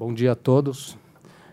Bom 0.00 0.14
dia 0.14 0.32
a 0.32 0.34
todos. 0.34 0.96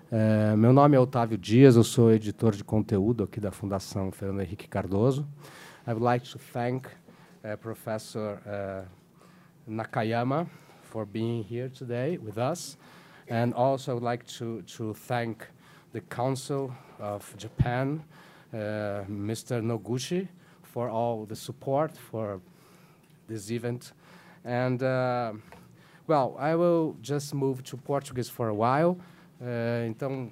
É, 0.09 0.55
meu 0.55 0.71
nome 0.71 0.95
é 0.95 0.99
Otávio 1.01 1.37
Dias, 1.37 1.75
eu 1.75 1.83
sou 1.83 2.13
editor 2.13 2.55
de 2.55 2.63
conteúdo 2.63 3.25
aqui 3.25 3.41
da 3.41 3.51
Fundação 3.51 4.09
Fernando 4.09 4.39
Henrique 4.39 4.69
Cardoso. 4.69 5.27
I 5.85 5.91
would 5.91 6.01
like 6.01 6.25
to 6.31 6.39
thank 6.53 6.87
uh, 7.43 7.57
Professor 7.57 8.39
uh, 8.45 8.87
Nakayama 9.67 10.47
for 10.81 11.05
being 11.05 11.43
here 11.43 11.69
today 11.69 12.17
with 12.17 12.37
us. 12.37 12.77
And 13.29 13.53
also 13.53 13.91
I 13.91 13.95
would 13.95 14.05
like 14.05 14.25
to, 14.37 14.61
to 14.77 14.93
thank 14.93 15.45
the 15.91 15.99
Council 15.99 16.71
of 17.01 17.25
Japan, 17.35 18.01
uh, 18.53 19.03
Mr. 19.09 19.61
Noguchi, 19.61 20.29
for 20.63 20.87
all 20.87 21.25
the 21.25 21.35
support 21.35 21.97
for 21.97 22.39
this 23.27 23.51
event. 23.51 23.91
And 24.45 24.81
well, 26.07 26.35
I 26.39 26.55
will 26.55 26.95
just 27.01 27.33
move 27.33 27.61
to 27.63 27.77
Portuguese 27.77 28.29
for 28.29 28.47
a 28.49 28.53
while. 28.53 28.97
Uh, 29.39 29.87
então, 29.87 30.31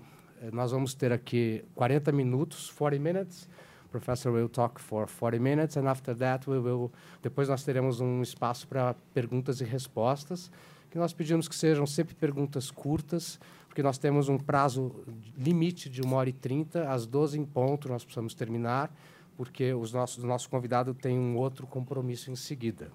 nós 0.51 0.71
vamos 0.71 0.93
ter 0.93 1.11
aqui 1.11 1.63
40 1.75 2.11
minutos, 2.11 2.71
40 2.71 3.01
minutes. 3.01 3.49
Professor 3.91 4.33
will 4.33 4.49
talk 4.49 4.81
for 4.81 5.07
40 5.07 5.39
minutes, 5.39 5.77
and 5.77 5.87
after 5.87 6.13
that 6.15 6.49
we 6.49 6.59
will. 6.59 6.91
Depois 7.21 7.47
nós 7.47 7.63
teremos 7.63 8.01
um 8.01 8.21
espaço 8.21 8.67
para 8.67 8.93
perguntas 9.13 9.61
e 9.61 9.63
respostas, 9.63 10.51
que 10.91 10.97
nós 10.97 11.13
pedimos 11.13 11.47
que 11.47 11.55
sejam 11.55 11.85
sempre 11.85 12.13
perguntas 12.13 12.69
curtas, 12.69 13.39
porque 13.67 13.81
nós 13.81 13.97
temos 13.97 14.27
um 14.27 14.37
prazo 14.37 14.93
limite 15.37 15.89
de 15.89 16.01
1 16.01 16.13
hora 16.13 16.29
e 16.29 16.33
30, 16.33 16.89
às 16.89 17.05
12 17.05 17.39
em 17.39 17.45
ponto 17.45 17.87
nós 17.87 18.03
precisamos 18.03 18.33
terminar, 18.33 18.93
porque 19.37 19.73
os 19.73 19.93
nossos, 19.93 20.23
o 20.23 20.27
nosso 20.27 20.49
convidado 20.49 20.93
tem 20.93 21.17
um 21.17 21.37
outro 21.37 21.65
compromisso 21.65 22.29
em 22.29 22.35
seguida. 22.35 22.91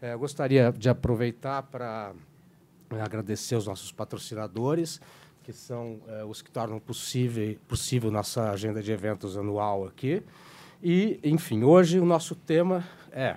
É, 0.00 0.12
eu 0.12 0.18
gostaria 0.18 0.70
de 0.76 0.90
aproveitar 0.90 1.62
para 1.62 2.12
é, 2.90 3.00
agradecer 3.00 3.54
aos 3.54 3.66
nossos 3.66 3.90
patrocinadores, 3.90 5.00
que 5.42 5.54
são 5.54 5.98
é, 6.06 6.22
os 6.22 6.42
que 6.42 6.50
tornam 6.50 6.78
possível, 6.78 7.56
possível 7.66 8.10
nossa 8.10 8.50
agenda 8.50 8.82
de 8.82 8.92
eventos 8.92 9.38
anual 9.38 9.86
aqui. 9.86 10.22
E, 10.82 11.18
enfim, 11.24 11.64
hoje 11.64 11.98
o 11.98 12.04
nosso 12.04 12.34
tema 12.34 12.84
é 13.10 13.36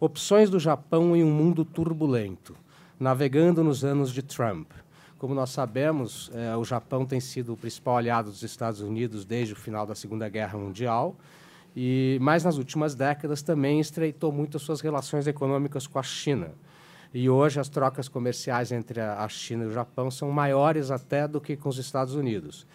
Opções 0.00 0.50
do 0.50 0.58
Japão 0.58 1.14
em 1.14 1.22
um 1.22 1.30
mundo 1.30 1.64
turbulento, 1.64 2.56
navegando 2.98 3.62
nos 3.62 3.84
anos 3.84 4.12
de 4.12 4.22
Trump. 4.22 4.72
Como 5.18 5.34
nós 5.34 5.50
sabemos, 5.50 6.30
o 6.58 6.64
Japão 6.64 7.06
tem 7.06 7.18
sido 7.18 7.54
o 7.54 7.56
principal 7.56 7.96
aliado 7.96 8.28
dos 8.28 8.42
Estados 8.42 8.82
Unidos 8.82 9.24
desde 9.24 9.54
o 9.54 9.56
final 9.56 9.86
da 9.86 9.94
Segunda 9.94 10.28
Guerra 10.28 10.58
Mundial 10.58 11.16
e 11.76 12.16
mais 12.22 12.42
nas 12.42 12.56
últimas 12.56 12.94
décadas 12.94 13.42
também 13.42 13.78
estreitou 13.78 14.32
muito 14.32 14.56
as 14.56 14.62
suas 14.62 14.80
relações 14.80 15.26
econômicas 15.26 15.86
com 15.86 15.98
a 15.98 16.02
China. 16.02 16.52
E 17.12 17.28
hoje 17.28 17.60
as 17.60 17.68
trocas 17.68 18.08
comerciais 18.08 18.72
entre 18.72 19.00
a 19.00 19.28
China 19.28 19.64
e 19.64 19.66
o 19.68 19.72
Japão 19.72 20.10
são 20.10 20.30
maiores 20.30 20.90
até 20.90 21.28
do 21.28 21.40
que 21.40 21.54
com 21.54 21.68
os 21.68 21.78
Estados 21.78 22.14
Unidos. 22.14 22.66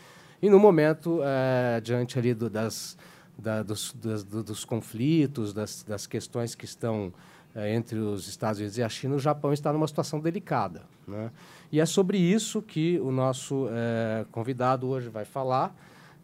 E 0.42 0.50
no 0.50 0.60
momento, 0.60 1.20
é, 1.24 1.82
diante 1.82 2.18
ali 2.18 2.34
do, 2.34 2.50
das, 2.50 2.98
da, 3.38 3.64
dos, 3.64 3.94
das, 3.94 4.24
dos, 4.24 4.66
conflitos, 4.66 5.54
das, 5.54 5.84
das, 5.84 6.08
questões 6.08 6.56
que 6.56 6.66
estão 6.66 7.14
é, 7.56 7.74
entre 7.74 8.00
os 8.00 8.28
Estados 8.28 8.60
Unidos 8.60 8.78
e 8.78 8.84
a 8.84 8.90
China, 8.90 9.16
o 9.16 9.20
Japão 9.20 9.52
está 9.52 9.74
numa 9.74 9.88
situação 9.88 10.20
delicada. 10.20 10.84
Né? 11.08 11.32
E 11.72 11.80
é 11.80 11.86
sobre 11.86 12.18
isso 12.18 12.62
que 12.62 13.00
o 13.00 13.12
nosso 13.12 13.68
é, 13.72 14.26
convidado 14.32 14.88
hoje 14.88 15.10
vai 15.10 15.26
falar. 15.26 15.76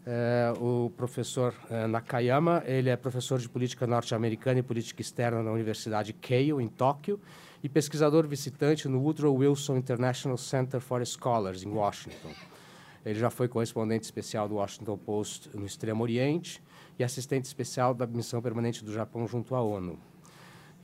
É, 0.09 0.53
o 0.57 0.89
professor 0.95 1.53
é, 1.69 1.85
Nakayama, 1.85 2.63
ele 2.65 2.89
é 2.89 2.95
professor 2.95 3.39
de 3.39 3.49
política 3.49 3.85
norte-americana 3.85 4.59
e 4.59 4.63
política 4.63 5.01
externa 5.01 5.43
na 5.43 5.51
Universidade 5.51 6.13
Keio, 6.13 6.61
em 6.61 6.67
Tóquio, 6.69 7.19
e 7.61 7.67
pesquisador 7.67 8.25
visitante 8.25 8.87
no 8.87 9.01
Woodrow 9.01 9.35
Wilson 9.35 9.75
International 9.75 10.37
Center 10.37 10.79
for 10.79 11.05
Scholars, 11.05 11.61
em 11.61 11.69
Washington. 11.69 12.31
Ele 13.05 13.19
já 13.19 13.29
foi 13.29 13.49
correspondente 13.49 14.05
especial 14.05 14.47
do 14.47 14.55
Washington 14.55 14.97
Post 14.97 15.49
no 15.53 15.65
Extremo 15.65 16.03
Oriente 16.03 16.63
e 16.97 17.03
assistente 17.03 17.43
especial 17.43 17.93
da 17.93 18.07
missão 18.07 18.41
permanente 18.41 18.85
do 18.85 18.93
Japão 18.93 19.27
junto 19.27 19.55
à 19.55 19.61
ONU. 19.61 19.99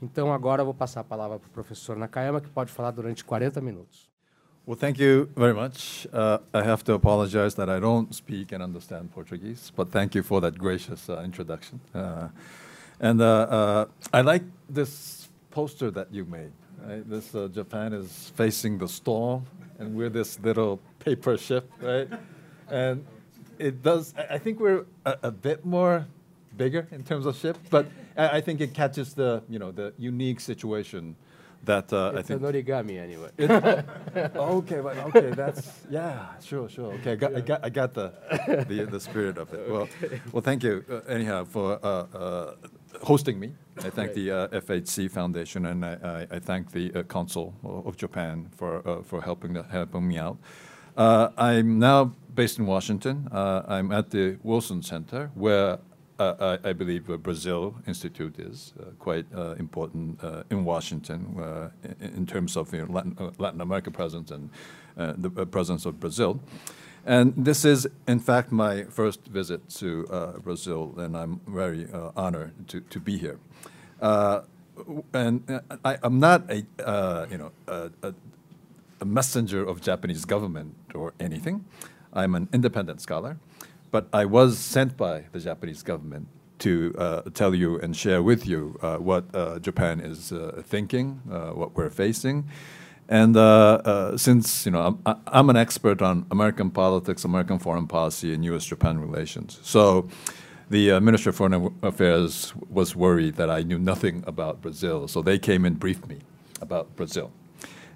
Então, 0.02 0.34
agora 0.34 0.60
eu 0.60 0.66
vou 0.66 0.74
passar 0.74 1.00
a 1.00 1.04
palavra 1.04 1.38
para 1.38 1.48
o 1.48 1.50
professor 1.50 1.96
Nakayama, 1.96 2.42
que 2.42 2.50
pode 2.50 2.70
falar 2.70 2.90
durante 2.90 3.24
40 3.24 3.58
minutos. 3.62 4.13
Well, 4.66 4.78
thank 4.78 4.98
you 4.98 5.28
very 5.36 5.52
much. 5.52 6.06
Uh, 6.10 6.38
I 6.54 6.62
have 6.62 6.82
to 6.84 6.94
apologize 6.94 7.54
that 7.56 7.68
I 7.68 7.78
don't 7.80 8.14
speak 8.14 8.50
and 8.50 8.62
understand 8.62 9.12
Portuguese, 9.12 9.70
but 9.76 9.92
thank 9.92 10.14
you 10.14 10.22
for 10.22 10.40
that 10.40 10.56
gracious 10.56 11.10
uh, 11.10 11.20
introduction. 11.22 11.80
Uh, 11.94 12.28
and 12.98 13.20
uh, 13.20 13.26
uh, 13.26 13.86
I 14.14 14.22
like 14.22 14.42
this 14.70 15.28
poster 15.50 15.90
that 15.90 16.14
you 16.14 16.24
made. 16.24 16.50
Right? 16.82 17.06
This 17.06 17.34
uh, 17.34 17.48
Japan 17.48 17.92
is 17.92 18.32
facing 18.36 18.78
the 18.78 18.88
storm, 18.88 19.44
and 19.78 19.94
we're 19.94 20.08
this 20.08 20.40
little 20.40 20.80
paper 20.98 21.36
ship, 21.36 21.70
right? 21.82 22.08
and 22.70 23.04
it 23.58 23.82
does. 23.82 24.14
I 24.30 24.38
think 24.38 24.60
we're 24.60 24.86
a, 25.04 25.18
a, 25.24 25.30
bit 25.30 25.66
more 25.66 26.06
bigger 26.56 26.88
in 26.90 27.04
terms 27.04 27.26
of 27.26 27.36
ship, 27.36 27.58
but 27.68 27.86
I, 28.16 28.38
I 28.38 28.40
think 28.40 28.62
it 28.62 28.72
catches 28.72 29.12
the 29.12 29.42
you 29.46 29.58
know 29.58 29.72
the 29.72 29.92
unique 29.98 30.40
situation 30.40 31.16
that 31.66 31.92
uh, 31.92 32.12
I 32.16 32.22
think 32.22 32.42
an 32.42 32.52
origami 32.52 32.98
anyway. 32.98 33.30
okay, 34.36 34.80
but 34.80 34.96
okay, 35.08 35.30
that's 35.30 35.80
yeah, 35.90 36.38
sure, 36.40 36.68
sure. 36.68 36.92
Okay, 36.94 37.12
I 37.12 37.16
got, 37.16 37.32
yeah. 37.32 37.38
I 37.38 37.40
got, 37.40 37.64
I 37.64 37.68
got 37.70 37.94
the, 37.94 38.12
the, 38.68 38.86
the 38.90 39.00
spirit 39.00 39.38
of 39.38 39.52
it. 39.52 39.64
Okay. 39.64 39.72
Well, 39.72 39.88
well, 40.32 40.42
thank 40.42 40.62
you 40.62 40.84
uh, 40.90 41.00
anyhow 41.08 41.44
for 41.44 41.78
uh, 41.82 41.88
uh 42.16 42.54
hosting 43.02 43.40
me. 43.40 43.54
I 43.78 43.90
thank 43.90 44.12
the 44.14 44.30
uh, 44.30 44.48
FHC 44.48 45.10
Foundation 45.10 45.66
and 45.66 45.84
I, 45.84 46.26
I, 46.30 46.36
I 46.36 46.38
thank 46.38 46.70
the 46.70 46.92
uh, 46.94 47.02
Council 47.02 47.54
of 47.64 47.96
Japan 47.96 48.48
for 48.56 49.02
for 49.04 49.20
helping 49.22 49.54
helping 49.70 50.06
me 50.06 50.18
out. 50.18 50.38
I'm 50.96 51.78
now 51.78 52.12
based 52.34 52.58
in 52.58 52.66
Washington. 52.66 53.28
I'm 53.32 53.90
at 53.90 54.10
the 54.10 54.38
Wilson 54.42 54.82
Center 54.82 55.30
where 55.34 55.78
I, 56.18 56.58
I, 56.62 56.72
believe 56.72 57.10
uh, 57.10 57.16
Brazil 57.16 57.74
Institute 57.88 58.38
is 58.38 58.72
uh, 58.78 58.90
quite 58.98 59.26
uh, 59.34 59.54
important 59.58 60.22
uh, 60.22 60.44
in 60.48 60.64
Washington 60.64 61.34
uh, 61.38 61.70
in, 62.00 62.14
in, 62.18 62.26
terms 62.26 62.56
of 62.56 62.72
you 62.72 62.86
know, 62.86 62.92
Latin, 62.92 63.16
Latin, 63.38 63.60
America 63.60 63.90
presence 63.90 64.30
and 64.30 64.50
the 64.96 65.46
presence 65.46 65.86
of 65.86 65.98
Brazil. 65.98 66.40
And 67.04 67.34
this 67.36 67.64
is, 67.64 67.86
in 68.06 68.20
fact, 68.20 68.52
my 68.52 68.84
first 68.84 69.26
visit 69.26 69.68
to 69.80 70.04
Brazil, 70.42 70.94
and 70.96 71.16
I'm 71.16 71.40
very 71.46 71.88
honored 72.16 72.52
to, 72.68 72.80
to 72.80 73.00
be 73.00 73.18
here. 73.18 73.38
and 74.00 75.60
I, 75.84 75.98
am 76.02 76.20
not 76.20 76.48
a, 76.48 76.64
you 77.30 77.38
know, 77.38 77.50
a, 77.66 78.14
a 79.00 79.04
messenger 79.04 79.64
of 79.66 79.80
Japanese 79.80 80.24
government 80.24 80.74
or 80.94 81.12
anything. 81.18 81.64
I'm 82.12 82.34
an 82.36 82.48
independent 82.52 83.00
scholar. 83.00 83.36
But 83.94 84.08
I 84.12 84.24
was 84.24 84.58
sent 84.58 84.96
by 84.96 85.26
the 85.30 85.38
Japanese 85.38 85.84
government 85.84 86.26
to 86.58 86.92
uh, 86.98 87.22
tell 87.32 87.54
you 87.54 87.78
and 87.78 87.96
share 87.96 88.24
with 88.24 88.44
you 88.44 88.76
uh, 88.82 88.96
what 88.96 89.32
uh, 89.32 89.60
Japan 89.60 90.00
is 90.00 90.32
uh, 90.32 90.62
thinking, 90.66 91.22
uh, 91.30 91.50
what 91.50 91.76
we're 91.76 91.90
facing. 91.90 92.48
And 93.08 93.36
uh, 93.36 94.18
since 94.18 94.66
you 94.66 94.72
know 94.72 94.98
I'm, 95.06 95.20
I'm, 95.28 95.48
an 95.48 95.54
expert 95.56 96.02
on 96.02 96.26
American 96.32 96.72
politics, 96.72 97.22
American 97.24 97.60
foreign 97.60 97.86
policy, 97.86 98.34
and 98.34 98.44
U.S.-Japan 98.44 99.00
relations, 99.00 99.60
so 99.62 100.08
the 100.70 100.98
Minister 100.98 101.30
of 101.30 101.36
Foreign 101.36 101.72
Affairs 101.80 102.52
was 102.68 102.96
worried 102.96 103.36
that 103.36 103.48
I 103.48 103.62
knew 103.62 103.78
nothing 103.78 104.24
about 104.26 104.60
Brazil. 104.60 105.06
So 105.06 105.22
they 105.22 105.38
came 105.38 105.64
and 105.64 105.78
briefed 105.78 106.08
me 106.08 106.18
about 106.60 106.96
Brazil 106.96 107.30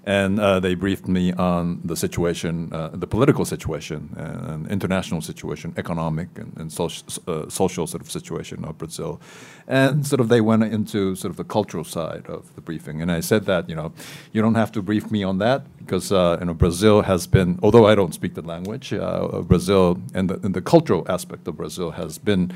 and 0.09 0.39
uh, 0.39 0.59
they 0.59 0.73
briefed 0.73 1.07
me 1.07 1.31
on 1.33 1.81
the 1.85 1.95
situation, 1.95 2.73
uh, 2.73 2.89
the 2.93 3.05
political 3.05 3.45
situation, 3.45 4.09
and 4.17 4.67
international 4.71 5.21
situation, 5.21 5.71
economic 5.77 6.29
and, 6.35 6.51
and 6.57 6.73
social, 6.73 7.05
uh, 7.27 7.47
social 7.47 7.85
sort 7.85 8.01
of 8.01 8.09
situation 8.09 8.65
of 8.65 8.75
Brazil, 8.79 9.21
and 9.67 10.07
sort 10.07 10.19
of 10.19 10.27
they 10.27 10.41
went 10.41 10.63
into 10.63 11.15
sort 11.15 11.29
of 11.29 11.37
the 11.37 11.43
cultural 11.43 11.83
side 11.83 12.25
of 12.25 12.55
the 12.55 12.61
briefing. 12.61 13.03
And 13.03 13.11
I 13.11 13.19
said 13.19 13.45
that 13.45 13.69
you 13.69 13.75
know, 13.75 13.93
you 14.33 14.41
don't 14.41 14.55
have 14.55 14.71
to 14.71 14.81
brief 14.81 15.11
me 15.11 15.21
on 15.23 15.37
that 15.37 15.61
because 15.77 16.11
uh, 16.11 16.37
you 16.39 16.47
know 16.47 16.55
Brazil 16.55 17.03
has 17.03 17.27
been, 17.27 17.59
although 17.61 17.85
I 17.85 17.93
don't 17.93 18.15
speak 18.15 18.33
the 18.33 18.41
language, 18.41 18.91
uh, 18.91 19.43
Brazil 19.43 20.01
and 20.15 20.27
the, 20.27 20.39
and 20.43 20.55
the 20.55 20.61
cultural 20.63 21.05
aspect 21.07 21.47
of 21.47 21.57
Brazil 21.57 21.91
has 21.91 22.17
been 22.17 22.51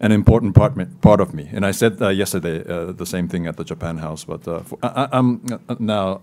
an 0.00 0.10
important 0.10 0.56
part, 0.56 0.72
part 1.02 1.20
of 1.20 1.34
me. 1.34 1.48
And 1.52 1.64
I 1.64 1.70
said 1.70 2.02
uh, 2.02 2.08
yesterday 2.08 2.64
uh, 2.66 2.90
the 2.90 3.06
same 3.06 3.28
thing 3.28 3.46
at 3.46 3.56
the 3.58 3.64
Japan 3.64 3.98
House, 3.98 4.24
but 4.24 4.48
uh, 4.48 4.62
I, 4.82 5.08
am 5.12 5.42
now 5.78 6.18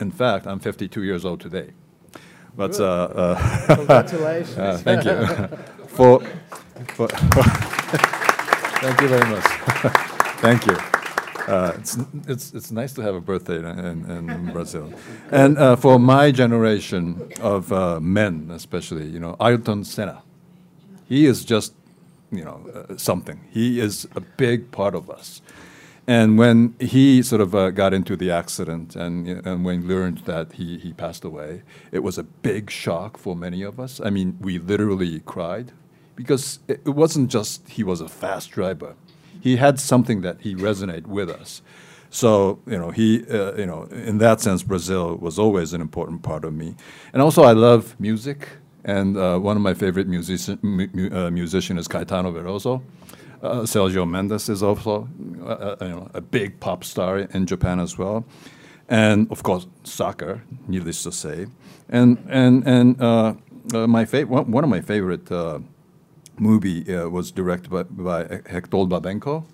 in 0.00 0.10
fact, 0.10 0.46
I'm 0.46 0.60
52 0.60 1.02
years 1.02 1.24
old 1.24 1.40
today. 1.40 1.70
But 2.56 2.78
uh, 2.80 2.84
uh, 2.84 3.76
congratulations! 3.76 4.56
uh, 4.58 4.78
thank 4.82 5.04
you 5.04 5.26
for, 5.86 6.20
for, 6.94 7.08
for 7.08 7.42
thank 8.82 9.00
you 9.00 9.08
very 9.08 9.30
much. 9.30 9.44
thank 10.40 10.66
you. 10.66 10.76
Uh, 11.46 11.72
it's, 11.76 11.96
it's, 12.26 12.52
it's 12.52 12.70
nice 12.70 12.92
to 12.92 13.00
have 13.00 13.14
a 13.14 13.20
birthday 13.20 13.58
in, 13.58 13.64
in, 14.10 14.30
in 14.30 14.52
Brazil. 14.52 14.92
And 15.30 15.56
uh, 15.56 15.76
for 15.76 15.98
my 15.98 16.30
generation 16.30 17.30
of 17.40 17.72
uh, 17.72 18.00
men, 18.00 18.50
especially, 18.52 19.06
you 19.06 19.18
know, 19.18 19.34
Ayrton 19.40 19.84
Senna, 19.84 20.22
he 21.08 21.24
is 21.24 21.44
just, 21.46 21.72
you 22.30 22.44
know, 22.44 22.86
something. 22.98 23.40
He 23.50 23.80
is 23.80 24.06
a 24.14 24.20
big 24.20 24.70
part 24.72 24.94
of 24.94 25.08
us. 25.08 25.40
And 26.08 26.38
when 26.38 26.74
he 26.80 27.22
sort 27.22 27.42
of 27.42 27.54
uh, 27.54 27.68
got 27.70 27.92
into 27.92 28.16
the 28.16 28.30
accident 28.30 28.96
and, 28.96 29.28
and 29.28 29.62
when 29.62 29.86
learned 29.86 30.20
that 30.20 30.52
he, 30.52 30.78
he 30.78 30.94
passed 30.94 31.22
away, 31.22 31.62
it 31.92 31.98
was 31.98 32.16
a 32.16 32.22
big 32.22 32.70
shock 32.70 33.18
for 33.18 33.36
many 33.36 33.62
of 33.62 33.78
us. 33.78 34.00
I 34.02 34.08
mean, 34.08 34.38
we 34.40 34.58
literally 34.58 35.20
cried 35.20 35.72
because 36.16 36.60
it, 36.66 36.86
wasn't 36.86 37.30
just 37.30 37.68
he 37.68 37.84
was 37.84 38.00
a 38.00 38.08
fast 38.08 38.52
driver. 38.52 38.96
He 39.38 39.56
had 39.56 39.78
something 39.78 40.22
that 40.22 40.40
he 40.40 40.54
resonated 40.54 41.06
with 41.06 41.28
us. 41.28 41.60
So 42.08 42.58
you 42.66 42.78
know, 42.78 42.90
he 42.90 43.26
uh, 43.28 43.54
you 43.56 43.66
know, 43.66 43.82
in 43.92 44.16
that 44.16 44.40
sense, 44.40 44.62
Brazil 44.62 45.16
was 45.16 45.38
always 45.38 45.74
an 45.74 45.82
important 45.82 46.22
part 46.22 46.42
of 46.42 46.54
me. 46.54 46.74
And 47.12 47.20
also, 47.20 47.42
I 47.42 47.52
love 47.52 47.94
music, 48.00 48.48
and 48.82 49.18
uh, 49.18 49.38
one 49.38 49.56
of 49.58 49.62
my 49.62 49.74
favorite 49.74 50.08
musician 50.08 50.58
mu- 50.62 51.10
uh, 51.12 51.30
musician 51.30 51.76
is 51.76 51.86
Caetano 51.86 52.32
Veloso. 52.32 52.80
Uh, 53.42 53.60
Sergio 53.62 54.08
Mendes 54.08 54.48
is 54.48 54.62
also 54.62 55.08
uh, 55.42 55.46
uh, 55.46 55.76
you 55.80 55.88
know, 55.88 56.10
a 56.14 56.20
big 56.20 56.58
pop 56.58 56.82
star 56.82 57.18
in 57.18 57.46
Japan 57.46 57.78
as 57.78 57.96
well, 57.96 58.24
and 58.88 59.30
of 59.30 59.42
course 59.42 59.66
soccer, 59.84 60.42
needless 60.66 61.02
to 61.04 61.12
say, 61.12 61.46
and 61.88 62.18
and 62.28 62.66
and 62.66 63.00
uh, 63.00 63.34
uh, 63.74 63.86
my 63.86 64.04
fa- 64.04 64.26
one, 64.26 64.50
one 64.50 64.64
of 64.64 64.70
my 64.70 64.80
favorite 64.80 65.30
uh, 65.30 65.60
movie 66.36 66.82
was 67.06 67.30
directed 67.30 67.70
by, 67.70 67.84
by 67.84 68.40
Hector 68.46 68.86
Babenco, 68.86 69.44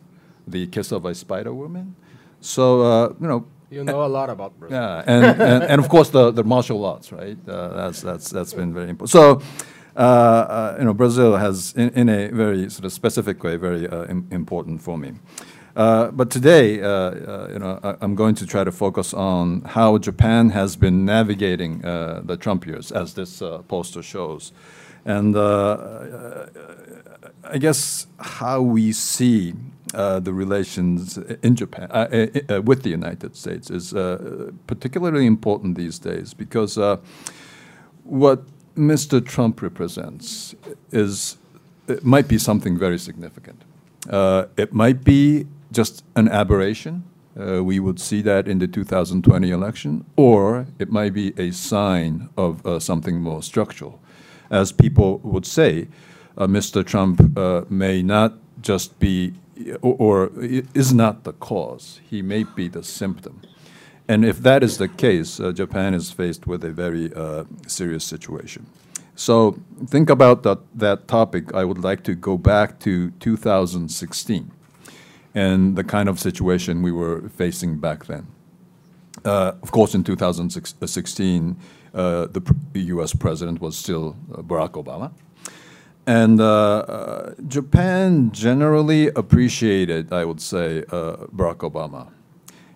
The 0.48 0.66
Kiss 0.68 0.90
of 0.90 1.04
a 1.04 1.14
Spider 1.14 1.52
Woman. 1.52 1.94
So 2.40 3.14
you 3.20 3.28
know 3.28 3.46
you 3.70 3.84
know 3.84 4.04
a 4.04 4.06
lot 4.06 4.30
about 4.30 4.58
Brazil. 4.58 4.78
Yeah, 4.78 5.02
and, 5.06 5.24
and, 5.40 5.64
and, 5.64 5.80
of 5.80 5.88
course 5.88 6.10
the, 6.10 6.30
the 6.30 6.44
martial 6.44 6.84
arts, 6.84 7.12
right? 7.12 7.36
Uh, 7.48 7.68
that's 7.68 8.00
that's 8.00 8.30
that's 8.30 8.54
been 8.54 8.72
very 8.72 8.90
important. 8.90 9.10
So 9.10 9.22
uh, 9.30 9.34
uh, 9.34 9.40
you 9.96 10.84
know, 10.84 10.94
Brazil 10.94 11.36
has, 11.36 11.72
in, 11.76 11.90
in, 11.90 12.08
a 12.08 12.28
very 12.28 12.70
sort 12.70 12.84
of 12.84 12.92
specific 12.92 13.42
way, 13.42 13.56
very 13.56 13.88
uh, 13.88 14.06
Im 14.06 14.26
important 14.30 14.82
for 14.82 14.98
me. 14.98 15.12
Uh, 15.76 16.10
but 16.12 16.30
today, 16.30 16.80
uh, 16.80 17.48
you 17.48 17.58
know, 17.58 17.80
I, 17.82 18.04
am 18.04 18.14
going 18.14 18.36
to 18.36 18.46
try 18.46 18.62
to 18.62 18.70
focus 18.70 19.12
on 19.12 19.62
how 19.62 19.98
Japan 19.98 20.50
has 20.50 20.76
been 20.76 21.04
navigating 21.04 21.80
the 21.80 22.36
Trump 22.40 22.66
years, 22.66 22.92
as 22.92 23.14
this 23.14 23.42
poster 23.68 24.02
shows, 24.02 24.52
and 25.04 25.36
I 25.36 26.46
guess 27.58 28.06
how 28.18 28.62
we 28.62 28.92
see 28.92 29.54
uh, 29.94 30.18
the 30.18 30.32
relations 30.32 31.18
in 31.42 31.54
Japan 31.54 31.88
uh, 31.90 32.26
uh, 32.48 32.62
with 32.62 32.82
the 32.82 32.90
United 32.90 33.36
States 33.36 33.70
is 33.70 33.92
particularly 34.66 35.26
important 35.26 35.76
these 35.76 35.98
days 35.98 36.34
because 36.34 36.78
what 38.02 38.42
Mr. 38.76 39.24
Trump 39.24 39.62
represents 39.62 40.54
is 40.90 41.36
it 41.86 42.04
might 42.04 42.28
be 42.28 42.38
something 42.38 42.78
very 42.78 42.98
significant. 42.98 43.62
Uh, 44.08 44.46
it 44.56 44.72
might 44.72 45.04
be 45.04 45.46
just 45.72 46.04
an 46.16 46.28
aberration. 46.28 47.04
Uh, 47.38 47.62
we 47.62 47.80
would 47.80 48.00
see 48.00 48.22
that 48.22 48.46
in 48.46 48.58
the 48.58 48.66
2020 48.66 49.50
election, 49.50 50.04
or 50.16 50.66
it 50.78 50.90
might 50.90 51.12
be 51.12 51.32
a 51.36 51.50
sign 51.50 52.28
of 52.36 52.64
uh, 52.66 52.78
something 52.78 53.20
more 53.20 53.42
structural. 53.42 54.00
As 54.50 54.70
people 54.70 55.18
would 55.18 55.46
say, 55.46 55.88
uh, 56.38 56.46
Mr. 56.46 56.84
Trump 56.84 57.36
uh, 57.36 57.62
may 57.68 58.02
not 58.02 58.34
just 58.60 58.98
be, 59.00 59.34
or, 59.82 59.96
or 59.98 60.30
is 60.40 60.94
not 60.94 61.24
the 61.24 61.32
cause, 61.32 62.00
he 62.08 62.22
may 62.22 62.44
be 62.44 62.68
the 62.68 62.82
symptom. 62.82 63.40
And 64.06 64.24
if 64.24 64.38
that 64.38 64.62
is 64.62 64.78
the 64.78 64.88
case, 64.88 65.40
uh, 65.40 65.52
Japan 65.52 65.94
is 65.94 66.10
faced 66.10 66.46
with 66.46 66.62
a 66.64 66.70
very 66.70 67.12
uh, 67.14 67.44
serious 67.66 68.04
situation. 68.04 68.66
So 69.16 69.58
think 69.86 70.10
about 70.10 70.42
that, 70.42 70.58
that 70.74 71.08
topic. 71.08 71.54
I 71.54 71.64
would 71.64 71.78
like 71.78 72.02
to 72.04 72.14
go 72.14 72.36
back 72.36 72.80
to 72.80 73.10
2016 73.12 74.50
and 75.34 75.76
the 75.76 75.84
kind 75.84 76.08
of 76.08 76.20
situation 76.20 76.82
we 76.82 76.92
were 76.92 77.28
facing 77.30 77.78
back 77.78 78.06
then. 78.06 78.26
Uh, 79.24 79.52
of 79.62 79.70
course, 79.70 79.94
in 79.94 80.04
2016, 80.04 81.56
uh, 81.94 82.26
the, 82.26 82.54
U.S. 82.74 83.14
president 83.14 83.60
was 83.60 83.76
still 83.76 84.16
uh, 84.32 84.42
Barack 84.42 84.72
Obama. 84.72 85.12
And 86.06 86.40
uh, 86.40 86.78
uh, 86.78 87.34
Japan 87.48 88.30
generally 88.32 89.08
appreciated, 89.08 90.12
I 90.12 90.24
would 90.24 90.40
say, 90.40 90.82
Barack 90.90 91.58
Obama 91.58 92.13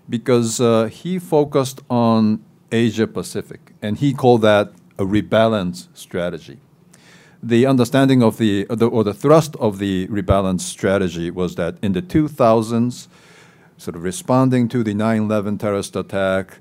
because 0.09 0.61
uh, 0.61 0.87
he 0.87 1.19
focused 1.19 1.81
on 1.91 2.45
Asia 2.73 3.07
Pacific, 3.07 3.73
and 3.83 3.99
he 3.99 4.13
called 4.13 4.43
that 4.43 4.73
a 4.99 5.05
rebalance 5.05 5.89
strategy. 5.95 6.59
The 7.43 7.67
understanding 7.67 8.23
of 8.23 8.39
the, 8.39 8.67
the 8.69 8.89
or 8.89 9.05
the 9.05 9.15
thrust 9.15 9.55
of 9.57 9.79
the 9.79 10.09
rebalance 10.09 10.63
strategy 10.63 11.31
was 11.31 11.55
that 11.55 11.77
in 11.83 11.93
the 11.93 12.03
2000s, 12.03 13.07
sort 13.77 13.95
of 13.95 14.03
responding 14.03 14.69
to 14.69 14.83
the 14.83 14.93
9/11 14.93 15.61
terrorist 15.61 15.95
attack, 15.95 16.59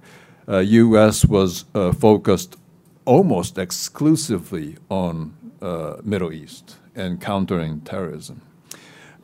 uh, 0.47 0.59
U.S. 0.59 1.25
was 1.25 1.65
uh, 1.73 1.91
focused 1.91 2.55
almost 3.05 3.57
exclusively 3.57 4.77
on 4.89 5.33
uh, 5.61 5.95
Middle 6.03 6.31
East 6.31 6.75
and 6.95 7.19
countering 7.19 7.81
terrorism. 7.81 8.41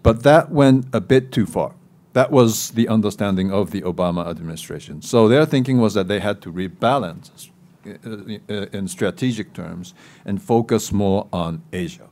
But 0.02 0.24
that 0.24 0.52
went 0.52 0.88
a 0.92 1.00
bit 1.00 1.32
too 1.32 1.46
far. 1.46 1.76
That 2.14 2.32
was 2.32 2.72
the 2.72 2.88
understanding 2.88 3.52
of 3.52 3.72
the 3.72 3.82
Obama 3.82 4.28
administration. 4.28 5.02
So 5.02 5.28
their 5.28 5.46
thinking 5.46 5.80
was 5.80 5.96
that 5.96 6.08
they 6.08 6.20
had 6.20 6.42
to 6.44 6.52
rebalance 6.52 7.50
uh, 7.86 7.90
uh, 8.50 8.66
in 8.72 8.88
strategic 8.88 9.54
terms 9.54 9.94
and 10.26 10.42
focus 10.42 10.92
more 10.92 11.28
on 11.34 11.64
Asia. 11.74 12.08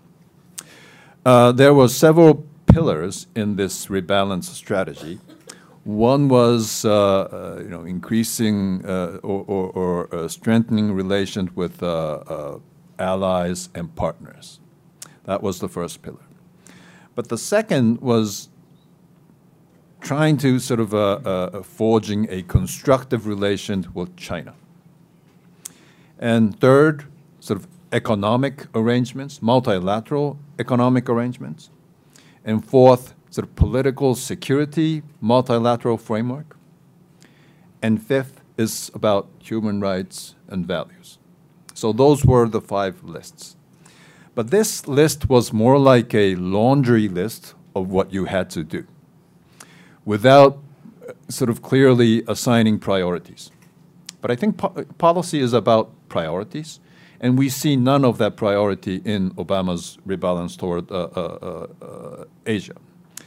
Uh, 1.23 1.51
there 1.51 1.73
were 1.73 1.87
several 1.87 2.45
pillars 2.65 3.27
in 3.35 3.55
this 3.55 3.87
rebalance 3.87 4.45
strategy. 4.45 5.19
One 5.83 6.29
was, 6.29 6.83
uh, 6.83 6.91
uh, 6.91 7.59
you 7.63 7.69
know, 7.69 7.83
increasing 7.85 8.85
uh, 8.85 9.19
or, 9.23 9.45
or, 9.47 10.05
or 10.11 10.29
strengthening 10.29 10.91
relations 10.91 11.55
with 11.55 11.81
allies 12.99 13.69
and 13.73 13.95
partners. 13.95 14.59
That 15.23 15.41
was 15.41 15.59
the 15.59 15.69
first 15.69 16.01
pillar. 16.01 16.25
But 17.15 17.29
the 17.29 17.37
second 17.37 18.01
was 18.01 18.49
trying 20.01 20.35
to 20.37 20.59
sort 20.59 20.79
of 20.79 20.93
uh, 20.93 21.19
uh, 21.23 21.63
forging 21.63 22.27
a 22.29 22.41
constructive 22.43 23.27
relation 23.27 23.87
with 23.93 24.15
China. 24.17 24.53
And 26.19 26.59
third, 26.59 27.05
sort 27.39 27.59
of 27.59 27.67
economic 27.91 28.67
arrangements, 28.75 29.41
multilateral 29.41 30.37
economic 30.59 31.09
arrangements. 31.09 31.69
And 32.43 32.65
fourth, 32.65 33.13
sort 33.29 33.47
of 33.47 33.55
political 33.55 34.15
security, 34.15 35.03
multilateral 35.19 35.97
framework. 35.97 36.57
And 37.81 38.01
fifth 38.01 38.41
is 38.57 38.91
about 38.93 39.29
human 39.39 39.79
rights 39.79 40.35
and 40.47 40.65
values. 40.65 41.17
So 41.73 41.93
those 41.93 42.25
were 42.25 42.47
the 42.47 42.61
five 42.61 43.03
lists. 43.03 43.55
But 44.35 44.49
this 44.49 44.87
list 44.87 45.29
was 45.29 45.51
more 45.51 45.77
like 45.77 46.13
a 46.13 46.35
laundry 46.35 47.07
list 47.07 47.53
of 47.75 47.89
what 47.89 48.13
you 48.13 48.25
had 48.25 48.49
to 48.51 48.63
do 48.63 48.85
without 50.05 50.57
uh, 51.07 51.13
sort 51.29 51.49
of 51.49 51.61
clearly 51.61 52.23
assigning 52.27 52.79
priorities. 52.79 53.51
But 54.21 54.31
I 54.31 54.35
think 54.35 54.57
po- 54.57 54.85
policy 54.97 55.39
is 55.39 55.53
about 55.53 55.89
priorities, 56.09 56.79
and 57.19 57.37
we 57.37 57.49
see 57.49 57.75
none 57.75 58.05
of 58.05 58.17
that 58.17 58.35
priority 58.35 59.01
in 59.05 59.31
Obama's 59.31 59.97
rebalance 60.07 60.57
toward 60.57 60.91
uh, 60.91 60.95
uh, 61.15 61.67
uh, 61.81 62.25
Asia. 62.45 62.75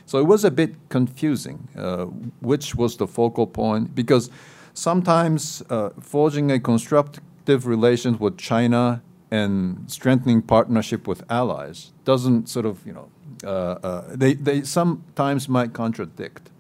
So 0.07 0.19
it 0.19 0.27
was 0.27 0.45
a 0.45 0.51
bit 0.51 0.75
confusing 0.89 1.69
uh, 1.77 2.05
which 2.41 2.75
was 2.75 2.97
the 2.97 3.07
focal 3.07 3.47
point, 3.47 3.95
because 3.95 4.31
sometimes 4.75 5.63
uh, 5.71 5.91
forging 6.01 6.51
a 6.51 6.59
constructive 6.59 7.67
relation 7.67 8.19
with 8.19 8.37
China 8.37 9.01
and 9.31 9.91
strengthening 9.91 10.43
partnership 10.43 11.09
with 11.09 11.23
allies 11.31 11.93
doesn't 12.05 12.49
sort 12.49 12.67
of, 12.67 12.87
you 12.87 12.93
know, 12.93 13.09
they, 14.15 14.35
they 14.35 14.63
sometimes 14.63 15.49
might 15.49 15.73
contradict 15.73 16.51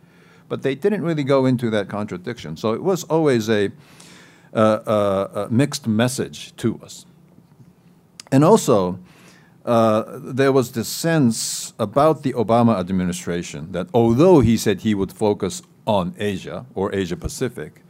but 0.54 0.62
they 0.62 0.76
didn't 0.76 1.02
really 1.02 1.24
go 1.24 1.46
into 1.46 1.68
that 1.68 1.88
contradiction. 1.88 2.56
So 2.56 2.74
it 2.74 2.84
was 2.84 3.02
always 3.10 3.50
a, 3.50 3.72
uh, 4.52 4.56
uh, 4.60 5.48
mixed 5.50 5.88
message 5.88 6.54
to 6.58 6.78
us. 6.80 7.06
And 8.30 8.44
also, 8.44 9.00
uh, 9.64 10.04
there 10.38 10.52
was 10.52 10.70
this 10.70 10.86
sense 10.86 11.72
about 11.76 12.22
the 12.22 12.34
Obama 12.34 12.78
administration 12.78 13.72
that 13.72 13.88
although 13.92 14.38
he 14.38 14.56
said 14.56 14.82
he 14.82 14.94
would 14.94 15.10
focus 15.10 15.60
on 15.88 16.14
Asia 16.20 16.66
or 16.76 16.94
Asia 16.94 17.16
Pacific, 17.16 17.82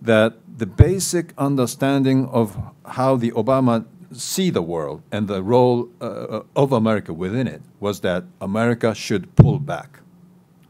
that 0.00 0.38
the 0.56 0.64
basic 0.64 1.34
understanding 1.36 2.28
of 2.28 2.56
how 2.86 3.16
the 3.16 3.30
Obama 3.32 3.84
see 4.10 4.48
the 4.48 4.62
world 4.62 5.02
and 5.12 5.28
the 5.28 5.42
role 5.42 5.90
uh, 6.00 6.40
of 6.56 6.72
America 6.72 7.12
within 7.12 7.46
it 7.46 7.60
was 7.78 8.00
that 8.00 8.24
America 8.40 8.94
should 8.94 9.36
pull 9.36 9.58
back 9.58 10.00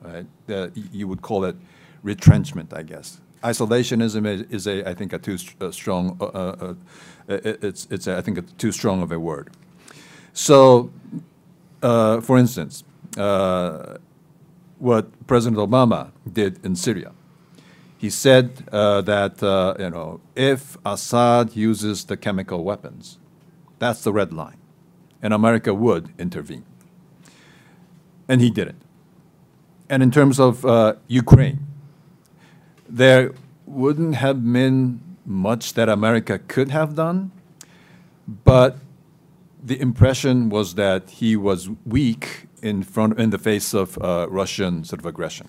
right? 0.07 0.27
You 0.49 1.09
would 1.09 1.23
call 1.23 1.45
it 1.45 1.57
retrenchment, 2.03 2.73
I 2.73 2.83
guess. 2.83 3.21
Isolationism 3.43 4.27
is, 4.27 4.41
is 4.51 4.67
a, 4.67 4.89
I 4.89 4.95
think, 4.95 5.13
a 5.13 5.19
too 5.19 5.39
uh, 5.61 5.71
strong. 5.71 6.17
Uh, 6.21 6.25
uh, 6.25 6.75
uh 7.29 7.39
it's, 7.45 7.87
it's, 7.91 8.07
a, 8.07 8.17
I 8.17 8.23
think, 8.23 8.39
a 8.39 8.43
too 8.43 8.73
strong 8.73 9.03
of 9.03 9.13
a 9.13 9.21
word. 9.21 9.51
So, 10.33 10.91
uh, 11.83 12.21
for 12.21 12.39
instance, 12.39 12.85
what 14.79 15.27
President 15.27 15.59
Obama 15.59 16.11
did 16.31 16.65
in 16.65 16.77
Syria. 16.77 17.13
He 17.99 18.11
said 18.11 18.69
uh, 18.73 19.01
that 19.03 19.43
uh, 19.43 19.75
you 19.79 19.91
know 19.91 20.21
if 20.35 20.77
Assad 20.85 21.57
uses 21.57 22.05
the 22.05 22.17
chemical 22.17 22.63
weapons, 22.63 23.19
that's 23.79 24.03
the 24.03 24.13
red 24.13 24.33
line, 24.33 24.59
and 25.23 25.33
America 25.33 25.73
would 25.73 26.13
intervene. 26.19 26.65
And 28.29 28.41
he 28.41 28.51
did 28.51 28.69
it. 28.69 28.77
And 29.89 30.03
in 30.03 30.11
terms 30.11 30.41
of 30.41 30.65
uh, 30.65 30.95
Ukraine, 31.07 31.67
there 32.89 33.33
wouldn't 33.67 34.17
have 34.17 34.43
been 34.53 35.01
much 35.25 35.75
that 35.75 35.89
America 35.89 36.39
could 36.39 36.71
have 36.71 36.95
done, 36.95 37.31
but 38.45 38.79
the 39.63 39.81
impression 39.81 40.49
was 40.49 40.75
that 40.75 41.11
he 41.11 41.37
was 41.37 41.69
weak 41.85 42.47
in 42.63 42.83
front 42.83 43.19
in 43.19 43.31
the 43.31 43.39
face 43.39 43.75
of 43.75 43.99
uh, 43.99 44.27
Russian 44.29 44.85
sort 44.85 45.01
of 45.01 45.07
aggression. 45.07 45.49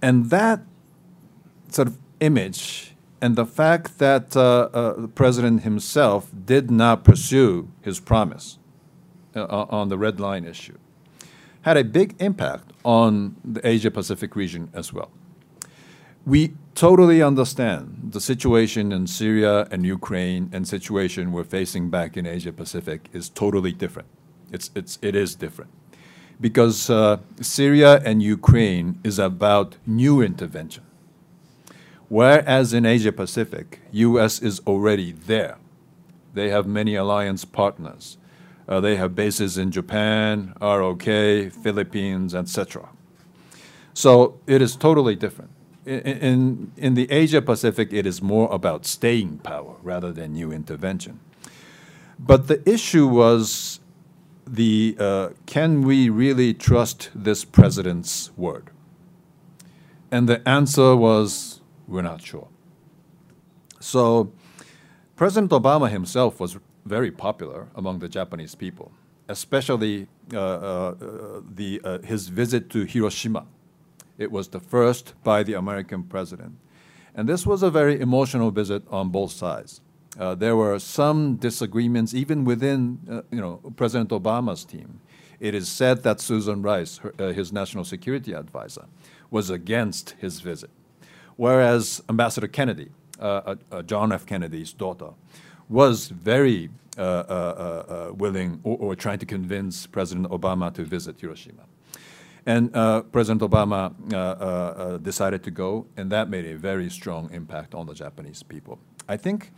And 0.00 0.30
that 0.30 0.60
sort 1.70 1.88
of 1.88 1.98
image 2.20 2.94
and 3.20 3.36
the 3.36 3.46
fact 3.46 3.98
that 3.98 4.36
uh, 4.36 4.68
uh, 4.72 5.00
the 5.00 5.08
president 5.08 5.62
himself 5.62 6.30
did 6.46 6.70
not 6.70 7.04
pursue 7.04 7.68
his 7.82 7.98
promise 7.98 8.58
uh, 9.34 9.66
on 9.68 9.88
the 9.88 9.98
red 9.98 10.20
line 10.20 10.44
issue 10.44 10.78
had 11.68 11.76
a 11.76 11.84
big 11.84 12.14
impact 12.18 12.72
on 12.82 13.36
the 13.44 13.66
Asia 13.66 13.90
Pacific 13.90 14.34
region 14.34 14.70
as 14.72 14.90
well. 14.90 15.10
We 16.24 16.54
totally 16.74 17.20
understand 17.22 18.10
the 18.12 18.22
situation 18.22 18.90
in 18.90 19.06
Syria 19.06 19.68
and 19.70 19.84
Ukraine 19.84 20.48
and 20.50 20.66
situation 20.66 21.30
we're 21.30 21.44
facing 21.44 21.90
back 21.90 22.16
in 22.16 22.24
Asia 22.26 22.52
Pacific 22.52 23.08
is 23.12 23.28
totally 23.28 23.72
different. 23.72 24.08
It's, 24.50 24.70
it's, 24.74 24.98
it 25.02 25.14
is 25.14 25.34
different. 25.34 25.70
Because 26.40 26.88
uh, 26.88 27.18
Syria 27.42 28.00
and 28.02 28.22
Ukraine 28.22 28.98
is 29.04 29.18
about 29.18 29.76
new 29.86 30.22
intervention. 30.22 30.84
Whereas 32.08 32.72
in 32.72 32.86
Asia 32.86 33.12
Pacific, 33.12 33.80
US 33.92 34.40
is 34.40 34.60
already 34.60 35.12
there. 35.12 35.58
They 36.32 36.48
have 36.48 36.66
many 36.66 36.94
alliance 36.94 37.44
partners. 37.44 38.16
Uh, 38.68 38.80
they 38.80 38.96
have 38.96 39.14
bases 39.14 39.56
in 39.56 39.70
Japan, 39.70 40.52
ROK, 40.60 41.02
Philippines, 41.02 42.34
etc. 42.34 42.90
So 43.94 44.38
it 44.46 44.60
is 44.60 44.76
totally 44.76 45.16
different. 45.16 45.50
In, 45.86 46.00
in, 46.00 46.72
in 46.76 46.94
the 46.94 47.10
Asia 47.10 47.40
Pacific, 47.40 47.92
it 47.92 48.06
is 48.06 48.20
more 48.20 48.52
about 48.52 48.84
staying 48.84 49.38
power 49.38 49.76
rather 49.82 50.12
than 50.12 50.34
new 50.34 50.52
intervention. 50.52 51.20
But 52.18 52.48
the 52.48 52.68
issue 52.68 53.06
was 53.06 53.80
the 54.46 54.96
uh, 54.98 55.28
can 55.46 55.82
we 55.82 56.10
really 56.10 56.52
trust 56.52 57.10
this 57.14 57.44
president's 57.44 58.30
word? 58.36 58.70
And 60.10 60.28
the 60.28 60.46
answer 60.46 60.94
was 60.94 61.60
we're 61.86 62.02
not 62.02 62.20
sure. 62.20 62.48
So 63.80 64.32
President 65.16 65.50
Obama 65.52 65.88
himself 65.90 66.38
was 66.38 66.58
very 66.88 67.10
popular 67.10 67.68
among 67.76 67.98
the 68.00 68.08
Japanese 68.08 68.54
people, 68.54 68.90
especially 69.28 70.08
uh, 70.32 70.38
uh, 70.38 70.94
the, 71.54 71.80
uh, 71.84 71.98
his 72.00 72.28
visit 72.28 72.70
to 72.70 72.84
Hiroshima. 72.84 73.46
It 74.16 74.32
was 74.32 74.48
the 74.48 74.60
first 74.60 75.14
by 75.22 75.42
the 75.42 75.54
American 75.54 76.02
president. 76.02 76.56
And 77.14 77.28
this 77.28 77.46
was 77.46 77.62
a 77.62 77.70
very 77.70 78.00
emotional 78.00 78.50
visit 78.50 78.82
on 78.90 79.10
both 79.10 79.32
sides. 79.32 79.80
Uh, 80.18 80.34
there 80.34 80.56
were 80.56 80.78
some 80.78 81.36
disagreements 81.36 82.14
even 82.14 82.44
within 82.44 82.98
uh, 83.10 83.22
you 83.30 83.40
know, 83.40 83.60
President 83.76 84.10
Obama's 84.10 84.64
team. 84.64 85.00
It 85.38 85.54
is 85.54 85.68
said 85.68 86.02
that 86.02 86.20
Susan 86.20 86.62
Rice, 86.62 86.98
her, 86.98 87.14
uh, 87.18 87.32
his 87.32 87.52
national 87.52 87.84
security 87.84 88.32
advisor, 88.32 88.86
was 89.30 89.50
against 89.50 90.16
his 90.18 90.40
visit. 90.40 90.70
Whereas 91.36 92.02
Ambassador 92.08 92.48
Kennedy, 92.48 92.90
John 93.86 94.12
F. 94.12 94.26
Kennedy's 94.26 94.72
daughter, 94.72 95.10
was 95.68 96.08
very 96.08 96.70
uh, 96.96 97.00
uh, 97.00 98.12
willing 98.16 98.60
or, 98.64 98.76
or, 98.78 98.94
trying 98.96 99.18
to 99.18 99.26
convince 99.26 99.86
President 99.86 100.28
Obama 100.30 100.72
to 100.74 100.82
visit 100.84 101.20
Hiroshima. 101.20 101.62
And 102.44 102.72
President 103.12 103.42
Obama 103.42 103.92
decided 105.02 105.42
to 105.44 105.50
go, 105.50 105.86
and 105.96 106.10
that 106.10 106.28
made 106.28 106.46
a 106.46 106.56
very 106.56 106.88
strong 106.90 107.30
impact 107.32 107.74
on 107.74 107.86
the 107.86 107.94
Japanese 107.94 108.42
people. 108.42 108.78
I 109.08 109.16
think 109.16 109.52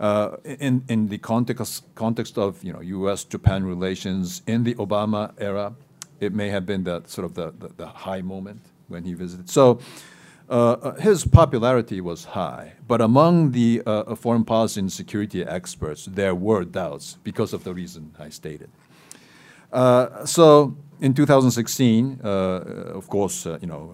uh, 0.00 0.36
in, 0.44 0.84
in 0.88 1.08
the 1.08 1.18
context, 1.18 1.84
context 1.94 2.36
of 2.36 2.62
you 2.64 2.72
know, 2.72 2.80
U.S.-Japan 2.80 3.64
relations 3.64 4.42
in 4.46 4.64
the 4.64 4.74
Obama 4.74 5.32
era, 5.38 5.74
it 6.20 6.32
may 6.32 6.48
have 6.48 6.66
been 6.66 6.84
the 6.84 7.02
sort 7.06 7.24
of 7.24 7.34
the, 7.34 7.52
the, 7.58 7.72
the 7.76 7.86
high 7.86 8.20
moment 8.20 8.60
when 8.88 9.04
he 9.04 9.14
visited. 9.14 9.48
So 9.48 9.78
uh, 10.54 10.56
uh, 10.56 10.94
his 11.00 11.24
popularity 11.24 12.00
was 12.00 12.26
high, 12.26 12.74
but 12.86 13.00
among 13.00 13.50
the 13.50 13.82
uh, 13.84 13.90
uh, 13.90 14.14
foreign 14.14 14.44
policy 14.44 14.78
and 14.78 14.92
security 14.92 15.42
experts, 15.42 16.04
there 16.04 16.32
were 16.32 16.64
doubts 16.64 17.18
because 17.24 17.52
of 17.52 17.64
the 17.64 17.74
reason 17.74 18.14
I 18.20 18.28
stated. 18.28 18.70
Uh, 19.72 20.24
so 20.24 20.76
in 21.00 21.12
2016, 21.12 22.20
uh, 22.22 22.28
of 22.94 23.08
course, 23.08 23.46
you 23.46 23.66
know, 23.66 23.90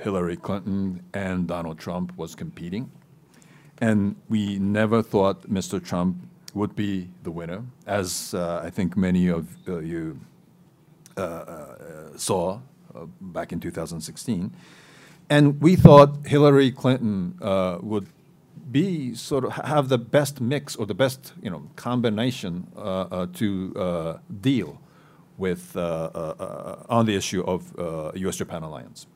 Hillary 0.00 0.36
Clinton 0.36 1.02
and 1.12 1.48
Donald 1.48 1.76
Trump 1.76 2.16
was 2.16 2.36
competing, 2.36 2.88
and 3.78 4.14
we 4.28 4.60
never 4.60 5.02
thought 5.02 5.50
Mr. 5.50 5.84
Trump 5.84 6.18
would 6.54 6.76
be 6.76 7.08
the 7.24 7.32
winner, 7.32 7.64
as 7.88 8.32
I 8.32 8.70
think 8.70 8.96
many 8.96 9.26
of 9.26 9.48
you 9.66 10.20
saw 12.16 12.60
back 13.20 13.52
in 13.52 13.58
2016. 13.58 14.52
And 15.32 15.62
we 15.62 15.76
thought 15.76 16.26
Hillary 16.26 16.70
Clinton 16.70 17.38
uh, 17.40 17.78
would 17.80 18.06
be 18.70 19.14
sort 19.14 19.46
of 19.46 19.52
have 19.52 19.88
the 19.88 19.96
best 19.96 20.42
mix 20.42 20.76
or 20.76 20.84
the 20.84 20.94
best 20.94 21.32
you 21.42 21.48
know 21.48 21.70
combination 21.74 22.66
uh, 22.76 22.80
uh, 22.80 23.26
to 23.40 23.72
uh, 23.74 24.18
deal 24.42 24.78
with 25.38 25.74
uh, 25.74 25.80
uh, 25.80 26.84
on 26.90 27.06
the 27.06 27.16
issue 27.16 27.42
of 27.44 27.72
U.S.-Japan 28.14 28.62
alliance. 28.62 29.06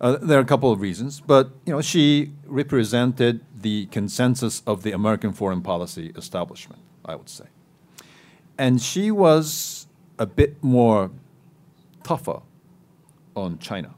there 0.00 0.38
are 0.38 0.42
a 0.42 0.52
couple 0.52 0.70
of 0.70 0.82
reasons, 0.82 1.22
but 1.22 1.50
you 1.64 1.72
know 1.72 1.80
she 1.80 2.32
represented 2.44 3.40
the 3.62 3.86
consensus 3.86 4.62
of 4.66 4.82
the 4.82 4.92
American 4.92 5.32
foreign 5.32 5.62
policy 5.62 6.12
establishment, 6.14 6.82
I 7.06 7.14
would 7.14 7.30
say, 7.30 7.46
and 8.58 8.82
she 8.82 9.10
was 9.10 9.86
a 10.18 10.26
bit 10.26 10.62
more 10.62 11.10
tougher 12.02 12.42
on 13.34 13.58
China 13.58 13.94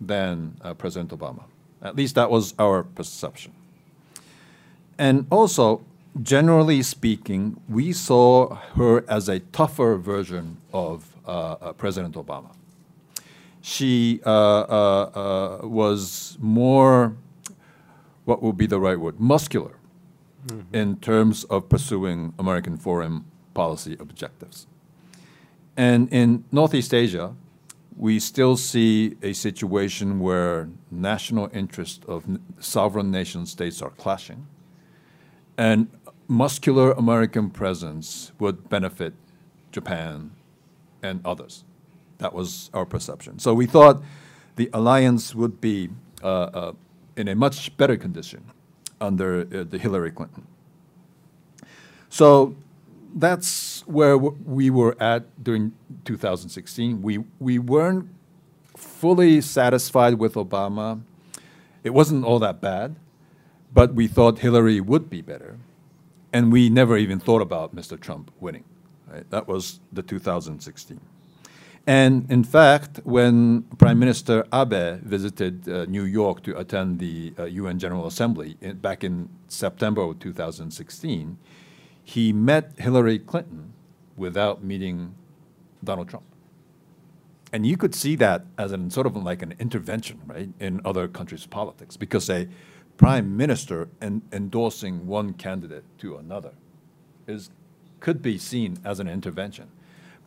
than 0.00 0.56
uh, 0.62 0.74
President 0.74 1.10
Obama. 1.10 1.44
At 1.82 1.96
least 1.96 2.14
that 2.14 2.30
was 2.30 2.54
our 2.58 2.82
perception. 2.82 3.52
And 4.98 5.26
also, 5.30 5.84
generally 6.22 6.82
speaking, 6.82 7.60
we 7.68 7.92
saw 7.92 8.56
her 8.74 9.08
as 9.08 9.28
a 9.28 9.40
tougher 9.40 9.96
version 9.96 10.56
of 10.72 11.14
uh, 11.26 11.30
uh, 11.30 11.72
President 11.74 12.14
Obama. 12.14 12.50
She 13.60 14.20
uh, 14.24 14.30
uh, 14.30 15.60
uh, 15.62 15.66
was 15.66 16.36
more, 16.40 17.16
what 18.24 18.42
would 18.42 18.56
be 18.56 18.66
the 18.66 18.80
right 18.80 18.98
word, 18.98 19.20
muscular 19.20 19.74
mm 20.48 20.58
-hmm. 20.58 20.80
in 20.80 20.96
terms 20.96 21.44
of 21.44 21.68
pursuing 21.68 22.32
American 22.38 22.76
foreign 22.76 23.24
policy 23.54 23.96
objectives. 24.00 24.66
And 25.76 26.08
in 26.12 26.44
Northeast 26.50 26.92
Asia, 26.94 27.34
we 27.98 28.20
still 28.20 28.56
see 28.56 29.16
a 29.22 29.32
situation 29.32 30.20
where 30.20 30.68
national 30.88 31.50
interests 31.52 32.04
of 32.06 32.24
sovereign 32.60 33.10
nation 33.10 33.44
states 33.44 33.82
are 33.82 33.90
clashing, 33.90 34.46
and 35.56 35.88
muscular 36.28 36.92
American 36.92 37.50
presence 37.50 38.30
would 38.38 38.68
benefit 38.68 39.14
Japan 39.72 40.30
and 41.02 41.20
others. 41.24 41.64
That 42.18 42.32
was 42.32 42.70
our 42.72 42.86
perception. 42.86 43.40
So 43.40 43.52
we 43.52 43.66
thought 43.66 44.00
the 44.54 44.70
alliance 44.72 45.34
would 45.34 45.60
be 45.60 45.90
uh, 46.22 46.26
uh, 46.26 46.72
in 47.16 47.26
a 47.26 47.34
much 47.34 47.76
better 47.76 47.96
condition 47.96 48.44
under 49.00 49.40
uh, 49.40 49.64
the 49.64 49.78
Hillary 49.78 50.12
Clinton. 50.12 50.46
So 52.10 52.54
that's 53.14 53.86
where 53.86 54.16
we 54.16 54.70
were 54.70 54.96
at 55.00 55.42
during 55.42 55.72
2016. 56.04 57.02
We, 57.02 57.24
we 57.38 57.58
weren't 57.58 58.08
fully 58.76 59.40
satisfied 59.40 60.14
with 60.14 60.34
Obama. 60.34 61.00
It 61.84 61.90
wasn't 61.90 62.24
all 62.24 62.38
that 62.40 62.60
bad, 62.60 62.96
but 63.72 63.94
we 63.94 64.06
thought 64.06 64.38
Hillary 64.38 64.80
would 64.80 65.10
be 65.10 65.22
better. 65.22 65.58
And 66.32 66.52
we 66.52 66.68
never 66.68 66.96
even 66.96 67.18
thought 67.18 67.40
about 67.40 67.74
Mr. 67.74 67.98
Trump 67.98 68.30
winning. 68.38 68.64
Right? 69.06 69.28
That 69.30 69.48
was 69.48 69.80
the 69.92 70.02
2016. 70.02 71.00
And 71.86 72.30
in 72.30 72.44
fact, 72.44 73.00
when 73.04 73.62
Prime 73.78 73.98
Minister 73.98 74.44
Abe 74.52 75.00
visited 75.02 75.66
uh, 75.66 75.86
New 75.86 76.02
York 76.02 76.42
to 76.42 76.58
attend 76.58 76.98
the 76.98 77.32
uh, 77.38 77.44
UN 77.44 77.78
General 77.78 78.06
Assembly 78.06 78.58
in, 78.60 78.76
back 78.76 79.02
in 79.04 79.30
September 79.48 80.02
of 80.02 80.18
2016, 80.18 81.38
he 82.08 82.32
met 82.32 82.72
Hillary 82.78 83.18
Clinton 83.18 83.74
without 84.16 84.64
meeting 84.64 85.14
Donald 85.84 86.08
Trump. 86.08 86.24
And 87.52 87.66
you 87.66 87.76
could 87.76 87.94
see 87.94 88.16
that 88.16 88.46
as 88.56 88.72
an 88.72 88.90
sort 88.90 89.06
of 89.06 89.14
like 89.14 89.42
an 89.42 89.54
intervention, 89.58 90.22
right, 90.26 90.48
in 90.58 90.80
other 90.86 91.06
countries' 91.06 91.44
politics, 91.44 91.98
because 91.98 92.30
a 92.30 92.48
prime 92.96 93.36
minister 93.36 93.88
en 94.00 94.22
endorsing 94.32 95.06
one 95.06 95.34
candidate 95.34 95.84
to 95.98 96.16
another 96.16 96.52
is 97.26 97.50
could 98.00 98.22
be 98.22 98.38
seen 98.38 98.78
as 98.86 99.00
an 99.00 99.08
intervention. 99.08 99.68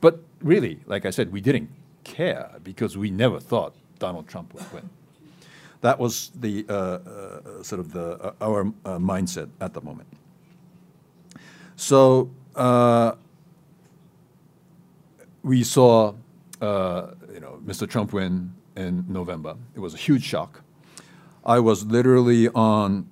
But 0.01 0.19
really, 0.39 0.81
like 0.85 1.07
I 1.07 1.09
said, 1.09 1.31
we 1.31 1.41
didn't 1.41 1.71
care 2.03 2.59
because 2.63 2.95
we 2.95 3.09
never 3.09 3.39
thought 3.39 3.73
Donald 3.97 4.27
Trump 4.27 4.53
would 4.53 4.71
win. 4.71 4.87
That 5.81 5.97
was 5.97 6.29
the 6.35 6.63
uh, 6.69 6.73
uh, 6.73 7.63
sort 7.63 7.79
of 7.79 7.91
the 7.91 8.19
uh, 8.21 8.33
our 8.39 8.67
uh, 8.85 8.99
mindset 8.99 9.49
at 9.59 9.73
the 9.73 9.81
moment. 9.81 10.07
So 11.81 12.29
uh, 12.55 13.13
we 15.41 15.63
saw, 15.63 16.13
uh, 16.61 17.07
you 17.33 17.39
know, 17.39 17.59
Mr. 17.65 17.89
Trump 17.89 18.13
win 18.13 18.53
in 18.77 19.03
November. 19.07 19.55
It 19.73 19.79
was 19.79 19.95
a 19.95 19.97
huge 19.97 20.23
shock. 20.23 20.61
I 21.43 21.57
was 21.57 21.83
literally 21.83 22.49
on 22.49 23.07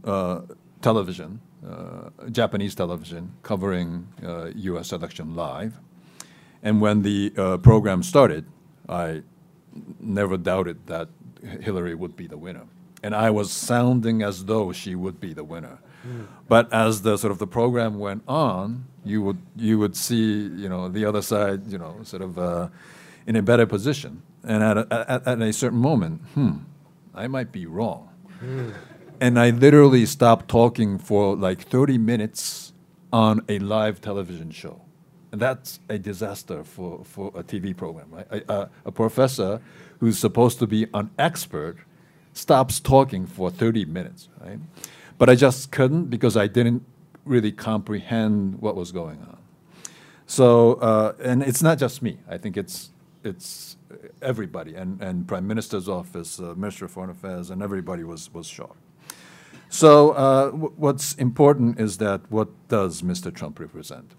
television, 0.83 1.41
Japanese 2.31 2.75
television, 2.75 3.31
covering 3.41 4.07
U.S. 4.55 4.91
election 4.91 5.35
live. 5.35 5.73
And 6.61 6.79
when 6.79 7.01
the 7.01 7.31
program 7.63 8.03
started, 8.03 8.45
I 8.87 9.23
never 9.99 10.37
doubted 10.37 10.85
that 10.85 11.09
Hillary 11.59 11.95
would 11.95 12.15
be 12.15 12.27
the 12.27 12.37
winner. 12.37 12.67
And 13.01 13.15
I 13.15 13.31
was 13.31 13.51
sounding 13.51 14.21
as 14.21 14.45
though 14.45 14.71
she 14.71 14.93
would 14.93 15.19
be 15.19 15.33
the 15.33 15.43
winner. 15.43 15.79
Mm. 16.07 16.27
But 16.47 16.71
as 16.73 17.01
the 17.01 17.17
sort 17.17 17.31
of 17.31 17.39
the 17.39 17.47
program 17.47 17.99
went 17.99 18.23
on, 18.27 18.85
you 19.03 19.21
would 19.21 19.41
you 19.55 19.79
would 19.79 19.95
see 19.95 20.43
you 20.43 20.69
know 20.69 20.89
the 20.89 21.05
other 21.05 21.21
side 21.21 21.67
you 21.67 21.77
know 21.77 21.97
sort 22.03 22.21
of 22.21 22.37
uh, 22.37 22.69
in 23.27 23.35
a 23.35 23.41
better 23.41 23.65
position. 23.65 24.23
And 24.43 24.63
at 24.63 24.77
a, 24.77 24.87
at, 25.09 25.27
at, 25.27 25.41
a 25.41 25.51
certain 25.51 25.79
moment, 25.79 26.21
hmm, 26.33 26.59
I 27.13 27.27
might 27.27 27.51
be 27.51 27.65
wrong. 27.65 28.09
Mm. 28.41 28.73
And 29.19 29.37
I 29.37 29.49
literally 29.49 30.05
stopped 30.05 30.47
talking 30.47 30.97
for 30.97 31.35
like 31.35 31.61
30 31.61 31.97
minutes 31.97 32.71
on 33.11 33.41
a 33.49 33.59
live 33.59 33.99
television 33.99 34.51
show. 34.51 34.81
And 35.31 35.41
that's 35.41 35.79
a 35.89 35.99
disaster 35.99 36.63
for, 36.63 37.03
for 37.03 37.27
a 37.35 37.43
TV 37.43 37.75
program, 37.75 38.07
right? 38.11 38.27
A, 38.31 38.53
a, 38.53 38.69
a, 38.85 38.91
professor 38.91 39.61
who's 39.99 40.17
supposed 40.17 40.57
to 40.59 40.67
be 40.67 40.87
an 40.93 41.11
expert 41.19 41.77
stops 42.33 42.79
talking 42.79 43.27
for 43.27 43.51
30 43.51 43.85
minutes, 43.85 44.29
right? 44.39 44.59
But 45.19 45.29
I 45.29 45.35
just 45.35 45.71
couldn't 45.71 46.05
because 46.05 46.35
I 46.35 46.47
didn't 46.47 46.83
really 47.25 47.51
comprehend 47.51 48.59
what 48.59 48.75
was 48.75 48.91
going 48.91 49.19
on. 49.19 49.37
So, 50.25 50.75
uh, 50.75 51.13
and 51.21 51.43
it's 51.43 51.61
not 51.61 51.77
just 51.77 52.01
me. 52.01 52.19
I 52.27 52.37
think 52.37 52.57
it's, 52.57 52.89
it's 53.23 53.77
everybody, 54.21 54.75
and, 54.75 55.01
and 55.01 55.27
Prime 55.27 55.45
Minister's 55.45 55.89
office, 55.89 56.39
uh, 56.39 56.55
Minister 56.55 56.85
of 56.85 56.91
Foreign 56.91 57.09
Affairs, 57.09 57.49
and 57.49 57.61
everybody 57.61 58.03
was, 58.03 58.33
was 58.33 58.47
shocked. 58.47 58.79
So, 59.69 60.11
uh, 60.11 60.49
what's 60.51 61.13
important 61.15 61.79
is 61.79 61.97
that 61.97 62.21
what 62.31 62.49
does 62.69 63.03
Mr. 63.03 63.33
Trump 63.33 63.59
represent? 63.59 64.13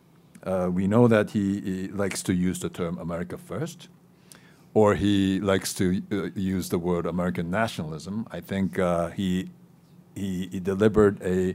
Uh, 0.44 0.68
we 0.72 0.86
know 0.86 1.08
that 1.08 1.30
he, 1.30 1.60
he, 1.60 1.88
likes 1.88 2.22
to 2.22 2.32
use 2.32 2.60
the 2.60 2.68
term 2.68 2.98
America 2.98 3.36
first, 3.36 3.88
or 4.74 4.94
he 4.94 5.40
likes 5.40 5.74
to 5.74 6.02
uh, 6.12 6.28
use 6.34 6.68
the 6.68 6.78
word 6.78 7.04
American 7.04 7.50
nationalism. 7.50 8.26
I 8.30 8.40
think 8.40 8.78
uh, 8.78 9.08
he, 9.08 9.50
he, 10.20 10.48
he, 10.52 10.60
delivered 10.60 11.20
a, 11.22 11.54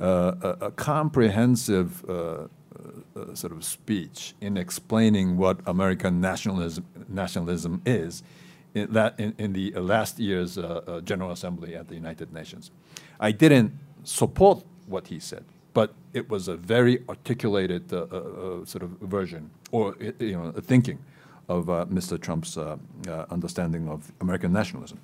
uh, 0.00 0.32
a, 0.42 0.66
a, 0.66 0.70
comprehensive 0.70 2.04
uh, 2.08 2.12
uh, 2.12 3.34
sort 3.34 3.52
of 3.52 3.64
speech 3.64 4.34
in 4.40 4.56
explaining 4.56 5.36
what 5.36 5.60
American 5.66 6.20
nationalism, 6.20 6.84
nationalism 7.08 7.80
is 7.86 8.22
in, 8.74 8.92
that 8.92 9.14
in, 9.18 9.34
in 9.38 9.52
the 9.52 9.70
last 9.72 10.18
year's 10.18 10.58
General 11.04 11.30
Assembly 11.30 11.76
at 11.76 11.88
the 11.88 11.94
United 11.94 12.32
Nations. 12.32 12.70
I 13.20 13.30
didn't 13.30 13.72
support 14.02 14.64
what 14.86 15.06
he 15.06 15.20
said 15.20 15.44
but 15.74 15.92
it 16.14 16.30
was 16.30 16.48
a 16.48 16.56
very 16.56 17.02
articulated 17.08 17.92
uh, 17.92 18.06
uh, 18.10 18.16
uh 18.16 18.64
sort 18.64 18.82
of 18.82 18.90
version 19.00 19.50
or 19.72 19.94
you 20.18 20.32
know 20.32 20.52
thinking 20.52 20.98
of 21.48 21.68
uh, 21.68 21.84
Mr. 21.86 22.18
Trump's 22.18 22.56
uh, 22.56 22.78
understanding 23.30 23.86
of 23.86 24.10
American 24.22 24.50
nationalism. 24.50 24.98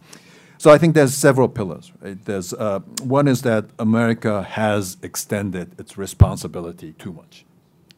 So 0.60 0.70
I 0.70 0.76
think 0.76 0.94
there's 0.94 1.14
several 1.14 1.48
pillars. 1.48 1.90
Right? 2.02 2.22
There's 2.22 2.52
uh, 2.52 2.80
one 3.02 3.28
is 3.28 3.40
that 3.42 3.70
America 3.78 4.42
has 4.42 4.98
extended 5.02 5.74
its 5.80 5.96
responsibility 5.96 6.92
too 6.92 7.14
much. 7.14 7.46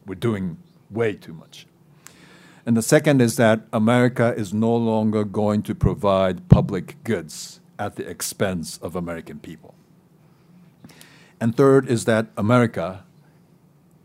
We're 0.05 0.15
doing 0.15 0.55
way 0.89 1.15
too 1.15 1.33
much. 1.33 1.67
And 2.65 2.77
the 2.77 2.81
second 2.81 3.21
is 3.21 3.35
that 3.35 3.67
America 3.73 4.33
is 4.37 4.53
no 4.53 4.73
longer 4.73 5.25
going 5.25 5.61
to 5.63 5.75
provide 5.75 6.47
public 6.47 7.03
goods 7.03 7.59
at 7.77 7.97
the 7.97 8.09
expense 8.09 8.77
of 8.77 8.95
American 8.95 9.39
people. 9.39 9.75
And 11.41 11.57
third 11.57 11.89
is 11.89 12.05
that 12.05 12.27
America 12.37 13.03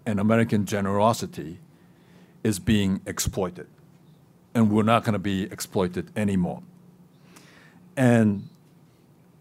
and 0.05 0.19
American 0.19 0.67
generosity 0.67 1.61
is 2.43 2.59
being 2.59 3.03
exploited. 3.07 3.69
And 4.53 4.69
we're 4.69 4.83
not 4.83 5.05
going 5.05 5.13
to 5.13 5.21
be 5.21 5.45
exploited 5.45 6.11
anymore. 6.17 6.63
And 7.99 8.49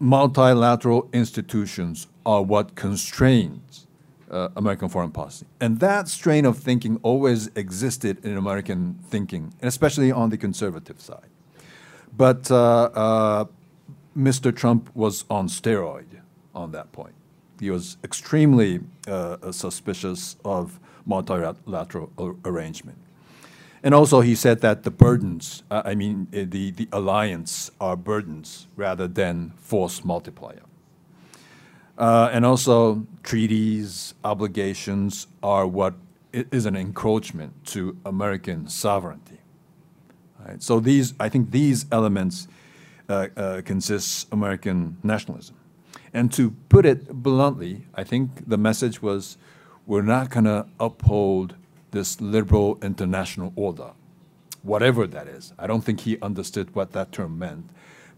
multilateral 0.00 1.08
institutions 1.12 2.08
are 2.26 2.42
what 2.42 2.74
constrains 2.74 3.86
uh, 4.30 4.48
American 4.56 4.88
foreign 4.88 5.12
policy. 5.12 5.46
And 5.60 5.78
that 5.78 6.08
strain 6.08 6.44
of 6.44 6.58
thinking 6.58 6.98
always 7.04 7.46
existed 7.54 8.24
in 8.24 8.36
American 8.36 8.98
thinking, 9.08 9.54
especially 9.62 10.10
on 10.10 10.30
the 10.30 10.36
conservative 10.36 11.00
side. 11.00 11.30
But 12.16 12.50
uh, 12.50 12.90
uh, 12.94 13.44
Mr. 14.16 14.54
Trump 14.54 14.90
was 14.92 15.24
on 15.30 15.46
steroid 15.46 16.20
on 16.52 16.72
that 16.72 16.90
point. 16.90 17.14
He 17.60 17.70
was 17.70 17.96
extremely 18.02 18.80
uh, 19.06 19.52
suspicious 19.52 20.36
of 20.44 20.80
multilateral 21.06 22.10
arrangement. 22.44 22.98
And 23.82 23.94
also, 23.94 24.20
he 24.20 24.34
said 24.34 24.60
that 24.60 24.82
the 24.82 24.90
burdens, 24.90 25.62
uh, 25.70 25.82
I 25.84 25.94
mean, 25.94 26.26
uh, 26.32 26.44
the, 26.48 26.72
the 26.72 26.88
alliance 26.92 27.70
are 27.80 27.96
burdens 27.96 28.66
rather 28.76 29.06
than 29.06 29.52
force 29.56 30.04
multiplier. 30.04 30.62
Uh, 31.96 32.30
and 32.32 32.44
also, 32.44 33.06
treaties, 33.22 34.14
obligations 34.24 35.26
are 35.42 35.66
what 35.66 35.94
is 36.32 36.66
an 36.66 36.76
encroachment 36.76 37.64
to 37.66 37.96
American 38.04 38.68
sovereignty. 38.68 39.38
Right? 40.44 40.62
So 40.62 40.80
these, 40.80 41.14
I 41.18 41.28
think, 41.28 41.50
these 41.50 41.86
elements 41.90 42.48
uh, 43.08 43.28
uh, 43.36 43.62
consist 43.62 44.28
American 44.32 44.98
nationalism. 45.02 45.56
And 46.12 46.32
to 46.32 46.50
put 46.68 46.84
it 46.86 47.08
bluntly, 47.12 47.86
I 47.94 48.04
think 48.04 48.48
the 48.48 48.58
message 48.58 49.02
was 49.02 49.36
we're 49.86 50.02
not 50.02 50.30
going 50.30 50.44
to 50.44 50.66
uphold 50.78 51.54
this 51.98 52.20
liberal 52.20 52.78
international 52.80 53.52
order, 53.56 53.90
whatever 54.62 55.04
that 55.04 55.26
is. 55.26 55.52
I 55.58 55.66
don't 55.66 55.82
think 55.82 55.98
he 56.02 56.16
understood 56.20 56.72
what 56.72 56.92
that 56.92 57.10
term 57.10 57.36
meant, 57.40 57.70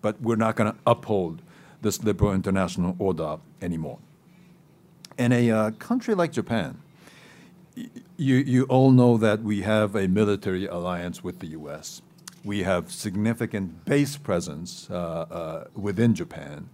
but 0.03 0.21
we're 0.21 0.37
not 0.37 0.55
going 0.57 0.71
to 0.71 0.79
uphold 0.87 1.41
this 1.81 2.05
liberal 2.05 2.35
international 2.35 2.95
order 2.99 3.39
anymore. 3.63 3.99
In 5.17 5.33
a 5.33 5.51
uh, 5.51 5.71
country 5.89 6.15
like 6.15 6.31
Japan, 6.31 6.79
you, 8.19 8.37
you 8.55 8.65
all 8.65 8.91
know 8.91 9.17
that 9.17 9.43
we 9.43 9.63
have 9.63 9.97
a 9.97 10.07
military 10.07 10.67
alliance 10.67 11.25
with 11.25 11.39
the 11.39 11.49
US. 11.61 12.03
We 12.45 12.63
have 12.65 12.93
significant 12.93 13.87
base 13.87 14.19
presence 14.19 14.89
uh, 14.91 14.95
uh, 14.95 15.65
within 15.75 16.15
Japan. 16.15 16.69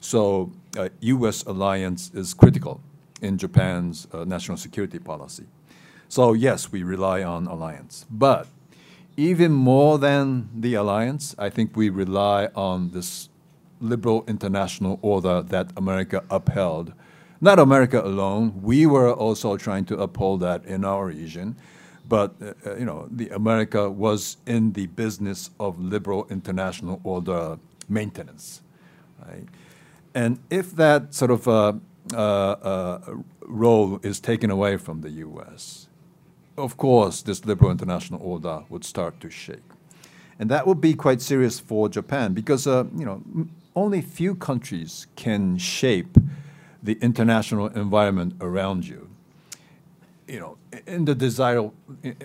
So 0.00 0.50
uh, 0.76 0.88
U.S. 1.00 1.44
alliance 1.44 2.10
is 2.14 2.34
critical 2.34 2.80
in 3.22 3.38
Japan's 3.38 4.08
uh, 4.12 4.24
national 4.24 4.56
security 4.56 4.98
policy. 4.98 5.46
So 6.08 6.32
yes, 6.32 6.72
we 6.72 6.82
rely 6.82 7.22
on 7.22 7.46
alliance. 7.46 8.06
But 8.10 8.46
even 9.16 9.52
more 9.52 9.98
than 9.98 10.48
the 10.54 10.74
alliance, 10.74 11.34
I 11.38 11.50
think 11.50 11.76
we 11.76 11.90
rely 11.90 12.46
on 12.54 12.90
this 12.90 13.28
liberal 13.80 14.24
international 14.26 14.98
order 15.02 15.42
that 15.42 15.70
America 15.76 16.24
upheld. 16.30 16.92
Not 17.40 17.58
America 17.58 18.00
alone. 18.00 18.62
We 18.62 18.86
were 18.86 19.12
also 19.12 19.56
trying 19.56 19.84
to 19.86 19.98
uphold 19.98 20.40
that 20.40 20.64
in 20.64 20.84
our 20.84 21.06
region. 21.06 21.56
But 22.08 22.34
uh, 22.40 22.54
uh 22.66 22.76
you 22.76 22.84
know, 22.84 23.06
the 23.10 23.28
America 23.30 23.90
was 23.90 24.38
in 24.46 24.72
the 24.72 24.86
business 24.86 25.50
of 25.60 25.78
liberal 25.78 26.26
international 26.30 27.00
order 27.04 27.58
maintenance. 27.88 28.62
Right? 29.26 29.46
And 30.14 30.38
if 30.50 30.74
that 30.76 31.14
sort 31.14 31.30
of 31.30 31.46
uh, 31.46 31.74
uh, 32.12 32.16
uh, 32.16 33.00
role 33.42 34.00
is 34.02 34.20
taken 34.20 34.50
away 34.50 34.76
from 34.78 35.02
the 35.02 35.10
U.S., 35.10 35.87
of 36.58 36.76
course, 36.76 37.22
this 37.22 37.44
liberal 37.44 37.70
international 37.70 38.20
order 38.22 38.64
would 38.68 38.84
start 38.84 39.20
to 39.20 39.30
shake. 39.30 39.62
And 40.38 40.50
that 40.50 40.66
would 40.66 40.80
be 40.80 40.94
quite 40.94 41.20
serious 41.20 41.58
for 41.58 41.88
Japan 41.88 42.32
because, 42.32 42.66
uh, 42.66 42.84
you 42.96 43.04
know, 43.04 43.22
only 43.74 44.02
few 44.02 44.34
countries 44.34 45.06
can 45.16 45.58
shape 45.58 46.16
the 46.82 46.98
international 47.00 47.68
environment 47.68 48.34
around 48.40 48.86
you. 48.86 49.08
you 50.28 50.38
know, 50.38 50.58
in 50.86 51.06
the 51.06 51.14
desire, 51.14 51.70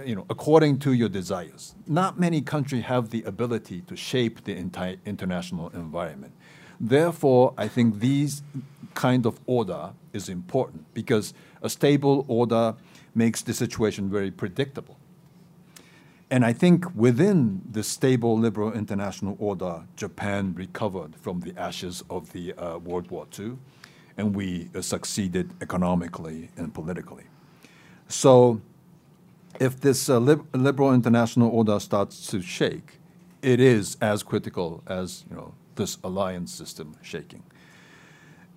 you 0.06 0.16
know, 0.16 0.26
according 0.30 0.78
to 0.78 0.92
your 0.92 1.08
desires. 1.08 1.74
Not 1.88 2.20
many 2.20 2.42
countries 2.42 2.84
have 2.84 3.12
the 3.12 3.24
ability 3.24 3.82
to 3.88 3.96
shape 3.96 4.44
the 4.44 4.56
entire 4.58 4.98
international 5.06 5.70
environment. 5.70 6.34
Therefore, 6.80 7.54
I 7.58 7.70
think 7.70 8.00
these 8.00 8.44
kind 8.94 9.26
of 9.26 9.40
order 9.46 9.92
is 10.14 10.30
important 10.30 10.86
because 10.94 11.34
a 11.62 11.70
stable 11.70 12.26
order 12.28 12.76
makes 13.16 13.42
the 13.42 13.54
situation 13.54 14.10
very 14.10 14.32
predictable. 14.32 14.98
And 16.30 16.44
I 16.44 16.54
think 16.54 16.86
within 16.96 17.62
the 17.70 17.84
stable 17.84 18.38
liberal 18.38 18.74
international 18.74 19.36
order, 19.40 19.84
Japan 19.96 20.54
recovered 20.56 21.16
from 21.16 21.42
the 21.42 21.54
ashes 21.60 22.04
of 22.10 22.32
the 22.34 22.54
uh, 22.54 22.80
World 22.80 23.12
War 23.12 23.28
II, 23.38 23.58
and 24.18 24.36
we 24.36 24.70
uh, 24.74 24.82
succeeded 24.82 25.52
economically 25.62 26.50
and 26.58 26.74
politically. 26.74 27.26
So 28.08 28.62
if 29.60 29.80
this 29.80 30.10
uh, 30.10 30.18
lib 30.18 30.46
liberal 30.56 30.94
international 30.94 31.50
order 31.50 31.80
starts 31.80 32.28
to 32.28 32.42
shake, 32.42 33.00
it 33.42 33.60
is 33.60 33.98
as 34.02 34.24
critical 34.24 34.82
as 34.88 35.26
you 35.30 35.36
know 35.36 35.54
this 35.76 35.98
alliance 36.04 36.52
system 36.52 36.96
shaking. 37.02 37.44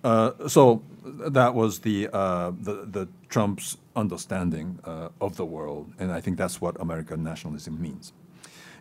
Uh, 0.05 0.49
so 0.49 0.83
that 1.07 1.55
was 1.55 1.81
the, 1.81 2.09
uh, 2.13 2.53
the, 2.61 2.87
the 2.87 3.09
Trump's 3.29 3.77
understanding 3.95 4.79
uh, 4.85 5.09
of 5.21 5.37
the 5.37 5.45
world, 5.45 5.93
and 5.99 6.13
I 6.13 6.21
think 6.21 6.37
that's 6.37 6.61
what 6.61 6.81
American 6.81 7.23
nationalism 7.23 7.81
means. 7.81 8.13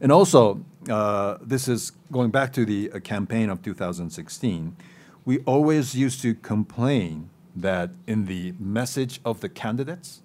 And 0.01 0.11
also, 0.11 0.63
uh, 0.89 1.37
this 1.41 1.67
is 1.67 1.91
going 2.11 2.31
back 2.31 2.51
to 2.53 2.65
the 2.65 2.91
uh, 2.91 2.99
campaign 2.99 3.49
of 3.49 3.61
2016. 3.61 4.75
We 5.23 5.39
always 5.39 5.95
used 5.95 6.21
to 6.21 6.35
complain 6.35 7.29
that 7.55 7.91
in 8.05 8.25
the 8.25 8.53
message 8.59 9.21
of 9.23 9.39
the 9.39 9.47
candidates, 9.47 10.21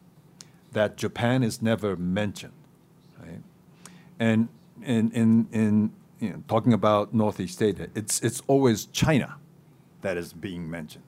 that 0.73 0.97
Japan 0.97 1.43
is 1.43 1.63
never 1.63 1.97
mentioned, 1.97 2.53
right? 3.21 3.43
And 4.19 4.49
in, 4.83 5.11
in, 5.13 5.49
in 5.53 5.93
you 6.19 6.31
know, 6.31 6.43
talking 6.49 6.73
about 6.73 7.15
Northeast 7.15 7.63
Asia, 7.63 7.89
it's, 7.95 8.21
it's 8.21 8.43
always 8.47 8.87
China 8.87 9.37
that 10.03 10.17
is 10.17 10.33
being 10.33 10.69
mentioned. 10.71 11.05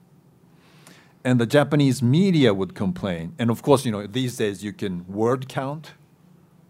And 1.23 1.39
the 1.39 1.45
Japanese 1.45 2.03
media 2.03 2.53
would 2.53 2.75
complain. 2.75 3.33
And 3.39 3.49
of 3.49 3.61
course, 3.61 3.85
you 3.85 3.91
know, 3.91 4.05
these 4.05 4.35
days 4.37 4.63
you 4.63 4.73
can 4.73 5.05
word 5.07 5.47
count. 5.47 5.93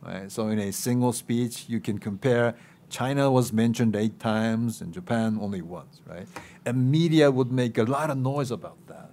Right? 0.02 0.32
So 0.32 0.50
in 0.50 0.60
a 0.60 0.72
single 0.72 1.14
speech, 1.14 1.66
you 1.68 1.80
can 1.80 1.98
compare 1.98 2.56
China 2.90 3.32
was 3.32 3.52
mentioned 3.52 3.96
eight 3.96 4.20
times 4.20 4.80
and 4.80 4.94
Japan 4.94 5.40
only 5.42 5.64
once, 5.64 6.02
right? 6.06 6.28
And 6.64 6.92
media 6.92 7.32
would 7.32 7.52
make 7.52 7.80
a 7.80 7.84
lot 7.84 8.12
of 8.12 8.18
noise 8.18 8.52
about 8.52 8.78
that. 8.88 9.10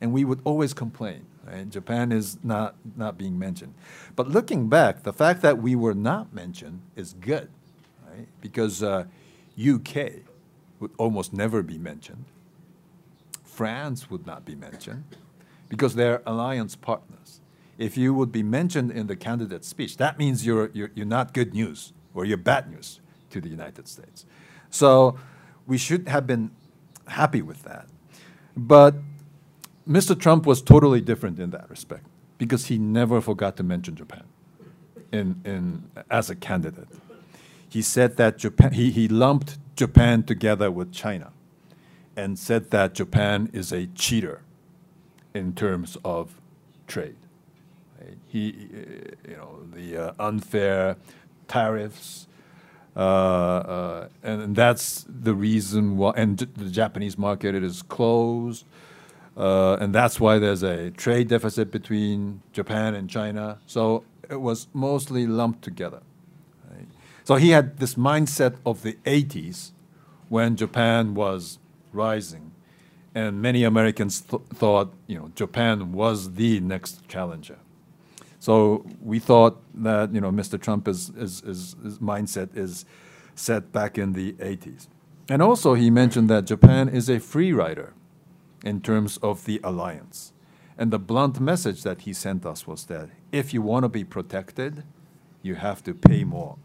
And 0.00 0.12
we 0.14 0.24
would 0.24 0.40
always 0.44 0.72
complain. 0.72 1.26
Right? 1.44 1.68
Japan 1.68 2.10
is 2.10 2.38
not, 2.42 2.76
not 2.96 3.18
being 3.18 3.38
mentioned. 3.38 3.74
But 4.16 4.28
looking 4.28 4.68
back, 4.68 5.02
the 5.02 5.12
fact 5.12 5.42
that 5.42 5.58
we 5.58 5.76
were 5.76 5.94
not 5.94 6.32
mentioned 6.32 6.80
is 6.96 7.14
good, 7.14 7.50
right? 8.08 8.28
Because 8.40 8.82
uh, 8.82 9.04
UK 9.58 10.22
would 10.80 10.92
almost 10.96 11.32
never 11.32 11.62
be 11.62 11.78
mentioned. 11.78 12.24
France 13.58 14.08
would 14.08 14.24
not 14.24 14.44
be 14.44 14.54
mentioned 14.54 15.02
because 15.68 15.96
they're 15.96 16.22
alliance 16.24 16.76
partners. 16.76 17.40
If 17.76 17.96
you 17.96 18.14
would 18.14 18.30
be 18.30 18.44
mentioned 18.44 18.92
in 18.92 19.08
the 19.08 19.16
candidate 19.16 19.64
speech, 19.64 19.96
that 19.96 20.16
means 20.16 20.46
you're, 20.46 20.70
you're, 20.72 20.92
you're 20.94 21.12
not 21.18 21.34
good 21.34 21.52
news 21.54 21.92
or 22.14 22.24
you're 22.24 22.36
bad 22.36 22.70
news 22.70 23.00
to 23.30 23.40
the 23.40 23.48
United 23.48 23.88
States. 23.88 24.24
So 24.70 25.18
we 25.66 25.76
should 25.76 26.06
have 26.06 26.24
been 26.24 26.52
happy 27.08 27.42
with 27.42 27.64
that. 27.64 27.88
But 28.56 28.94
Mr. 29.88 30.16
Trump 30.16 30.46
was 30.46 30.62
totally 30.62 31.00
different 31.00 31.40
in 31.40 31.50
that 31.50 31.68
respect 31.68 32.06
because 32.38 32.66
he 32.66 32.78
never 32.78 33.20
forgot 33.20 33.56
to 33.56 33.64
mention 33.64 33.96
Japan 33.96 34.22
in, 35.10 35.40
in, 35.44 35.90
as 36.08 36.30
a 36.30 36.36
candidate. 36.36 36.86
He 37.68 37.82
said 37.82 38.18
that 38.18 38.38
Japan, 38.38 38.74
he, 38.74 38.92
he 38.92 39.08
lumped 39.08 39.58
Japan 39.74 40.22
together 40.22 40.70
with 40.70 40.92
China 40.92 41.32
and 42.18 42.36
said 42.36 42.70
that 42.70 42.94
Japan 42.94 43.48
is 43.52 43.72
a 43.72 43.86
cheater 43.86 44.40
in 45.34 45.54
terms 45.54 45.96
of 46.04 46.40
trade. 46.88 47.14
He, 48.26 48.68
you 49.28 49.36
know, 49.36 49.60
the 49.72 49.96
uh, 49.96 50.12
unfair 50.18 50.96
tariffs, 51.46 52.26
uh, 52.96 52.98
uh, 52.98 54.08
and 54.24 54.56
that's 54.56 55.06
the 55.08 55.32
reason 55.32 55.96
why. 55.96 56.12
And 56.16 56.38
the 56.38 56.70
Japanese 56.70 57.16
market 57.16 57.54
it 57.54 57.62
is 57.62 57.82
closed. 57.82 58.64
Uh, 59.36 59.76
and 59.80 59.94
that's 59.94 60.18
why 60.18 60.40
there's 60.40 60.64
a 60.64 60.90
trade 60.90 61.28
deficit 61.28 61.70
between 61.70 62.42
Japan 62.52 62.96
and 62.96 63.08
China. 63.08 63.58
So 63.66 64.02
it 64.28 64.40
was 64.40 64.66
mostly 64.72 65.26
lumped 65.26 65.62
together. 65.62 66.02
Right? 66.68 66.88
So 67.22 67.36
he 67.36 67.50
had 67.50 67.78
this 67.78 67.94
mindset 67.94 68.56
of 68.66 68.82
the 68.82 68.94
80s 69.04 69.70
when 70.28 70.56
Japan 70.56 71.14
was 71.14 71.60
rising. 72.06 72.52
And 73.14 73.42
many 73.42 73.64
Americans 73.64 74.20
th 74.20 74.40
thought, 74.60 74.88
you 75.10 75.16
know, 75.18 75.28
Japan 75.42 75.74
was 76.02 76.18
the 76.40 76.52
next 76.60 76.92
challenger. 77.12 77.58
So 78.38 78.86
we 79.10 79.18
thought 79.18 79.54
that, 79.82 80.14
you 80.14 80.20
know, 80.20 80.30
Mr. 80.30 80.56
Trump's 80.64 81.10
is, 81.16 81.42
is, 81.42 81.74
is, 81.84 81.98
mindset 81.98 82.56
is 82.56 82.84
set 83.34 83.72
back 83.72 83.98
in 83.98 84.12
the 84.12 84.32
80s. 84.34 84.86
And 85.28 85.42
also 85.42 85.74
he 85.74 85.90
mentioned 85.90 86.28
that 86.30 86.44
Japan 86.46 86.88
is 86.88 87.10
a 87.10 87.18
free 87.18 87.52
rider 87.52 87.94
in 88.64 88.80
terms 88.80 89.18
of 89.18 89.44
the 89.44 89.60
alliance. 89.64 90.32
And 90.78 90.92
the 90.92 90.98
blunt 90.98 91.40
message 91.40 91.82
that 91.82 92.02
he 92.02 92.12
sent 92.12 92.46
us 92.46 92.66
was 92.66 92.84
that 92.86 93.08
if 93.32 93.52
you 93.52 93.60
want 93.60 93.82
to 93.84 93.88
be 93.88 94.04
protected, 94.04 94.84
you 95.42 95.56
have 95.56 95.82
to 95.84 95.92
pay 95.94 96.24
more. 96.24 96.56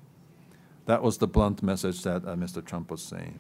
That 0.86 1.02
was 1.02 1.18
the 1.18 1.28
blunt 1.28 1.64
message 1.64 2.04
that 2.04 2.24
uh, 2.26 2.36
Mr. 2.36 2.64
Trump 2.64 2.92
was 2.92 3.02
saying. 3.02 3.40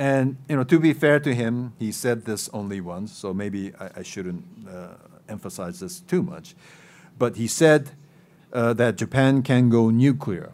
And 0.00 0.38
you 0.48 0.56
know, 0.56 0.64
to 0.64 0.80
be 0.80 0.94
fair 0.94 1.20
to 1.20 1.34
him, 1.34 1.74
he 1.78 1.92
said 1.92 2.24
this 2.24 2.48
only 2.54 2.80
once, 2.80 3.12
so 3.12 3.34
maybe 3.34 3.72
I, 3.78 3.90
I 4.00 4.02
shouldn't 4.02 4.44
uh, 4.66 4.94
emphasize 5.28 5.80
this 5.80 6.00
too 6.00 6.22
much. 6.22 6.54
But 7.18 7.36
he 7.36 7.46
said 7.46 7.90
uh, 8.52 8.72
that 8.74 8.96
Japan 8.96 9.42
can 9.42 9.68
go 9.68 9.90
nuclear 9.90 10.52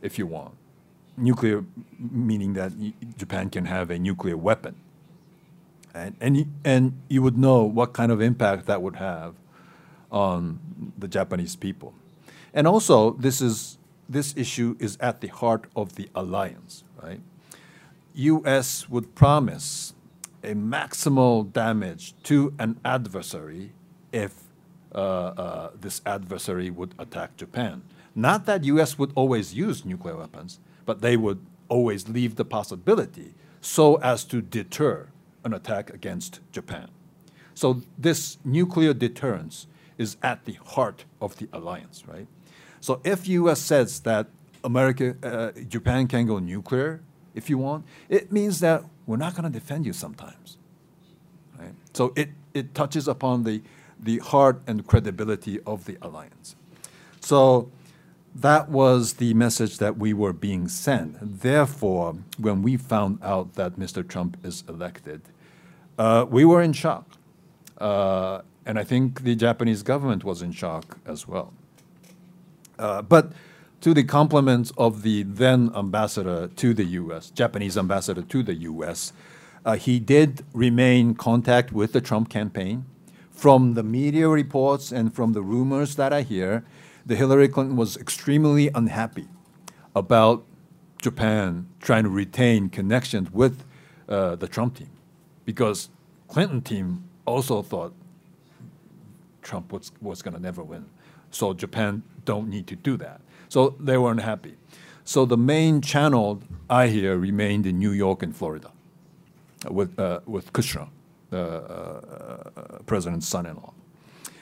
if 0.00 0.18
you 0.18 0.26
want. 0.26 0.54
Nuclear 1.16 1.64
meaning 1.98 2.54
that 2.54 2.72
Japan 3.18 3.50
can 3.50 3.66
have 3.66 3.90
a 3.90 3.98
nuclear 3.98 4.36
weapon 4.36 4.76
and 5.94 6.16
and 6.20 6.52
and 6.64 7.00
you 7.08 7.22
would 7.22 7.36
know 7.36 7.62
what 7.62 7.92
kind 7.92 8.10
of 8.10 8.20
impact 8.20 8.66
that 8.66 8.82
would 8.82 8.96
have 8.96 9.34
on 10.10 10.58
the 10.98 11.08
Japanese 11.08 11.56
people. 11.56 11.94
And 12.54 12.66
also, 12.66 13.12
this 13.12 13.40
is 13.40 13.78
this 14.08 14.34
issue 14.36 14.76
is 14.78 14.96
at 15.00 15.20
the 15.20 15.28
heart 15.28 15.66
of 15.76 15.94
the 15.96 16.08
alliance, 16.14 16.84
right? 17.02 17.20
U.S. 18.14 18.88
would 18.88 19.14
promise 19.14 19.94
a 20.42 20.54
maximal 20.54 21.50
damage 21.52 22.14
to 22.24 22.54
an 22.58 22.78
adversary 22.84 23.72
if 24.12 24.34
uh, 24.94 24.98
uh, 24.98 25.70
this 25.80 26.02
adversary 26.04 26.70
would 26.70 26.94
attack 26.98 27.36
Japan. 27.36 27.82
Not 28.14 28.44
that 28.46 28.64
U.S. 28.64 28.98
would 28.98 29.12
always 29.14 29.54
use 29.54 29.84
nuclear 29.84 30.16
weapons, 30.16 30.60
but 30.84 31.00
they 31.00 31.16
would 31.16 31.44
always 31.68 32.08
leave 32.08 32.36
the 32.36 32.44
possibility 32.44 33.34
so 33.60 33.96
as 33.96 34.24
to 34.24 34.42
deter 34.42 35.08
an 35.44 35.54
attack 35.54 35.88
against 35.90 36.40
Japan. 36.50 36.88
So 37.54 37.82
this 37.96 38.38
nuclear 38.44 38.92
deterrence 38.92 39.66
is 39.96 40.16
at 40.22 40.44
the 40.44 40.54
heart 40.64 41.04
of 41.20 41.36
the 41.36 41.48
alliance, 41.52 42.06
right? 42.06 42.26
So 42.80 43.00
if 43.04 43.28
U.S. 43.28 43.60
says 43.60 44.00
that 44.00 44.26
America, 44.64 45.16
uh, 45.22 45.52
Japan 45.62 46.08
can 46.08 46.26
go 46.26 46.38
nuclear 46.38 47.00
if 47.34 47.48
you 47.50 47.58
want, 47.58 47.84
it 48.08 48.32
means 48.32 48.60
that 48.60 48.84
we're 49.06 49.16
not 49.16 49.34
going 49.34 49.44
to 49.44 49.50
defend 49.50 49.86
you 49.86 49.92
sometimes, 49.92 50.56
right? 51.58 51.74
So 51.92 52.12
it, 52.16 52.30
it 52.54 52.74
touches 52.74 53.08
upon 53.08 53.44
the, 53.44 53.62
the 53.98 54.18
heart 54.18 54.62
and 54.66 54.86
credibility 54.86 55.60
of 55.66 55.84
the 55.84 55.96
alliance. 56.02 56.56
So 57.20 57.70
that 58.34 58.68
was 58.68 59.14
the 59.14 59.34
message 59.34 59.78
that 59.78 59.98
we 59.98 60.12
were 60.12 60.32
being 60.32 60.68
sent. 60.68 61.40
Therefore, 61.40 62.16
when 62.38 62.62
we 62.62 62.76
found 62.76 63.18
out 63.22 63.54
that 63.54 63.78
Mr. 63.78 64.06
Trump 64.06 64.36
is 64.44 64.64
elected, 64.68 65.22
uh, 65.98 66.26
we 66.28 66.44
were 66.44 66.62
in 66.62 66.72
shock. 66.72 67.06
Uh, 67.78 68.42
and 68.64 68.78
I 68.78 68.84
think 68.84 69.22
the 69.22 69.34
Japanese 69.34 69.82
government 69.82 70.24
was 70.24 70.40
in 70.40 70.52
shock 70.52 70.98
as 71.04 71.26
well. 71.26 71.52
Uh, 72.78 73.02
but 73.02 73.32
to 73.82 73.92
the 73.92 74.04
compliments 74.04 74.72
of 74.78 75.02
the 75.02 75.24
then 75.24 75.70
ambassador 75.74 76.46
to 76.46 76.72
the 76.72 76.84
U.S., 76.84 77.30
Japanese 77.30 77.76
ambassador 77.76 78.22
to 78.22 78.42
the 78.42 78.54
U.S., 78.54 79.12
uh, 79.64 79.74
he 79.74 79.98
did 79.98 80.44
remain 80.52 81.14
contact 81.14 81.72
with 81.72 81.92
the 81.92 82.00
Trump 82.00 82.28
campaign. 82.28 82.84
From 83.32 83.74
the 83.74 83.82
media 83.82 84.28
reports 84.28 84.92
and 84.92 85.12
from 85.12 85.32
the 85.32 85.42
rumors 85.42 85.96
that 85.96 86.12
I 86.12 86.22
hear, 86.22 86.64
the 87.04 87.16
Hillary 87.16 87.48
Clinton 87.48 87.76
was 87.76 87.96
extremely 87.96 88.70
unhappy 88.72 89.26
about 89.96 90.44
Japan 91.00 91.66
trying 91.80 92.04
to 92.04 92.10
retain 92.10 92.68
connections 92.68 93.32
with 93.32 93.64
uh, 94.08 94.36
the 94.36 94.46
Trump 94.46 94.76
team 94.76 94.90
because 95.44 95.90
Clinton 96.28 96.62
team 96.62 97.02
also 97.26 97.62
thought 97.62 97.92
Trump 99.42 99.72
was, 99.72 99.90
was 100.00 100.22
going 100.22 100.34
to 100.34 100.40
never 100.40 100.62
win. 100.62 100.86
So 101.32 101.52
Japan 101.52 102.04
don't 102.24 102.48
need 102.48 102.68
to 102.68 102.76
do 102.76 102.96
that. 102.98 103.20
So 103.52 103.76
they 103.78 103.98
weren't 103.98 104.22
happy. 104.22 104.54
So 105.04 105.26
the 105.26 105.36
main 105.36 105.82
channel 105.82 106.42
I 106.70 106.86
hear 106.86 107.18
remained 107.18 107.66
in 107.66 107.78
New 107.78 107.90
York 107.90 108.22
and 108.22 108.34
Florida 108.34 108.70
with, 109.70 109.98
uh, 109.98 110.20
with 110.24 110.54
Kushner, 110.54 110.88
the 111.28 111.42
uh, 111.42 112.78
president's 112.86 113.28
son-in-law. 113.28 113.74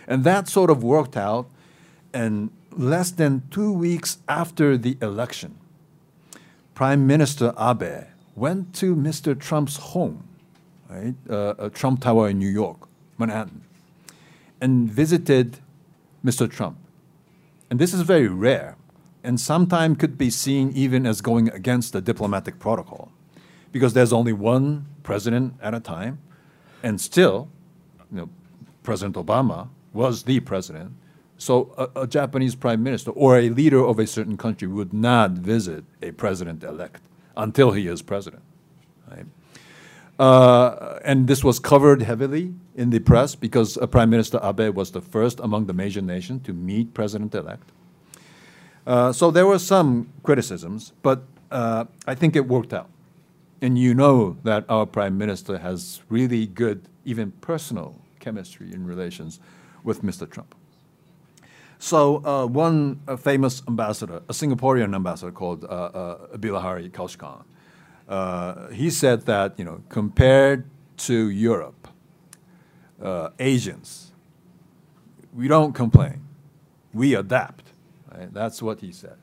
And 0.07 0.23
that 0.23 0.47
sort 0.47 0.71
of 0.71 0.85
worked 0.85 1.17
out. 1.17 1.51
And 2.15 2.51
less 2.71 3.11
than 3.11 3.43
two 3.51 3.73
weeks 3.73 4.19
after 4.29 4.79
the 4.79 4.97
election, 5.03 5.59
Prime 6.77 7.05
Minister 7.05 7.53
Abe 7.59 8.07
went 8.37 8.73
to 8.77 8.95
Mr. 8.95 9.37
Trump's 9.37 9.77
home, 9.77 10.23
right, 10.89 11.17
uh, 11.29 11.69
Trump 11.71 12.03
Tower 12.03 12.29
in 12.29 12.39
New 12.39 12.49
York, 12.63 12.87
Manhattan, 13.19 13.63
and 14.61 14.89
visited 14.89 15.59
Mr. 16.25 16.49
Trump. 16.49 16.79
And 17.71 17.81
this 17.81 17.93
is 17.93 18.03
very 18.03 18.29
rare, 18.29 18.77
and 19.23 19.41
sometimes 19.41 19.99
could 19.99 20.17
be 20.17 20.31
seen 20.31 20.73
even 20.75 21.07
as 21.07 21.21
going 21.21 21.49
against 21.51 21.93
the 21.93 22.01
diplomatic 22.01 22.59
protocol, 22.59 23.13
because 23.73 23.93
there's 23.93 24.13
only 24.13 24.33
one 24.33 24.87
president 25.03 25.55
at 25.63 25.75
a 25.75 25.81
time, 25.81 26.19
and 26.83 27.01
still, 27.01 27.49
you 28.11 28.19
know, 28.19 28.29
President 28.83 29.17
Obama 29.17 29.69
was 29.93 30.23
the 30.25 30.41
president. 30.41 30.93
So 31.37 31.75
a, 31.77 32.03
a, 32.03 32.07
Japanese 32.07 32.55
prime 32.55 32.83
minister 32.83 33.11
or 33.13 33.39
a 33.39 33.49
leader 33.49 33.85
of 33.85 33.99
a 33.99 34.07
certain 34.07 34.37
country 34.37 34.69
would 34.69 34.93
not 34.93 35.33
visit 35.33 35.85
a 36.03 36.13
president-elect 36.13 37.03
until 37.37 37.73
he 37.73 37.87
is 37.87 38.03
president. 38.03 38.43
Right? 39.11 39.27
Uh, 40.19 40.99
and 41.03 41.27
this 41.27 41.43
was 41.43 41.59
covered 41.59 42.03
heavily 42.03 42.53
in 42.75 42.91
the 42.91 42.99
press 42.99 43.35
because 43.35 43.79
Prime 43.91 44.11
Minister 44.11 44.39
Abe 44.43 44.75
was 44.77 44.91
the 44.91 45.01
first 45.01 45.41
among 45.41 45.65
the 45.65 45.73
major 45.73 46.03
nations 46.03 46.45
to 46.45 46.53
meet 46.53 46.93
president-elect. 46.93 47.71
Uh, 48.91 49.13
so 49.13 49.31
there 49.31 49.47
were 49.47 49.61
some 49.61 50.13
criticisms, 50.25 50.93
but 51.01 51.23
uh, 51.53 51.85
I 52.09 52.17
think 52.17 52.35
it 52.35 52.49
worked 52.49 52.73
out. 52.73 52.91
And 53.63 53.79
you 53.79 53.95
know 53.95 54.37
that 54.43 54.65
our 54.69 54.85
prime 54.85 55.17
minister 55.17 55.59
has 55.59 56.03
really 56.09 56.45
good, 56.45 56.89
even 57.05 57.31
personal 57.41 58.01
chemistry 58.19 58.73
in 58.73 58.85
relations 58.85 59.39
with 59.85 60.03
Mr. 60.03 60.29
Trump. 60.29 60.57
So 61.79 62.17
uh, 62.27 62.47
one 62.47 62.99
famous 63.17 63.63
ambassador, 63.69 64.23
a 64.29 64.33
Singaporean 64.33 64.93
ambassador 64.93 65.31
called 65.31 65.65
uh, 65.65 65.69
uh, 65.69 66.37
Bilahari 66.37 66.91
Kausikan, 66.91 67.45
uh, 68.09 68.71
he 68.71 68.91
said 68.91 69.25
that 69.27 69.57
you 69.57 69.65
know 69.65 69.85
compared 69.89 70.65
to 71.07 71.31
Europe, 71.31 71.87
uh, 73.01 73.29
Asians, 73.39 74.11
we 75.33 75.47
don't 75.47 75.75
complain, 75.75 76.23
we 76.93 77.15
adapt. 77.15 77.70
Right? 78.15 78.33
That's 78.33 78.63
what 78.63 78.81
he 78.81 78.93
said. 78.93 79.17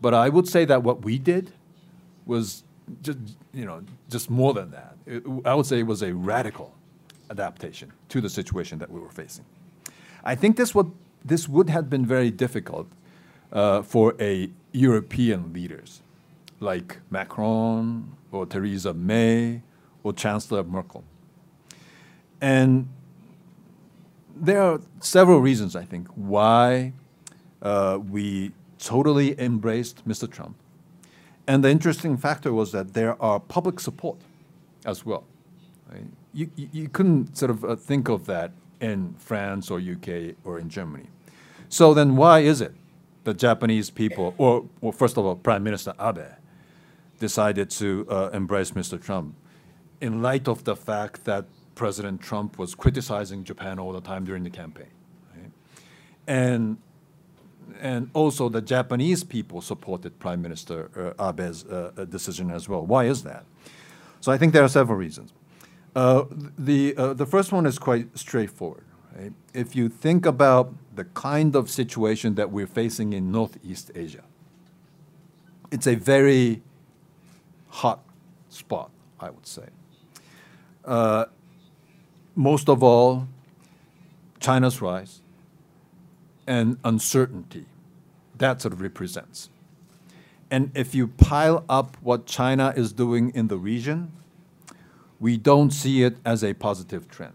But 0.00 0.14
I 0.14 0.28
would 0.28 0.46
say 0.46 0.64
that 0.66 0.82
what 0.82 1.04
we 1.04 1.18
did 1.18 1.52
was 2.26 2.64
just 3.02 3.18
you 3.52 3.64
know 3.64 3.82
just 4.10 4.30
more 4.30 4.52
than 4.54 4.70
that. 4.70 4.96
It, 5.06 5.24
I 5.44 5.54
would 5.54 5.66
say 5.66 5.80
it 5.80 5.86
was 5.86 6.02
a 6.02 6.14
radical 6.14 6.74
adaptation 7.30 7.92
to 8.08 8.20
the 8.20 8.28
situation 8.28 8.78
that 8.78 8.90
we 8.90 9.00
were 9.00 9.10
facing. 9.10 9.44
I 10.24 10.34
think 10.34 10.56
this 10.56 10.74
would, 10.74 10.90
this 11.24 11.48
would 11.48 11.70
have 11.70 11.88
been 11.88 12.04
very 12.04 12.30
difficult 12.30 12.88
uh, 13.52 13.82
for 13.82 14.14
a 14.20 14.50
European 14.72 15.52
leaders 15.52 16.02
like 16.60 16.98
Macron 17.10 18.16
or 18.32 18.46
Theresa 18.46 18.92
May 18.92 19.62
or 20.02 20.12
Chancellor 20.12 20.64
Merkel. 20.64 21.04
And 22.40 22.88
there 24.34 24.60
are 24.60 24.80
several 25.00 25.40
reasons, 25.40 25.76
I 25.76 25.84
think, 25.84 26.08
why 26.08 26.92
uh, 27.66 27.98
we 27.98 28.52
totally 28.78 29.38
embraced 29.40 30.06
Mr. 30.06 30.30
Trump. 30.30 30.56
And 31.48 31.64
the 31.64 31.70
interesting 31.70 32.16
factor 32.16 32.52
was 32.52 32.70
that 32.72 32.94
there 32.94 33.20
are 33.20 33.40
public 33.40 33.80
support 33.80 34.18
as 34.84 35.04
well. 35.04 35.24
Right? 35.90 36.06
You, 36.32 36.50
you, 36.54 36.68
you, 36.72 36.88
couldn't 36.88 37.36
sort 37.36 37.50
of 37.50 37.64
uh, 37.64 37.74
think 37.74 38.08
of 38.08 38.26
that 38.26 38.52
in 38.80 39.14
France 39.18 39.70
or 39.70 39.80
UK 39.80 40.36
or 40.44 40.60
in 40.60 40.68
Germany. 40.68 41.08
So 41.68 41.92
then 41.92 42.14
why 42.14 42.40
is 42.40 42.60
it 42.60 42.72
the 43.24 43.34
Japanese 43.34 43.90
people, 43.90 44.34
or, 44.38 44.92
first 44.92 45.16
of 45.16 45.24
all, 45.24 45.34
Prime 45.34 45.64
Minister 45.64 45.92
Abe, 46.00 46.36
decided 47.18 47.70
to 47.70 48.06
uh, 48.08 48.30
embrace 48.32 48.70
Mr. 48.72 49.02
Trump 49.02 49.34
in 50.00 50.22
light 50.22 50.46
of 50.46 50.62
the 50.62 50.76
fact 50.76 51.24
that 51.24 51.46
President 51.74 52.20
Trump 52.20 52.58
was 52.58 52.76
criticizing 52.76 53.42
Japan 53.42 53.80
all 53.80 53.92
the 53.92 54.00
time 54.00 54.24
during 54.24 54.44
the 54.44 54.50
campaign. 54.50 54.92
Right? 55.34 55.50
And, 56.28 56.78
and 57.80 58.10
also 58.14 58.48
the 58.48 58.60
Japanese 58.60 59.24
people 59.24 59.60
supported 59.60 60.18
Prime 60.18 60.42
Minister 60.42 61.14
uh, 61.18 61.28
Abe's 61.28 61.64
uh, 61.64 62.06
decision 62.08 62.50
as 62.50 62.68
well. 62.68 62.84
Why 62.84 63.04
is 63.04 63.22
that? 63.22 63.44
So 64.20 64.32
I 64.32 64.38
think 64.38 64.52
there 64.52 64.64
are 64.64 64.68
several 64.68 64.98
reasons. 64.98 65.32
Uh, 65.94 66.24
the, 66.58 66.94
uh, 66.96 67.14
the 67.14 67.26
first 67.26 67.52
one 67.52 67.66
is 67.66 67.78
quite 67.78 68.16
straightforward. 68.18 68.84
Right? 69.14 69.32
If 69.54 69.74
you 69.74 69.88
think 69.88 70.26
about 70.26 70.74
the 70.94 71.04
kind 71.04 71.56
of 71.56 71.70
situation 71.70 72.34
that 72.34 72.50
we're 72.50 72.66
facing 72.66 73.12
in 73.12 73.32
Northeast 73.32 73.90
Asia, 73.94 74.24
it's 75.70 75.86
a 75.86 75.94
very 75.94 76.62
hot 77.68 78.00
spot, 78.48 78.90
I 79.20 79.30
would 79.30 79.46
say. 79.46 79.68
Uh, 80.84 81.26
most 82.34 82.68
of 82.68 82.82
all, 82.82 83.26
China's 84.38 84.80
rise 84.80 85.22
and 86.46 86.78
uncertainty. 86.84 87.66
That 88.38 88.60
sort 88.60 88.72
of 88.72 88.80
represents. 88.80 89.50
And 90.50 90.70
if 90.74 90.94
you 90.94 91.08
pile 91.08 91.64
up 91.68 91.96
what 92.00 92.26
China 92.26 92.72
is 92.76 92.92
doing 92.92 93.32
in 93.34 93.48
the 93.48 93.56
region, 93.56 94.12
we 95.18 95.36
don't 95.36 95.70
see 95.70 96.02
it 96.02 96.18
as 96.24 96.44
a 96.44 96.54
positive 96.54 97.08
trend. 97.08 97.34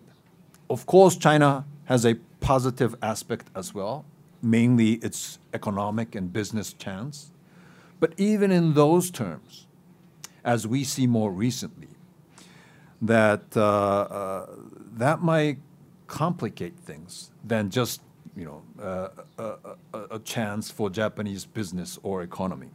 Of 0.70 0.86
course, 0.86 1.18
China 1.18 1.66
has 1.86 2.06
a 2.06 2.16
positive 2.40 2.96
aspect 3.02 3.48
as 3.56 3.74
well, 3.74 4.06
mainly 4.42 4.94
its 4.94 5.40
economic 5.54 6.16
and 6.16 6.32
business 6.32 6.74
chance. 6.74 7.32
But 8.00 8.14
even 8.18 8.52
in 8.52 8.74
those 8.74 9.12
terms, 9.12 9.68
as 10.44 10.66
we 10.66 10.84
see 10.84 11.06
more 11.06 11.32
recently, 11.32 11.90
that 13.02 13.44
uh, 13.58 13.62
uh, 13.62 14.46
that 14.94 15.22
might 15.22 15.58
complicate 16.08 16.78
things 16.78 17.32
than 17.44 17.70
just 17.70 18.02
you 18.42 18.48
know 18.48 18.64
uh, 18.84 19.10
a, 19.94 20.16
a 20.16 20.20
chance 20.20 20.72
for 20.72 20.90
Japanese 20.90 21.46
business 21.46 22.00
or 22.02 22.24
economy. 22.24 22.72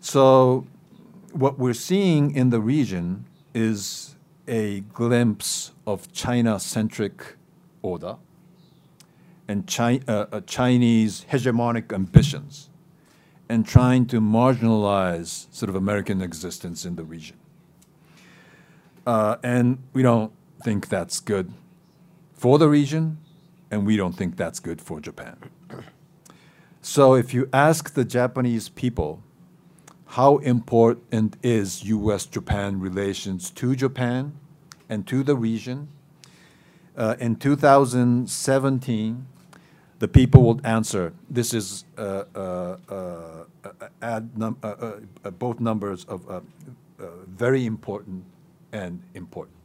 So, 0.00 0.66
what 1.32 1.58
we're 1.58 1.80
seeing 1.90 2.34
in 2.34 2.50
the 2.50 2.60
region 2.60 3.24
is 3.54 4.14
a 4.46 4.80
glimpse 4.92 5.72
of 5.86 6.12
China-centric 6.12 7.36
order 7.80 8.16
and 9.48 9.66
Chi 9.66 10.00
uh, 10.06 10.26
uh, 10.30 10.40
Chinese 10.42 11.24
hegemonic 11.32 11.90
ambitions 11.94 12.68
and 13.48 13.66
trying 13.66 14.04
to 14.06 14.20
marginalize 14.20 15.46
sort 15.50 15.70
of 15.70 15.76
American 15.76 16.20
existence 16.20 16.84
in 16.84 16.96
the 16.96 17.04
region. 17.04 17.36
Uh, 19.06 19.36
and 19.42 19.78
we 19.94 20.02
don't 20.02 20.32
think 20.62 20.88
that's 20.88 21.20
good 21.20 21.54
for 22.34 22.58
the 22.58 22.68
region, 22.68 23.18
and 23.70 23.86
we 23.86 23.96
don't 23.96 24.14
think 24.14 24.36
that's 24.36 24.60
good 24.60 24.80
for 24.80 25.00
Japan. 25.00 25.36
So 26.82 27.14
if 27.14 27.34
you 27.34 27.48
ask 27.52 27.94
the 27.94 28.04
Japanese 28.04 28.68
people 28.68 29.20
how 30.06 30.38
important 30.38 31.36
is 31.42 31.82
U.S.-Japan 31.84 32.80
relations 32.80 33.50
to 33.50 33.74
Japan 33.74 34.32
and 34.88 35.06
to 35.08 35.22
the 35.22 35.36
region. 35.36 35.88
Uh, 36.96 37.16
in 37.18 37.36
2017, 37.36 39.26
the 39.98 40.08
people 40.08 40.42
would 40.44 40.64
answer, 40.64 41.12
this 41.28 41.52
is 41.52 41.84
uh, 41.98 42.24
uh, 42.34 42.76
uh 42.88 43.44
add 44.00 44.38
num 44.38 44.56
uh, 44.62 44.92
uh, 45.24 45.30
both 45.30 45.58
numbers 45.58 46.04
of 46.04 46.44
very 47.26 47.66
important 47.66 48.24
and 48.72 49.02
important, 49.14 49.55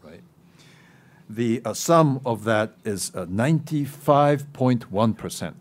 The 1.34 1.62
sum 1.74 2.20
of 2.26 2.44
that 2.44 2.74
is 2.84 3.12
95.1 3.12 5.18
percent. 5.18 5.56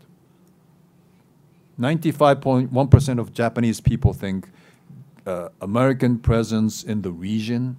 95.1% 1.79 3.19
of 3.19 3.33
Japanese 3.33 3.79
people 3.79 4.11
think 4.11 4.49
uh, 5.25 5.47
American 5.61 6.19
presence 6.19 6.83
in 6.83 7.03
the 7.03 7.11
region 7.11 7.77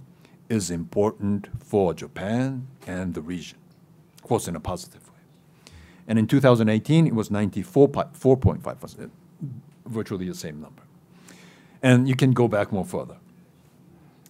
is 0.49 0.71
important 0.71 1.49
for 1.63 1.93
Japan 1.93 2.67
and 2.87 3.13
the 3.13 3.21
region, 3.21 3.59
of 4.17 4.23
course, 4.23 4.49
in 4.49 4.57
a 4.57 4.61
positive 4.61 5.07
way. 5.09 5.21
And 6.09 6.19
in 6.19 6.27
2018, 6.27 7.07
it 7.07 7.15
was 7.15 7.29
94.5%, 7.29 9.11
virtually 9.85 10.29
the 10.29 10.35
same 10.35 10.63
number. 10.63 10.83
And 11.83 12.09
you 12.09 12.17
can 12.17 12.33
go 12.33 12.49
back 12.49 12.73
more 12.73 12.87
further. 12.87 13.19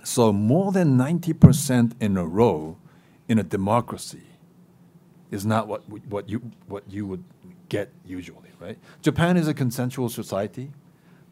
So 0.03 0.33
more 0.33 0.72
than 0.72 0.98
90% 0.98 1.92
in 2.01 2.16
a 2.16 2.27
row 2.27 2.79
in 3.33 3.38
a 3.38 3.42
democracy 3.42 4.27
is 5.31 5.47
not 5.47 5.66
what, 5.66 5.81
what, 5.88 6.29
you, 6.29 6.38
what 6.68 6.85
you 6.87 7.07
would 7.07 7.25
get 7.71 7.90
usually, 8.05 8.51
right? 8.61 8.79
Japan 9.01 9.38
is 9.38 9.49
a 9.49 9.55
consensual 9.55 10.11
society, 10.11 10.71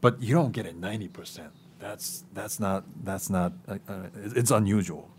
but 0.01 0.23
you 0.23 0.35
don't 0.35 0.53
get 0.53 0.65
it 0.65 0.81
90%. 0.81 1.51
That's, 1.79 2.25
that's 2.33 2.59
not, 2.59 2.85
that's 3.05 3.29
not 3.29 3.53
uh, 3.69 3.77
uh, 3.87 4.07
it's 4.25 4.51
unusual. 4.51 5.11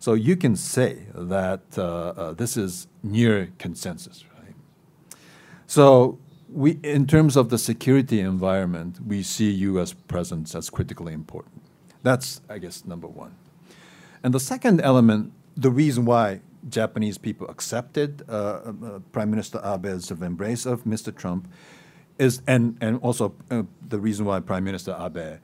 So 0.00 0.12
you 0.12 0.36
can 0.36 0.54
say 0.54 1.06
that 1.14 1.62
uh, 1.78 1.82
uh, 1.82 2.32
this 2.34 2.58
is 2.58 2.88
near 3.02 3.50
consensus, 3.58 4.24
right? 4.38 4.54
So 5.66 6.18
we, 6.52 6.72
in 6.82 7.06
terms 7.06 7.36
of 7.36 7.48
the 7.48 7.56
security 7.56 8.20
environment, 8.20 8.98
we 9.06 9.22
see 9.22 9.50
U.S. 9.70 9.94
presence 9.94 10.54
as 10.54 10.68
critically 10.68 11.14
important. 11.14 11.62
That's, 12.02 12.42
I 12.50 12.58
guess, 12.58 12.84
number 12.84 13.08
one. 13.08 13.34
And 14.22 14.34
the 14.34 14.40
second 14.40 14.82
element, 14.82 15.32
the 15.58 15.70
reason 15.70 16.04
why 16.04 16.40
Japanese 16.68 17.18
people 17.18 17.48
accepted 17.48 18.22
uh, 18.28 18.32
uh, 18.32 18.98
Prime 19.10 19.28
Minister 19.28 19.58
Abe's 19.58 20.10
embrace 20.10 20.64
of 20.64 20.84
Mr. 20.84 21.14
Trump 21.14 21.48
is, 22.16 22.40
and, 22.46 22.78
and 22.80 22.98
also 23.00 23.34
uh, 23.50 23.64
the 23.86 23.98
reason 23.98 24.24
why 24.24 24.38
Prime 24.38 24.62
Minister 24.64 24.96
Abe 24.98 25.40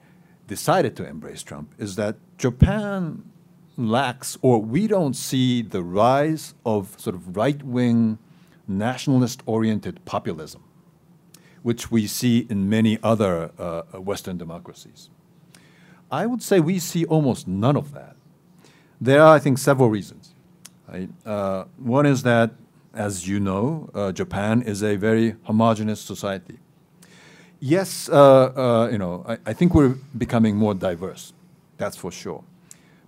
decided 0.47 0.95
to 0.95 1.07
embrace 1.07 1.43
Trump 1.43 1.73
is 1.77 1.97
that 1.97 2.15
Japan 2.37 3.29
lacks, 3.75 4.37
or 4.41 4.61
we 4.61 4.87
don't 4.87 5.15
see 5.15 5.61
the 5.61 5.83
rise 5.83 6.53
of 6.65 6.97
sort 6.97 7.15
of 7.15 7.35
right 7.35 7.61
wing, 7.63 8.17
nationalist 8.67 9.43
oriented 9.45 10.03
populism, 10.05 10.63
which 11.61 11.91
we 11.91 12.07
see 12.07 12.47
in 12.49 12.69
many 12.69 12.97
other 13.03 13.51
uh, 13.59 13.81
Western 13.99 14.37
democracies. 14.37 15.09
I 16.09 16.25
would 16.25 16.41
say 16.41 16.61
we 16.61 16.79
see 16.79 17.03
almost 17.03 17.49
none 17.49 17.75
of 17.75 17.91
that. 17.93 18.15
There 18.99 19.21
are, 19.21 19.35
I 19.35 19.39
think, 19.39 19.57
several 19.57 19.89
reasons. 19.89 20.33
Right? 20.87 21.09
Uh, 21.25 21.65
one 21.77 22.05
is 22.05 22.23
that, 22.23 22.51
as 22.93 23.27
you 23.27 23.39
know, 23.39 23.89
uh, 23.93 24.11
Japan 24.11 24.61
is 24.61 24.83
a 24.83 24.95
very 24.95 25.35
homogenous 25.43 25.99
society. 25.99 26.59
Yes, 27.59 28.09
uh, 28.09 28.15
uh, 28.15 28.89
you 28.91 28.97
know, 28.97 29.25
I, 29.27 29.37
I, 29.45 29.53
think 29.53 29.73
we're 29.73 29.95
becoming 30.17 30.55
more 30.55 30.73
diverse. 30.73 31.33
That's 31.77 31.97
for 31.97 32.11
sure. 32.11 32.43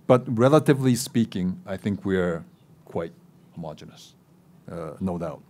But 0.06 0.24
relatively 0.26 0.96
speaking, 0.96 1.60
I 1.66 1.76
think 1.76 2.04
we're 2.04 2.44
quite 2.84 3.12
homogenous, 3.54 4.14
uh, 4.70 4.94
no 5.00 5.18
doubt. 5.18 5.42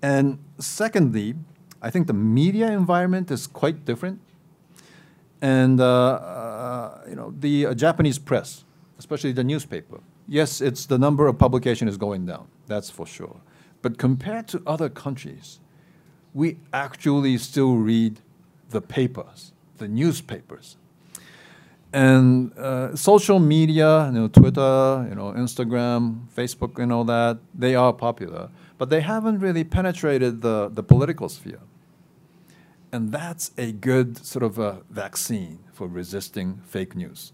And 0.00 0.38
secondly, 0.58 1.34
I 1.82 1.90
think 1.90 2.06
the 2.06 2.12
media 2.12 2.70
environment 2.70 3.30
is 3.30 3.46
quite 3.46 3.84
different. 3.84 4.20
And, 5.42 5.80
uh, 5.80 6.98
you 7.08 7.16
know, 7.16 7.34
the 7.38 7.74
Japanese 7.74 8.18
press, 8.18 8.64
especially 8.98 9.32
the 9.32 9.44
newspaper, 9.44 10.00
yes, 10.26 10.60
it's 10.60 10.86
the 10.86 10.98
number 10.98 11.26
of 11.26 11.38
publication 11.38 11.88
is 11.88 11.96
going 11.96 12.26
down. 12.26 12.48
That's 12.66 12.90
for 12.90 13.06
sure. 13.06 13.40
But 13.82 13.98
compared 13.98 14.48
to 14.48 14.62
other 14.66 14.88
countries, 14.88 15.60
we 16.34 16.58
actually 16.72 17.38
still 17.38 17.76
read 17.76 18.20
the 18.70 18.80
papers, 18.80 19.52
the 19.78 19.88
newspapers. 19.88 20.76
And 21.92 22.52
uh, 22.58 22.96
social 22.96 23.38
media, 23.38 24.06
you 24.06 24.12
know, 24.12 24.28
Twitter, 24.28 25.06
you 25.08 25.14
know, 25.14 25.32
Instagram, 25.36 26.26
Facebook, 26.36 26.82
and 26.82 26.92
all 26.92 27.04
that, 27.04 27.38
they 27.54 27.74
are 27.74 27.92
popular, 27.92 28.50
but 28.76 28.90
they 28.90 29.00
haven't 29.00 29.38
really 29.38 29.64
penetrated 29.64 30.42
the, 30.42 30.68
the 30.68 30.82
political 30.82 31.28
sphere. 31.28 31.60
And 32.92 33.12
that's 33.12 33.50
a 33.56 33.72
good 33.72 34.24
sort 34.24 34.42
of 34.42 34.58
a 34.58 34.82
vaccine 34.90 35.60
for 35.72 35.86
resisting 35.86 36.60
fake 36.66 36.96
news 36.96 37.32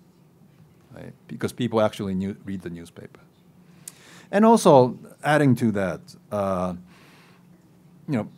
right? 0.95 1.13
Because 1.29 1.53
people 1.53 1.81
actually 1.81 2.15
read 2.45 2.63
the 2.63 2.71
newspaper. 2.71 3.21
And 4.31 4.45
also, 4.45 4.99
adding 5.23 5.55
to 5.57 5.71
that, 5.73 6.01
uh, 6.31 6.75
you 8.09 8.17
know, 8.17 8.29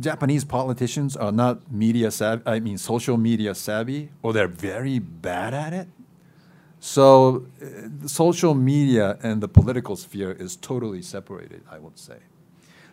Japanese 0.00 0.44
politicians 0.44 1.16
are 1.16 1.30
not 1.30 1.70
media 1.70 2.10
savvy, 2.10 2.42
I 2.44 2.58
mean, 2.58 2.78
social 2.78 3.16
media 3.16 3.54
savvy, 3.54 4.10
or 4.22 4.32
they're 4.32 4.48
very 4.48 4.98
bad 4.98 5.54
at 5.54 5.72
it. 5.72 5.88
So, 6.80 7.46
uh, 7.62 8.08
social 8.08 8.54
media 8.54 9.16
and 9.22 9.40
the 9.40 9.46
political 9.46 9.94
sphere 9.94 10.32
is 10.32 10.56
totally 10.56 11.02
separated, 11.02 11.62
I 11.70 11.78
would 11.78 11.96
say. 11.96 12.18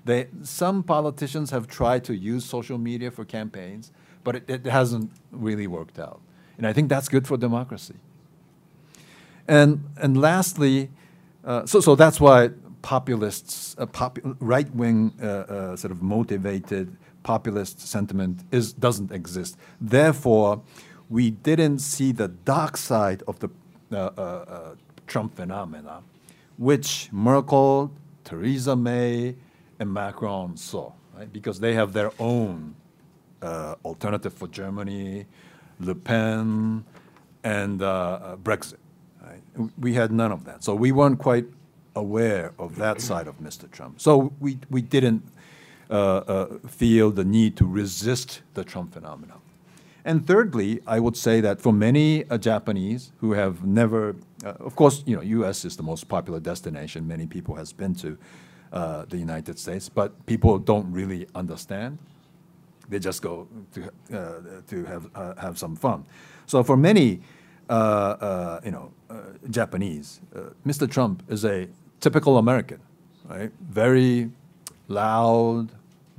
They, 0.06 0.28
some 0.44 0.84
politicians 0.84 1.50
have 1.50 1.68
tried 1.68 2.04
to 2.06 2.16
use 2.16 2.46
social 2.46 2.78
media 2.78 3.10
for 3.10 3.26
campaigns, 3.26 3.92
but 4.24 4.36
it, 4.36 4.50
it 4.50 4.66
hasn't 4.66 5.12
really 5.32 5.66
worked 5.66 5.98
out. 5.98 6.22
And 6.58 6.68
I 6.68 6.74
think 6.74 6.90
that's 6.90 7.10
good 7.10 7.28
for 7.28 7.38
democracy. 7.38 7.96
And, 9.50 9.84
and 9.98 10.16
lastly, 10.22 10.92
uh, 11.44 11.66
so, 11.66 11.80
so 11.82 11.96
that's 11.96 12.22
why 12.22 12.52
populists, 12.84 13.76
uh, 13.80 13.88
right 14.40 14.74
wing 14.76 15.12
uh, 15.20 15.26
uh, 15.26 15.76
sort 15.76 15.92
of 15.92 16.04
motivated 16.04 16.96
populist 17.24 17.82
sentiment 17.82 18.44
is, 18.52 18.74
doesn't 18.74 19.12
exist. 19.12 19.58
Therefore, 19.82 20.62
we 21.10 21.32
didn't 21.32 21.80
see 21.80 22.12
the 22.12 22.28
dark 22.28 22.78
side 22.78 23.24
of 23.28 23.40
the 23.40 23.50
uh, 23.92 23.96
uh, 23.96 24.76
Trump 25.08 25.36
phenomena, 25.36 26.04
which 26.60 27.10
Merkel, 27.12 27.92
Theresa 28.24 28.76
May, 28.76 29.36
and 29.80 29.92
Macron 29.92 30.58
saw, 30.58 30.92
right? 31.18 31.34
Because 31.34 31.60
they 31.60 31.74
have 31.74 31.94
their 31.94 32.12
own 32.20 32.76
alternative 33.42 34.34
for 34.34 34.48
Germany, 34.48 35.26
Le 35.80 35.96
Pen, 35.96 36.86
and 37.44 37.80
Brexit. 37.80 38.76
We 39.80 39.94
had 39.94 40.12
none 40.12 40.32
of 40.32 40.46
that. 40.46 40.64
So 40.64 40.76
we 40.76 40.92
weren't 40.92 41.20
quite 41.20 41.46
aware 41.96 42.54
of 42.58 42.76
that 42.78 43.02
side 43.10 43.28
of 43.28 43.40
Mr. 43.40 43.70
Trump. 43.70 44.00
So 44.00 44.34
we, 44.40 44.60
we 44.70 44.82
didn't 44.82 45.24
uh, 45.90 45.94
uh, 45.94 46.58
feel 46.68 47.10
the 47.10 47.26
need 47.26 47.58
to 47.58 47.66
resist 47.66 48.42
the 48.54 48.64
Trump 48.64 48.94
phenomenon. 48.94 49.40
And 50.06 50.26
thirdly, 50.26 50.82
I 50.86 51.00
would 51.00 51.18
say 51.18 51.42
that 51.42 51.60
for 51.62 51.74
many 51.74 52.30
uh, 52.30 52.38
Japanese 52.38 53.12
who 53.22 53.34
have 53.34 53.66
never, 53.66 54.16
uh, 54.46 54.50
of 54.60 54.76
course, 54.76 55.04
you 55.08 55.16
know, 55.16 55.22
U.S. 55.22 55.66
is 55.66 55.76
the 55.76 55.84
most 55.84 56.08
popular 56.08 56.40
destination. 56.40 57.08
Many 57.08 57.26
people 57.26 57.56
has 57.56 57.74
been 57.74 57.96
to 57.96 58.18
uh, 58.72 59.06
the 59.10 59.18
United 59.18 59.58
States, 59.58 59.90
but 59.90 60.26
people 60.28 60.60
don't 60.60 60.92
really 60.92 61.28
understand. 61.34 61.98
They 62.88 63.00
just 63.00 63.24
go 63.24 63.48
to 63.74 63.92
uh, 64.16 64.62
to 64.68 64.86
have 64.86 65.38
have 65.38 65.58
some 65.58 65.76
fun. 65.76 66.06
So 66.46 66.64
for 66.64 66.78
many, 66.78 67.22
you 67.70 68.72
know, 68.72 68.92
Japanese. 69.50 70.22
Uh, 70.36 70.52
Mr. 70.66 70.90
Trump 70.90 71.24
is 71.30 71.46
a 71.46 71.68
typical 72.00 72.38
American, 72.38 72.80
right? 73.28 73.52
Very 73.60 74.30
loud, 74.88 75.70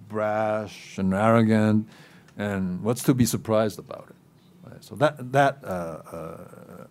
brash, 0.09 0.99
and 0.99 1.15
arrogant. 1.15 1.89
And 2.37 2.83
what's 2.83 3.03
to 3.05 3.15
be 3.15 3.27
surprised 3.27 3.79
about 3.79 4.09
it? 4.11 4.71
Right? 4.71 4.85
So 4.85 4.95
that 4.97 5.33
that 5.33 5.59
uh, 5.63 5.67
uh, 5.67 6.39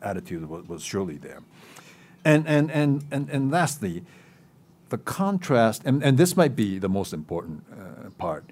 attitude 0.02 0.48
was, 0.48 0.68
was, 0.68 0.84
surely 0.84 1.18
there. 1.18 1.42
And 2.24 2.48
and 2.48 2.72
and 2.72 3.04
and 3.12 3.30
and 3.30 3.52
lastly, 3.52 4.04
the 4.90 4.98
contrast, 4.98 5.84
and, 5.86 6.04
and 6.04 6.18
this 6.18 6.36
might 6.38 6.56
be 6.56 6.80
the 6.80 6.90
most 6.90 7.14
important 7.14 7.64
uh, 7.72 8.10
part, 8.18 8.46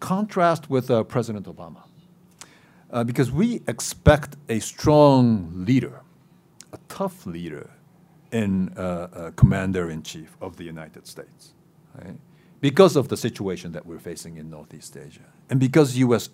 contrast 0.00 0.70
with 0.70 0.88
President 1.08 1.46
Obama. 1.46 1.82
because 3.06 3.30
we 3.30 3.62
expect 3.66 4.36
a 4.48 4.58
strong 4.60 5.50
leader 5.64 6.02
a 6.72 6.78
tough 6.88 7.26
leader 7.26 7.70
in 8.32 8.72
uh, 8.76 8.80
uh, 8.80 9.30
commander 9.36 9.90
in 9.90 10.02
chief 10.02 10.36
of 10.40 10.56
the 10.56 10.64
United 10.64 11.06
States, 11.06 11.52
right? 12.02 12.16
Because 12.60 12.96
of 12.96 13.08
the 13.08 13.16
situation 13.16 13.72
that 13.72 13.84
we're 13.84 13.98
facing 13.98 14.36
in 14.36 14.48
Northeast 14.48 14.96
Asia, 14.96 15.26
and 15.50 15.60
because 15.60 15.96
U.S. 15.98 16.30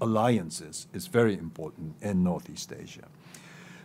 alliances 0.00 0.88
is 0.92 1.06
very 1.06 1.34
important 1.34 1.94
in 2.02 2.22
Northeast 2.22 2.72
Asia. 2.72 3.06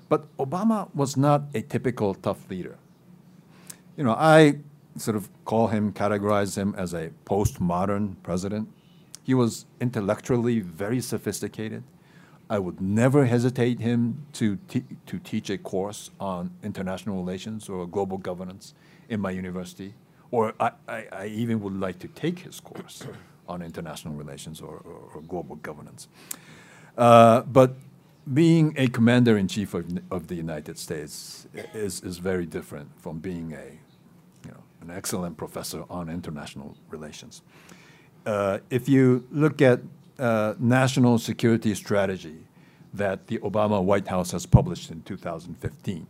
But 0.09 0.35
Obama 0.37 0.93
was 0.93 1.15
not 1.15 1.43
a 1.53 1.61
typical 1.61 2.13
tough 2.13 2.49
leader. 2.49 2.77
You 3.95 4.03
know, 4.03 4.13
I 4.13 4.59
sort 4.97 5.15
of 5.15 5.29
call 5.45 5.67
him, 5.67 5.93
categorize 5.93 6.57
him 6.57 6.75
as 6.77 6.93
a 6.93 7.11
postmodern 7.25 8.15
president. 8.23 8.69
He 9.23 9.33
was 9.33 9.65
intellectually 9.79 10.59
very 10.59 10.99
sophisticated. 10.99 11.83
I 12.53 12.59
would 12.59 12.79
never 12.79 13.25
hesitate 13.25 13.79
him 13.79 14.27
to, 14.33 14.59
to 15.07 15.17
teach 15.23 15.49
a 15.49 15.57
course 15.57 16.11
on 16.19 16.51
international 16.63 17.17
relations 17.17 17.67
or 17.67 17.87
global 17.87 18.19
governance 18.19 18.75
in 19.09 19.19
my 19.19 19.31
university, 19.31 19.95
or 20.29 20.53
I, 20.59 20.71
I, 20.87 21.07
I 21.11 21.25
even 21.25 21.61
would 21.61 21.73
like 21.73 21.97
to 21.97 22.07
take 22.09 22.37
his 22.37 22.59
course 22.59 23.07
on 23.49 23.63
international 23.63 24.13
relations 24.13 24.61
or, 24.61 24.75
or, 24.85 24.99
or 25.15 25.21
global 25.21 25.55
governance. 25.55 26.07
Uh, 26.95 27.41
but 27.41 27.73
being 28.31 28.75
a 28.77 28.87
commander 28.87 29.35
in 29.35 29.47
chief 29.47 29.73
of, 29.73 29.85
of 30.11 30.27
the 30.27 30.35
United 30.35 30.77
States 30.77 31.47
is, 31.73 32.03
is 32.03 32.19
very 32.19 32.45
different 32.45 32.87
from 33.01 33.17
being 33.17 33.53
a, 33.53 33.79
you 34.45 34.51
know, 34.51 34.63
an 34.81 34.91
excellent 34.91 35.37
professor 35.37 35.85
on 35.89 36.07
international 36.07 36.77
relations. 36.91 37.41
Uh, 38.27 38.59
if 38.69 38.87
you 38.87 39.25
look 39.31 39.59
at 39.59 39.79
uh, 40.19 40.53
national 40.59 41.17
security 41.17 41.73
strategy 41.73 42.45
that 42.93 43.27
the 43.27 43.39
Obama 43.39 43.83
White 43.83 44.07
House 44.07 44.31
has 44.31 44.45
published 44.45 44.91
in 44.91 45.01
2015. 45.01 46.07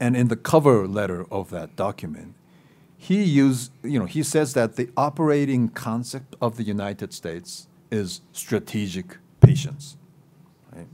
And 0.00 0.16
in 0.16 0.28
the 0.28 0.36
cover 0.36 0.86
letter 0.86 1.26
of 1.30 1.50
that 1.50 1.76
document, 1.76 2.34
he 2.96 3.22
use 3.22 3.70
you 3.82 3.98
know 3.98 4.06
he 4.06 4.22
says 4.22 4.54
that 4.54 4.76
the 4.76 4.90
operating 4.96 5.68
concept 5.68 6.34
of 6.40 6.56
the 6.56 6.64
United 6.64 7.12
States 7.12 7.68
is 7.90 8.20
strategic 8.32 9.18
patience. 9.40 9.96
Right? 10.72 10.88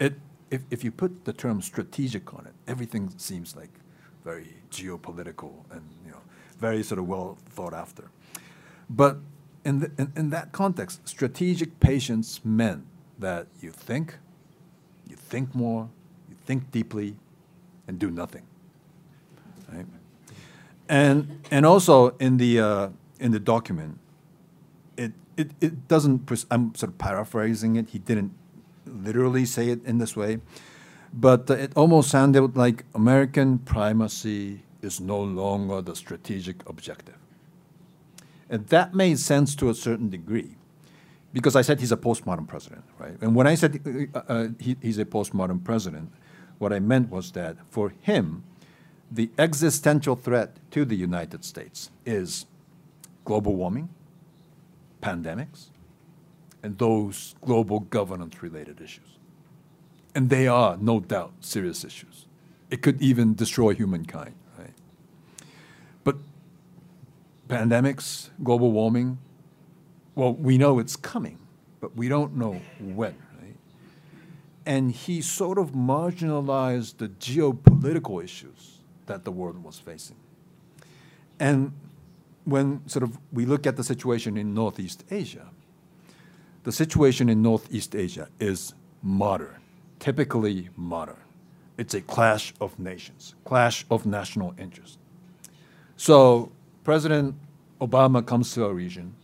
It 0.00 0.14
if 0.50 0.62
if 0.70 0.84
you 0.84 0.90
put 0.90 1.24
the 1.24 1.32
term 1.32 1.62
strategic 1.62 2.34
on 2.34 2.46
it, 2.46 2.54
everything 2.66 3.12
seems 3.16 3.54
like 3.54 3.70
very 4.24 4.56
geopolitical 4.70 5.52
and 5.70 5.82
you 6.04 6.10
know 6.10 6.22
very 6.58 6.82
sort 6.82 6.98
of 6.98 7.06
well 7.08 7.38
thought 7.48 7.74
after. 7.74 8.10
But 8.90 9.18
in, 9.64 9.80
the, 9.80 9.90
in, 9.98 10.12
in 10.16 10.30
that 10.30 10.52
context, 10.52 11.08
strategic 11.08 11.80
patience 11.80 12.40
meant 12.44 12.84
that 13.18 13.46
you 13.60 13.70
think, 13.70 14.18
you 15.08 15.16
think 15.16 15.54
more, 15.54 15.88
you 16.28 16.36
think 16.44 16.70
deeply, 16.70 17.16
and 17.88 17.98
do 17.98 18.10
nothing. 18.10 18.42
Right? 19.72 19.86
And 20.88 21.40
and 21.50 21.66
also 21.66 22.10
in 22.18 22.36
the 22.36 22.60
uh, 22.60 22.88
in 23.18 23.32
the 23.32 23.40
document, 23.40 23.98
it 24.96 25.12
it, 25.36 25.50
it 25.60 25.88
doesn't. 25.88 26.30
I'm 26.50 26.74
sort 26.74 26.92
of 26.92 26.98
paraphrasing 26.98 27.76
it. 27.76 27.90
He 27.90 27.98
didn't 27.98 28.32
literally 28.86 29.44
say 29.44 29.70
it 29.70 29.84
in 29.84 29.98
this 29.98 30.16
way, 30.16 30.40
but 31.12 31.50
it 31.50 31.72
almost 31.76 32.10
sounded 32.10 32.56
like 32.56 32.84
American 32.94 33.58
primacy 33.58 34.62
is 34.82 35.00
no 35.00 35.20
longer 35.20 35.82
the 35.82 35.96
strategic 35.96 36.68
objective. 36.68 37.16
And 38.48 38.68
that 38.68 38.94
made 38.94 39.18
sense 39.18 39.56
to 39.56 39.68
a 39.70 39.74
certain 39.74 40.08
degree 40.08 40.54
because 41.36 41.54
I 41.54 41.60
said 41.60 41.80
he's 41.80 41.92
a 41.92 41.98
postmodern 41.98 42.48
president, 42.48 42.82
right? 42.98 43.14
And 43.20 43.34
when 43.34 43.46
I 43.46 43.56
said 43.56 44.10
uh, 44.14 44.18
uh, 44.26 44.48
he, 44.58 44.74
he's 44.80 44.96
a 44.96 45.04
postmodern 45.04 45.62
president, 45.62 46.10
what 46.56 46.72
I 46.72 46.78
meant 46.78 47.10
was 47.10 47.32
that 47.32 47.58
for 47.68 47.92
him, 48.00 48.42
the 49.12 49.28
existential 49.36 50.16
threat 50.16 50.56
to 50.70 50.86
the 50.86 50.94
United 50.94 51.44
States 51.44 51.90
is 52.06 52.46
global 53.26 53.54
warming, 53.54 53.90
pandemics, 55.02 55.66
and 56.62 56.78
those 56.78 57.34
global 57.42 57.80
governance 57.80 58.42
related 58.42 58.80
issues. 58.80 59.18
And 60.14 60.30
they 60.30 60.48
are, 60.48 60.78
no 60.78 61.00
doubt, 61.00 61.34
serious 61.40 61.84
issues. 61.84 62.24
It 62.70 62.80
could 62.80 63.02
even 63.02 63.34
destroy 63.34 63.74
humankind 63.74 64.36
right? 64.58 64.72
But 66.02 66.16
pandemics, 67.46 68.30
global 68.42 68.72
warming, 68.72 69.18
well, 70.16 70.32
we 70.34 70.58
know 70.58 70.80
it's 70.80 70.96
coming, 70.96 71.38
but 71.80 71.94
we 71.94 72.08
don't 72.08 72.34
know 72.36 72.60
when, 72.80 73.14
right? 73.40 73.56
And 74.64 74.90
he 74.90 75.22
sort 75.22 75.58
of 75.58 75.72
marginalized 75.72 76.96
the 76.96 77.08
geopolitical 77.08 78.24
issues 78.24 78.78
that 79.06 79.24
the 79.24 79.30
world 79.30 79.62
was 79.62 79.78
facing. 79.78 80.16
And 81.38 81.72
when 82.44 82.80
sort 82.88 83.02
of 83.02 83.18
we 83.30 83.44
look 83.44 83.66
at 83.66 83.76
the 83.76 83.84
situation 83.84 84.36
in 84.36 84.54
Northeast 84.54 85.04
Asia, 85.10 85.48
the 86.64 86.72
situation 86.72 87.28
in 87.28 87.42
Northeast 87.42 87.94
Asia 87.94 88.28
is 88.40 88.74
modern, 89.02 89.60
typically 90.00 90.70
modern. 90.76 91.16
It's 91.76 91.92
a 91.92 92.00
clash 92.00 92.54
of 92.58 92.78
nations, 92.78 93.34
clash 93.44 93.84
of 93.90 94.06
national 94.06 94.54
interests. 94.58 94.96
So 95.98 96.50
President 96.84 97.34
Obama 97.80 98.24
comes 98.24 98.54
to 98.54 98.64
our 98.64 98.72
region, 98.72 99.14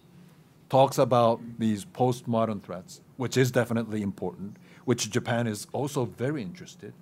talks 0.72 0.96
about 0.96 1.38
these 1.58 1.84
postmodern 1.84 2.62
threats, 2.62 3.02
which 3.18 3.36
is 3.36 3.50
definitely 3.50 4.00
important, 4.00 4.56
which 4.86 5.10
Japan 5.10 5.46
is 5.46 5.66
also 5.74 6.06
very 6.06 6.40
interested. 6.40 6.94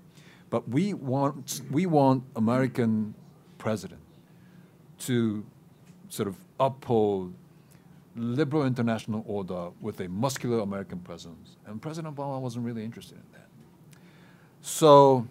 But 0.51 0.69
we 0.69 0.93
want, 0.93 1.61
we 1.71 1.87
want 1.87 2.25
American 2.35 3.15
president 3.59 4.01
to 5.07 5.47
sort 6.09 6.27
of 6.27 6.35
uphold 6.59 7.33
liberal 8.17 8.67
international 8.67 9.23
order 9.25 9.69
with 9.81 10.01
a 10.01 10.09
muscular 10.09 10.59
American 10.59 10.99
presence. 10.99 11.57
And 11.65 11.81
President 11.81 12.17
Obama 12.17 12.41
wasn't 12.41 12.65
really 12.65 12.83
interested 12.85 13.19
in 13.19 13.33
that. 13.35 14.01
So 14.63 15.29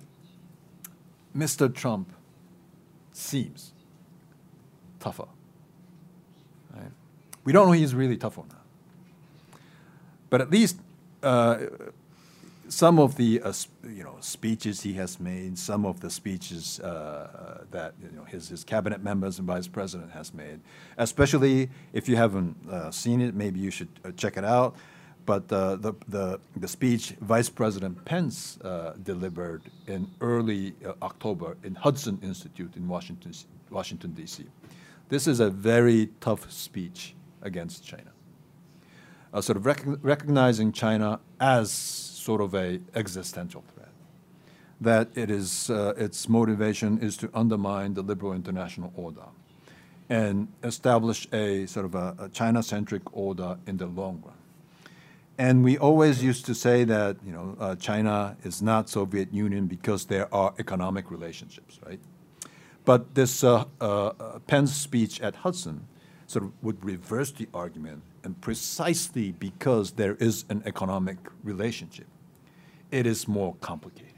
Mr. 1.35 1.75
Trump 1.75 2.13
seems 3.11 3.73
tougher. 5.01 5.27
We 7.43 7.53
don't 7.53 7.67
know 7.67 7.73
he's 7.73 7.95
really 7.95 8.17
tough 8.17 8.37
or 8.37 8.45
not. 8.47 8.65
But 10.29 10.41
at 10.41 10.51
least 10.51 10.77
uh, 11.23 11.57
some 12.67 12.99
of 12.99 13.15
the 13.15 13.41
uh, 13.41 13.53
you 13.83 14.03
know 14.03 14.17
speeches 14.19 14.81
he 14.81 14.93
has 14.93 15.19
made, 15.19 15.57
some 15.57 15.85
of 15.85 16.01
the 16.01 16.09
speeches 16.09 16.79
uh, 16.79 17.65
that 17.71 17.93
you 18.01 18.15
know 18.15 18.23
his, 18.23 18.49
his 18.49 18.63
cabinet 18.63 19.03
members 19.03 19.39
and 19.39 19.47
vice 19.47 19.67
president 19.67 20.11
has 20.11 20.33
made, 20.33 20.59
especially 20.97 21.69
if 21.93 22.07
you 22.07 22.15
haven't 22.15 22.55
uh, 22.69 22.91
seen 22.91 23.21
it, 23.21 23.33
maybe 23.33 23.59
you 23.59 23.71
should 23.71 23.89
uh, 24.05 24.11
check 24.11 24.37
it 24.37 24.45
out. 24.45 24.75
But 25.25 25.51
uh, 25.51 25.75
the, 25.75 25.93
the 26.07 26.39
the 26.55 26.67
speech 26.67 27.15
Vice 27.21 27.49
President 27.49 28.03
Pence 28.05 28.57
delivered 29.03 29.63
in 29.87 30.09
early 30.21 30.73
October 31.01 31.57
in 31.63 31.75
Hudson 31.75 32.19
Institute 32.23 32.75
in 32.75 32.87
Washington 32.87 33.33
Washington 33.69 34.13
D.C. 34.13 34.45
This 35.09 35.27
is 35.27 35.39
a 35.39 35.49
very 35.49 36.09
tough 36.19 36.51
speech 36.51 37.15
against 37.41 37.85
China. 37.85 38.11
Uh, 39.33 39.41
sort 39.41 39.57
of 39.57 39.65
rec 39.65 39.83
recognizing 40.01 40.71
China 40.71 41.19
as 41.39 41.71
sort 41.71 42.41
of 42.41 42.53
a 42.55 42.79
existential 42.95 43.63
threat, 43.73 43.91
that 44.81 45.09
it 45.15 45.29
is, 45.29 45.69
uh, 45.69 45.93
its 45.97 46.27
motivation 46.27 46.99
is 46.99 47.15
to 47.17 47.29
undermine 47.33 47.93
the 47.93 48.01
liberal 48.01 48.33
international 48.33 48.91
order 48.95 49.25
and 50.09 50.47
establish 50.63 51.27
a 51.31 51.67
sort 51.67 51.85
of 51.85 51.93
a, 51.93 52.15
a 52.19 52.29
China-centric 52.29 53.03
order 53.15 53.57
in 53.67 53.77
the 53.77 53.85
long 53.85 54.21
run. 54.25 54.35
And 55.37 55.63
we 55.63 55.77
always 55.77 56.21
used 56.21 56.45
to 56.47 56.55
say 56.55 56.83
that 56.83 57.17
you 57.25 57.31
know 57.31 57.55
uh, 57.59 57.75
China 57.75 58.35
is 58.43 58.61
not 58.61 58.89
Soviet 58.89 59.31
Union 59.31 59.67
because 59.67 60.05
there 60.05 60.27
are 60.33 60.53
economic 60.59 61.09
relationships, 61.11 61.79
right? 61.85 61.99
But 62.83 63.15
this 63.15 63.43
uh, 63.43 63.65
uh, 63.79 64.39
Pence 64.47 64.73
speech 64.73 65.21
at 65.21 65.35
Hudson 65.35 65.87
sort 66.30 66.45
of 66.45 66.51
would 66.61 66.84
reverse 66.86 67.32
the 67.32 67.47
argument, 67.55 68.03
and 68.23 68.39
precisely 68.39 69.32
because 69.32 69.93
there 69.93 70.13
is 70.19 70.45
an 70.49 70.61
economic 70.67 71.17
relationship, 71.43 72.05
it 72.91 73.07
is 73.07 73.27
more 73.27 73.55
complicated. 73.61 74.13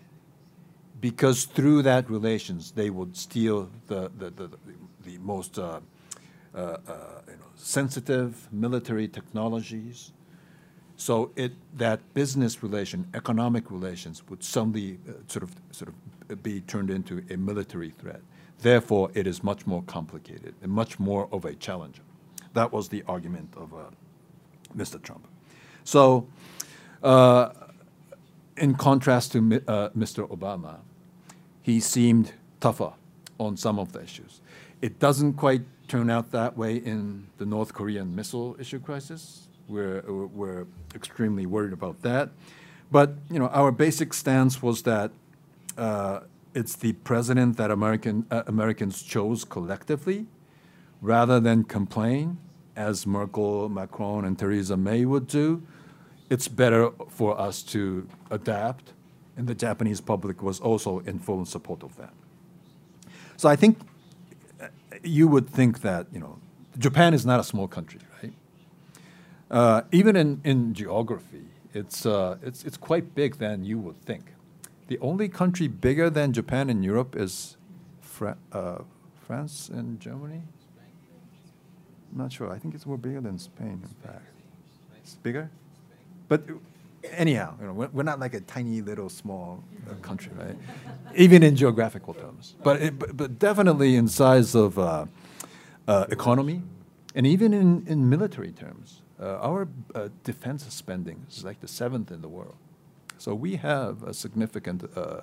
Because 1.00 1.46
through 1.46 1.84
that 1.84 2.10
relations, 2.10 2.72
they 2.72 2.90
would 2.90 3.16
steal 3.16 3.70
the, 3.88 4.12
the, 4.18 4.30
the, 4.30 4.48
the, 4.48 4.58
the 5.06 5.18
most 5.20 5.58
uh, 5.58 5.80
uh, 6.54 6.58
uh, 6.58 6.78
you 7.30 7.38
know, 7.38 7.52
sensitive 7.56 8.50
military 8.52 9.08
technologies. 9.08 10.12
So 10.98 11.32
it, 11.38 11.54
that 11.78 12.02
business 12.14 12.62
relation, 12.62 13.08
economic 13.14 13.72
relations, 13.72 14.22
would 14.30 14.44
suddenly 14.44 15.00
uh, 15.08 15.14
sort 15.28 15.44
of 15.44 15.56
sort 15.72 15.90
of 15.90 16.44
be 16.44 16.60
turned 16.60 16.90
into 16.90 17.24
a 17.30 17.38
military 17.38 17.92
threat. 17.92 18.22
Therefore, 18.62 19.10
it 19.14 19.26
is 19.28 19.44
much 19.44 19.66
more 19.66 19.84
complicated 19.84 20.54
and 20.62 20.72
much 20.72 21.00
more 21.00 21.28
of 21.32 21.46
a 21.46 21.56
challenge. 21.56 22.00
That 22.54 22.72
was 22.72 22.90
the 22.90 23.04
argument 23.08 23.54
of 23.58 23.74
uh, 23.74 23.78
Mr. 24.76 25.02
Trump. 25.02 25.28
So, 25.84 26.28
uh, 27.02 27.50
in 28.58 28.76
contrast 28.76 29.32
to 29.32 29.40
uh, 29.68 29.90
Mr. 29.90 30.30
Obama, 30.30 30.78
he 31.64 31.80
seemed 31.80 32.34
tougher 32.60 32.94
on 33.40 33.58
some 33.58 33.80
of 33.80 33.94
the 33.94 34.02
issues. 34.04 34.42
It 34.82 35.00
doesn't 35.00 35.34
quite 35.34 35.64
turn 35.88 36.10
out 36.10 36.32
that 36.32 36.56
way 36.56 36.76
in 36.76 37.28
the 37.38 37.46
North 37.46 37.74
Korean 37.74 38.16
missile 38.16 38.56
issue 38.60 38.80
crisis. 38.80 39.48
We're, 39.68 40.02
we're 40.02 40.68
extremely 40.94 41.46
worried 41.46 41.74
about 41.74 42.02
that. 42.04 42.30
But 42.92 43.16
you 43.32 43.40
know, 43.40 43.48
our 43.48 43.72
basic 43.72 44.14
stance 44.14 44.62
was 44.62 44.84
that 44.84 45.12
uh, 45.78 46.22
it's 46.54 46.76
the 46.76 46.94
president 46.94 47.58
that 47.58 47.72
American, 47.72 48.26
uh, 48.32 48.44
Americans 48.48 49.02
chose 49.02 49.44
collectively 49.44 50.28
rather 51.02 51.40
than 51.40 51.64
complain, 51.64 52.38
as 52.76 53.06
Merkel, 53.06 53.70
Macron, 53.70 54.26
and 54.26 54.38
Theresa 54.38 54.78
May 54.78 55.06
would 55.06 55.28
do. 55.28 55.64
It's 56.30 56.48
better 56.48 56.92
for 57.10 57.40
us 57.40 57.64
to 57.64 58.08
adapt, 58.30 58.94
and 59.36 59.48
the 59.48 59.56
Japanese 59.56 60.00
public 60.00 60.42
was 60.42 60.60
also 60.60 61.00
in 61.00 61.20
full 61.20 61.46
support 61.46 61.84
of 61.84 61.96
that. 61.98 62.14
So 63.36 63.50
I 63.50 63.56
think 63.56 63.80
uh, 64.62 64.68
you 65.04 65.28
would 65.28 65.50
think 65.50 65.82
that 65.82 66.08
you 66.14 66.20
know 66.20 66.40
Japan 66.78 67.14
is 67.14 67.26
not 67.26 67.40
a 67.40 67.44
small 67.44 67.68
country, 67.68 68.00
right? 68.22 68.34
Uh, 69.50 69.82
even 69.92 70.16
in, 70.16 70.40
in 70.46 70.74
geography, 70.74 71.44
it's, 71.74 72.06
uh, 72.06 72.38
it's, 72.42 72.64
it's 72.64 72.78
quite 72.78 73.14
big 73.14 73.38
than 73.38 73.66
you 73.66 73.78
would 73.80 74.02
think. 74.06 74.32
The 74.88 75.00
only 75.00 75.30
country 75.30 75.68
bigger 75.68 76.10
than 76.10 76.34
Japan 76.34 76.70
in 76.70 76.84
Europe 76.84 77.16
is 77.16 77.58
Fra 78.02 78.38
uh, 78.52 78.80
France 79.26 79.70
and 79.70 80.00
Germany. 80.00 80.42
I'm 82.12 82.18
not 82.18 82.32
sure. 82.34 82.52
I 82.52 82.60
think 82.60 82.76
it's 82.76 82.86
more 82.86 82.98
bigger 82.98 83.22
than 83.22 83.40
Spain, 83.40 83.82
in 83.84 84.10
fact. 84.10 84.26
It's 84.98 85.16
bigger? 85.16 85.50
But 86.28 86.44
anyhow, 87.04 87.56
you 87.60 87.68
know, 87.68 87.74
we're, 87.74 87.88
we're 87.88 88.04
not 88.04 88.20
like 88.20 88.34
a 88.34 88.42
tiny 88.42 88.82
little 88.82 89.10
small 89.10 89.64
uh, 89.90 89.94
country, 90.02 90.32
right? 90.38 90.58
Even 91.16 91.42
in 91.42 91.56
geographical 91.56 92.14
terms. 92.14 92.56
But, 92.64 92.82
it, 92.82 93.00
but, 93.00 93.16
but, 93.16 93.40
definitely 93.40 93.96
in 93.96 94.08
size 94.08 94.56
of, 94.56 94.78
uh, 94.78 95.06
uh, 95.88 96.06
economy, 96.10 96.62
and 97.16 97.26
even 97.26 97.54
in, 97.54 97.86
in 97.88 98.10
military 98.10 98.52
terms. 98.52 99.02
Uh, 99.20 99.38
our 99.40 99.68
uh, 99.94 100.10
defense 100.24 100.66
spending 100.74 101.26
is 101.30 101.44
like 101.44 101.60
the 101.60 101.68
seventh 101.68 102.12
in 102.12 102.22
the 102.22 102.28
world. 102.28 102.56
So 103.22 103.36
we 103.36 103.58
have 103.58 104.02
a 104.02 104.16
significant, 104.16 104.84
uh, 104.98 105.22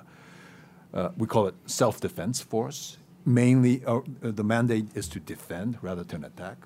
uh, 0.94 1.08
we 1.16 1.26
call 1.26 1.48
it 1.48 1.56
self-defense 1.66 2.40
force. 2.40 2.96
Mainly, 3.26 3.84
uh, 3.84 4.02
the 4.20 4.44
mandate 4.44 4.86
is 4.94 5.08
to 5.08 5.18
defend 5.18 5.78
rather 5.82 6.04
than 6.04 6.22
attack. 6.22 6.58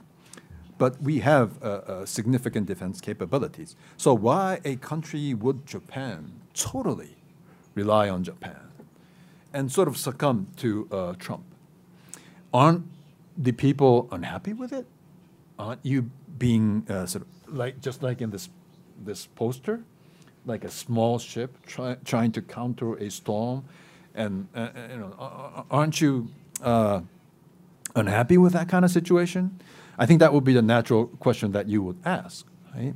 But 0.77 1.01
we 1.01 1.21
have 1.21 1.51
uh, 1.63 1.67
uh, 1.67 2.07
significant 2.07 2.67
defense 2.67 3.01
capabilities. 3.01 3.77
So 3.97 4.13
why 4.13 4.61
a 4.67 4.77
country 4.77 5.33
would 5.33 5.65
Japan 5.65 6.33
totally 6.53 7.17
rely 7.75 8.11
on 8.11 8.25
Japan 8.25 8.69
and 9.55 9.73
sort 9.73 9.89
of 9.89 9.97
succumb 9.97 10.49
to 10.57 10.87
uh, 10.93 11.15
Trump? 11.19 11.45
Aren't 12.53 12.85
the 13.39 13.53
people 13.53 14.07
unhappy 14.13 14.53
with 14.53 14.71
it? 14.71 14.87
Aren't 15.59 15.81
you 15.83 16.11
being 16.37 16.85
sort 17.07 17.23
of 17.23 17.27
like 17.47 17.81
just 17.81 18.03
like 18.03 18.21
in 18.21 18.31
this 18.31 18.51
this 19.05 19.27
poster, 19.35 19.85
like 20.45 20.65
a 20.65 20.71
small 20.71 21.19
ship 21.19 21.57
try, 21.67 21.97
trying 22.05 22.33
to 22.33 22.43
counter 22.43 22.95
a 22.97 23.11
storm, 23.11 23.65
and 24.15 24.49
uh, 24.55 24.59
uh 24.59 24.71
you 24.91 24.99
know, 24.99 25.67
aren't 25.71 26.01
you 26.01 26.29
uh, 26.63 27.01
unhappy 27.95 28.39
with 28.39 28.53
that 28.53 28.69
kind 28.69 28.85
of 28.85 28.91
situation? 28.91 29.61
I 29.99 30.07
think 30.07 30.21
that 30.21 30.33
would 30.33 30.45
be 30.45 30.53
the 30.53 30.63
natural 30.63 31.07
question 31.07 31.53
that 31.53 31.69
you 31.69 31.83
would 31.83 31.99
ask, 32.05 32.47
right? 32.75 32.95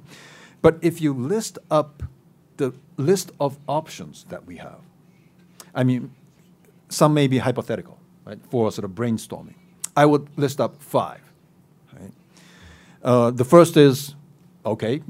But 0.63 0.79
if 0.83 1.01
you 1.01 1.13
list 1.13 1.59
up 1.71 2.03
the 2.57 2.73
list 2.97 3.31
of 3.39 3.59
options 3.69 4.25
that 4.31 4.47
we 4.47 4.57
have, 4.57 4.81
I 5.75 5.85
mean, 5.85 6.11
some 6.89 7.13
may 7.15 7.27
be 7.27 7.39
hypothetical, 7.39 7.99
right, 8.25 8.39
for 8.51 8.73
sort 8.73 8.85
of 8.85 8.93
brainstorming. 8.93 9.55
I 9.97 10.07
would 10.07 10.29
list 10.39 10.61
up 10.61 10.83
five. 10.83 11.21
Right? 11.93 12.13
Uh, 13.03 13.31
the 13.31 13.45
first 13.45 13.77
is, 13.77 14.15
okay, 14.65 15.03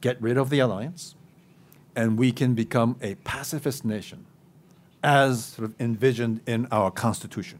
get 0.00 0.20
rid 0.22 0.38
of 0.38 0.50
the 0.50 0.60
alliance, 0.60 1.14
and 1.96 2.18
we 2.18 2.32
can 2.32 2.54
become 2.54 2.96
a 3.00 3.14
pacifist 3.16 3.84
nation, 3.84 4.26
as 5.02 5.44
sort 5.44 5.68
of 5.68 5.80
envisioned 5.80 6.40
in 6.46 6.66
our 6.70 6.90
constitution. 6.90 7.58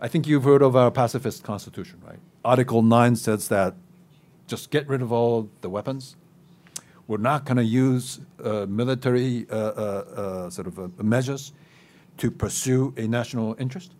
I 0.00 0.08
think 0.08 0.26
you've 0.26 0.44
heard 0.44 0.62
of 0.62 0.76
our 0.76 0.90
pacifist 0.90 1.42
constitution, 1.42 2.00
right? 2.06 2.18
Article 2.44 2.82
9 2.82 3.16
says 3.16 3.48
that 3.48 3.74
just 4.46 4.70
get 4.70 4.88
rid 4.88 5.02
of 5.02 5.12
all 5.12 5.50
the 5.60 5.68
weapons. 5.68 6.16
We're 7.06 7.18
not 7.18 7.44
going 7.44 7.56
to 7.56 7.64
use 7.64 8.20
uh, 8.42 8.66
military 8.66 9.46
uh, 9.50 9.56
uh, 9.56 9.58
uh 9.58 10.50
sort 10.50 10.66
of 10.66 10.78
uh, 10.78 10.88
measures 11.02 11.52
to 12.18 12.30
pursue 12.30 12.94
a 12.96 13.08
national 13.08 13.56
interest. 13.58 13.92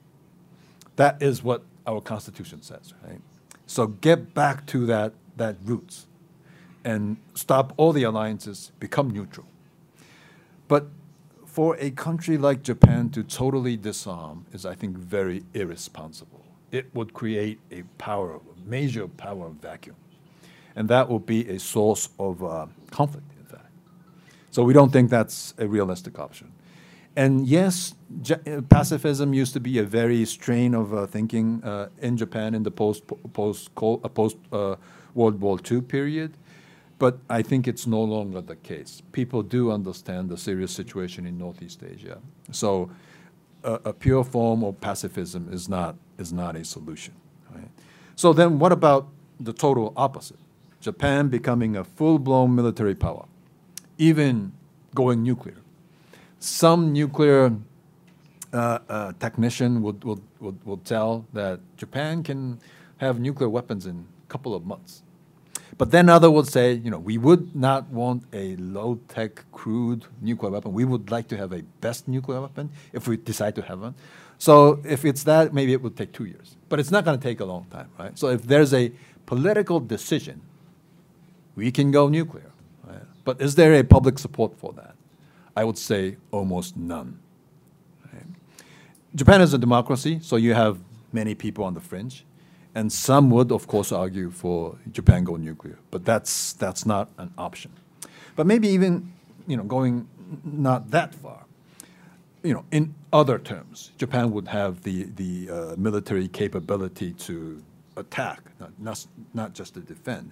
That 0.96 1.22
is 1.22 1.42
what 1.42 1.62
our 1.86 2.00
Constitution 2.00 2.62
says, 2.62 2.92
right? 3.06 3.20
So 3.66 3.86
get 3.86 4.34
back 4.34 4.66
to 4.66 4.86
that, 4.86 5.14
that 5.36 5.56
roots 5.64 6.07
and 6.88 7.18
stop 7.34 7.74
all 7.76 7.92
the 7.92 8.02
alliances, 8.02 8.72
become 8.80 9.10
neutral. 9.10 9.46
But 10.68 10.86
for 11.44 11.76
a 11.78 11.90
country 11.90 12.38
like 12.38 12.62
Japan 12.62 13.10
to 13.10 13.22
totally 13.22 13.76
disarm 13.76 14.46
is, 14.52 14.64
I 14.64 14.74
think, 14.74 14.96
very 14.96 15.44
irresponsible. 15.52 16.42
It 16.72 16.86
would 16.94 17.12
create 17.12 17.60
a 17.70 17.82
power, 17.98 18.36
a 18.36 18.40
major 18.70 19.06
power 19.06 19.50
vacuum. 19.50 19.96
And 20.76 20.88
that 20.88 21.10
would 21.10 21.26
be 21.26 21.46
a 21.50 21.58
source 21.58 22.08
of 22.18 22.42
uh, 22.42 22.66
conflict, 22.90 23.26
in 23.38 23.44
fact. 23.44 23.70
So 24.50 24.62
we 24.62 24.72
don't 24.72 24.90
think 24.90 25.10
that's 25.10 25.52
a 25.58 25.66
realistic 25.66 26.18
option. 26.18 26.52
And 27.16 27.46
yes, 27.46 27.94
uh, 28.30 28.62
pacifism 28.70 29.34
used 29.34 29.52
to 29.52 29.60
be 29.60 29.78
a 29.78 29.84
very 29.84 30.24
strain 30.24 30.74
of 30.74 30.94
uh, 30.94 31.06
thinking 31.06 31.62
uh, 31.64 31.88
in 32.00 32.16
Japan 32.16 32.54
in 32.54 32.62
the 32.62 32.70
post 32.70 33.02
post 33.34 33.70
uh, 33.76 34.08
post 34.08 34.36
uh, 34.52 34.76
World 35.14 35.38
War 35.38 35.58
II 35.70 35.82
period. 35.82 36.32
But 36.98 37.18
I 37.30 37.42
think 37.42 37.68
it's 37.68 37.86
no 37.86 38.02
longer 38.02 38.40
the 38.40 38.56
case. 38.56 39.02
People 39.12 39.42
do 39.42 39.70
understand 39.70 40.28
the 40.28 40.36
serious 40.36 40.72
situation 40.72 41.26
in 41.26 41.38
Northeast 41.38 41.82
Asia. 41.82 42.18
So 42.50 42.90
a, 43.62 43.92
pure 43.92 44.24
form 44.24 44.64
of 44.64 44.80
pacifism 44.80 45.52
is 45.52 45.68
not, 45.68 45.96
is 46.18 46.32
not 46.32 46.56
a 46.56 46.64
solution. 46.64 47.14
Right? 47.54 47.68
So 48.16 48.32
then 48.32 48.58
what 48.58 48.72
about 48.72 49.08
the 49.38 49.52
total 49.52 49.92
opposite? 49.96 50.38
Japan 50.80 51.28
becoming 51.28 51.76
a 51.76 51.84
full-blown 51.84 52.54
military 52.54 52.94
power, 52.94 53.26
even 53.96 54.52
going 54.94 55.22
nuclear. 55.22 55.58
Some 56.40 56.92
nuclear 56.92 57.56
uh, 58.52 58.78
uh, 58.88 59.12
technician 59.18 59.82
would, 59.82 60.04
would, 60.04 60.22
would, 60.40 60.64
would 60.64 60.84
tell 60.84 61.26
that 61.32 61.60
Japan 61.76 62.22
can 62.22 62.60
have 62.98 63.20
nuclear 63.20 63.48
weapons 63.48 63.86
in 63.86 64.06
a 64.24 64.30
couple 64.30 64.54
of 64.54 64.64
months. 64.64 65.02
But 65.78 65.92
then 65.92 66.08
others 66.08 66.30
would 66.30 66.48
say, 66.48 66.72
you 66.72 66.90
know, 66.90 66.98
we 66.98 67.18
would 67.18 67.54
not 67.54 67.88
want 67.88 68.24
a 68.32 68.56
low-tech, 68.56 69.44
crude 69.52 70.04
nuclear 70.20 70.50
weapon. 70.50 70.72
We 70.72 70.84
would 70.84 71.10
like 71.12 71.28
to 71.28 71.36
have 71.36 71.52
a 71.52 71.62
best 71.80 72.08
nuclear 72.08 72.40
weapon 72.40 72.70
if 72.92 73.06
we 73.06 73.16
decide 73.16 73.54
to 73.54 73.62
have 73.62 73.80
one. 73.80 73.94
So 74.38 74.80
if 74.84 75.04
it's 75.04 75.22
that, 75.24 75.54
maybe 75.54 75.72
it 75.72 75.80
would 75.80 75.96
take 75.96 76.12
two 76.12 76.24
years. 76.24 76.56
But 76.68 76.80
it's 76.80 76.90
not 76.90 77.04
going 77.04 77.16
to 77.16 77.22
take 77.22 77.38
a 77.38 77.44
long 77.44 77.66
time, 77.70 77.90
right? 77.96 78.18
So 78.18 78.28
if 78.28 78.42
there's 78.42 78.74
a 78.74 78.90
political 79.26 79.78
decision, 79.78 80.40
we 81.54 81.70
can 81.70 81.92
go 81.92 82.08
nuclear. 82.08 82.50
Right? 82.84 83.02
But 83.24 83.40
is 83.40 83.54
there 83.54 83.74
a 83.74 83.84
public 83.84 84.18
support 84.18 84.58
for 84.58 84.72
that? 84.72 84.96
I 85.56 85.64
would 85.64 85.78
say 85.78 86.16
almost 86.32 86.76
none. 86.76 87.20
Right? 88.12 88.26
Japan 89.14 89.42
is 89.42 89.54
a 89.54 89.58
democracy, 89.58 90.18
so 90.22 90.36
you 90.36 90.54
have 90.54 90.78
many 91.12 91.34
people 91.36 91.64
on 91.64 91.74
the 91.74 91.80
fringe. 91.80 92.24
And 92.78 92.92
some 92.92 93.28
would, 93.30 93.50
of 93.50 93.66
course, 93.66 93.90
argue 93.90 94.30
for 94.30 94.78
Japan 94.92 95.24
go 95.24 95.34
nuclear, 95.34 95.78
but 95.90 96.04
that's, 96.04 96.52
that's 96.52 96.86
not 96.86 97.10
an 97.18 97.32
option. 97.36 97.72
But 98.36 98.46
maybe 98.46 98.68
even 98.68 99.12
you 99.48 99.56
know, 99.56 99.64
going 99.64 100.06
not 100.44 100.92
that 100.92 101.12
far, 101.12 101.44
you 102.44 102.54
know, 102.54 102.64
in 102.70 102.94
other 103.12 103.38
terms, 103.40 103.90
Japan 103.98 104.30
would 104.30 104.46
have 104.46 104.82
the, 104.84 105.08
the 105.16 105.50
uh, 105.50 105.74
military 105.76 106.28
capability 106.28 107.14
to 107.14 107.60
attack, 107.96 108.42
not, 108.60 108.70
not, 108.78 109.06
not 109.34 109.54
just 109.54 109.74
to 109.74 109.80
defend. 109.80 110.30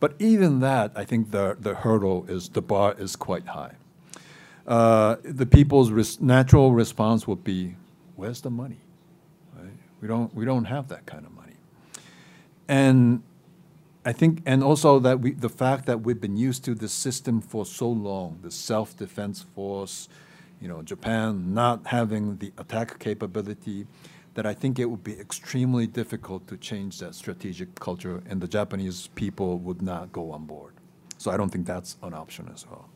But 0.00 0.14
even 0.18 0.60
that, 0.60 0.92
I 0.94 1.04
think 1.04 1.30
the, 1.30 1.58
the 1.60 1.74
hurdle 1.74 2.24
is, 2.26 2.48
the 2.48 2.62
bar 2.62 2.94
is 2.98 3.16
quite 3.16 3.48
high. 3.48 3.74
Uh, 4.66 5.16
the 5.24 5.44
people's 5.44 5.90
res 5.90 6.20
natural 6.20 6.72
response 6.72 7.26
would 7.26 7.44
be, 7.44 7.74
where's 8.16 8.40
the 8.40 8.50
money? 8.50 8.80
Right? 9.54 9.76
We, 10.00 10.08
don't, 10.08 10.34
we 10.34 10.46
don't 10.46 10.64
have 10.64 10.88
that 10.88 11.04
kind 11.04 11.26
of 11.26 11.32
money. 11.32 11.41
And 12.72 13.22
I 14.06 14.12
think, 14.14 14.40
and 14.46 14.64
also 14.64 14.98
that 15.00 15.20
we, 15.20 15.32
the 15.32 15.50
fact 15.50 15.84
that 15.84 16.00
we've 16.00 16.22
been 16.22 16.38
used 16.38 16.64
to 16.64 16.74
this 16.74 16.94
system 16.94 17.42
for 17.42 17.66
so 17.66 17.86
long, 17.86 18.38
the 18.40 18.50
self-defense 18.50 19.44
force, 19.54 20.08
you 20.58 20.68
know, 20.68 20.80
Japan 20.80 21.52
not 21.52 21.88
having 21.88 22.38
the 22.38 22.50
attack 22.56 22.98
capability, 22.98 23.86
that 24.32 24.46
I 24.46 24.54
think 24.54 24.78
it 24.78 24.86
would 24.86 25.04
be 25.04 25.20
extremely 25.20 25.86
difficult 25.86 26.46
to 26.48 26.56
change 26.56 26.98
that 27.00 27.14
strategic 27.14 27.74
culture, 27.78 28.22
and 28.26 28.40
the 28.40 28.48
Japanese 28.48 29.08
people 29.08 29.58
would 29.58 29.82
not 29.82 30.10
go 30.10 30.30
on 30.30 30.46
board. 30.46 30.72
So 31.18 31.30
I 31.30 31.36
don't 31.36 31.50
think 31.50 31.66
that's 31.66 31.98
an 32.02 32.14
option 32.14 32.50
as 32.54 32.66
well. 32.66 32.88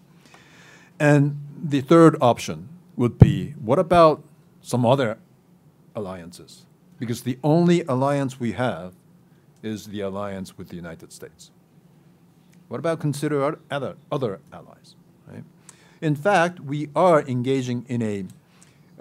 And 0.98 1.38
the 1.62 1.82
third 1.82 2.16
option 2.22 2.70
would 2.96 3.18
be, 3.18 3.50
what 3.60 3.78
about 3.78 4.24
some 4.62 4.86
other 4.86 5.18
alliances? 5.94 6.64
Because 6.98 7.24
the 7.24 7.38
only 7.44 7.82
alliance 7.82 8.40
we 8.40 8.52
have 8.52 8.94
is 9.62 9.86
the 9.86 10.00
alliance 10.00 10.56
with 10.56 10.68
the 10.68 10.76
United 10.76 11.12
States. 11.12 11.50
What 12.68 12.78
about 12.78 13.00
consider 13.00 13.58
other, 13.70 13.96
other 14.10 14.40
allies? 14.52 14.96
Right? 15.26 15.44
In 16.00 16.16
fact, 16.16 16.60
we 16.60 16.88
are 16.94 17.22
engaging 17.22 17.86
in 17.88 18.02
a, 18.02 18.24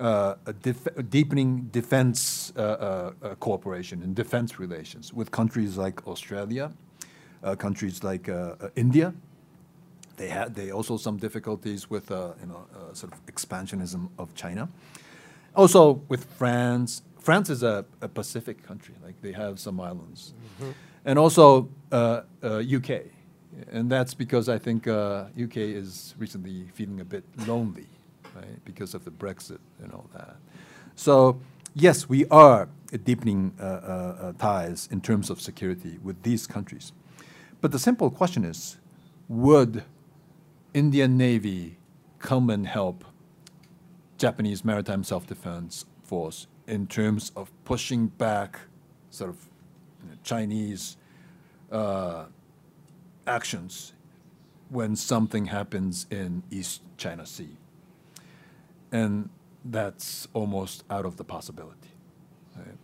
uh, 0.01 0.36
a, 0.45 0.53
def 0.53 0.88
deepening 1.10 1.70
defense 1.72 2.53
uh, 2.56 2.60
uh, 2.62 3.12
uh 3.22 3.36
cooperation 3.36 4.03
and 4.03 4.16
defense 4.16 4.60
relations 4.60 5.14
with 5.14 5.32
countries 5.32 5.78
like 5.78 6.06
Australia, 6.06 6.72
uh, 7.43 7.56
countries 7.56 8.03
like 8.03 8.30
uh, 8.30 8.56
India. 8.76 9.14
They 10.18 10.30
had 10.30 10.56
they 10.56 10.72
also 10.72 10.97
some 10.97 11.18
difficulties 11.18 11.89
with 11.89 12.10
you 12.10 12.47
know 12.47 12.66
sort 12.93 13.14
of 13.14 13.26
expansionism 13.26 14.10
of 14.18 14.34
China. 14.36 14.70
Also 15.56 16.01
with 16.10 16.26
France 16.38 17.01
France 17.26 17.50
is 17.50 17.64
a, 17.64 17.84
a, 18.02 18.08
Pacific 18.08 18.62
country, 18.62 18.94
like 19.04 19.20
they 19.20 19.32
have 19.32 19.60
some 19.60 19.80
islands. 19.80 20.34
Mm 20.34 20.66
-hmm. 20.66 20.74
And 21.06 21.20
also 21.20 21.70
uh, 21.92 22.22
uh, 22.44 22.76
UK. 22.78 22.90
And 23.72 23.92
that's 23.92 24.16
because 24.16 24.56
I 24.56 24.60
think 24.60 24.88
uh, 24.88 25.44
UK 25.46 25.58
is 25.58 26.16
recently 26.20 26.68
feeling 26.74 27.02
a 27.02 27.04
bit 27.04 27.24
lonely, 27.48 27.88
right, 28.36 28.64
because 28.66 28.98
of 28.98 29.04
the 29.04 29.12
Brexit 29.12 29.60
and 29.84 29.92
all 29.94 30.08
that. 30.14 30.36
So, 30.96 31.40
yes, 31.74 32.10
we 32.10 32.26
are 32.30 32.68
deepening 33.04 33.54
uh, 33.60 33.64
uh, 33.64 33.70
uh, 34.22 34.34
ties 34.38 34.88
in 34.92 35.02
terms 35.02 35.30
of 35.30 35.40
security 35.42 35.98
with 36.04 36.22
these 36.22 36.54
countries. 36.54 36.94
But 37.62 37.72
the 37.72 37.80
simple 37.80 38.10
question 38.10 38.46
is, 38.46 38.78
would 39.28 39.84
Indian 40.74 41.18
Navy 41.18 41.78
come 42.20 42.54
and 42.54 42.68
help 42.68 43.04
Japanese 44.18 44.66
maritime 44.66 45.04
self-defense 45.04 45.86
force 46.04 46.48
in 46.68 46.88
terms 46.88 47.32
of 47.36 47.51
pushing 47.63 48.07
back 48.07 48.59
sort 49.09 49.30
of 49.30 49.38
Chinese 50.24 50.97
uh, 51.72 52.26
actions 53.28 53.93
when 54.70 54.95
something 54.95 55.45
happens 55.45 56.07
in 56.09 56.43
East 56.51 56.82
China 56.97 57.26
Sea. 57.26 57.57
And 58.91 59.30
that's 59.63 60.28
almost 60.34 60.84
out 60.89 61.05
of 61.05 61.18
the 61.18 61.24
possibility. 61.24 61.89
right? 62.55 62.78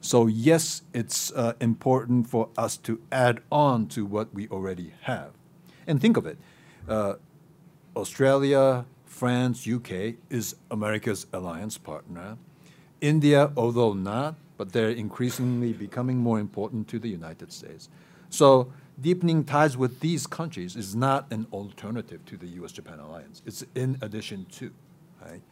So 0.00 0.26
yes, 0.26 0.82
it's 0.92 1.32
uh, 1.32 1.54
important 1.60 2.28
for 2.28 2.48
us 2.56 2.76
to 2.78 3.00
add 3.10 3.40
on 3.50 3.86
to 3.88 4.04
what 4.04 4.32
we 4.34 4.48
already 4.48 4.92
have. 5.02 5.32
And 5.86 6.00
think 6.00 6.16
of 6.16 6.26
it, 6.26 6.38
uh, 6.88 7.14
Australia, 7.96 8.84
France, 9.04 9.66
UK 9.66 10.14
is 10.30 10.54
America's 10.70 11.26
alliance 11.32 11.78
partner. 11.78 12.36
India, 13.00 13.52
although 13.56 13.92
not, 13.92 14.34
but 14.56 14.72
they're 14.72 14.90
increasingly 14.90 15.72
becoming 15.72 16.18
more 16.18 16.40
important 16.40 16.88
to 16.88 16.98
the 16.98 17.08
United 17.08 17.52
States. 17.52 17.88
So 18.30 18.72
deepening 19.00 19.44
ties 19.44 19.76
with 19.76 20.00
these 20.00 20.26
countries 20.26 20.76
is 20.76 20.94
not 20.94 21.30
an 21.32 21.46
alternative 21.52 22.24
to 22.26 22.36
the 22.36 22.46
U.S.-Japan 22.46 23.02
alliance. 23.02 23.42
It's 23.46 23.64
in 23.74 23.98
addition 24.02 24.46
to, 24.52 24.72
right? 25.24 25.42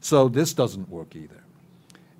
So 0.00 0.28
this 0.28 0.54
doesn't 0.54 0.88
work 0.88 1.14
either. 1.14 1.44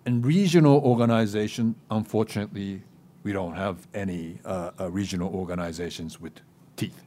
And 0.04 0.24
regional 0.24 0.78
organization, 0.78 1.74
unfortunately, 1.90 2.82
we 3.22 3.32
don't 3.32 3.54
have 3.54 3.86
any 3.94 4.38
uh, 4.44 4.70
uh, 4.78 4.90
regional 4.90 5.34
organizations 5.34 6.20
with 6.20 6.32
teeth. 6.76 7.02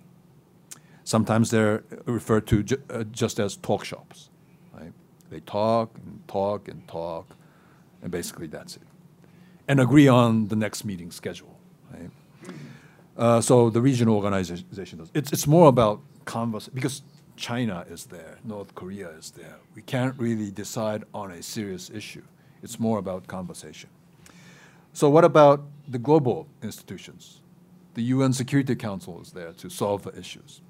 Sometimes 1.03 1.49
they're 1.49 1.83
referred 2.05 2.47
to 2.47 2.63
ju- 2.63 2.81
uh, 2.89 3.03
just 3.05 3.39
as 3.39 3.55
talk 3.57 3.85
shops. 3.85 4.29
Right? 4.73 4.93
They 5.29 5.39
talk 5.41 5.97
and 5.97 6.21
talk 6.27 6.67
and 6.67 6.87
talk, 6.87 7.35
and 8.01 8.11
basically 8.11 8.47
that's 8.47 8.75
it. 8.75 8.83
And 9.67 9.79
agree 9.79 10.07
on 10.07 10.47
the 10.47 10.55
next 10.55 10.83
meeting 10.83 11.11
schedule. 11.11 11.57
Right? 11.93 12.09
Uh, 13.17 13.41
so 13.41 13.69
the 13.69 13.81
regional 13.81 14.15
organization 14.15 14.97
does. 14.97 15.11
It's, 15.13 15.31
it's 15.31 15.47
more 15.47 15.69
about 15.69 16.01
converse 16.25 16.67
because 16.67 17.03
China 17.35 17.85
is 17.89 18.05
there, 18.05 18.37
North 18.43 18.75
Korea 18.75 19.09
is 19.09 19.31
there. 19.31 19.57
We 19.75 19.81
can't 19.81 20.17
really 20.17 20.51
decide 20.51 21.03
on 21.13 21.31
a 21.31 21.41
serious 21.41 21.89
issue. 21.89 22.23
It's 22.63 22.79
more 22.79 22.99
about 22.99 23.27
conversation. 23.27 23.89
So 24.93 25.09
what 25.09 25.23
about 25.23 25.63
the 25.87 25.97
global 25.97 26.47
institutions? 26.61 27.41
The 27.93 28.03
UN 28.03 28.33
Security 28.33 28.75
Council 28.75 29.21
is 29.21 29.31
there 29.31 29.53
to 29.53 29.69
solve 29.69 30.03
the 30.03 30.17
issues. 30.17 30.61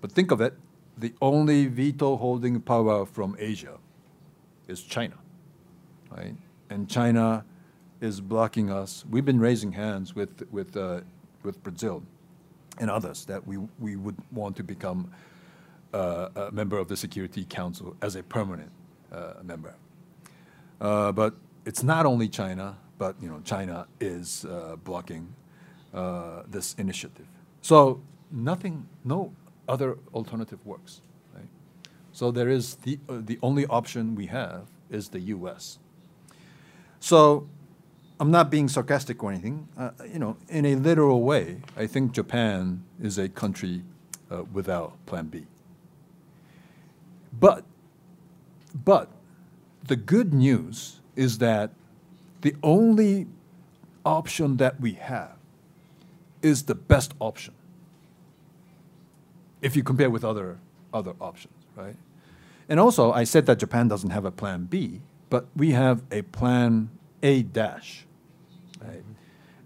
But 0.00 0.12
think 0.12 0.30
of 0.30 0.40
it, 0.40 0.54
the 0.96 1.14
only 1.20 1.66
veto 1.66 2.16
holding 2.16 2.60
power 2.60 3.06
from 3.06 3.36
Asia 3.38 3.78
is 4.66 4.82
China, 4.82 5.16
right? 6.10 6.34
And 6.70 6.88
China 6.88 7.44
is 8.00 8.20
blocking 8.20 8.70
us. 8.70 9.04
We've 9.08 9.24
been 9.24 9.40
raising 9.40 9.72
hands 9.72 10.14
with, 10.14 10.42
with, 10.50 10.76
uh, 10.76 11.00
with 11.42 11.62
Brazil 11.62 12.02
and 12.78 12.90
others 12.90 13.24
that 13.26 13.46
we, 13.46 13.58
we 13.78 13.96
would 13.96 14.16
want 14.32 14.56
to 14.56 14.62
become 14.62 15.10
uh, 15.94 16.28
a 16.36 16.52
member 16.52 16.78
of 16.78 16.88
the 16.88 16.96
Security 16.96 17.44
Council 17.44 17.96
as 18.02 18.16
a 18.16 18.22
permanent 18.22 18.70
uh, 19.12 19.34
member. 19.42 19.74
Uh, 20.80 21.12
but 21.12 21.34
it's 21.64 21.82
not 21.82 22.04
only 22.04 22.28
China, 22.28 22.76
but 22.98 23.16
you 23.20 23.28
know, 23.28 23.40
China 23.44 23.86
is 24.00 24.44
uh, 24.44 24.76
blocking 24.84 25.32
uh, 25.94 26.42
this 26.48 26.74
initiative. 26.74 27.26
So 27.62 28.00
nothing, 28.30 28.86
no 29.04 29.32
other 29.68 29.96
alternative 30.12 30.64
works. 30.66 31.00
Right? 31.34 31.48
So 32.12 32.30
there 32.30 32.48
is 32.48 32.74
the, 32.76 32.98
the 33.08 33.38
only 33.42 33.66
option 33.66 34.14
we 34.14 34.26
have 34.26 34.66
is 34.90 35.08
the 35.08 35.20
U.S. 35.20 35.78
So 37.00 37.48
I'm 38.18 38.30
not 38.30 38.50
being 38.50 38.68
sarcastic 38.68 39.22
or 39.22 39.30
anything. 39.30 39.68
Uh, 39.76 39.90
you 40.12 40.18
know, 40.18 40.36
in 40.48 40.64
a 40.64 40.74
literal 40.74 41.22
way, 41.22 41.60
I 41.76 41.86
think 41.86 42.12
Japan 42.12 42.84
is 43.00 43.18
a 43.18 43.28
country 43.28 43.82
uh, 44.30 44.44
without 44.52 44.94
Plan 45.06 45.26
B. 45.26 45.46
But, 47.38 47.64
but 48.84 49.10
the 49.86 49.96
good 49.96 50.32
news 50.32 51.00
is 51.14 51.38
that 51.38 51.70
the 52.40 52.54
only 52.62 53.26
option 54.04 54.56
that 54.56 54.80
we 54.80 54.92
have 54.92 55.36
is 56.42 56.64
the 56.64 56.74
best 56.74 57.14
option 57.20 57.54
if 59.60 59.74
you 59.76 59.82
compare 59.82 60.10
with 60.10 60.24
other 60.24 60.58
other 60.92 61.14
options, 61.20 61.54
right? 61.74 61.96
And 62.68 62.80
also, 62.80 63.12
I 63.12 63.24
said 63.24 63.46
that 63.46 63.58
Japan 63.58 63.88
doesn't 63.88 64.10
have 64.10 64.24
a 64.24 64.30
plan 64.30 64.64
B, 64.64 65.00
but 65.30 65.46
we 65.54 65.72
have 65.72 66.02
a 66.10 66.22
plan 66.22 66.90
A 67.22 67.42
dash, 67.42 68.06
right? 68.80 69.02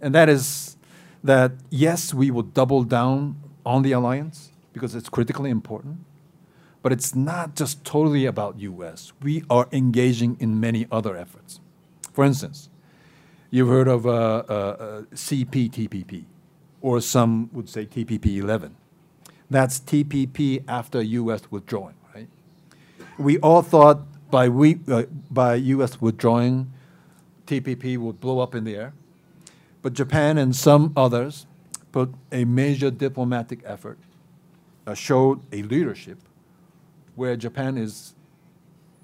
And 0.00 0.14
that 0.14 0.28
is 0.28 0.76
that 1.22 1.52
yes, 1.68 2.14
we 2.14 2.30
will 2.30 2.42
double 2.42 2.82
down 2.84 3.36
on 3.64 3.82
the 3.82 3.92
alliance 3.92 4.52
because 4.72 4.94
it's 4.94 5.08
critically 5.08 5.50
important, 5.50 5.98
but 6.82 6.92
it's 6.92 7.14
not 7.14 7.54
just 7.54 7.84
totally 7.84 8.24
about 8.24 8.58
U.S. 8.61 9.12
We 9.22 9.44
are 9.50 9.68
engaging 9.72 10.36
in 10.40 10.58
many 10.58 10.86
other 10.90 11.16
efforts. 11.16 11.61
For 12.12 12.24
instance, 12.24 12.70
you've 13.50 13.68
heard 13.68 13.88
of 13.88 14.06
uh, 14.06 14.11
uh, 14.11 14.52
uh, 14.52 15.02
CPTPP, 15.12 16.24
or 16.80 17.00
some 17.00 17.50
would 17.52 17.68
say 17.68 17.84
TPP 17.84 18.38
11. 18.38 18.76
That's 19.50 19.80
TPP 19.80 20.64
after 20.68 21.02
U.S. 21.02 21.42
withdrawing, 21.50 21.96
right? 22.14 22.28
We 23.18 23.38
all 23.38 23.62
thought 23.62 24.06
by, 24.31 24.49
we, 24.49 24.81
uh, 24.89 25.05
by 25.31 25.55
U.S. 25.55 26.01
withdrawing, 26.01 26.72
TPP 27.47 27.99
would 27.99 28.20
blow 28.20 28.41
up 28.41 28.55
in 28.55 28.64
the 28.64 28.76
air. 28.76 28.93
But 29.83 29.95
Japan 29.95 30.39
and 30.39 30.55
some 30.55 30.93
others 30.97 31.47
put 31.93 32.14
a 32.31 32.45
major 32.45 32.91
diplomatic 32.91 33.61
effort, 33.64 33.99
uh, 34.87 34.95
showed 34.95 35.41
a 35.53 35.62
leadership 35.62 36.18
where 37.16 37.37
Japan 37.37 37.76
is 37.76 38.14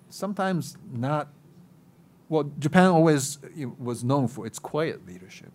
sometimes 0.09 0.77
not, 0.93 1.29
well, 2.29 2.51
Japan 2.59 2.87
always 2.87 3.39
was 3.79 4.05
known 4.05 4.29
for 4.29 4.47
its 4.47 4.59
quiet 4.59 5.07
leadership. 5.07 5.51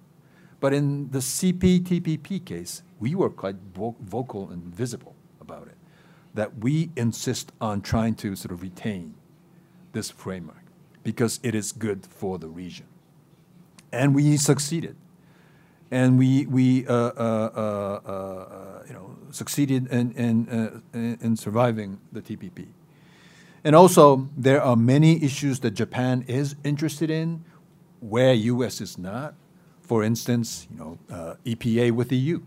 But 0.59 0.73
in 0.73 1.09
the 1.09 1.19
CPTPP 1.19 2.45
case, 2.45 2.83
we 2.99 3.15
were 3.15 3.29
quite 3.29 3.55
vo- 3.73 3.95
vocal 4.01 4.49
and 4.51 4.63
visible 4.63 5.15
about 5.39 5.67
it, 5.67 5.77
that 6.35 6.59
we 6.59 6.91
insist 6.95 7.51
on 7.59 7.81
trying 7.81 8.15
to 8.15 8.35
sort 8.35 8.51
of 8.51 8.61
retain 8.61 9.15
this 9.93 10.09
framework 10.09 10.63
because 11.03 11.39
it 11.43 11.55
is 11.55 11.71
good 11.71 12.05
for 12.05 12.37
the 12.37 12.47
region. 12.47 12.85
And 13.91 14.15
we 14.15 14.37
succeeded. 14.37 14.95
And 15.89 16.17
we, 16.17 16.45
we 16.45 16.87
uh, 16.87 16.93
uh, 16.93 17.11
uh, 17.55 18.09
uh 18.09 18.83
you 18.87 18.93
know, 18.93 19.15
succeeded 19.31 19.87
in, 19.87 20.11
in, 20.13 20.49
uh, 20.49 20.97
in 20.97 21.35
surviving 21.35 21.99
the 22.11 22.21
TPP. 22.21 22.67
And 23.63 23.75
also, 23.75 24.29
there 24.35 24.61
are 24.61 24.75
many 24.75 25.23
issues 25.23 25.59
that 25.59 25.71
Japan 25.71 26.25
is 26.27 26.55
interested 26.63 27.11
in 27.11 27.43
where 27.99 28.33
U.S. 28.33 28.81
is 28.81 28.97
not. 28.97 29.35
For 29.81 30.03
instance, 30.03 30.67
you 30.71 30.77
know, 30.77 30.99
uh, 31.11 31.35
EPA 31.45 31.91
with 31.91 32.11
EU. 32.11 32.41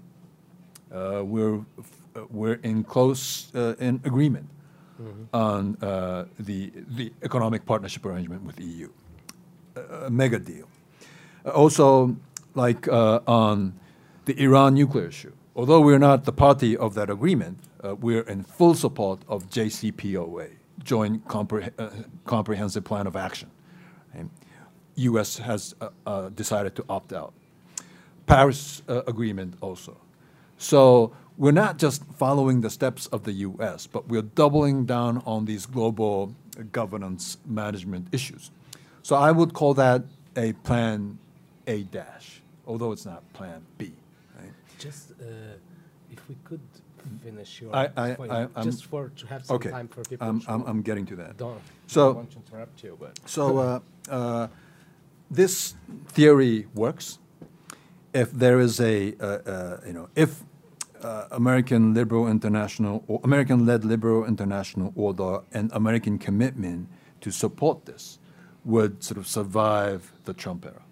We're, 0.91 1.61
we're 2.31 2.61
in 2.63 2.85
close 2.85 3.53
in 3.55 4.01
agreement 4.05 4.49
mm-hmm. 5.01 5.25
on 5.33 5.77
uh, 5.83 6.27
the, 6.39 6.73
the 6.75 7.13
economic 7.23 7.67
partnership 7.67 8.05
arrangement 8.07 8.43
with 8.43 8.61
EU. 8.61 8.89
a 10.07 10.11
mega 10.11 10.39
deal. 10.39 10.69
also, 11.55 12.17
like 12.55 12.89
on 12.89 13.75
the 14.25 14.41
Iran 14.41 14.75
nuclear 14.75 15.07
issue. 15.09 15.33
Although 15.57 15.81
we're 15.81 15.99
not 15.99 16.25
the 16.25 16.33
party 16.33 16.77
of 16.77 16.95
that 16.95 17.11
agreement, 17.11 17.59
we're 18.01 18.23
in 18.23 18.43
full 18.43 18.75
support 18.75 19.21
of 19.29 19.49
JCPOA, 19.51 20.51
Joint 20.83 21.27
Compre- 21.29 21.73
Comprehensive 22.25 22.85
Plan 22.85 23.07
of 23.07 23.17
Action. 23.17 23.51
U.S. 24.97 25.39
has 25.39 25.75
uh, 25.81 25.89
uh, 26.07 26.29
decided 26.31 26.75
to 26.77 26.85
opt 26.89 27.13
out. 27.13 27.33
Paris 28.27 28.83
uh, 28.89 29.03
Agreement 29.07 29.55
also. 29.61 29.97
So 30.57 31.13
we're 31.37 31.53
not 31.53 31.79
just 31.79 32.05
following 32.17 32.61
the 32.61 32.71
steps 32.71 33.07
of 33.09 33.25
the 33.25 33.33
U.S., 33.33 33.87
but 33.87 34.09
we're 34.09 34.23
doubling 34.23 34.87
down 34.87 35.23
on 35.27 35.45
these 35.47 35.67
global 35.67 36.35
governance 36.73 37.39
management 37.45 38.09
issues. 38.13 38.51
So 39.03 39.17
I 39.17 39.33
would 39.33 39.53
call 39.53 39.75
that 39.75 40.05
a 40.37 40.53
Plan 40.53 41.19
A 41.67 41.83
dash, 41.83 42.41
although 42.67 42.93
it's 42.93 43.05
not 43.05 43.21
Plan 43.33 43.63
B. 43.79 43.93
Right? 44.39 44.53
Just 44.79 45.11
uh, 45.13 45.25
if 46.13 46.29
we 46.29 46.37
could 46.45 46.61
finish 47.23 47.61
your 47.61 47.75
I, 47.75 47.91
I, 47.97 48.15
point, 48.15 48.33
I, 48.33 48.63
just 48.63 48.87
for 48.87 49.11
to 49.11 49.27
have 49.27 49.45
some 49.45 49.57
okay. 49.57 49.71
time 49.71 49.89
for 49.89 50.03
people. 50.05 50.27
I'm, 50.27 50.43
I'm, 50.47 50.63
I'm 50.63 50.83
getting 50.83 51.05
to 51.07 51.17
that. 51.17 51.37
Don't, 51.37 51.61
so, 51.87 52.07
don't 52.07 52.17
want 52.17 52.31
to 52.31 52.39
interrupt 52.39 52.83
you, 52.83 52.97
but 52.99 53.19
so. 53.27 53.59
Uh, 53.59 53.81
uh, 54.09 54.49
this 55.31 55.75
theory 56.09 56.67
works 56.75 57.19
if 58.13 58.31
there 58.31 58.61
is 58.61 58.79
a, 58.79 59.07
you 59.85 59.93
know, 59.93 60.09
if 60.15 60.45
uh, 61.05 61.29
American 61.33 61.93
liberal 61.93 62.27
international 62.27 63.05
or 63.07 63.21
American-led 63.25 63.85
liberal 63.85 64.25
international 64.25 64.93
order 64.97 65.41
and 65.53 65.71
American 65.73 66.19
commitment 66.19 66.89
to 67.21 67.31
support 67.31 67.85
this 67.85 68.19
would 68.65 69.05
sort 69.05 69.19
of 69.19 69.27
survive 69.27 70.13
the 70.25 70.33
Trump 70.33 70.65
era. 70.65 70.83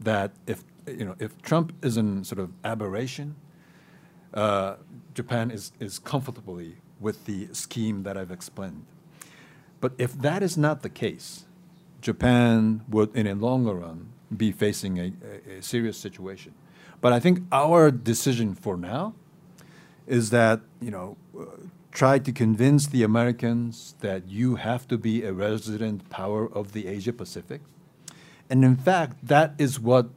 That 0.00 0.32
if 0.46 0.62
you 0.86 1.04
know, 1.04 1.16
if 1.18 1.40
Trump 1.40 1.72
is 1.82 1.96
an 1.96 2.24
sort 2.24 2.40
of 2.40 2.50
aberration, 2.62 3.36
uh, 4.34 4.74
Japan 5.14 5.50
is, 5.50 5.72
is 5.80 5.98
comfortably 5.98 6.76
with 7.00 7.24
the 7.24 7.48
scheme 7.52 8.02
that 8.02 8.16
I've 8.16 8.30
explained. 8.30 8.84
But 9.80 9.92
if 9.96 10.12
that 10.20 10.42
is 10.42 10.58
not 10.58 10.82
the 10.82 10.90
case, 10.90 11.46
Japan 12.00 12.82
would, 12.88 13.14
in 13.16 13.26
a 13.26 13.34
longer 13.34 13.74
run, 13.74 14.08
be 14.36 14.52
facing 14.52 14.98
a, 14.98 15.12
a, 15.48 15.58
a 15.58 15.62
serious 15.62 15.96
situation. 15.96 16.54
But 17.00 17.12
I 17.12 17.20
think 17.20 17.40
our 17.50 17.90
decision 17.90 18.54
for 18.54 18.76
now 18.76 19.14
is 20.06 20.30
that, 20.30 20.60
you 20.80 20.90
know, 20.90 21.16
uh, 21.38 21.44
try 21.92 22.18
to 22.18 22.32
convince 22.32 22.86
the 22.86 23.02
Americans 23.02 23.94
that 24.00 24.28
you 24.28 24.56
have 24.56 24.88
to 24.88 24.98
be 24.98 25.24
a 25.24 25.32
resident 25.32 26.08
power 26.10 26.50
of 26.52 26.72
the 26.72 26.86
Asia 26.86 27.12
Pacific. 27.12 27.60
And 28.48 28.64
in 28.64 28.76
fact, 28.76 29.26
that 29.26 29.54
is 29.58 29.78
what 29.78 30.08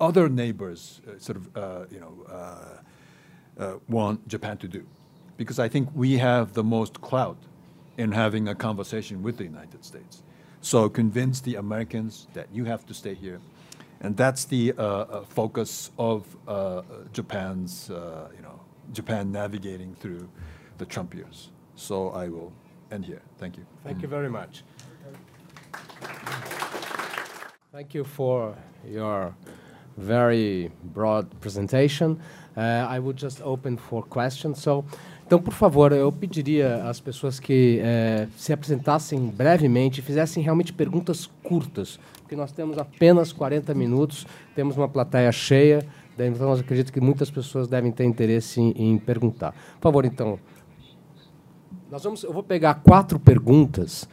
other 0.00 0.28
neighbors 0.28 1.00
uh, 1.06 1.18
sort 1.18 1.36
of, 1.36 1.56
uh, 1.56 1.84
you 1.90 2.00
know, 2.00 2.14
uh, 2.28 3.62
uh, 3.62 3.78
want 3.88 4.26
Japan 4.28 4.56
to 4.58 4.68
do. 4.68 4.86
Because 5.36 5.58
I 5.58 5.68
think 5.68 5.88
we 5.94 6.18
have 6.18 6.54
the 6.54 6.64
most 6.64 7.00
clout 7.00 7.38
in 7.96 8.12
having 8.12 8.48
a 8.48 8.54
conversation 8.54 9.22
with 9.22 9.36
the 9.36 9.44
United 9.44 9.84
States. 9.84 10.22
So 10.60 10.88
convince 10.88 11.40
the 11.40 11.56
Americans 11.56 12.28
that 12.34 12.48
you 12.52 12.64
have 12.66 12.86
to 12.86 12.94
stay 12.94 13.14
here. 13.14 13.40
And 14.02 14.16
that's 14.16 14.44
the 14.44 14.72
uh, 14.78 14.82
uh, 14.82 15.24
focus 15.24 15.90
of 15.98 16.24
Japan's, 17.12 17.86
you 17.88 18.42
know, 18.42 18.59
Japan 18.92 19.30
navigating 19.30 19.94
through 19.94 20.28
the 20.78 20.86
Trump 20.86 21.14
years. 21.14 21.50
So 21.74 22.10
I 22.10 22.28
will 22.28 22.52
end 22.90 23.04
here. 23.04 23.22
Thank 23.38 23.56
you. 23.56 23.64
Thank 23.84 24.02
you 24.02 24.08
very 24.08 24.28
much. 24.28 24.64
Thank 27.72 27.94
you 27.94 28.04
for 28.04 28.56
your 28.84 29.34
very 29.96 30.70
broad 30.82 31.28
presentation. 31.40 32.18
Uh, 32.56 32.86
I 32.88 32.98
would 32.98 33.16
just 33.16 33.40
open 33.42 33.76
for 33.76 34.02
questions. 34.02 34.60
So, 34.60 34.84
então, 35.24 35.40
por 35.40 35.54
favor, 35.54 35.92
eu 35.92 36.10
pediria 36.10 36.82
às 36.88 36.98
pessoas 36.98 37.38
que 37.38 37.80
uh, 37.80 38.28
se 38.36 38.52
apresentassem 38.52 39.28
brevemente 39.28 40.00
e 40.00 40.02
fizessem 40.02 40.42
realmente 40.42 40.72
perguntas 40.72 41.30
curtas, 41.44 42.00
porque 42.18 42.34
nós 42.34 42.50
temos 42.50 42.76
apenas 42.76 43.32
40 43.32 43.72
minutos, 43.72 44.26
temos 44.56 44.76
uma 44.76 44.88
plateia 44.88 45.30
cheia, 45.30 45.86
então 46.26 46.48
eu 46.48 46.60
acredito 46.60 46.92
que 46.92 47.00
muitas 47.00 47.30
pessoas 47.30 47.68
devem 47.68 47.90
ter 47.90 48.04
interesse 48.04 48.60
em, 48.60 48.72
em 48.76 48.98
perguntar. 48.98 49.52
Por 49.52 49.82
favor, 49.82 50.04
então, 50.04 50.38
nós 51.90 52.02
vamos, 52.04 52.22
eu 52.22 52.32
vou 52.32 52.42
pegar 52.42 52.74
quatro 52.74 53.18
perguntas 53.18 54.04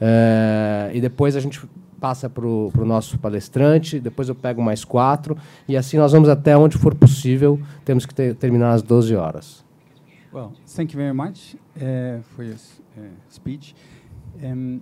uh, 0.00 0.94
e 0.94 1.00
depois 1.00 1.36
a 1.36 1.40
gente 1.40 1.60
passa 2.00 2.28
para 2.28 2.46
o 2.46 2.84
nosso 2.84 3.18
palestrante, 3.18 3.98
depois 3.98 4.28
eu 4.28 4.34
pego 4.34 4.62
mais 4.62 4.84
quatro, 4.84 5.36
e 5.66 5.76
assim 5.76 5.96
nós 5.96 6.12
vamos 6.12 6.28
até 6.28 6.56
onde 6.56 6.76
for 6.76 6.94
possível. 6.94 7.60
Temos 7.84 8.06
que 8.06 8.14
ter, 8.14 8.34
terminar 8.34 8.72
às 8.72 8.82
12 8.82 9.16
horas. 9.16 9.64
Well, 10.32 10.52
thank 10.74 10.92
you 10.92 10.98
very 10.98 11.14
much 11.14 11.56
uh, 11.76 12.22
for 12.34 12.44
your 12.44 12.56
uh, 12.96 13.02
speech. 13.30 13.74
Um, 14.42 14.80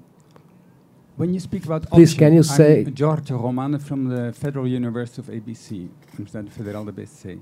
when 1.16 1.32
you 1.32 1.40
speak 1.40 1.64
about 1.64 1.88
Please, 1.90 2.12
option, 2.12 2.18
can 2.18 2.34
you 2.34 2.42
say... 2.42 2.80
I'm 2.80 2.94
Giorgio 2.94 3.38
Romano 3.38 3.78
from 3.78 4.08
the 4.08 4.32
Federal 4.32 4.66
University 4.66 5.22
of 5.22 5.28
ABC, 5.28 5.88
Universidade 6.16 6.50
Federal 6.50 6.84
da 6.84 6.92
BC. 6.92 7.40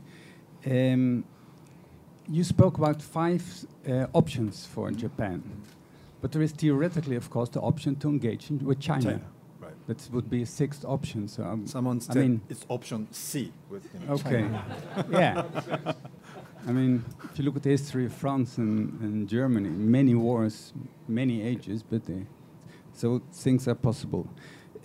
Um, 0.66 1.24
you 2.28 2.44
spoke 2.44 2.78
about 2.78 3.00
five 3.00 3.42
uh, 3.88 4.06
options 4.12 4.66
for 4.66 4.90
Japan, 4.90 5.42
but 6.20 6.32
there 6.32 6.42
is 6.42 6.52
theoretically, 6.52 7.16
of 7.16 7.30
course, 7.30 7.48
the 7.48 7.60
option 7.60 7.96
to 7.96 8.08
engage 8.08 8.50
in, 8.50 8.58
with 8.64 8.78
China. 8.78 9.02
China. 9.02 9.20
Right. 9.58 9.86
That 9.86 10.08
would 10.12 10.28
be 10.28 10.42
a 10.42 10.46
sixth 10.46 10.84
option. 10.84 11.26
So 11.26 11.42
um, 11.42 11.66
someone 11.66 12.00
said 12.00 12.16
I 12.16 12.20
mean, 12.20 12.40
it's 12.48 12.64
option 12.68 13.08
C 13.10 13.52
with 13.70 13.88
you 13.94 14.06
know, 14.06 14.14
okay, 14.14 14.48
yeah. 15.10 15.44
I 16.68 16.72
mean, 16.72 17.04
if 17.24 17.38
you 17.38 17.44
look 17.44 17.56
at 17.56 17.64
the 17.64 17.70
history 17.70 18.06
of 18.06 18.12
France 18.12 18.58
and, 18.58 19.00
and 19.00 19.28
Germany, 19.28 19.68
many 19.68 20.14
wars, 20.14 20.72
many 21.08 21.42
ages, 21.42 21.82
but 21.82 22.04
they, 22.06 22.24
so 22.93 23.22
things 23.32 23.68
are 23.68 23.74
possible. 23.74 24.26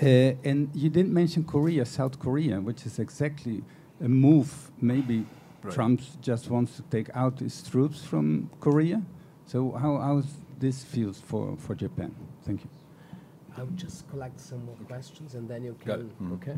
Uh, 0.02 0.34
and 0.44 0.70
you 0.76 0.90
didn't 0.90 1.14
mention 1.14 1.44
Korea, 1.44 1.86
South 1.86 2.20
Korea, 2.20 2.62
which 2.62 2.86
is 2.86 3.00
exactly 3.00 3.64
a 4.00 4.08
move 4.08 4.72
maybe 4.80 5.26
Right. 5.64 5.74
Trump 5.74 6.02
just 6.22 6.50
wants 6.50 6.76
to 6.78 6.84
take 6.84 7.10
out 7.14 7.40
his 7.40 7.62
troops 7.64 8.04
from 8.04 8.50
Korea. 8.60 9.02
So 9.46 9.72
how 9.72 9.98
how 9.98 10.24
this 10.60 10.84
feels 10.84 11.20
for 11.20 11.58
for 11.58 11.76
Japan? 11.76 12.12
Thank 12.46 12.64
you. 12.64 12.70
I 13.58 13.64
would 13.64 13.76
just 13.76 14.08
collect 14.10 14.40
some 14.40 14.64
more 14.66 14.78
questions 14.88 15.36
and 15.36 15.50
then 15.50 15.64
you 15.64 15.76
can. 15.84 16.12
Mm. 16.22 16.34
Okay. 16.34 16.58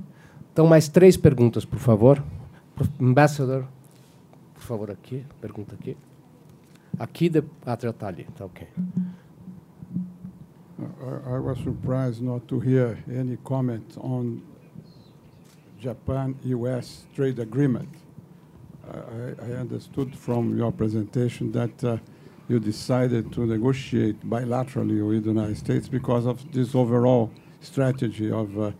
Então 0.54 0.68
mais 0.68 0.90
três 0.90 1.18
perguntas, 1.18 1.66
por 1.66 1.80
favor. 1.80 2.22
Ambassador, 3.00 3.66
por 4.54 4.64
favor 4.64 4.92
aqui, 4.92 5.26
pergunta 5.42 5.76
aqui. 5.76 5.98
Aqui 6.98 7.30
de, 7.30 7.44
já 7.66 8.08
ali, 8.08 8.28
tá 8.36 8.46
ok. 8.46 8.68
I, 11.02 11.36
I 11.36 11.40
was 11.40 11.58
surprised 11.60 12.22
not 12.22 12.48
to 12.50 12.60
hear 12.60 13.02
any 13.10 13.38
comment 13.38 13.96
on 14.02 14.42
Japan-U.S. 15.80 17.06
trade 17.16 17.40
agreement. 17.40 17.90
I, 18.92 19.46
I, 19.46 19.52
understood 19.54 20.18
from 20.18 20.58
your 20.58 20.72
presentation 20.72 21.52
that 21.52 21.84
uh, 21.84 21.98
you 22.48 22.60
decided 22.60 23.32
to 23.34 23.46
negotiate 23.46 24.20
bilaterally 24.28 25.08
with 25.08 25.24
the 25.26 25.30
United 25.30 25.58
States 25.58 25.88
because 25.88 26.26
of 26.26 26.52
this 26.52 26.74
overall 26.74 27.32
strategy 27.62 28.32
of 28.32 28.60
uh, 28.60 28.72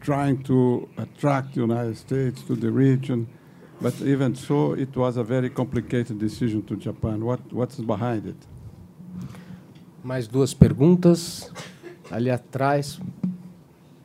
trying 0.00 0.42
to 0.42 0.88
attract 0.98 1.54
the 1.54 1.60
United 1.60 1.96
States 1.96 2.42
to 2.42 2.56
the 2.56 2.70
region. 2.70 3.28
But 3.80 4.00
even 4.02 4.34
so, 4.34 4.72
it 4.72 4.94
was 4.96 5.16
a 5.16 5.24
very 5.24 5.48
complicated 5.48 6.18
decision 6.18 6.62
to 6.64 6.76
Japan. 6.76 7.24
What, 7.24 7.52
what's 7.52 7.76
behind 7.76 8.26
it? 8.26 8.46
Mais 10.02 10.26
duas 10.26 10.52
perguntas. 10.52 11.52
Ali 12.10 12.30
atrás. 12.30 13.00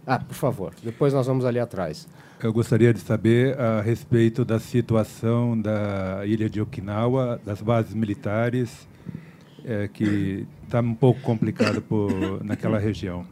Ah, 0.05 0.19
por 0.19 0.35
favor. 0.35 0.73
Depois 0.83 1.13
nós 1.13 1.27
vamos 1.27 1.43
ali 1.43 1.59
atrás. 1.59 2.07
Eu 2.41 2.53
gostaria 2.53 2.93
de 2.93 2.99
saber 2.99 3.59
a 3.59 3.81
respeito 3.81 4.45
da 4.45 4.59
situação 4.59 5.59
da 5.59 6.23
ilha 6.23 6.47
de 6.47 6.61
Okinawa, 6.61 7.41
das 7.43 7.61
bases 7.61 7.95
militares, 7.95 8.87
é, 9.65 9.87
que 9.87 10.45
está 10.63 10.79
um 10.79 10.93
pouco 10.93 11.19
complicado 11.21 11.81
por 11.81 12.43
naquela 12.43 12.77
região. 12.77 13.25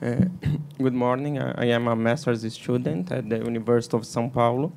Uh, 0.00 0.30
good 0.78 0.96
morning. 0.96 1.38
I 1.38 1.72
am 1.72 1.88
a 1.88 1.96
master's 1.96 2.42
student 2.52 3.10
at 3.10 3.28
the 3.28 3.38
University 3.38 3.96
of 3.96 4.06
São 4.06 4.30
Paulo. 4.30 4.70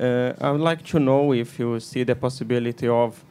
Uh, 0.00 0.34
I 0.40 0.50
would 0.50 0.62
like 0.62 0.82
to 0.90 0.98
know 0.98 1.32
if 1.32 1.60
you 1.60 1.78
see 1.78 2.04
the 2.04 2.14
possibility 2.16 2.88
of 2.88 3.22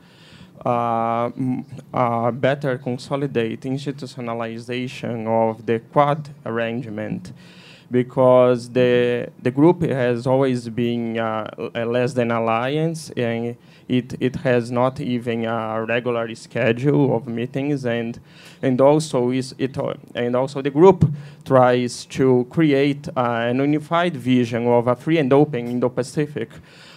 better 2.31 2.77
consolidate 2.77 3.61
institutionalization 3.61 5.27
of 5.27 5.65
the 5.65 5.79
Quad 5.79 6.29
arrangement 6.45 7.31
because 7.91 8.69
the 8.71 9.29
the 9.41 9.51
group 9.51 9.81
has 9.83 10.25
always 10.25 10.67
been 10.69 11.19
uh, 11.19 11.47
less 11.85 12.13
than 12.13 12.31
alliance 12.31 13.11
and 13.11 13.55
it 13.87 14.15
it 14.19 14.37
has 14.37 14.71
not 14.71 14.99
even 14.99 15.45
a 15.45 15.85
regular 15.87 16.33
schedule 16.33 17.15
of 17.15 17.27
meetings 17.27 17.85
and 17.85 18.19
and 18.63 18.81
also 18.81 19.29
is 19.29 19.53
it 19.59 19.77
and 20.15 20.35
also 20.35 20.61
the 20.61 20.71
group 20.71 21.05
tries 21.45 22.05
to 22.05 22.47
create 22.49 23.07
uh, 23.15 23.45
an 23.49 23.57
unified 23.57 24.17
vision 24.17 24.67
of 24.67 24.87
a 24.87 24.95
free 24.95 25.19
and 25.19 25.31
open 25.31 25.67
Indo-Pacific. 25.67 26.49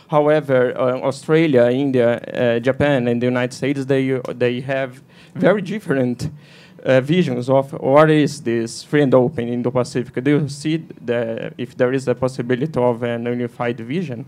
However, 0.09 0.76
uh, 0.76 1.00
Australia, 1.00 1.68
India, 1.70 2.16
uh, 2.16 2.59
Japan, 2.61 3.09
and 3.09 3.20
the 3.20 3.26
United 3.26 3.54
States 3.54 3.84
they 3.84 4.20
they 4.34 4.61
have 4.62 5.02
very 5.34 5.62
different 5.62 6.30
uh, 6.84 7.00
visions 7.00 7.50
of 7.50 7.72
what 7.72 8.11
is 8.11 8.40
this 8.40 8.82
free 8.82 9.02
and 9.02 9.14
open 9.14 9.48
Indo-Pacific? 9.48 10.24
Do 10.24 10.30
you 10.30 10.48
see 10.48 10.76
the, 10.76 11.52
if 11.59 11.76
there 11.76 11.92
is 11.92 12.09
a 12.09 12.14
possibility 12.14 12.78
of 12.80 13.02
an 13.02 13.26
unified 13.26 13.80
vision? 13.80 14.24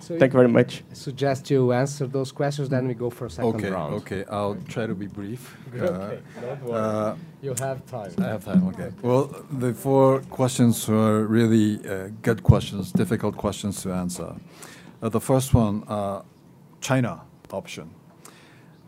So 0.00 0.18
Thank 0.18 0.32
you 0.32 0.38
very 0.38 0.48
much. 0.48 0.82
I 0.90 0.94
suggest 0.94 1.50
you 1.50 1.72
answer 1.72 2.06
those 2.06 2.32
questions, 2.32 2.70
then 2.70 2.88
we 2.88 2.94
go 2.94 3.10
for 3.10 3.26
a 3.26 3.30
second 3.30 3.56
okay, 3.56 3.70
round. 3.70 3.94
Okay, 3.96 4.24
I'll 4.30 4.56
try 4.66 4.86
to 4.86 4.94
be 4.94 5.06
brief. 5.06 5.56
okay, 5.74 5.84
uh, 5.84 6.40
don't 6.40 6.62
worry. 6.62 6.80
Uh, 6.80 7.14
you 7.42 7.54
have 7.58 7.84
time. 7.86 8.12
I 8.18 8.28
have 8.28 8.44
time, 8.44 8.66
okay. 8.68 8.92
Well, 9.02 9.26
the 9.50 9.74
four 9.74 10.20
questions 10.30 10.88
were 10.88 11.26
really 11.26 11.86
uh, 11.86 12.08
good 12.22 12.42
questions, 12.42 12.92
difficult 12.92 13.36
questions 13.36 13.82
to 13.82 13.92
answer. 13.92 14.34
Uh, 15.02 15.08
the 15.10 15.20
first 15.20 15.52
one, 15.52 15.84
uh, 15.86 16.22
China 16.80 17.20
option. 17.52 17.90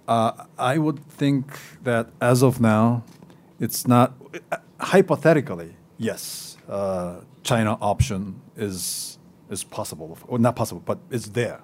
Uh, 0.09 0.33
I 0.59 0.79
would 0.79 1.05
think 1.07 1.45
that 1.85 2.09
as 2.21 2.43
of 2.43 2.61
now, 2.61 3.05
it's 3.61 3.87
not 3.87 4.15
hypothetically. 4.81 5.77
Yes, 5.99 6.57
uh, 6.69 7.21
China 7.43 7.77
option 7.81 8.41
is 8.57 9.19
is 9.53 9.64
possible, 9.64 10.18
or 10.28 10.38
not 10.38 10.57
possible, 10.57 10.82
but 10.86 10.98
it's 11.11 11.28
there. 11.30 11.61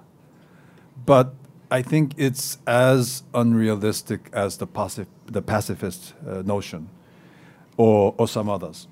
But 1.05 1.33
I 1.71 1.81
think 1.83 2.13
it's 2.17 2.59
as 2.67 3.23
unrealistic 3.33 4.29
as 4.33 4.57
the, 4.57 4.67
pacif- 4.67 5.07
the 5.27 5.41
pacifist 5.41 6.13
uh, 6.27 6.43
notion, 6.43 6.89
or 7.77 8.15
or 8.17 8.27
some 8.27 8.49
others. 8.49 8.87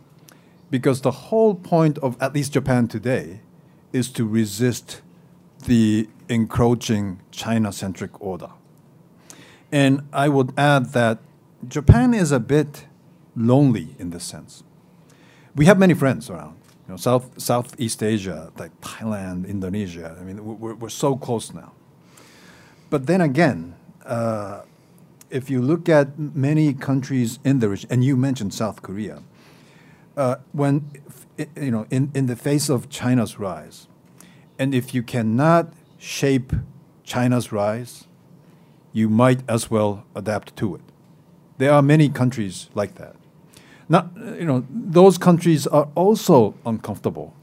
because 0.69 1.01
the 1.01 1.11
whole 1.11 1.55
point 1.55 1.97
of 1.99 2.17
at 2.21 2.33
least 2.33 2.53
Japan 2.53 2.87
today 2.87 3.41
is 3.93 4.09
to 4.11 4.25
resist 4.27 5.01
the 5.65 6.07
encroaching 6.29 7.19
China 7.31 7.71
centric 7.71 8.19
order. 8.21 8.49
And 9.71 10.01
I 10.13 10.29
would 10.29 10.53
add 10.57 10.87
that 10.93 11.19
Japan 11.67 12.13
is 12.13 12.31
a 12.31 12.39
bit 12.39 12.85
lonely 13.35 13.95
in 13.99 14.11
this 14.11 14.23
sense. 14.23 14.63
We 15.55 15.65
have 15.65 15.79
many 15.79 15.93
friends 15.93 16.29
around, 16.29 16.56
you 16.87 16.93
know, 16.93 16.97
South, 16.97 17.39
Southeast 17.39 18.01
Asia, 18.01 18.51
like 18.57 18.71
Thailand, 18.79 19.47
Indonesia. 19.47 20.15
I 20.19 20.23
mean, 20.23 20.59
we're, 20.59 20.73
we're 20.73 20.89
so 20.89 21.17
close 21.17 21.53
now. 21.53 21.73
But 22.89 23.07
then 23.07 23.19
again, 23.19 23.75
uh, 24.05 24.61
if 25.29 25.49
you 25.49 25.61
look 25.61 25.89
at 25.89 26.17
many 26.17 26.73
countries 26.73 27.39
in 27.43 27.59
the 27.59 27.67
region, 27.67 27.89
and 27.91 28.05
you 28.05 28.15
mentioned 28.15 28.53
South 28.53 28.81
Korea, 28.81 29.21
uh, 30.15 30.37
when 30.53 30.89
you 31.57 31.71
know, 31.71 31.85
in, 31.91 32.09
in 32.15 32.27
the 32.27 32.37
face 32.37 32.69
of 32.69 32.89
China's 32.89 33.37
rise, 33.37 33.87
and 34.57 34.73
if 34.73 34.93
you 34.93 35.03
cannot 35.03 35.73
shape 35.97 36.53
China's 37.03 37.51
rise, 37.51 38.05
you 38.93 39.09
might 39.09 39.41
as 39.49 39.69
well 39.69 40.05
adapt 40.15 40.55
to 40.55 40.75
it. 40.75 40.81
There 41.57 41.73
are 41.73 41.81
many 41.81 42.07
countries 42.07 42.69
like 42.73 42.95
that. 42.95 43.16
Not, 43.89 44.11
you 44.15 44.45
know, 44.45 44.65
those 44.69 45.17
countries 45.17 45.65
are 45.67 45.87
also 45.95 46.55
uncomfortable 46.65 47.33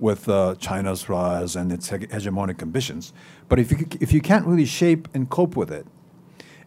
with 0.00 0.28
uh, 0.28 0.56
China's 0.56 1.08
rise 1.08 1.54
and 1.54 1.72
its 1.72 1.90
hege- 1.90 2.08
hegemonic 2.10 2.60
ambitions. 2.60 3.12
But 3.48 3.60
if 3.60 3.70
you, 3.70 3.86
if 4.00 4.12
you 4.12 4.20
can't 4.20 4.44
really 4.46 4.64
shape 4.64 5.06
and 5.14 5.30
cope 5.30 5.56
with 5.56 5.70
it, 5.70 5.86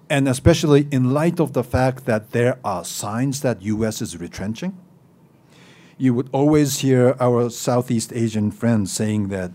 and 0.10 0.30
especially 0.30 0.88
in 0.92 1.12
light 1.12 1.40
of 1.40 1.54
the 1.54 1.64
fact 1.64 2.06
that 2.06 2.32
there 2.32 2.60
are 2.64 2.86
signs 2.86 3.42
that 3.42 3.62
U.S. 3.62 4.02
is 4.02 4.18
retrenching, 4.18 4.78
you 5.98 6.14
would 6.14 6.30
always 6.32 6.80
hear 6.80 7.16
our 7.20 7.50
Southeast 7.50 8.14
Asian 8.14 8.52
friends 8.52 8.92
saying 8.92 9.30
that 9.30 9.52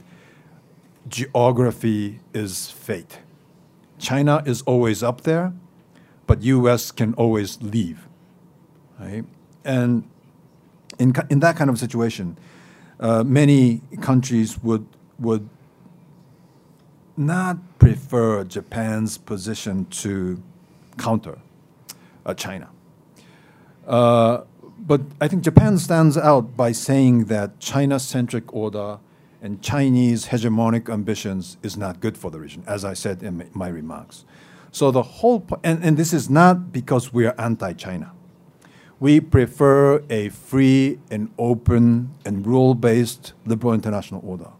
geography 1.09 2.20
is 2.35 2.70
fate. 2.70 3.20
China 3.99 4.43
is 4.45 4.62
always 4.62 5.03
up 5.03 5.22
there, 5.22 5.53
but 6.26 6.43
U.S. 6.43 6.91
can 6.91 7.14
always 7.14 7.61
leave, 7.62 8.09
right? 8.99 9.24
And 9.65 10.05
in, 10.99 11.15
in 11.31 11.41
that 11.41 11.57
kind 11.57 11.71
of 11.71 11.79
situation, 11.79 12.37
uh, 12.99 13.25
many 13.25 13.81
countries 14.01 14.63
would 14.63 14.87
would 15.19 15.49
not 17.17 17.59
prefer 17.79 18.45
Japan's 18.45 19.19
position 19.19 19.85
to 19.87 20.43
counter 20.97 21.39
uh, 22.25 22.35
China. 22.35 22.71
Uh, 23.87 24.43
but 24.79 25.03
I 25.21 25.29
think 25.29 25.43
Japan 25.43 25.79
stands 25.79 26.17
out 26.17 26.57
by 26.57 26.73
saying 26.73 27.27
that 27.27 27.61
China-centric 27.61 28.53
order 28.55 28.99
and 29.43 29.61
Chinese 29.63 30.27
hegemonic 30.27 30.89
ambitions 30.91 31.59
is 31.63 31.77
not 31.77 32.01
good 32.01 32.17
for 32.17 32.31
the 32.31 32.39
region, 32.39 32.63
as 32.67 32.85
I 32.85 32.95
said 32.95 33.23
in 33.23 33.51
my 33.53 33.69
remarks. 33.69 34.25
So 34.73 34.91
the 34.91 35.03
whole, 35.03 35.41
po- 35.41 35.61
and, 35.63 35.83
and 35.85 35.97
this 35.97 36.13
is 36.13 36.31
not 36.31 36.73
because 36.73 37.13
we 37.13 37.27
are 37.27 37.35
anti-China. 37.39 38.13
We 39.01 39.19
prefer 39.21 40.05
a 40.11 40.29
free 40.29 40.99
and 41.11 41.31
open 41.39 42.15
and 42.25 42.47
rule-based 42.47 43.33
liberal 43.47 43.73
international 43.73 44.21
order. 44.25 44.51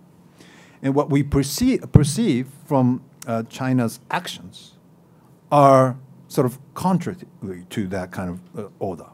And 0.83 0.95
what 0.95 1.11
we 1.11 1.23
perceive, 1.23 1.85
perceive 1.93 2.49
from 2.65 3.03
uh, 3.27 3.43
China's 3.45 4.01
actions 4.11 4.79
are 5.53 5.99
sort 6.29 6.47
of 6.47 6.59
contrary 6.73 7.19
to 7.69 7.87
that 7.89 8.13
kind 8.13 8.31
of 8.31 8.59
uh, 8.59 8.69
order. 8.79 9.07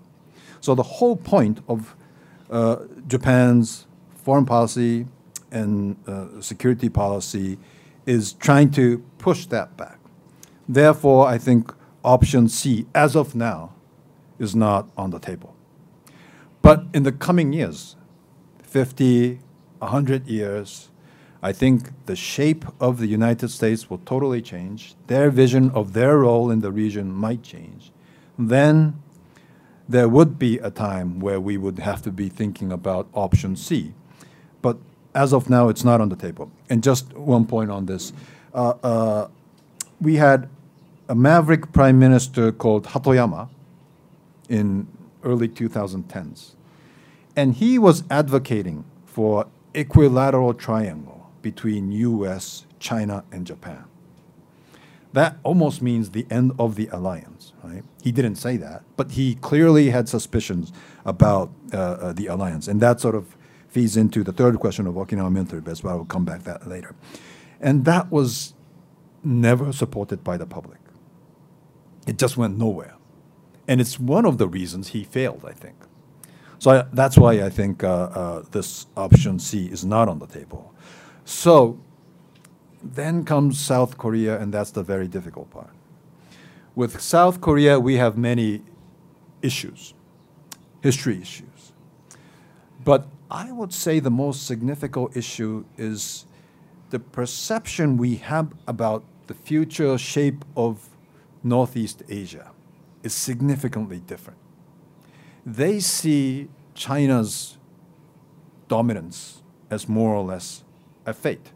So 0.61 0.75
the 0.75 0.85
whole 0.85 1.17
point 1.17 1.61
of 1.69 1.97
uh, 2.49 2.77
Japan's 3.09 3.87
foreign 4.15 4.47
policy 4.47 5.07
and 5.51 5.97
uh, 6.07 6.41
security 6.41 6.89
policy 6.89 7.59
is 8.05 8.33
trying 8.35 8.71
to 8.73 8.99
push 9.19 9.47
that 9.47 9.77
back. 9.77 9.99
Therefore, 10.69 11.27
I 11.27 11.39
think 11.39 11.73
option 12.05 12.49
C, 12.49 12.87
as 12.95 13.17
of 13.17 13.35
now, 13.35 13.73
is 14.39 14.55
not 14.55 14.89
on 14.97 15.11
the 15.11 15.19
table. 15.19 15.55
But 16.63 16.85
in 16.93 17.05
the 17.05 17.13
coming 17.13 17.53
years, 17.53 17.97
50, 18.63 19.39
100 19.79 20.27
years, 20.27 20.89
I 21.43 21.53
think 21.53 21.91
the 22.07 22.17
shape 22.17 22.65
of 22.81 22.99
the 22.99 23.07
United 23.07 23.51
States 23.51 23.89
will 23.89 23.99
totally 23.99 24.43
change. 24.43 24.95
Their 25.07 25.31
vision 25.31 25.71
of 25.71 25.93
their 25.93 26.19
role 26.19 26.51
in 26.51 26.61
the 26.61 26.73
region 26.73 27.13
might 27.13 27.43
change. 27.43 27.93
Then 28.39 29.01
there 29.89 30.09
would 30.09 30.39
be 30.39 30.59
a 30.59 30.71
time 30.71 31.21
where 31.21 31.41
we 31.41 31.57
would 31.57 31.79
have 31.79 32.03
to 32.03 32.11
be 32.11 32.29
thinking 32.29 32.73
about 32.73 33.07
option 33.15 33.55
C. 33.55 33.95
But 34.61 34.79
as 35.15 35.33
of 35.33 35.49
now, 35.49 35.69
it's 35.69 35.85
not 35.85 36.01
on 36.01 36.09
the 36.09 36.17
table. 36.17 36.51
And 36.69 36.83
just 36.83 37.13
one 37.15 37.47
point 37.47 37.71
on 37.71 37.87
this. 37.87 38.13
Uh, 38.53 38.75
uh, 38.83 39.29
we 40.01 40.17
had 40.17 40.49
a 41.09 41.15
maverick 41.15 41.73
prime 41.73 41.99
minister 41.99 42.51
called 42.51 42.87
Hatoyama 42.87 43.49
in 44.49 44.87
early 45.23 45.49
2010s. 45.49 46.55
And 47.35 47.55
he 47.55 47.79
was 47.79 48.05
advocating 48.11 48.85
for 49.05 49.47
equilateral 49.75 50.55
triangle 50.55 51.31
between 51.43 51.93
US, 51.93 52.67
China, 52.79 53.25
and 53.31 53.47
Japan. 53.47 53.85
That 55.13 55.39
almost 55.45 55.81
means 55.81 56.11
the 56.11 56.27
end 56.31 56.53
of 56.59 56.75
the 56.75 56.89
alliance, 56.89 57.53
right? 57.63 57.83
He 58.03 58.13
didn't 58.13 58.37
say 58.37 58.57
that, 58.59 58.83
but 58.97 59.13
he 59.13 59.37
clearly 59.37 59.91
had 59.91 60.09
suspicions 60.09 60.73
about 61.05 61.51
uh, 61.73 61.77
uh, 61.79 62.13
the 62.13 62.27
alliance. 62.27 62.69
And 62.69 62.81
that 62.81 63.01
sort 63.01 63.15
of 63.15 63.37
feeds 63.69 63.97
into 63.97 64.23
the 64.23 64.33
third 64.33 64.59
question 64.59 64.87
of 64.87 64.95
Okinawa 64.95 65.33
military 65.33 65.63
base, 65.63 65.81
but 65.81 65.91
I 65.91 65.95
will 65.95 66.05
come 66.05 66.25
back 66.25 66.41
to 66.41 66.45
that 66.47 66.69
later. 66.69 66.95
And 67.61 67.85
that 67.85 68.11
was 68.11 68.55
never 69.25 69.73
supported 69.73 70.23
by 70.23 70.37
the 70.37 70.47
public. 70.47 70.79
It 72.07 72.19
just 72.19 72.37
went 72.37 72.59
nowhere. 72.59 72.96
And 73.69 73.81
it's 73.81 73.99
one 73.99 74.25
of 74.25 74.39
the 74.39 74.47
reasons 74.47 74.89
he 74.89 75.05
failed, 75.05 75.45
I 75.47 75.53
think. 75.53 75.77
So 76.59 76.71
I, 76.71 76.85
that's 76.93 77.19
why 77.19 77.43
I 77.43 77.51
think 77.51 77.85
uh, 77.85 77.89
uh, 77.89 78.43
this 78.51 78.87
option 78.97 79.39
C 79.39 79.67
is 79.67 79.85
not 79.85 80.09
on 80.09 80.19
the 80.19 80.27
table. 80.27 80.73
So 81.25 81.79
then 82.83 83.25
comes 83.25 83.61
South 83.61 83.99
Korea, 83.99 84.41
and 84.41 84.53
that's 84.55 84.71
the 84.71 84.83
very 84.83 85.09
difficult 85.09 85.51
part. 85.51 85.71
With 86.75 87.01
South 87.01 87.41
Korea, 87.41 87.81
we 87.81 87.97
have 87.97 88.17
many 88.17 88.63
issues, 89.43 89.95
history 90.83 91.21
issues. 91.21 91.73
But 92.85 93.09
I 93.31 93.51
would 93.51 93.73
say 93.73 93.99
the 93.99 94.11
most 94.11 94.47
significant 94.47 95.17
issue 95.17 95.65
is 95.77 96.27
the 96.91 97.01
perception 97.01 97.97
we 97.97 98.17
have 98.17 98.53
about 98.69 99.05
the 99.27 99.35
future 99.35 99.99
shape 99.99 100.45
of 100.57 100.89
Northeast 101.43 102.03
Asia 102.09 102.53
is 103.07 103.15
significantly 103.15 104.01
different. 104.01 104.41
They 105.47 105.79
see 105.79 106.49
China's 106.75 107.57
dominance 108.69 109.43
as 109.71 109.89
more 109.89 110.13
or 110.13 110.25
less 110.25 110.65
a 111.07 111.15
fate. 111.15 111.53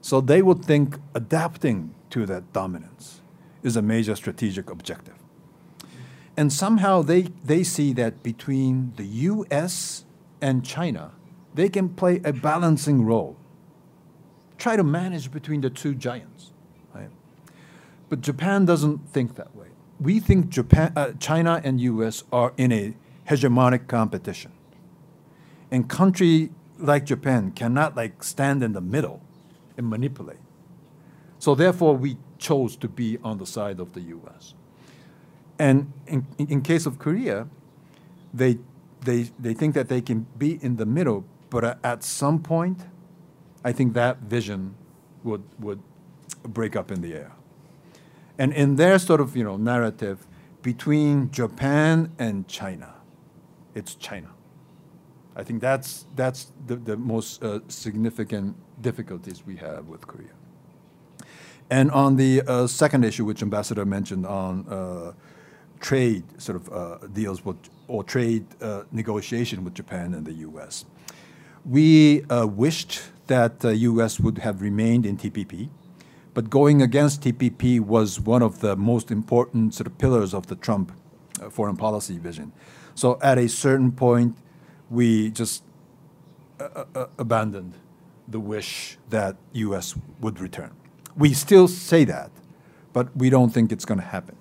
So 0.00 0.20
they 0.20 0.42
would 0.42 0.64
think 0.64 0.98
adapting 1.14 1.94
to 2.10 2.26
that 2.26 2.52
dominance 2.52 3.22
is 3.62 3.76
a 3.76 3.82
major 3.82 4.16
strategic 4.16 4.68
objective. 4.68 5.14
And 6.36 6.52
somehow 6.52 7.02
they, 7.02 7.28
they 7.44 7.62
see 7.62 7.92
that 7.92 8.22
between 8.24 8.92
the 8.96 9.06
US 9.30 10.04
and 10.40 10.64
China, 10.64 11.12
they 11.54 11.68
can 11.68 11.88
play 11.88 12.20
a 12.24 12.32
balancing 12.32 13.04
role. 13.06 13.36
Try 14.58 14.74
to 14.74 14.82
manage 14.82 15.30
between 15.30 15.60
the 15.60 15.70
two 15.70 15.94
giants. 15.94 16.50
Right? 16.92 17.10
But 18.08 18.20
Japan 18.22 18.64
doesn't 18.64 19.08
think 19.10 19.36
that 19.36 19.54
way. 19.54 19.63
We 20.04 20.20
think 20.20 20.50
Japan, 20.50 20.92
uh, 20.94 21.12
China 21.18 21.62
and 21.64 21.80
US 21.80 22.24
are 22.30 22.52
in 22.58 22.72
a 22.72 22.94
hegemonic 23.26 23.88
competition. 23.88 24.52
And 25.70 25.88
country 25.88 26.50
like 26.78 27.06
Japan 27.06 27.52
cannot 27.52 27.96
like 27.96 28.22
stand 28.22 28.62
in 28.62 28.74
the 28.74 28.82
middle 28.82 29.22
and 29.78 29.88
manipulate. 29.88 30.44
So 31.38 31.54
therefore, 31.54 31.96
we 31.96 32.18
chose 32.36 32.76
to 32.76 32.88
be 32.88 33.16
on 33.24 33.38
the 33.38 33.46
side 33.46 33.80
of 33.80 33.94
the 33.94 34.02
U.S. 34.02 34.52
And 35.58 35.90
in, 36.06 36.26
in 36.38 36.60
case 36.60 36.84
of 36.84 36.98
Korea, 36.98 37.48
they, 38.34 38.58
they, 39.00 39.30
they 39.38 39.54
think 39.54 39.74
that 39.74 39.88
they 39.88 40.02
can 40.02 40.26
be 40.36 40.58
in 40.62 40.76
the 40.76 40.86
middle, 40.86 41.24
but 41.48 41.78
at 41.82 42.04
some 42.04 42.40
point, 42.42 42.80
I 43.64 43.72
think 43.72 43.94
that 43.94 44.18
vision 44.18 44.74
would, 45.22 45.44
would 45.58 45.80
break 46.42 46.76
up 46.76 46.90
in 46.90 47.00
the 47.00 47.14
air. 47.14 47.32
And 48.38 48.52
in 48.52 48.76
their 48.76 48.98
sort 48.98 49.20
of 49.20 49.36
you 49.36 49.44
know, 49.44 49.56
narrative, 49.56 50.26
between 50.62 51.30
Japan 51.30 52.12
and 52.18 52.48
China, 52.48 52.94
it's 53.74 53.94
China. 53.94 54.30
I 55.36 55.42
think 55.42 55.60
that's, 55.60 56.06
that's 56.14 56.52
the, 56.66 56.76
the 56.76 56.96
most 56.96 57.42
uh, 57.42 57.60
significant 57.68 58.56
difficulties 58.80 59.44
we 59.44 59.56
have 59.56 59.88
with 59.88 60.06
Korea. 60.06 60.30
And 61.70 61.90
on 61.90 62.16
the 62.16 62.42
uh, 62.46 62.66
second 62.66 63.04
issue, 63.04 63.24
which 63.24 63.42
Ambassador 63.42 63.84
mentioned 63.84 64.26
on 64.26 64.66
uh, 64.68 65.12
trade 65.80 66.24
sort 66.40 66.56
of 66.56 66.72
uh, 66.72 67.06
deals 67.08 67.44
with 67.44 67.56
or 67.88 68.02
trade 68.02 68.46
uh, 68.62 68.84
negotiation 68.92 69.64
with 69.64 69.74
Japan 69.74 70.14
and 70.14 70.24
the 70.24 70.32
U.S. 70.48 70.84
We 71.64 72.22
uh, 72.24 72.46
wished 72.46 73.02
that 73.26 73.60
the 73.60 73.76
U.S. 73.76 74.20
would 74.20 74.38
have 74.38 74.62
remained 74.62 75.04
in 75.04 75.16
TPP, 75.16 75.68
but 76.34 76.50
going 76.50 76.82
against 76.82 77.22
TPP 77.22 77.80
was 77.80 78.20
one 78.20 78.42
of 78.42 78.60
the 78.60 78.76
most 78.76 79.10
important 79.10 79.72
sort 79.72 79.86
of 79.86 79.96
pillars 79.98 80.34
of 80.34 80.48
the 80.48 80.56
Trump 80.56 80.92
uh, 81.40 81.48
foreign 81.48 81.76
policy 81.76 82.18
vision. 82.18 82.52
So 82.94 83.18
at 83.22 83.38
a 83.38 83.48
certain 83.48 83.92
point, 83.92 84.36
we 84.90 85.30
just 85.30 85.62
uh, 86.60 86.84
uh, 86.94 87.06
abandoned 87.18 87.74
the 88.26 88.40
wish 88.40 88.98
that 89.10 89.36
U.S. 89.52 89.94
would 90.20 90.40
return. 90.40 90.72
We 91.16 91.32
still 91.32 91.68
say 91.68 92.04
that, 92.04 92.30
but 92.92 93.16
we 93.16 93.30
don't 93.30 93.50
think 93.50 93.70
it's 93.70 93.84
going 93.84 94.00
to 94.00 94.06
happen. 94.06 94.36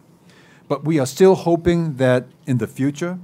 But 0.67 0.83
we 0.83 0.99
are 0.99 1.05
still 1.05 1.35
hoping 1.35 1.95
that 1.97 2.27
in 2.47 2.57
the 2.57 2.67
future, 2.67 3.19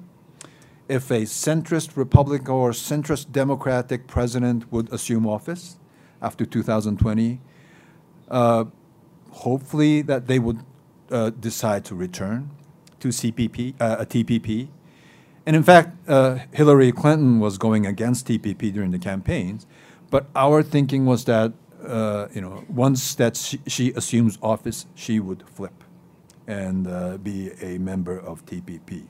if 0.87 1.09
a 1.09 1.21
centrist 1.21 1.95
Republican 1.95 2.49
or 2.49 2.71
centrist 2.71 3.31
Democratic 3.31 4.07
president 4.07 4.71
would 4.71 4.91
assume 4.91 5.25
office 5.25 5.77
after 6.21 6.45
2020, 6.45 7.33
uh, 7.33 7.48
hopefully 8.29 10.01
that 10.01 10.27
they 10.27 10.39
would 10.39 10.59
uh, 11.11 11.29
decide 11.31 11.85
to 11.85 11.95
return 11.95 12.51
to 12.99 13.09
CPP, 13.09 13.75
uh, 13.79 13.97
a 13.99 14.05
TPP. 14.05 14.67
And 15.45 15.55
in 15.55 15.63
fact, 15.63 15.97
uh, 16.07 16.39
Hillary 16.51 16.91
Clinton 16.91 17.39
was 17.39 17.57
going 17.57 17.85
against 17.85 18.27
TPP 18.27 18.73
during 18.73 18.91
the 18.91 18.99
campaigns, 18.99 19.65
but 20.11 20.27
our 20.35 20.61
thinking 20.61 21.05
was 21.05 21.25
that 21.25 21.53
uh, 21.85 22.27
you 22.33 22.41
know 22.41 22.65
once 22.67 23.15
that 23.15 23.37
she, 23.37 23.59
she, 23.65 23.91
assumes 23.93 24.37
office, 24.43 24.85
she 24.95 25.19
would 25.19 25.43
flip 25.47 25.83
and 26.45 26.87
uh, 26.87 27.17
be 27.17 27.51
a 27.61 27.77
member 27.77 28.19
of 28.19 28.45
TPP. 28.45 29.05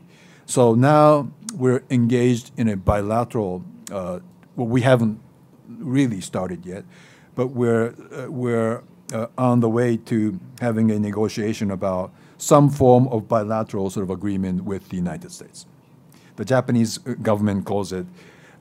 So 0.45 0.76
now 0.76 1.32
we're 1.55 1.84
engaged 1.89 2.51
in 2.57 2.70
a 2.70 2.78
bilateral. 2.78 3.63
Uh, 3.91 4.20
well, 4.55 4.67
we 4.67 4.82
haven't 4.82 5.20
really 5.67 6.22
started 6.22 6.65
yet, 6.65 6.86
but 7.34 7.47
we're 7.47 7.95
uh, 8.15 8.32
we're 8.32 8.84
uh, 9.14 9.28
on 9.38 9.60
the 9.60 9.70
way 9.70 9.97
to 9.97 10.39
having 10.60 10.91
a 10.91 10.99
negotiation 10.99 11.72
about 11.72 12.12
some 12.38 12.70
form 12.70 13.07
of 13.10 13.28
bilateral 13.28 13.89
sort 13.89 14.03
of 14.03 14.10
agreement 14.10 14.64
with 14.64 14.89
the 14.89 14.95
United 14.95 15.32
States. 15.32 15.66
The 16.38 16.45
Japanese 16.45 16.99
uh, 17.05 17.16
government 17.22 17.66
calls 17.66 17.91
it 17.91 18.05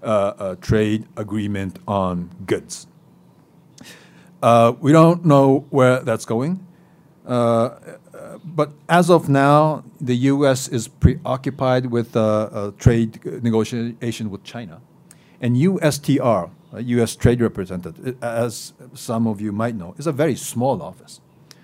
uh, 0.02 0.32
a 0.38 0.56
trade 0.56 1.06
agreement 1.16 1.78
on 1.86 2.30
goods. 2.46 2.86
Uh, 4.42 4.72
we 4.80 4.92
don't 4.92 5.24
know 5.24 5.66
where 5.70 6.00
that's 6.00 6.24
going. 6.24 6.64
Uh, 7.26 7.70
but 8.44 8.72
as 8.88 9.10
of 9.10 9.28
now, 9.28 9.84
the 10.00 10.16
U.S. 10.32 10.68
is 10.68 10.88
preoccupied 10.88 11.86
with 11.86 12.16
uh, 12.16 12.72
trade 12.78 13.24
negotiation 13.42 14.30
with 14.30 14.42
China. 14.44 14.80
And 15.40 15.56
USTR, 15.56 16.50
U.S. 16.78 17.16
Trade 17.16 17.40
Representative, 17.40 18.16
as 18.22 18.72
some 18.94 19.26
of 19.26 19.40
you 19.40 19.52
might 19.52 19.74
know, 19.74 19.94
is 19.98 20.06
a 20.06 20.12
very 20.12 20.34
small 20.34 20.82
office. 20.82 21.20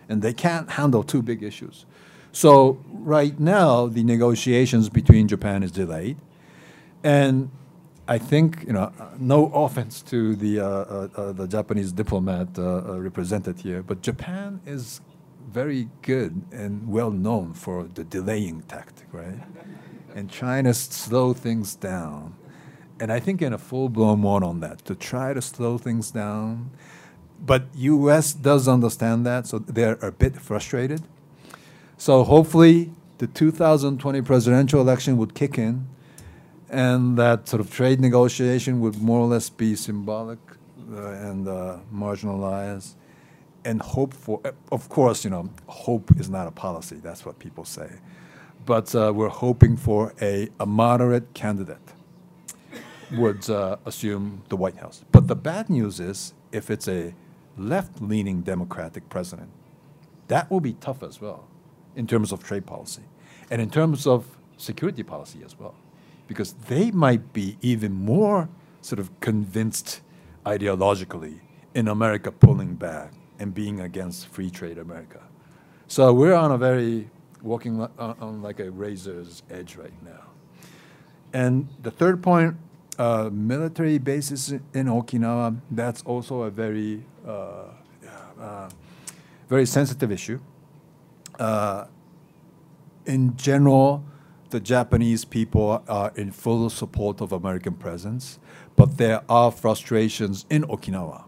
And 0.09 0.23
they 0.23 0.33
can't 0.33 0.71
handle 0.71 1.03
two 1.03 1.23
big 1.23 1.43
issues. 1.43 1.87
So 2.33 2.83
right 2.89 3.39
now, 3.39 3.87
the 3.87 4.03
negotiations 4.03 4.89
between 4.89 5.29
Japan 5.29 5.63
is 5.63 5.71
delayed. 5.71 6.19
And 7.03 7.51
I 8.07 8.19
think, 8.19 8.65
you 8.67 8.73
know, 8.73 8.93
no 9.19 9.47
offense 9.47 10.03
to 10.03 10.35
the, 10.35 10.61
uh, 10.61 10.67
uh, 10.67 11.09
uh 11.17 11.33
the 11.33 11.47
Japanese 11.47 11.93
diplomat 11.93 12.59
uh, 12.59 12.63
uh, 12.63 13.01
represented 13.01 13.61
here, 13.61 13.83
but 13.83 14.03
Japan 14.03 14.61
is 14.67 15.01
very 15.51 15.89
good 16.03 16.43
and 16.53 16.89
well 16.89 17.11
known 17.11 17.55
for 17.55 17.85
the 17.85 18.05
delaying 18.05 18.63
tactic, 18.63 19.07
right? 19.13 19.39
and 20.15 20.31
to 20.31 20.75
slow 20.75 21.33
things 21.33 21.75
down. 21.75 22.35
And 23.01 23.13
I 23.13 23.19
think 23.19 23.43
in 23.43 23.53
a 23.53 23.59
full-blown 23.59 24.23
one 24.23 24.45
on 24.45 24.61
that, 24.61 24.85
to 24.85 24.95
try 24.95 25.35
to 25.35 25.43
slow 25.43 25.77
things 25.77 26.13
down. 26.13 26.71
But 27.45 27.65
U.S. 27.75 28.33
does 28.33 28.69
understand 28.69 29.27
that, 29.27 29.47
so 29.47 29.59
they're 29.59 29.99
a 30.01 30.11
bit 30.11 30.41
frustrated. 30.41 31.03
So 31.99 32.25
hopefully, 32.25 32.91
the 33.19 33.27
2020 33.27 34.23
presidential 34.23 34.81
election 34.81 35.17
would 35.19 35.35
kick 35.35 35.59
in, 35.59 35.87
and 36.71 37.17
that 37.19 37.49
sort 37.49 37.61
of 37.61 37.71
trade 37.71 38.01
negotiation 38.01 38.81
would 38.81 39.01
more 39.01 39.21
or 39.21 39.27
less 39.27 39.51
be 39.51 39.77
symbolic 39.77 40.39
uh, 40.93 41.09
and 41.09 41.47
uh, 41.47 41.79
marginalized 41.93 42.95
and 43.65 43.81
hope 43.81 44.13
for, 44.15 44.41
of 44.71 44.89
course, 44.89 45.25
you 45.25 45.31
know, 45.31 45.49
hope 45.67 46.11
is 46.19 46.29
not 46.29 46.47
a 46.47 46.51
policy. 46.51 46.97
That's 46.97 47.25
what 47.25 47.39
people 47.39 47.65
say. 47.65 47.91
But 48.67 48.95
uh, 48.95 49.13
we're 49.15 49.29
hoping 49.29 49.77
for 49.77 50.15
a, 50.21 50.49
a 50.61 50.67
moderate 50.67 51.35
candidate 51.35 51.79
would 53.13 53.49
uh, 53.51 53.77
assume 53.85 54.43
the 54.49 54.57
White 54.57 54.77
House. 54.77 55.05
But 55.13 55.29
the 55.29 55.37
bad 55.37 55.71
news 55.71 56.01
is 56.01 56.35
if 56.53 56.71
it's 56.71 56.89
a 56.89 57.15
left-leaning 57.57 58.43
Democratic 58.43 59.09
president, 59.09 59.51
that 60.29 60.51
will 60.51 60.61
be 60.61 60.75
tough 60.75 61.03
as 61.03 61.21
well 61.21 61.47
in 61.97 62.07
terms 62.07 62.33
of 62.33 62.43
trade 62.43 62.67
policy 62.67 63.03
and 63.51 63.61
in 63.61 63.71
terms 63.71 64.07
of 64.07 64.27
security 64.57 65.03
policy 65.03 65.41
as 65.45 65.59
well, 65.59 65.75
because 66.27 66.55
they 66.69 66.91
might 66.91 67.33
be 67.33 67.57
even 67.61 67.93
more 67.93 68.49
sort 68.81 68.99
of 68.99 69.09
convinced 69.21 70.01
ideologically 70.47 71.41
in 71.75 71.89
America 71.89 72.31
pulling 72.31 72.75
back 72.75 73.13
and 73.39 73.55
being 73.55 73.81
against 73.81 74.29
free 74.29 74.51
trade 74.51 74.79
America. 74.79 75.21
So 75.89 76.13
we're 76.13 76.35
on 76.35 76.53
a 76.53 76.59
very 76.59 77.11
walking 77.43 77.81
on, 77.81 77.91
on 77.99 78.43
like 78.43 78.61
a 78.61 78.71
razor's 78.71 79.43
edge 79.51 79.77
right 79.77 80.03
now. 80.03 80.25
And 81.33 81.69
the 81.83 81.91
third 81.91 82.23
point, 82.23 82.57
uh, 82.99 83.31
military 83.33 83.99
bases 83.99 84.53
in 84.53 84.87
Okinawa, 84.87 85.61
that's 85.71 86.03
also 86.03 86.43
a 86.43 86.51
very, 86.51 87.05
uh, 87.27 87.65
uh, 88.41 88.69
very 89.49 89.67
sensitive 89.67 90.13
issue. 90.13 90.41
Uh, 91.39 91.87
in 93.07 93.37
general, 93.37 94.05
the 94.51 94.61
Japanese 94.61 95.25
people 95.25 95.83
are 95.89 96.13
in 96.15 96.31
full 96.31 96.71
support 96.71 97.21
of 97.21 97.33
American 97.33 97.75
presence, 97.75 98.39
but 98.77 98.99
there 98.99 99.23
are 99.29 99.51
frustrations 99.51 100.47
in 100.49 100.63
Okinawa 100.63 101.25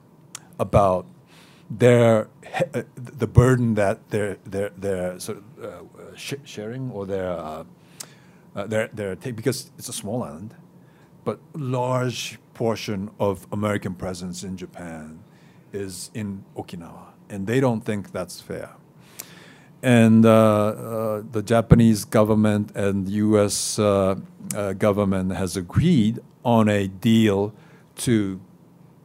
about 0.58 1.06
their 1.68 2.28
uh, 2.72 2.82
the 2.94 3.26
burden 3.26 3.74
that 3.74 4.08
they're 4.10 4.38
they're 4.44 4.70
they're 4.76 5.18
sort 5.18 5.38
of 5.38 5.64
uh, 5.64 6.16
sh 6.16 6.34
sharing 6.44 6.90
or 6.92 7.04
they're 7.06 7.32
uh, 7.32 7.64
uh, 8.54 8.66
they're 8.66 8.88
they're 8.92 9.16
because 9.16 9.70
it's 9.76 9.88
a 9.88 9.92
small 9.92 10.22
island, 10.22 10.54
but 11.26 11.40
large 11.54 12.38
portion 12.54 13.10
of 13.18 13.48
American 13.50 13.94
presence 13.94 14.44
in 14.44 14.56
Japan 14.56 15.18
is 15.72 16.08
in 16.14 16.44
Okinawa, 16.56 17.08
and 17.28 17.48
they 17.48 17.58
don't 17.58 17.84
think 17.84 18.12
that's 18.12 18.40
fair. 18.40 18.70
And 19.82 20.24
uh, 20.24 20.30
uh, 20.30 21.22
the 21.32 21.42
Japanese 21.42 22.04
government 22.04 22.70
and 22.76 23.08
U.S. 23.08 23.76
government 23.76 25.32
has 25.32 25.56
agreed 25.56 26.20
on 26.44 26.68
a 26.68 26.86
deal 26.86 27.52
to 27.96 28.40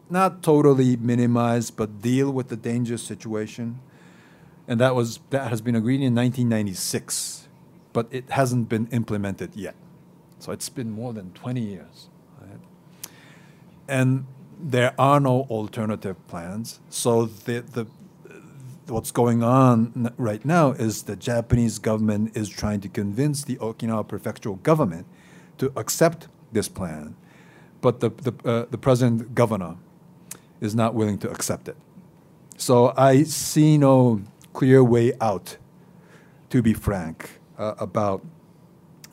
not 0.08 0.44
totally 0.44 0.98
minimize, 0.98 1.72
but 1.72 2.04
deal 2.04 2.30
with 2.32 2.50
the 2.50 2.56
dangerous 2.56 3.02
situation. 3.02 3.80
And 4.68 4.80
that 4.80 4.94
was 4.94 5.20
that 5.32 5.50
has 5.50 5.60
been 5.60 5.76
agreed 5.76 6.02
in 6.02 6.14
1996, 6.14 7.48
but 7.94 8.06
it 8.12 8.30
hasn't 8.30 8.70
been 8.70 8.88
implemented 8.92 9.56
yet. 9.56 9.74
So 10.38 10.52
it's 10.52 10.70
been 10.70 10.92
more 10.92 11.14
than 11.14 11.32
20 11.34 11.62
years. 11.62 12.11
And 13.92 14.26
there 14.58 14.94
are 14.98 15.20
no 15.20 15.42
alternative 15.50 16.16
plans. 16.28 16.80
So 16.90 17.26
the, 17.26 17.60
the 17.60 17.86
what's 18.88 19.12
going 19.12 19.44
on 19.44 20.14
right 20.18 20.44
now 20.46 20.72
is 20.72 21.04
the 21.04 21.16
Japanese 21.16 21.78
government 21.80 22.36
is 22.36 22.48
trying 22.50 22.80
to 22.82 22.90
convince 22.90 23.44
the 23.44 23.58
Okinawa 23.58 24.08
prefectural 24.08 24.62
government 24.64 25.06
to 25.58 25.72
accept 25.76 26.30
this 26.52 26.70
plan, 26.70 27.16
but 27.82 28.00
the 28.00 28.10
the, 28.10 28.34
uh, 28.46 28.66
the 28.72 28.78
president 28.78 29.36
governor 29.36 29.76
is 30.62 30.74
not 30.74 30.94
willing 30.94 31.18
to 31.20 31.30
accept 31.30 31.68
it. 31.68 31.78
So 32.58 32.94
I 32.96 33.24
see 33.24 33.78
no 33.78 34.22
clear 34.54 34.84
way 34.84 35.14
out, 35.20 35.58
to 36.50 36.62
be 36.62 36.74
frank, 36.74 37.40
uh, 37.58 37.76
about 37.80 38.22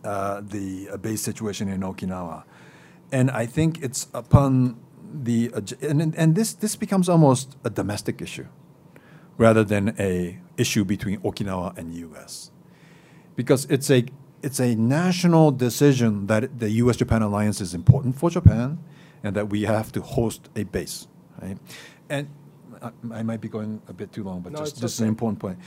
uh, 0.05 0.41
the 0.41 0.91
uh, 0.93 0.97
base 0.99 1.22
situation 1.22 1.68
in 1.68 1.81
Okinawa. 1.81 2.45
And 3.11 3.30
I 3.30 3.46
think 3.46 3.82
it's 3.82 4.09
upon 4.12 4.78
the, 5.12 5.50
and, 5.80 6.14
and 6.14 6.34
this, 6.34 6.52
this 6.52 6.76
becomes 6.76 7.09
almost 7.09 7.56
a 7.64 7.70
domestic 7.70 8.20
issue 8.20 8.46
rather 9.36 9.64
than 9.64 9.94
a 9.98 10.38
issue 10.56 10.84
between 10.84 11.20
Okinawa 11.20 11.76
and 11.78 11.94
U.S. 11.94 12.50
Because 13.36 13.64
it's 13.66 13.90
a, 13.90 14.04
it's 14.42 14.61
a 14.61 14.74
national 14.74 15.52
decision 15.52 16.26
that 16.26 16.59
the 16.59 16.70
U.S.-Japan 16.70 17.22
alliance 17.22 17.61
is 17.61 17.72
important 17.72 18.18
for 18.18 18.30
Japan 18.30 18.78
and 19.22 19.34
that 19.36 19.48
we 19.48 19.62
have 19.62 19.90
to 19.92 20.02
host 20.02 20.48
a 20.56 20.64
base 20.64 21.06
right? 21.40 21.59
And 22.09 22.28
I, 22.82 22.90
I 23.12 23.22
might 23.22 23.40
be 23.40 23.48
going 23.48 23.82
a 23.88 23.92
bit 23.92 24.12
too 24.12 24.24
long, 24.24 24.40
but 24.40 24.52
no, 24.52 24.59
just 24.59 24.76
this 24.76 24.84
okay. 24.84 24.86
is 24.86 25.00
an 25.00 25.09
important 25.09 25.40
point. 25.40 25.59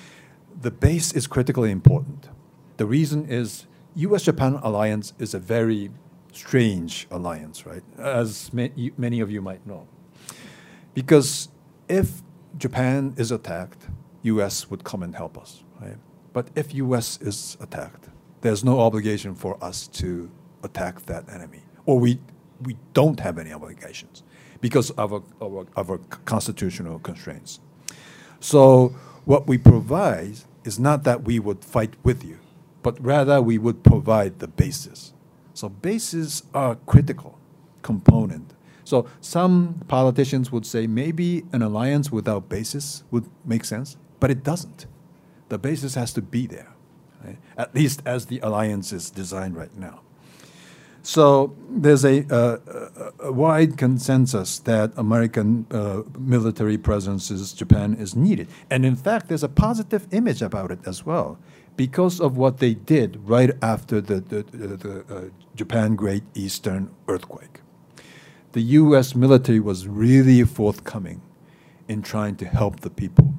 The 0.61 0.71
base 0.71 1.13
is 1.13 1.27
critically 1.27 1.71
important. 1.71 2.29
the 2.77 2.85
reason 2.85 3.27
is 3.29 3.67
U.S.-Japan 3.95 4.63
alliance 4.63 5.13
is 5.19 5.33
a 5.33 5.39
very 5.39 5.91
strange 6.31 7.07
alliance, 7.11 7.65
right? 7.65 7.83
As 7.97 8.51
ma- 8.53 8.67
many 8.97 9.19
of 9.19 9.31
you 9.31 9.41
might 9.41 9.65
know, 9.65 9.87
because 10.93 11.49
if 11.87 12.21
Japan 12.57 13.13
is 13.17 13.31
attacked, 13.31 13.87
U.S. 14.23 14.69
would 14.69 14.83
come 14.83 15.03
and 15.03 15.15
help 15.15 15.37
us, 15.37 15.63
right? 15.81 15.97
But 16.33 16.49
if 16.55 16.73
U.S. 16.75 17.19
is 17.21 17.57
attacked, 17.59 18.09
there's 18.41 18.63
no 18.63 18.79
obligation 18.79 19.35
for 19.35 19.61
us 19.63 19.87
to 19.87 20.29
attack 20.63 21.05
that 21.07 21.29
enemy, 21.29 21.61
or 21.85 21.99
we 21.99 22.19
we 22.61 22.77
don't 22.93 23.19
have 23.19 23.39
any 23.39 23.51
obligations 23.51 24.23
because 24.61 24.91
of 24.91 25.13
our, 25.13 25.23
our, 25.41 25.65
our 25.75 25.97
constitutional 26.25 26.99
constraints. 26.99 27.59
So 28.39 28.89
what 29.25 29.47
we 29.47 29.57
provide 29.57 30.35
is 30.63 30.79
not 30.79 31.03
that 31.03 31.23
we 31.23 31.39
would 31.39 31.65
fight 31.65 31.95
with 32.03 32.23
you, 32.23 32.37
but 32.83 33.03
rather 33.03 33.41
we 33.41 33.57
would 33.57 33.83
provide 33.83 34.39
the 34.39 34.47
basis. 34.47 35.13
So 35.53 35.69
bases 35.69 36.43
are 36.53 36.75
critical 36.75 37.37
component. 37.81 38.53
So 38.83 39.07
some 39.21 39.81
politicians 39.87 40.51
would 40.51 40.65
say 40.65 40.87
maybe 40.87 41.43
an 41.51 41.61
alliance 41.61 42.11
without 42.11 42.49
basis 42.49 43.03
would 43.11 43.29
make 43.45 43.65
sense, 43.65 43.97
but 44.19 44.31
it 44.31 44.43
doesn't. 44.43 44.85
The 45.49 45.57
basis 45.57 45.95
has 45.95 46.13
to 46.13 46.21
be 46.21 46.47
there, 46.47 46.73
right? 47.23 47.37
at 47.57 47.73
least 47.75 48.01
as 48.05 48.25
the 48.25 48.39
alliance 48.39 48.91
is 48.91 49.09
designed 49.09 49.55
right 49.55 49.75
now. 49.77 50.01
So 51.03 51.55
there's 51.67 52.05
a, 52.05 52.25
uh, 52.33 53.09
a, 53.19 53.31
wide 53.31 53.75
consensus 53.75 54.59
that 54.59 54.91
American 54.97 55.65
uh, 55.71 56.03
military 56.17 56.77
presence 56.77 57.31
in 57.31 57.43
Japan 57.57 57.95
is 57.95 58.15
needed. 58.15 58.47
And 58.69 58.85
in 58.85 58.95
fact, 58.95 59.27
there's 59.27 59.43
a 59.43 59.49
positive 59.49 60.07
image 60.11 60.43
about 60.43 60.69
it 60.69 60.79
as 60.85 61.03
well 61.03 61.39
because 61.87 62.21
of 62.21 62.37
what 62.37 62.59
they 62.59 62.75
did 62.75 63.19
right 63.27 63.49
after 63.59 63.99
the, 63.99 64.21
the, 64.21 64.43
the, 64.43 64.67
the 64.77 65.15
uh, 65.15 65.21
Japan 65.55 65.95
Great 65.95 66.21
Eastern 66.35 66.91
Earthquake. 67.07 67.61
The 68.51 68.61
US 68.81 69.15
military 69.15 69.59
was 69.59 69.87
really 69.87 70.43
forthcoming 70.43 71.23
in 71.87 72.03
trying 72.03 72.35
to 72.35 72.45
help 72.45 72.81
the 72.81 72.91
people 72.91 73.33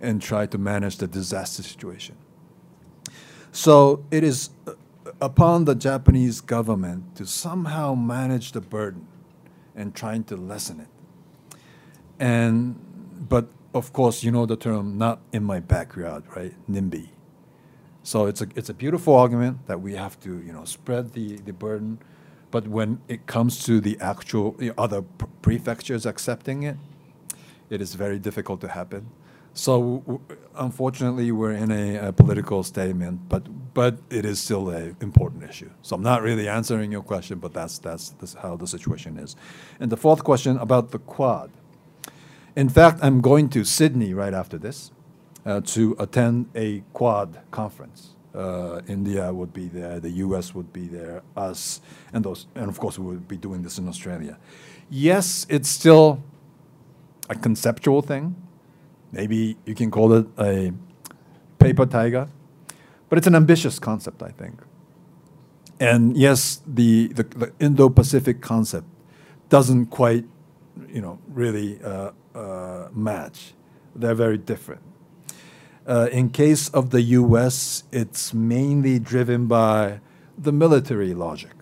and 0.00 0.22
try 0.22 0.46
to 0.46 0.56
manage 0.56 0.96
the 0.96 1.06
disaster 1.06 1.62
situation. 1.62 2.16
So 3.52 4.02
it 4.10 4.24
is 4.24 4.48
uh, 4.66 4.72
upon 5.20 5.66
the 5.66 5.74
Japanese 5.74 6.40
government 6.40 7.14
to 7.16 7.26
somehow 7.26 7.94
manage 7.94 8.52
the 8.52 8.62
burden 8.62 9.06
and 9.76 9.94
trying 9.94 10.24
to 10.24 10.36
lessen 10.38 10.80
it. 10.80 10.88
And 12.18 12.80
but 13.28 13.48
of 13.74 13.92
course, 13.92 14.24
you 14.24 14.30
know 14.30 14.46
the 14.46 14.56
term 14.56 14.96
"not 14.96 15.20
in 15.32 15.44
my 15.44 15.60
backyard," 15.60 16.24
right? 16.34 16.54
NIMBY. 16.66 17.13
So 18.04 18.26
it's 18.26 18.42
a 18.42 18.46
it's 18.54 18.68
a 18.68 18.74
beautiful 18.74 19.14
argument 19.14 19.66
that 19.66 19.80
we 19.80 19.94
have 19.94 20.20
to 20.20 20.40
you 20.46 20.52
know 20.52 20.66
spread 20.66 21.14
the 21.14 21.38
the 21.38 21.54
burden, 21.54 21.98
but 22.50 22.68
when 22.68 23.00
it 23.08 23.26
comes 23.26 23.64
to 23.64 23.80
the 23.80 23.98
actual 23.98 24.54
you 24.60 24.68
know, 24.68 24.74
other 24.76 25.02
prefectures 25.40 26.04
accepting 26.04 26.64
it, 26.64 26.76
it 27.70 27.80
is 27.80 27.94
very 27.94 28.18
difficult 28.18 28.60
to 28.60 28.68
happen. 28.68 29.10
So 29.54 30.20
unfortunately, 30.54 31.32
we're 31.32 31.52
in 31.52 31.70
a, 31.70 32.08
a 32.08 32.12
political 32.12 32.62
statement, 32.62 33.26
but 33.30 33.48
but 33.72 33.96
it 34.10 34.26
is 34.26 34.38
still 34.38 34.68
an 34.68 34.96
important 35.00 35.42
issue. 35.42 35.70
So 35.80 35.96
I'm 35.96 36.02
not 36.02 36.20
really 36.20 36.46
answering 36.46 36.92
your 36.92 37.02
question, 37.02 37.38
but 37.38 37.54
that's 37.54 37.78
that's, 37.78 38.10
that's 38.10 38.34
how 38.34 38.56
the 38.56 38.66
situation 38.66 39.16
is. 39.16 39.34
And 39.80 39.90
the 39.90 39.96
fourth 39.96 40.24
question 40.24 40.58
about 40.58 40.90
the 40.90 40.98
Quad. 40.98 41.50
In 42.54 42.68
fact, 42.68 42.98
I'm 43.02 43.22
going 43.22 43.48
to 43.50 43.64
Sydney 43.64 44.12
right 44.12 44.34
after 44.34 44.58
this 44.58 44.90
uh, 45.46 45.60
to 45.60 45.96
attend 45.98 46.46
a 46.54 46.82
Quad 46.92 47.40
conference. 47.50 48.10
Uh, 48.34 48.80
India 48.88 49.32
would 49.32 49.52
be 49.52 49.68
there, 49.68 50.00
the 50.00 50.10
U.S. 50.10 50.54
would 50.54 50.72
be 50.72 50.88
there, 50.88 51.22
us, 51.36 51.80
and 52.12 52.24
those, 52.24 52.46
and 52.56 52.68
of 52.68 52.80
course 52.80 52.98
we 52.98 53.06
would 53.06 53.28
be 53.28 53.36
doing 53.36 53.62
this 53.62 53.78
in 53.78 53.88
Australia. 53.88 54.36
Yes, 54.90 55.46
it's 55.48 55.68
still 55.68 56.20
a 57.30 57.36
conceptual 57.36 58.02
thing. 58.02 58.34
Maybe 59.12 59.56
you 59.64 59.74
can 59.76 59.90
call 59.90 60.12
it 60.14 60.26
a 60.36 60.72
paper 61.60 61.86
tiger, 61.86 62.28
but 63.08 63.18
it's 63.18 63.28
an 63.28 63.36
ambitious 63.36 63.78
concept, 63.78 64.20
I 64.22 64.30
think. 64.30 64.60
And 65.78 66.16
yes, 66.16 66.60
the, 66.66 67.08
the, 67.08 67.22
the 67.22 67.52
Indo-Pacific 67.60 68.40
concept 68.40 68.86
doesn't 69.48 69.86
quite, 69.86 70.24
you 70.88 71.00
know, 71.00 71.18
really 71.28 71.80
uh, 71.82 72.10
uh, 72.34 72.88
match. 72.92 73.54
They're 73.94 74.14
very 74.14 74.38
different. 74.38 74.82
Uh, 75.86 76.08
in 76.10 76.30
case 76.30 76.70
of 76.70 76.90
the 76.90 77.02
U.S., 77.02 77.84
it's 77.92 78.32
mainly 78.32 78.98
driven 78.98 79.46
by 79.46 80.00
the 80.38 80.52
military 80.52 81.12
logic. 81.12 81.52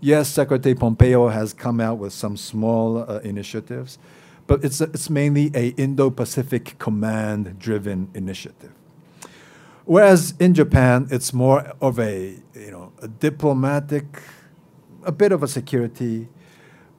Yes, 0.00 0.28
Secretary 0.28 0.74
Pompeo 0.74 1.28
has 1.28 1.52
come 1.52 1.80
out 1.80 1.98
with 1.98 2.12
some 2.12 2.36
small 2.36 2.98
uh, 2.98 3.18
initiatives, 3.18 3.98
but 4.46 4.64
it's, 4.64 4.80
it's 4.80 5.10
mainly 5.10 5.50
a 5.54 5.68
Indo-Pacific 5.70 6.76
command-driven 6.78 8.10
initiative. 8.14 8.72
Whereas 9.84 10.34
in 10.38 10.54
Japan, 10.54 11.08
it's 11.10 11.34
more 11.34 11.72
of 11.80 11.98
a, 11.98 12.36
you 12.54 12.70
know, 12.70 12.92
a 13.02 13.08
diplomatic, 13.08 14.22
a 15.02 15.12
bit 15.12 15.32
of 15.32 15.42
a 15.42 15.48
security, 15.48 16.28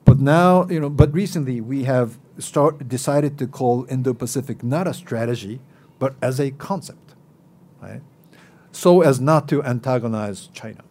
but 0.04 0.20
now, 0.20 0.68
you 0.68 0.80
know, 0.80 0.90
but 0.90 1.14
recently 1.14 1.62
we 1.62 1.86
have 1.86 2.20
start, 2.38 2.88
decided 2.90 3.38
to 3.38 3.48
call 3.48 3.86
Indo-Pacific 3.90 4.64
not 4.64 4.88
a 4.88 4.94
strategy, 4.94 5.62
but 6.02 6.16
as 6.20 6.40
a 6.40 6.50
concept, 6.50 7.14
right? 7.80 8.02
So 8.72 9.02
as 9.02 9.22
not 9.22 9.48
to 9.50 9.64
antagonize 9.64 10.48
China. 10.52 10.84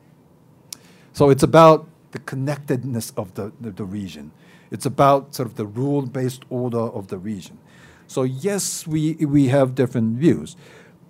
So 1.12 1.30
it's 1.30 1.42
about 1.42 1.88
the 2.12 2.20
connectedness 2.20 3.12
of 3.16 3.34
the, 3.34 3.50
the, 3.60 3.72
the 3.72 3.84
region. 3.84 4.30
It's 4.70 4.86
about 4.86 5.34
sort 5.34 5.48
of 5.48 5.56
the 5.56 5.66
rule-based 5.66 6.44
order 6.48 6.78
of 6.78 7.08
the 7.08 7.18
region. 7.18 7.58
So 8.06 8.22
yes, 8.22 8.86
we, 8.86 9.14
we 9.14 9.48
have 9.48 9.74
different 9.74 10.16
views, 10.16 10.54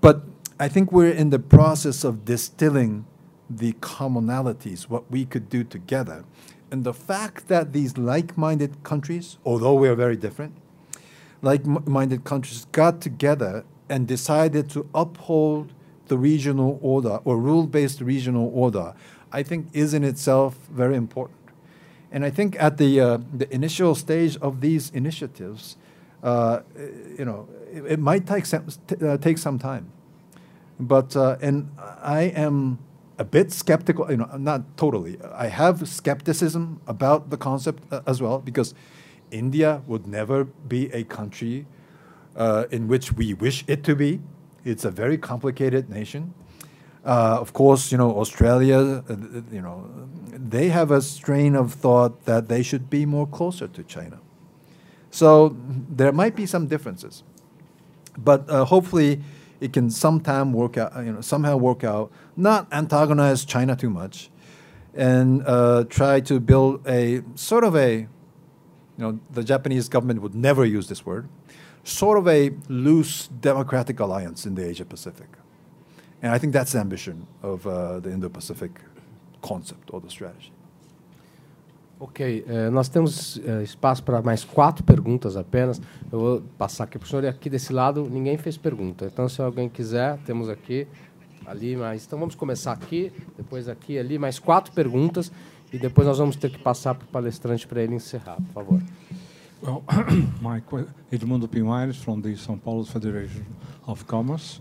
but 0.01 0.22
I 0.59 0.68
think 0.68 0.92
we're 0.92 1.12
in 1.12 1.28
the 1.28 1.38
process 1.38 2.03
of 2.03 2.24
distilling 2.24 3.05
the 3.51 3.74
commonalities, 3.74 4.84
what 4.84 5.11
we 5.11 5.26
could 5.26 5.51
do 5.51 5.62
together. 5.62 6.24
And 6.70 6.84
the 6.84 6.94
fact 6.94 7.48
that 7.48 7.74
these 7.74 7.98
like-minded 7.98 8.82
countries, 8.82 9.36
although 9.44 9.74
we 9.74 9.88
are 9.88 9.94
very 9.94 10.16
different, 10.16 10.55
like-minded 11.42 12.24
countries 12.24 12.66
got 12.72 13.03
together 13.03 13.66
and 13.91 14.07
decided 14.07 14.70
to 14.70 14.88
uphold 14.95 15.72
the 16.09 16.16
regional 16.16 16.78
order 16.80 17.20
or 17.24 17.38
rule-based 17.38 18.01
regional 18.01 18.51
order, 18.55 18.95
I 19.32 19.43
think 19.43 19.66
is 19.72 19.95
in 19.95 20.05
itself 20.05 20.57
very 20.70 20.97
important. 20.97 21.38
And 22.11 22.24
I 22.24 22.30
think 22.30 22.61
at 22.61 22.78
the, 22.78 23.01
uh, 23.01 23.18
the 23.32 23.53
initial 23.55 23.95
stage 23.95 24.36
of 24.38 24.61
these 24.61 24.91
initiatives, 24.91 25.76
uh, 26.22 26.61
you 27.18 27.25
know, 27.25 27.49
it, 27.72 27.92
it 27.92 27.99
might 28.00 28.26
take 28.26 28.46
some, 28.46 28.67
uh, 29.00 29.17
take 29.18 29.38
some 29.38 29.58
time. 29.58 29.92
But, 30.80 31.14
uh, 31.14 31.37
and 31.41 31.71
I 32.03 32.22
am 32.34 32.79
a 33.18 33.25
bit 33.25 33.53
skeptical, 33.53 34.11
you 34.11 34.17
know, 34.17 34.30
not 34.38 34.76
totally. 34.76 35.18
I 35.33 35.49
have 35.49 35.87
skepticism 35.88 36.80
about 36.87 37.30
the 37.30 37.37
concept 37.37 37.83
uh, 37.92 38.00
as 38.07 38.21
well 38.21 38.38
because 38.38 38.75
India 39.30 39.83
would 39.87 40.07
never 40.07 40.45
be 40.45 40.91
a 40.92 41.04
country 41.04 41.67
uh, 42.36 42.64
in 42.70 42.88
which 42.88 43.12
we 43.12 43.34
wish 43.34 43.64
it 43.66 43.84
to 43.84 43.94
be. 43.94 44.20
It's 44.64 44.84
a 44.84 44.90
very 44.90 45.18
complicated 45.18 45.88
nation. 45.88 46.34
Uh, 47.04 47.38
of 47.40 47.52
course, 47.52 47.90
you 47.90 47.98
know, 47.98 48.18
Australia, 48.18 49.02
uh, 49.08 49.16
you 49.50 49.62
know, 49.62 49.90
they 50.30 50.68
have 50.68 50.90
a 50.90 51.00
strain 51.00 51.57
of 51.57 51.72
thought 51.72 52.24
that 52.26 52.48
they 52.48 52.62
should 52.62 52.90
be 52.90 53.07
more 53.07 53.26
closer 53.26 53.68
to 53.68 53.82
China. 53.82 54.20
So 55.11 55.57
there 55.88 56.12
might 56.12 56.36
be 56.36 56.46
some 56.46 56.66
differences. 56.66 57.22
But 58.18 58.48
uh, 58.50 58.64
hopefully 58.66 59.22
it 59.61 59.72
can 59.72 59.90
sometime 59.90 60.52
work 60.52 60.76
out, 60.76 60.96
you 61.04 61.12
know, 61.12 61.20
somehow 61.20 61.57
work 61.57 61.84
out, 61.84 62.11
not 62.36 62.66
antagonize 62.72 63.44
China 63.44 63.76
too 63.76 63.90
much, 63.90 64.30
and 64.94 65.42
uh, 65.46 65.84
try 65.88 66.20
to 66.20 66.40
build 66.40 66.86
a 66.86 67.22
sort 67.34 67.64
of 67.64 67.76
a, 67.76 68.00
you 68.00 68.08
know, 68.98 69.20
the 69.30 69.44
Japanese 69.44 69.88
government 69.88 70.20
would 70.22 70.34
never 70.34 70.64
use 70.64 70.88
this 70.88 71.07
word, 71.07 71.28
sort 71.84 72.18
of 72.18 72.28
a 72.28 72.50
loose 72.68 73.28
democratic 73.40 74.00
alliance 74.00 74.46
in 74.46 74.54
the 74.54 74.64
Asia 74.64 74.84
Pacific. 74.84 75.28
And 76.22 76.34
I 76.34 76.38
think 76.38 76.52
that's 76.52 76.72
the 76.72 76.80
ambition 76.80 77.26
of 77.42 77.66
uh, 77.66 78.00
the 78.00 78.11
Indo 78.11 78.28
Pacific 78.28 78.72
concept 79.40 79.90
or 79.92 80.00
the 80.00 80.11
strategy. 80.11 80.52
Ok, 82.02 82.44
eh, 82.48 82.70
nós 82.70 82.88
temos 82.88 83.38
eh, 83.44 83.62
espaço 83.62 84.02
para 84.02 84.22
mais 84.22 84.42
quatro 84.42 84.82
perguntas 84.82 85.36
apenas. 85.36 85.82
Eu 86.11 86.18
vou 86.18 86.42
passar 86.57 86.84
aqui 86.84 86.98
para 86.98 87.04
o 87.04 87.08
senhor 87.08 87.24
e 87.24 87.28
aqui 87.28 87.50
desse 87.50 87.74
lado 87.74 88.08
ninguém 88.11 88.38
fez 88.38 88.57
pergunta. 88.57 89.04
Então, 89.04 89.28
se 89.28 89.42
alguém 89.42 89.68
quiser, 89.68 90.16
temos 90.24 90.48
aqui, 90.48 90.88
ali, 91.44 91.76
mais. 91.76 92.07
Então, 92.07 92.18
vamos 92.18 92.34
começar 92.34 92.72
aqui, 92.72 93.12
depois 93.36 93.68
aqui, 93.68 93.98
ali, 93.98 94.18
mais 94.18 94.38
quatro 94.38 94.72
perguntas 94.72 95.30
e 95.70 95.78
depois 95.78 96.07
nós 96.08 96.16
vamos 96.16 96.36
ter 96.36 96.50
que 96.50 96.58
passar 96.58 96.94
para 96.94 97.04
o 97.04 97.08
palestrante 97.08 97.66
para 97.66 97.82
ele 97.82 97.94
encerrar, 97.94 98.36
por 98.36 98.64
favor. 98.64 98.80
Well, 99.62 99.84
my 100.41 100.61
Edmundo 101.12 101.46
Pimares 101.46 101.96
from 101.96 102.22
the 102.22 102.30
São 102.30 102.62
Paulo 102.62 102.82
Federation 102.84 103.45
of 103.87 104.07
Commerce 104.07 104.61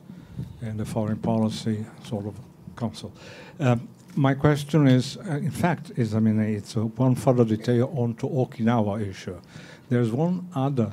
and 0.62 0.78
the 0.78 0.84
foreign 0.84 1.16
policy 1.16 1.86
sort 2.04 2.26
of 2.26 2.36
Council. 2.76 3.14
Um, 3.62 3.88
my 4.18 4.34
question 4.34 4.88
is, 4.88 5.16
uh, 5.18 5.38
in 5.38 5.52
fact, 5.52 5.94
is 5.96 6.14
I 6.14 6.20
mean, 6.20 6.38
it's 6.42 6.76
uh, 6.76 6.82
one 6.82 7.16
further 7.16 7.46
detail 7.46 7.94
on 7.96 8.16
to 8.16 8.28
Okinawa 8.28 9.08
issue. 9.08 9.40
There's 9.88 10.12
one 10.12 10.50
other 10.54 10.92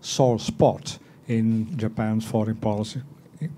sore 0.00 0.40
spot 0.40 0.98
in 1.28 1.76
Japan's 1.78 2.24
foreign 2.24 2.56
policy 2.56 3.02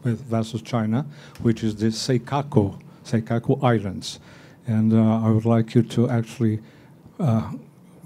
with 0.03 0.21
versus 0.27 0.61
China, 0.61 1.07
which 1.41 1.65
is 1.65 1.75
the 1.75 1.87
Senkaku, 1.87 2.79
Senkaku 3.03 3.63
Islands. 3.65 4.21
And 4.67 4.93
uh, 4.93 5.27
I 5.27 5.31
would 5.31 5.47
like 5.47 5.75
you 5.75 5.83
to 5.85 6.11
actually 6.11 6.61
uh, 7.19 7.53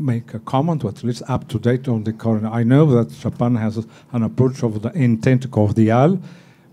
make 0.00 0.34
a 0.34 0.38
comment, 0.40 0.84
at 0.84 1.04
least 1.04 1.22
up 1.28 1.48
to 1.48 1.58
date 1.58 1.88
on 1.88 2.04
the 2.04 2.12
current. 2.12 2.46
I 2.46 2.62
know 2.62 2.86
that 2.86 3.10
Japan 3.10 3.54
has 3.56 3.86
an 4.12 4.22
approach 4.22 4.62
of 4.62 4.82
the 4.82 4.90
intent 4.92 5.44
of 5.44 5.74
the 5.74 5.88
IAL, 5.88 6.22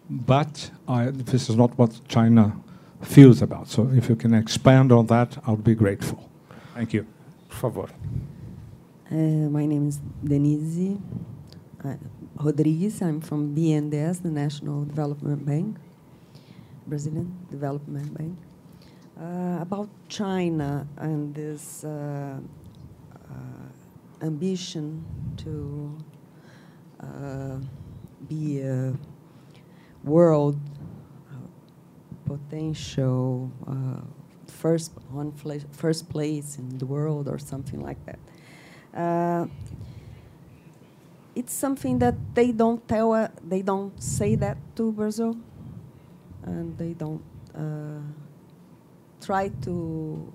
but 0.09 0.71
I, 0.87 1.11
this 1.11 1.49
is 1.49 1.55
not 1.55 1.77
what 1.77 1.99
China 2.07 2.55
feels 3.01 3.41
about. 3.41 3.67
So 3.67 3.89
if 3.93 4.09
you 4.09 4.15
can 4.15 4.33
expand 4.33 4.91
on 4.91 5.07
that, 5.07 5.37
I 5.45 5.51
would 5.51 5.63
be 5.63 5.75
grateful. 5.75 6.29
Thank 6.73 6.93
you. 6.93 7.05
Por 7.49 7.71
favor. 7.71 7.89
Uh, 9.09 9.15
my 9.49 9.65
name 9.65 9.87
is 9.87 9.99
Denise 10.23 10.97
uh, 11.83 11.95
Rodrigues. 12.35 13.01
I'm 13.01 13.21
from 13.21 13.55
BNDES, 13.55 14.21
the 14.21 14.29
National 14.29 14.83
Development 14.83 15.45
Bank, 15.45 15.77
Brazilian 16.85 17.31
Development 17.49 18.13
Bank. 18.17 18.37
Uh, 19.19 19.61
about 19.61 19.89
China 20.09 20.85
and 20.97 21.33
this 21.33 21.83
uh, 21.83 22.37
ambition 24.21 25.05
to 25.37 25.97
uh, 26.99 27.59
be 28.27 28.61
a 28.61 28.93
world 30.03 30.59
potential 32.27 33.49
uh, 33.67 34.01
first 34.47 34.91
on 35.13 35.31
first 35.71 36.09
place 36.09 36.57
in 36.57 36.77
the 36.77 36.85
world 36.85 37.27
or 37.27 37.37
something 37.37 37.81
like 37.81 37.97
that. 38.05 38.19
Uh, 38.93 39.47
it's 41.35 41.53
something 41.53 41.99
that 41.99 42.15
they 42.33 42.51
don't 42.51 42.85
tell. 42.87 43.13
Uh, 43.13 43.29
they 43.47 43.61
don't 43.61 44.01
say 44.01 44.35
that 44.35 44.57
to 44.75 44.91
Brazil, 44.91 45.37
and 46.43 46.77
they 46.77 46.93
don't 46.93 47.23
uh, 47.55 48.01
try 49.21 49.49
to. 49.61 50.33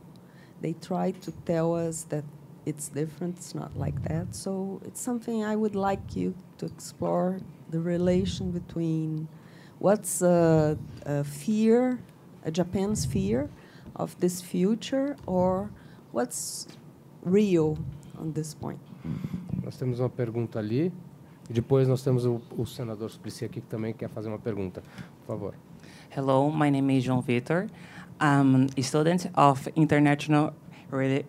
They 0.61 0.75
try 0.75 1.11
to 1.11 1.31
tell 1.45 1.75
us 1.75 2.05
that 2.05 2.25
it's 2.67 2.89
different. 2.89 3.37
It's 3.37 3.55
not 3.55 3.77
like 3.77 4.03
that. 4.09 4.35
So 4.35 4.81
it's 4.85 5.01
something 5.01 5.45
I 5.45 5.57
would 5.57 5.75
like 5.75 6.17
you 6.17 6.35
to 6.59 6.67
explore 6.67 7.41
the 7.71 7.81
relation 7.81 8.51
between 8.51 9.29
what's 9.79 10.23
a, 10.23 10.79
a 11.05 11.25
fear, 11.25 11.99
a 12.45 12.51
Japan's 12.51 13.05
fear 13.05 13.51
of 13.97 14.19
this 14.21 14.41
future, 14.41 15.17
or 15.27 15.71
what's 16.13 16.67
real 17.23 17.79
on 18.19 18.33
this 18.33 18.55
point. 18.55 18.81
Nós 19.63 19.77
temos 19.77 20.01
uma 20.01 20.11
pergunta 20.11 20.59
ali. 20.59 20.93
E 21.51 21.53
depois 21.53 21.89
nós 21.89 22.03
temos 22.03 22.25
o, 22.25 22.41
o 22.57 22.65
senador 22.65 23.11
Suplicy 23.11 23.45
aqui 23.45 23.61
que 23.61 23.67
também 23.67 23.93
quer 23.93 24.09
fazer 24.09 24.29
uma 24.29 24.39
pergunta. 24.39 24.83
Por 25.21 25.27
favor. 25.27 25.55
Hello, 26.17 26.51
my 26.51 26.71
name 26.71 26.97
is 26.97 27.05
João 27.05 27.21
Vitor. 27.21 27.69
I'm 28.21 28.69
a 28.77 28.83
student 28.83 29.27
of 29.35 29.69
international 29.75 30.55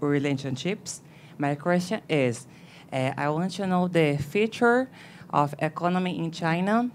relationships. 0.01 1.01
My 1.37 1.55
question 1.55 2.01
is, 2.07 2.47
uh, 2.91 3.11
I 3.17 3.29
want 3.29 3.51
to 3.53 3.67
know 3.67 3.87
the 3.87 4.17
future 4.17 4.89
of 5.31 5.55
economy 5.59 6.19
in 6.19 6.31
China 6.31 6.91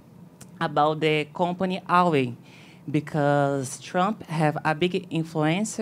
about 0.60 1.00
the 1.00 1.26
company 1.34 1.80
Huawei, 1.88 2.36
because 2.90 3.80
Trump 3.80 4.22
have 4.24 4.56
a 4.64 4.74
big 4.74 5.06
influence 5.10 5.80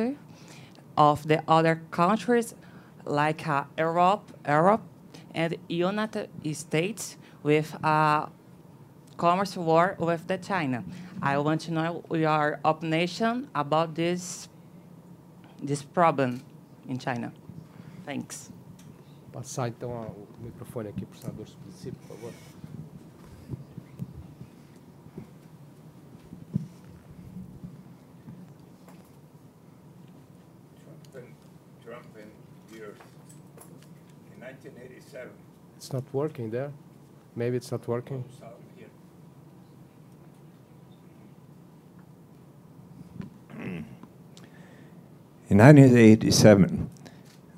of 0.97 1.28
the 1.28 1.43
other 1.47 1.83
countries 1.91 2.55
like 3.05 3.47
uh, 3.47 3.65
Europe, 3.78 4.33
Europe, 4.47 4.83
and 5.35 5.57
United 5.69 6.31
States 6.55 7.16
with 7.43 7.74
a 7.85 8.28
commerce 9.16 9.57
war 9.57 9.97
with 9.99 10.27
the 10.27 10.39
China. 10.39 10.83
I 11.23 11.39
want 11.39 11.61
to 11.62 11.73
know 11.73 12.05
your 12.11 12.59
opinion 12.65 13.49
about 13.55 13.95
this 13.95 14.49
this 15.62 15.83
problem 15.83 16.43
in 16.89 16.99
China. 16.99 17.33
Thanks. 18.07 18.51
Passar 19.33 19.69
então 19.69 19.93
a- 19.93 20.07
o 20.07 20.27
microfone 20.41 20.89
aqui 20.89 21.05
para 21.05 21.16
o 21.16 21.19
senador 21.19 21.47
Suplicy, 21.49 21.91
por 21.91 22.16
favor. 22.16 22.33
Trump 30.85 31.16
and, 31.16 31.35
Trump 31.85 32.16
and 32.16 32.31
years. 32.74 32.97
In 34.35 34.41
1987, 34.41 35.31
It's 35.77 35.93
not 35.93 36.05
working 36.12 36.51
there. 36.51 36.73
Maybe 37.35 37.57
it's 37.57 37.70
not 37.70 37.87
working. 37.87 38.24
In 45.49 45.59
1987, 45.59 46.91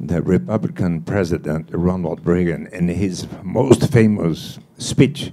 the 0.00 0.22
Republican 0.22 1.02
president 1.02 1.70
Ronald 1.72 2.24
Reagan, 2.24 2.68
in 2.68 2.88
his 2.88 3.26
most 3.42 3.90
famous 3.90 4.58
speech, 4.78 5.32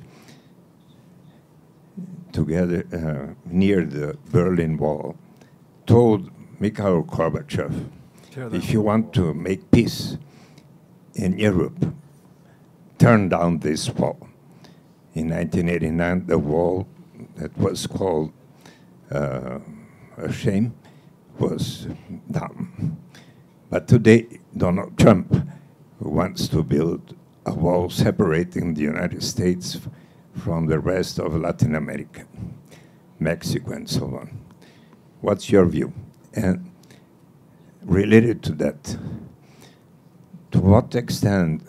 together 2.32 2.86
uh, 2.92 3.34
near 3.46 3.86
the 3.86 4.18
Berlin 4.32 4.78
Wall, 4.78 5.16
told 5.86 6.32
Mikhail 6.60 7.04
Gorbachev, 7.04 7.90
if 8.52 8.72
you 8.72 8.82
want 8.82 9.14
to 9.14 9.34
make 9.34 9.72
peace 9.72 10.18
in 11.14 11.38
Europe, 11.38 11.94
turn 12.98 13.30
down 13.30 13.60
this 13.60 13.90
wall. 13.90 14.18
In 15.14 15.30
1989, 15.30 16.26
the 16.26 16.38
wall 16.38 16.88
that 17.36 17.58
was 17.58 17.88
called 17.88 18.34
uh, 19.12 19.60
a 20.18 20.32
shame 20.32 20.74
was 21.40 21.88
down. 22.32 22.98
But 23.70 23.88
today, 23.88 24.28
Donald 24.56 24.98
Trump 24.98 25.36
wants 26.00 26.48
to 26.50 26.62
build 26.62 27.16
a 27.48 27.54
wall 27.54 27.90
separating 27.90 28.76
the 28.76 28.84
United 28.84 29.24
States 29.24 29.80
from 30.36 30.68
the 30.68 30.80
rest 30.80 31.20
of 31.20 31.36
Latin 31.36 31.74
America, 31.74 32.28
Mexico, 33.20 33.72
and 33.72 33.90
so 33.90 34.06
on. 34.06 34.38
What's 35.22 35.50
your 35.50 35.66
view? 35.66 35.94
And 36.34 36.70
related 37.82 38.44
to 38.44 38.52
that, 38.54 38.98
to 40.52 40.60
what 40.60 40.94
extent 40.94 41.64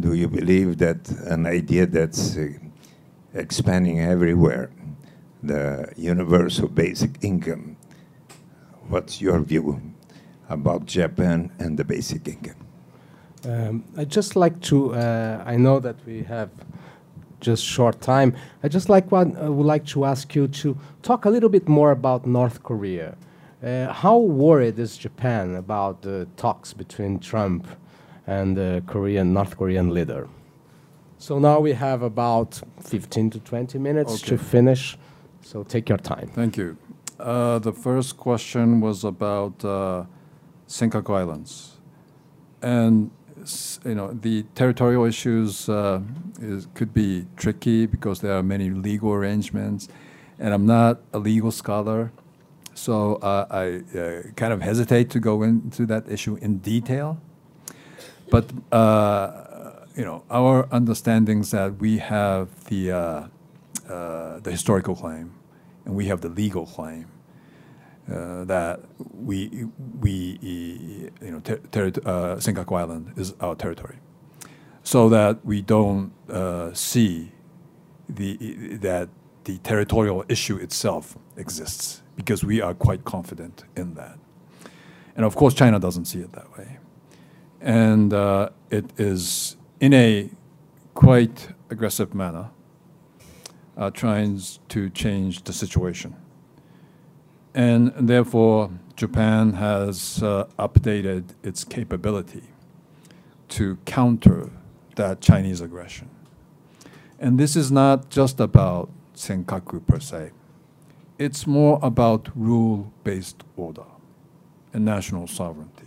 do 0.00 0.14
you 0.14 0.28
believe 0.28 0.78
that 0.78 1.10
an 1.26 1.46
idea 1.46 1.84
that's 1.84 2.36
uh, 2.36 2.48
expanding 3.34 4.00
everywhere, 4.00 4.70
the 5.42 5.92
universal 5.96 6.68
basic 6.68 7.22
income, 7.22 7.76
what's 8.88 9.20
your 9.20 9.40
view 9.40 9.80
about 10.48 10.86
Japan 10.86 11.50
and 11.58 11.78
the 11.78 11.84
basic 11.84 12.26
income? 12.28 12.56
Um, 13.44 13.84
I'd 13.96 14.10
just 14.10 14.36
like 14.36 14.60
to. 14.62 14.94
Uh, 14.94 15.42
I 15.46 15.56
know 15.56 15.80
that 15.80 15.96
we 16.06 16.22
have 16.24 16.50
just 17.40 17.64
short 17.64 18.00
time. 18.00 18.34
I 18.62 18.68
just 18.68 18.88
like 18.88 19.12
one. 19.12 19.36
I 19.36 19.48
would 19.48 19.66
like 19.66 19.86
to 19.86 20.04
ask 20.04 20.34
you 20.34 20.48
to 20.48 20.76
talk 21.02 21.24
a 21.24 21.30
little 21.30 21.48
bit 21.48 21.68
more 21.68 21.92
about 21.92 22.26
North 22.26 22.62
Korea. 22.62 23.16
Uh, 23.62 23.92
how 23.92 24.18
worried 24.18 24.78
is 24.78 24.96
Japan 24.96 25.56
about 25.56 26.02
the 26.02 26.26
talks 26.36 26.72
between 26.72 27.18
Trump 27.18 27.66
and 28.26 28.56
the 28.56 28.82
Korean 28.86 29.32
North 29.32 29.56
Korean 29.56 29.90
leader? 29.94 30.28
So 31.18 31.38
now 31.38 31.58
we 31.58 31.72
have 31.72 32.02
about 32.02 32.60
15 32.80 33.30
to 33.30 33.40
20 33.40 33.78
minutes 33.78 34.20
to 34.22 34.38
finish. 34.38 34.96
So 35.42 35.64
take 35.64 35.88
your 35.88 35.98
time. 35.98 36.28
Thank 36.28 36.56
you. 36.56 36.76
Uh, 37.18 37.58
the 37.58 37.72
first 37.72 38.16
question 38.16 38.80
was 38.80 39.02
about 39.02 39.64
uh, 39.64 40.04
Senkaku 40.68 41.16
Islands, 41.16 41.78
and 42.60 43.10
you 43.84 43.94
know 43.94 44.12
the 44.12 44.44
territorial 44.54 45.04
issues 45.04 45.68
uh, 45.68 46.00
is, 46.40 46.68
could 46.74 46.92
be 46.92 47.26
tricky 47.36 47.86
because 47.86 48.20
there 48.20 48.36
are 48.36 48.42
many 48.42 48.70
legal 48.70 49.12
arrangements, 49.12 49.88
and 50.38 50.52
I'm 50.52 50.66
not 50.66 51.00
a 51.14 51.18
legal 51.18 51.50
scholar, 51.50 52.12
so 52.74 53.16
uh, 53.16 53.46
I 53.50 53.98
uh, 53.98 54.22
kind 54.36 54.52
of 54.52 54.60
hesitate 54.60 55.08
to 55.10 55.20
go 55.20 55.42
into 55.42 55.86
that 55.86 56.06
issue 56.10 56.36
in 56.42 56.58
detail. 56.58 57.18
But 58.30 58.50
uh, 58.70 59.86
you 59.96 60.04
know, 60.04 60.22
our 60.30 60.68
understandings 60.70 61.50
that 61.52 61.76
we 61.78 61.96
have 61.98 62.64
the 62.66 62.92
uh, 62.92 62.98
uh, 63.88 64.40
the 64.40 64.50
historical 64.50 64.94
claim, 64.94 65.32
and 65.86 65.96
we 65.96 66.06
have 66.06 66.20
the 66.20 66.28
legal 66.28 66.66
claim 66.66 67.06
uh, 68.10 68.44
that 68.44 68.80
we 69.14 69.66
we 70.00 70.38
you 71.20 71.30
know 71.30 71.40
ter- 71.40 71.58
terri- 71.70 72.06
uh, 72.06 72.36
Senkaku 72.36 72.78
Island 72.78 73.12
is 73.16 73.34
our 73.40 73.54
territory, 73.54 73.98
so 74.82 75.08
that 75.08 75.44
we 75.44 75.62
don't 75.62 76.12
uh, 76.30 76.72
see 76.72 77.32
the 78.08 78.36
that 78.80 79.08
the 79.44 79.58
territorial 79.58 80.24
issue 80.28 80.56
itself 80.56 81.16
exists 81.36 82.02
because 82.16 82.44
we 82.44 82.60
are 82.60 82.74
quite 82.74 83.04
confident 83.04 83.64
in 83.76 83.94
that. 83.94 84.18
And 85.16 85.24
of 85.24 85.34
course, 85.34 85.54
China 85.54 85.78
doesn't 85.78 86.04
see 86.04 86.20
it 86.20 86.32
that 86.32 86.56
way. 86.56 86.78
And 87.60 88.12
uh, 88.12 88.50
it 88.70 88.84
is 88.98 89.56
in 89.80 89.92
a 89.92 90.30
quite 90.94 91.48
aggressive 91.70 92.14
manner 92.14 92.50
uh, 93.76 93.90
trying 93.90 94.40
to 94.68 94.90
change 94.90 95.44
the 95.44 95.52
situation. 95.52 96.14
And 97.54 97.92
therefore, 97.96 98.70
Japan 98.96 99.54
has 99.54 100.22
uh, 100.22 100.46
updated 100.58 101.34
its 101.42 101.64
capability 101.64 102.44
to 103.48 103.78
counter 103.84 104.50
that 104.96 105.20
Chinese 105.20 105.60
aggression. 105.60 106.10
And 107.18 107.38
this 107.38 107.56
is 107.56 107.72
not 107.72 108.10
just 108.10 108.38
about 108.40 108.90
Senkaku 109.14 109.84
per 109.86 110.00
se. 110.00 110.30
It's 111.18 111.46
more 111.46 111.80
about 111.82 112.28
rule-based 112.36 113.42
order 113.56 113.86
and 114.72 114.84
national 114.84 115.26
sovereignty. 115.26 115.86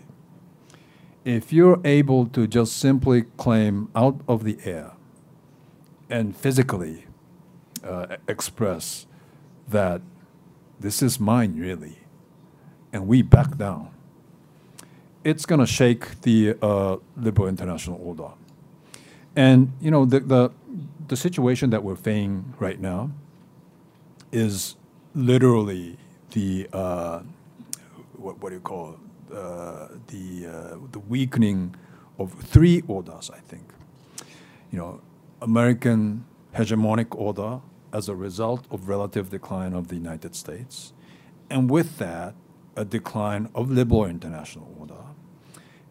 If 1.24 1.54
you're 1.54 1.80
able 1.86 2.26
to 2.28 2.48
just 2.48 2.78
simply 2.78 3.24
claim 3.38 3.90
out 3.96 4.20
of 4.28 4.44
the 4.44 4.58
air 4.66 4.92
and 6.10 6.36
physically 6.36 7.06
uh, 7.84 8.18
express 8.28 9.06
that 9.70 10.02
this 10.82 11.02
is 11.02 11.20
mine 11.20 11.58
really, 11.58 11.98
and 12.92 13.08
we 13.08 13.22
back 13.22 13.58
down, 13.58 13.90
it's 15.24 15.46
going 15.46 15.60
to 15.60 15.68
shake 15.68 16.22
the 16.22 16.56
uh, 16.62 16.98
liberal 17.16 17.48
international 17.48 18.00
order. 18.04 18.34
And 19.36 19.72
you 19.80 19.92
know 19.92 20.06
the, 20.06 20.20
the 20.20 20.52
the 21.08 21.16
situation 21.16 21.70
that 21.70 21.84
we're 21.84 21.96
facing 21.96 22.54
right 22.60 22.80
now 22.80 23.12
is 24.32 24.76
literally 25.14 25.98
the 26.32 26.68
uh, 26.74 27.20
what, 28.18 28.42
what 28.42 28.50
do 28.50 28.56
you 28.56 28.62
call 28.62 28.94
it? 28.94 28.98
Uh, 29.34 29.88
the 30.08 30.46
uh, 30.46 30.78
the 30.92 31.00
weakening 31.00 31.74
of 32.20 32.34
three 32.34 32.84
orders. 32.88 33.32
I 33.34 33.40
think, 33.40 33.64
you 34.72 34.78
know, 34.78 35.02
American 35.42 36.26
hegemonic 36.54 37.16
order 37.16 37.62
as 37.94 38.10
a 38.10 38.16
result 38.16 38.66
of 38.72 38.88
relative 38.88 39.30
decline 39.30 39.74
of 39.74 39.88
the 39.88 39.96
United 39.96 40.36
States, 40.36 40.94
and 41.50 41.70
with 41.70 41.98
that, 41.98 42.36
a 42.76 42.86
decline 42.86 43.50
of 43.54 43.70
liberal 43.70 44.06
international 44.06 44.74
order, 44.80 45.04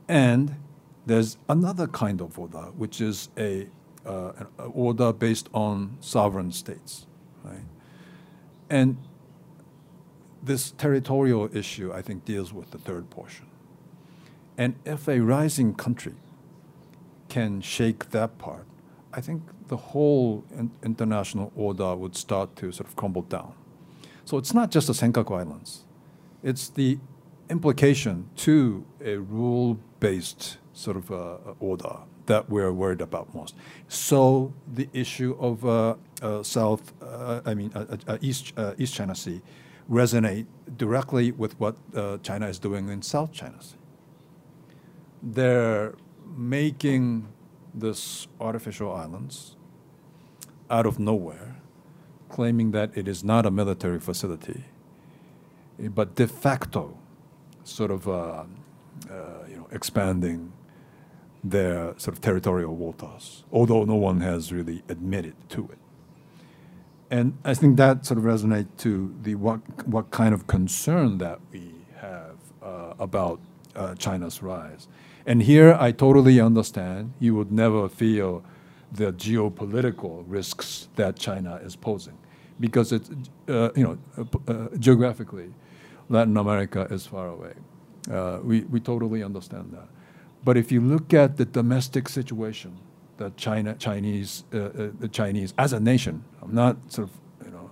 and 0.09 0.57
there's 1.07 1.37
another 1.49 1.87
kind 1.87 2.21
of 2.21 2.39
order, 2.39 2.73
which 2.77 3.01
is 3.01 3.29
a 3.37 3.69
uh, 4.07 4.33
an 4.39 4.47
order 4.73 5.13
based 5.13 5.49
on 5.53 5.97
sovereign 6.01 6.53
states, 6.53 7.07
right? 7.45 7.67
And 8.71 8.97
this 10.43 10.71
territorial 10.71 11.55
issue, 11.55 11.93
I 11.93 12.03
think, 12.03 12.25
deals 12.25 12.53
with 12.53 12.71
the 12.71 12.79
third 12.79 13.11
portion. 13.11 13.47
And 14.57 14.77
if 14.85 15.09
a 15.09 15.21
rising 15.21 15.75
country 15.75 16.15
can 17.29 17.61
shake 17.61 18.11
that 18.11 18.39
part, 18.39 18.67
I 19.13 19.21
think 19.21 19.43
the 19.71 19.77
whole 19.77 20.45
in 20.59 20.69
international 20.83 21.53
order 21.55 21.95
would 21.95 22.17
start 22.17 22.57
to 22.57 22.73
sort 22.73 22.89
of 22.89 22.97
crumble 22.97 23.23
down. 23.23 23.55
So 24.25 24.37
it's 24.37 24.53
not 24.53 24.73
just 24.73 24.89
the 24.89 24.93
Senkaku 24.93 25.33
Islands. 25.39 25.85
It's 26.43 26.69
the 26.69 26.99
implication 27.49 28.29
to 28.47 28.85
a 29.01 29.17
rule-based 29.17 30.59
sort 30.73 30.97
of 30.97 31.11
uh, 31.13 31.55
order 31.61 31.97
that 32.27 32.51
we're 32.51 32.73
worried 32.73 33.01
about 33.01 33.33
most. 33.33 33.55
So 33.87 34.53
the 34.67 34.89
issue 34.93 35.37
of 35.39 35.65
uh, 35.65 35.95
uh, 36.21 36.43
South, 36.43 36.93
uh, 37.01 37.41
I 37.45 37.55
mean, 37.55 37.71
uh, 37.75 37.97
uh, 38.09 38.19
East, 38.21 38.53
East 38.77 38.95
China 38.95 39.15
Sea 39.15 39.41
resonate 39.89 40.47
directly 40.77 41.31
with 41.33 41.59
what 41.61 41.77
China 42.23 42.47
is 42.49 42.59
doing 42.59 42.89
in 42.89 43.03
South 43.03 43.33
China 43.33 43.61
Sea. 43.63 43.77
They're 45.23 45.95
making 46.37 47.29
this 47.75 48.27
artificial 48.41 48.93
islands 48.93 49.57
out 50.71 50.87
of 50.87 50.99
nowhere, 50.99 51.57
claiming 52.29 52.71
that 52.73 52.91
it 52.97 53.09
is 53.09 53.25
not 53.25 53.47
a 53.47 53.51
military 53.51 54.01
facility, 54.01 54.65
but 55.79 56.15
de 56.15 56.29
facto 56.29 56.97
sort 57.65 57.91
of 57.91 58.07
you 59.49 59.57
know, 59.57 59.69
expanding 59.73 60.53
their 61.43 61.95
sort 61.99 62.17
of 62.17 62.21
territorial 62.21 62.75
waters, 62.77 63.45
although 63.53 63.85
no 63.85 63.95
one 63.97 64.21
has 64.21 64.53
really 64.53 64.83
admitted 64.89 65.35
to 65.51 65.69
it. 65.73 65.79
And 67.11 67.39
I 67.45 67.55
think 67.55 67.77
that 67.77 68.07
sort 68.07 68.19
of 68.19 68.25
resonates 68.25 68.69
to 68.79 69.15
the 69.23 69.35
what, 69.35 69.61
what 69.87 70.11
kind 70.11 70.35
of 70.35 70.47
concern 70.47 71.19
that 71.19 71.41
we 71.53 71.73
have 71.97 72.37
uh, 72.63 72.95
about 72.99 73.41
uh, 73.75 73.95
China's 73.97 74.43
rise. 74.43 74.89
And 75.27 75.43
here 75.43 75.77
I 75.79 75.93
totally 75.93 76.41
understand 76.41 77.15
you 77.19 77.35
would 77.35 77.53
never 77.53 77.89
feel 77.89 78.45
the 78.93 79.13
geopolitical 79.13 80.25
risks 80.27 80.89
that 80.97 81.17
China 81.17 81.57
is 81.63 81.77
posing 81.77 82.19
because 82.59 82.93
it's, 82.93 83.11
uh, 83.49 83.71
you 83.75 83.85
know, 84.17 84.29
uh, 84.49 84.77
geographically, 84.79 85.53
Latin 86.09 86.37
America 86.37 86.87
is 86.91 87.07
far 87.07 87.29
away. 87.29 87.55
Uh, 88.11 88.41
we, 88.43 88.63
we 88.63 88.81
totally 88.81 89.23
understand 89.23 89.73
that. 89.73 89.89
But 90.45 90.57
if 90.57 90.73
you 90.73 90.81
look 90.81 91.15
at 91.15 91.37
the 91.37 91.45
domestic 91.45 92.09
situation, 92.09 92.77
the 93.17 93.31
China, 93.37 93.75
Chinese, 93.75 94.45
uh, 94.53 94.59
uh, 94.59 94.91
the 94.99 95.09
Chinese 95.09 95.55
as 95.59 95.73
a 95.73 95.81
nation, 95.81 96.25
I'm 96.43 96.55
not 96.55 96.77
sort 96.89 97.09
of 97.09 97.47
you 97.47 97.53
know 97.53 97.71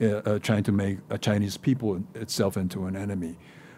uh, 0.00 0.30
uh, 0.30 0.38
trying 0.38 0.62
to 0.64 0.72
make 0.72 0.98
a 1.10 1.18
Chinese 1.18 1.56
people 1.56 2.02
itself 2.14 2.56
into 2.56 2.86
an 2.86 2.96
enemy, 2.96 3.36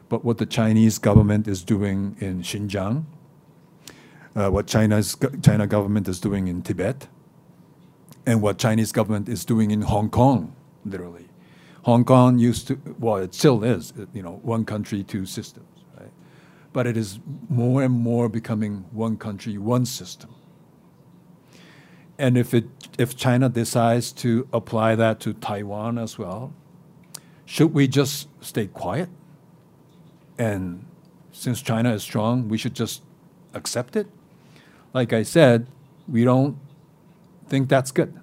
but 0.08 0.24
what 0.24 0.38
the 0.38 0.46
Chinese 0.46 0.98
government 0.98 1.48
is 1.48 1.64
doing 1.64 2.16
in 2.20 2.42
Xinjiang, 2.42 3.04
uh, 4.36 4.48
what 4.50 4.66
China's 4.66 5.16
China 5.42 5.66
government 5.66 6.08
is 6.08 6.20
doing 6.20 6.48
in 6.48 6.62
Tibet, 6.62 7.08
and 8.26 8.42
what 8.42 8.58
Chinese 8.58 8.92
government 8.92 9.28
is 9.28 9.44
doing 9.44 9.70
in 9.70 9.82
Hong 9.82 10.10
Kong, 10.10 10.54
literally. 10.84 11.26
Hong 11.84 12.04
Kong 12.04 12.38
used 12.38 12.68
to, 12.68 12.78
well, 12.98 13.16
it 13.16 13.34
still 13.34 13.64
is, 13.64 13.92
you 14.12 14.22
know, 14.22 14.38
one 14.42 14.64
country, 14.64 15.02
two 15.02 15.24
systems 15.24 15.80
but 16.72 16.86
it 16.86 16.96
is 16.96 17.18
more 17.48 17.82
and 17.82 17.92
more 17.92 18.28
becoming 18.28 18.84
one 18.92 19.16
country, 19.16 19.58
one 19.58 19.84
system. 19.84 20.34
And 22.18 22.36
if, 22.36 22.52
it, 22.54 22.66
if 22.98 23.16
China 23.16 23.48
decides 23.48 24.12
to 24.12 24.46
apply 24.52 24.94
that 24.96 25.20
to 25.20 25.32
Taiwan 25.32 25.98
as 25.98 26.18
well, 26.18 26.52
should 27.46 27.72
we 27.72 27.88
just 27.88 28.28
stay 28.40 28.66
quiet? 28.66 29.08
And 30.38 30.84
since 31.32 31.62
China 31.62 31.92
is 31.92 32.02
strong, 32.02 32.48
we 32.48 32.58
should 32.58 32.74
just 32.74 33.02
accept 33.54 33.96
it? 33.96 34.06
Like 34.92 35.12
I 35.12 35.22
said, 35.22 35.66
we 36.08 36.24
don't 36.24 36.56
think 37.48 37.68
that's 37.68 37.92
good. 37.92 38.18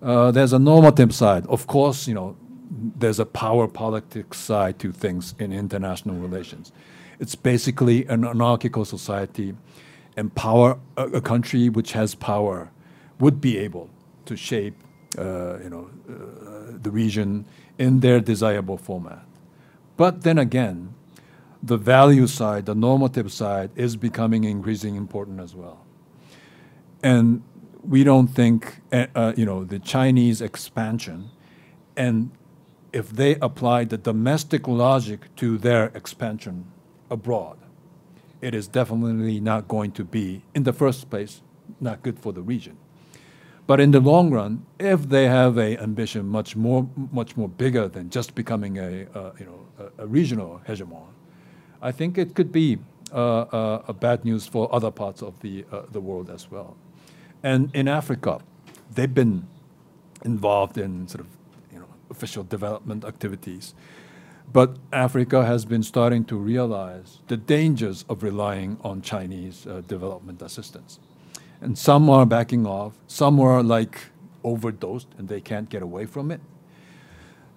Uh, 0.00 0.30
there's 0.30 0.52
a 0.52 0.58
normative 0.58 1.14
side. 1.14 1.46
Of 1.46 1.66
course, 1.66 2.06
you 2.06 2.14
know, 2.14 2.36
there's 2.70 3.18
a 3.18 3.26
power 3.26 3.66
politics 3.66 4.38
side 4.38 4.78
to 4.78 4.92
things 4.92 5.34
in 5.38 5.52
international 5.52 6.16
relations. 6.16 6.72
It's 7.18 7.34
basically 7.34 8.06
an 8.06 8.24
anarchical 8.24 8.84
society, 8.84 9.54
and 10.16 10.34
power 10.34 10.78
a, 10.96 11.06
a 11.06 11.20
country 11.20 11.68
which 11.68 11.92
has 11.92 12.14
power 12.14 12.70
would 13.18 13.40
be 13.40 13.58
able 13.58 13.90
to 14.26 14.36
shape, 14.36 14.74
uh, 15.16 15.58
you 15.58 15.70
know, 15.70 15.90
uh, 16.08 16.78
the 16.80 16.90
region 16.90 17.44
in 17.78 18.00
their 18.00 18.20
desirable 18.20 18.76
format. 18.76 19.24
But 19.96 20.22
then 20.22 20.38
again, 20.38 20.94
the 21.62 21.76
value 21.76 22.26
side, 22.26 22.66
the 22.66 22.74
normative 22.74 23.32
side, 23.32 23.70
is 23.76 23.96
becoming 23.96 24.44
increasingly 24.44 24.96
important 24.96 25.40
as 25.40 25.54
well. 25.54 25.84
And 27.02 27.42
we 27.82 28.04
don't 28.04 28.28
think, 28.28 28.80
uh, 28.92 29.06
uh 29.14 29.32
you 29.36 29.44
know, 29.44 29.64
the 29.64 29.78
Chinese 29.78 30.40
expansion 30.40 31.30
and 31.96 32.30
if 32.92 33.10
they 33.10 33.34
apply 33.36 33.84
the 33.84 33.98
domestic 33.98 34.66
logic 34.66 35.34
to 35.36 35.58
their 35.58 35.86
expansion 35.94 36.64
abroad, 37.10 37.58
it 38.40 38.54
is 38.54 38.68
definitely 38.68 39.40
not 39.40 39.68
going 39.68 39.92
to 39.92 40.04
be, 40.04 40.42
in 40.54 40.62
the 40.62 40.72
first 40.72 41.10
place, 41.10 41.42
not 41.80 42.02
good 42.02 42.18
for 42.18 42.32
the 42.32 42.40
region. 42.40 42.76
But 43.66 43.80
in 43.80 43.90
the 43.90 44.00
long 44.00 44.30
run, 44.30 44.64
if 44.78 45.08
they 45.08 45.26
have 45.26 45.58
a 45.58 45.76
ambition 45.78 46.26
much 46.26 46.56
more, 46.56 46.88
much 47.12 47.36
more 47.36 47.48
bigger 47.48 47.88
than 47.88 48.08
just 48.08 48.34
becoming 48.34 48.78
a, 48.78 49.06
uh, 49.14 49.32
you 49.38 49.44
know, 49.44 49.66
a, 49.98 50.04
a, 50.04 50.06
regional 50.06 50.62
hegemon, 50.66 51.08
I 51.80 51.92
think 51.92 52.18
it 52.18 52.34
could 52.34 52.52
be 52.52 52.78
uh, 53.12 53.40
uh, 53.40 53.92
bad 53.92 54.24
news 54.24 54.46
for 54.46 54.72
other 54.74 54.90
parts 54.90 55.22
of 55.22 55.40
the, 55.40 55.64
uh, 55.72 55.82
the 55.90 56.00
world 56.00 56.30
as 56.30 56.50
well. 56.50 56.76
And 57.42 57.70
in 57.74 57.88
Africa, 57.88 58.40
they've 58.94 59.12
been 59.12 59.46
involved 60.24 60.76
in 60.76 61.06
sort 61.08 61.20
of 61.20 61.28
official 62.10 62.42
development 62.44 63.04
activities. 63.04 63.74
But 64.52 64.76
Africa 64.92 65.44
has 65.44 65.64
been 65.64 65.82
starting 65.82 66.24
to 66.26 66.36
realize 66.36 67.18
the 67.28 67.36
dangers 67.36 68.04
of 68.08 68.22
relying 68.22 68.78
on 68.82 69.02
Chinese 69.02 69.66
uh, 69.66 69.82
development 69.86 70.40
assistance. 70.40 70.98
And 71.60 71.76
some 71.76 72.08
are 72.08 72.24
backing 72.24 72.66
off, 72.66 72.94
some 73.08 73.40
are 73.40 73.62
like 73.62 74.06
overdosed 74.44 75.08
and 75.18 75.28
they 75.28 75.40
can't 75.40 75.68
get 75.68 75.82
away 75.82 76.06
from 76.06 76.30
it. 76.30 76.40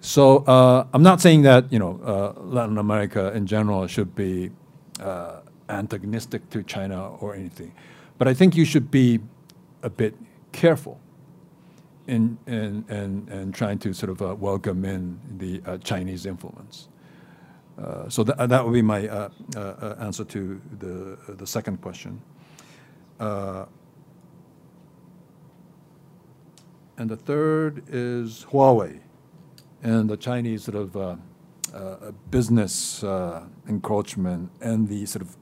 So 0.02 0.38
uh, 0.38 0.84
I'm 0.92 1.04
not 1.04 1.20
saying 1.20 1.42
that 1.42 1.72
you 1.72 1.78
know 1.78 2.00
uh, 2.04 2.32
Latin 2.40 2.76
America 2.76 3.32
in 3.34 3.46
general 3.46 3.86
should 3.86 4.16
be 4.16 4.50
uh, 4.98 5.42
antagonistic 5.68 6.50
to 6.50 6.64
China 6.64 7.10
or 7.20 7.36
anything, 7.36 7.72
but 8.18 8.26
I 8.26 8.34
think 8.34 8.56
you 8.56 8.64
should 8.64 8.90
be 8.90 9.20
a 9.84 9.88
bit 9.88 10.16
careful 10.50 10.98
in 12.08 12.36
in 12.48 12.84
in, 12.88 13.28
in 13.30 13.52
trying 13.52 13.78
to 13.78 13.92
sort 13.94 14.10
of 14.10 14.20
uh, 14.20 14.34
welcome 14.34 14.84
in 14.84 15.20
the 15.38 15.62
uh, 15.64 15.78
Chinese 15.78 16.26
influence. 16.26 16.88
Uh, 17.78 18.08
so 18.08 18.24
that 18.24 18.48
that 18.48 18.64
would 18.64 18.74
be 18.74 18.82
my 18.82 19.06
answer 20.00 20.24
to 20.24 20.60
the 20.80 21.16
the 21.34 21.46
second 21.46 21.80
question. 21.80 22.20
And 23.20 23.68
the 27.08 27.16
third 27.16 27.84
is 27.88 28.46
Huawei 28.50 28.98
and 29.82 30.08
the 30.08 30.16
Chinese 30.16 30.64
sort 30.64 30.76
of 30.76 30.96
uh, 30.96 31.16
uh, 31.74 32.12
business 32.30 33.02
uh, 33.02 33.44
encroachment 33.68 34.50
and 34.60 34.88
the 34.88 35.06
sort 35.06 35.22
of 35.22 35.36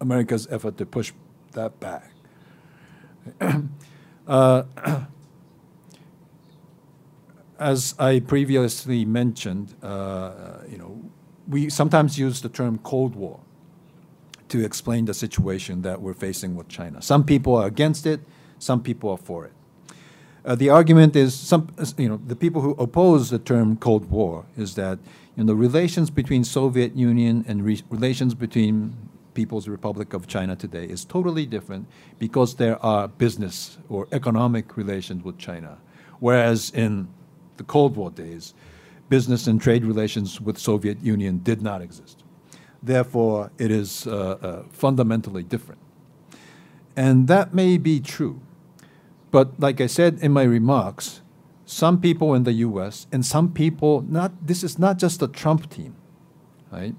America's 0.00 0.46
effort 0.50 0.76
to 0.78 0.86
push 0.86 1.12
that 1.52 1.78
back. 1.80 2.10
Uh, 4.28 4.64
as 7.58 7.94
I 7.98 8.20
previously 8.20 9.06
mentioned, 9.06 9.74
uh, 9.82 10.58
you 10.70 10.76
know, 10.76 11.00
we 11.48 11.70
sometimes 11.70 12.18
use 12.18 12.42
the 12.42 12.50
term 12.50 12.76
Cold 12.80 13.16
War 13.16 13.40
to 14.48 14.62
explain 14.62 15.06
the 15.06 15.14
situation 15.14 15.80
that 15.80 16.02
we're 16.02 16.12
facing 16.12 16.56
with 16.56 16.68
China. 16.68 17.00
Some 17.00 17.24
people 17.24 17.56
are 17.56 17.66
against 17.66 18.06
it, 18.06 18.20
some 18.58 18.82
people 18.82 19.08
are 19.10 19.16
for 19.16 19.46
it. 19.46 19.52
Uh, 20.48 20.54
the 20.54 20.70
argument 20.70 21.14
is 21.14 21.34
some, 21.34 21.68
you 21.98 22.08
know, 22.08 22.18
the 22.26 22.34
people 22.34 22.62
who 22.62 22.70
oppose 22.78 23.28
the 23.28 23.38
term 23.38 23.76
Cold 23.76 24.10
War 24.10 24.46
is 24.56 24.76
that 24.76 24.98
you 25.36 25.44
know, 25.44 25.48
the 25.48 25.54
relations 25.54 26.08
between 26.08 26.42
Soviet 26.42 26.96
Union 26.96 27.44
and 27.46 27.62
re 27.62 27.82
relations 27.90 28.34
between 28.34 28.96
People's 29.34 29.68
Republic 29.68 30.14
of 30.14 30.26
China 30.26 30.56
today 30.56 30.86
is 30.86 31.04
totally 31.04 31.44
different 31.44 31.86
because 32.18 32.54
there 32.54 32.82
are 32.82 33.08
business 33.08 33.76
or 33.90 34.08
economic 34.10 34.74
relations 34.74 35.22
with 35.22 35.36
China, 35.36 35.76
whereas 36.18 36.70
in 36.70 37.08
the 37.58 37.64
Cold 37.64 37.94
War 37.94 38.10
days, 38.10 38.54
business 39.10 39.48
and 39.48 39.60
trade 39.60 39.84
relations 39.84 40.40
with 40.40 40.56
Soviet 40.56 40.98
Union 41.02 41.42
did 41.44 41.60
not 41.60 41.82
exist. 41.82 42.24
Therefore, 42.82 43.50
it 43.58 43.70
is 43.70 44.06
uh, 44.06 44.38
uh, 44.40 44.62
fundamentally 44.70 45.42
different. 45.42 45.82
And 46.96 47.28
that 47.28 47.52
may 47.52 47.76
be 47.76 48.00
true. 48.00 48.40
But 49.30 49.58
like 49.60 49.80
I 49.80 49.86
said 49.86 50.18
in 50.20 50.32
my 50.32 50.42
remarks, 50.42 51.20
some 51.66 52.00
people 52.00 52.34
in 52.34 52.44
the 52.44 52.52
U.S. 52.52 53.06
and 53.12 53.24
some 53.24 53.52
people 53.52 54.02
not. 54.08 54.32
This 54.46 54.64
is 54.64 54.78
not 54.78 54.98
just 54.98 55.20
the 55.20 55.28
Trump 55.28 55.68
team, 55.68 55.94
right? 56.72 56.94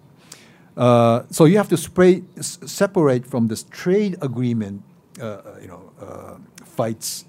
Uh, 0.78 1.24
so 1.32 1.46
you 1.46 1.58
have 1.58 1.68
to 1.70 1.78
spray, 1.78 2.24
separate 2.40 3.26
from 3.26 3.48
this 3.48 3.64
trade 3.64 4.16
agreement, 4.22 4.84
uh, 5.20 5.42
you 5.60 5.68
know, 5.68 5.92
uh, 6.00 6.36
fights 6.64 7.26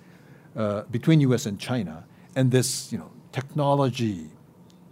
uh, 0.55 0.83
between 0.91 1.21
U.S. 1.23 1.47
and 1.47 1.59
China, 1.59 2.05
and 2.37 2.51
this, 2.51 2.93
you 2.93 2.99
know, 2.99 3.11
technology 3.33 4.29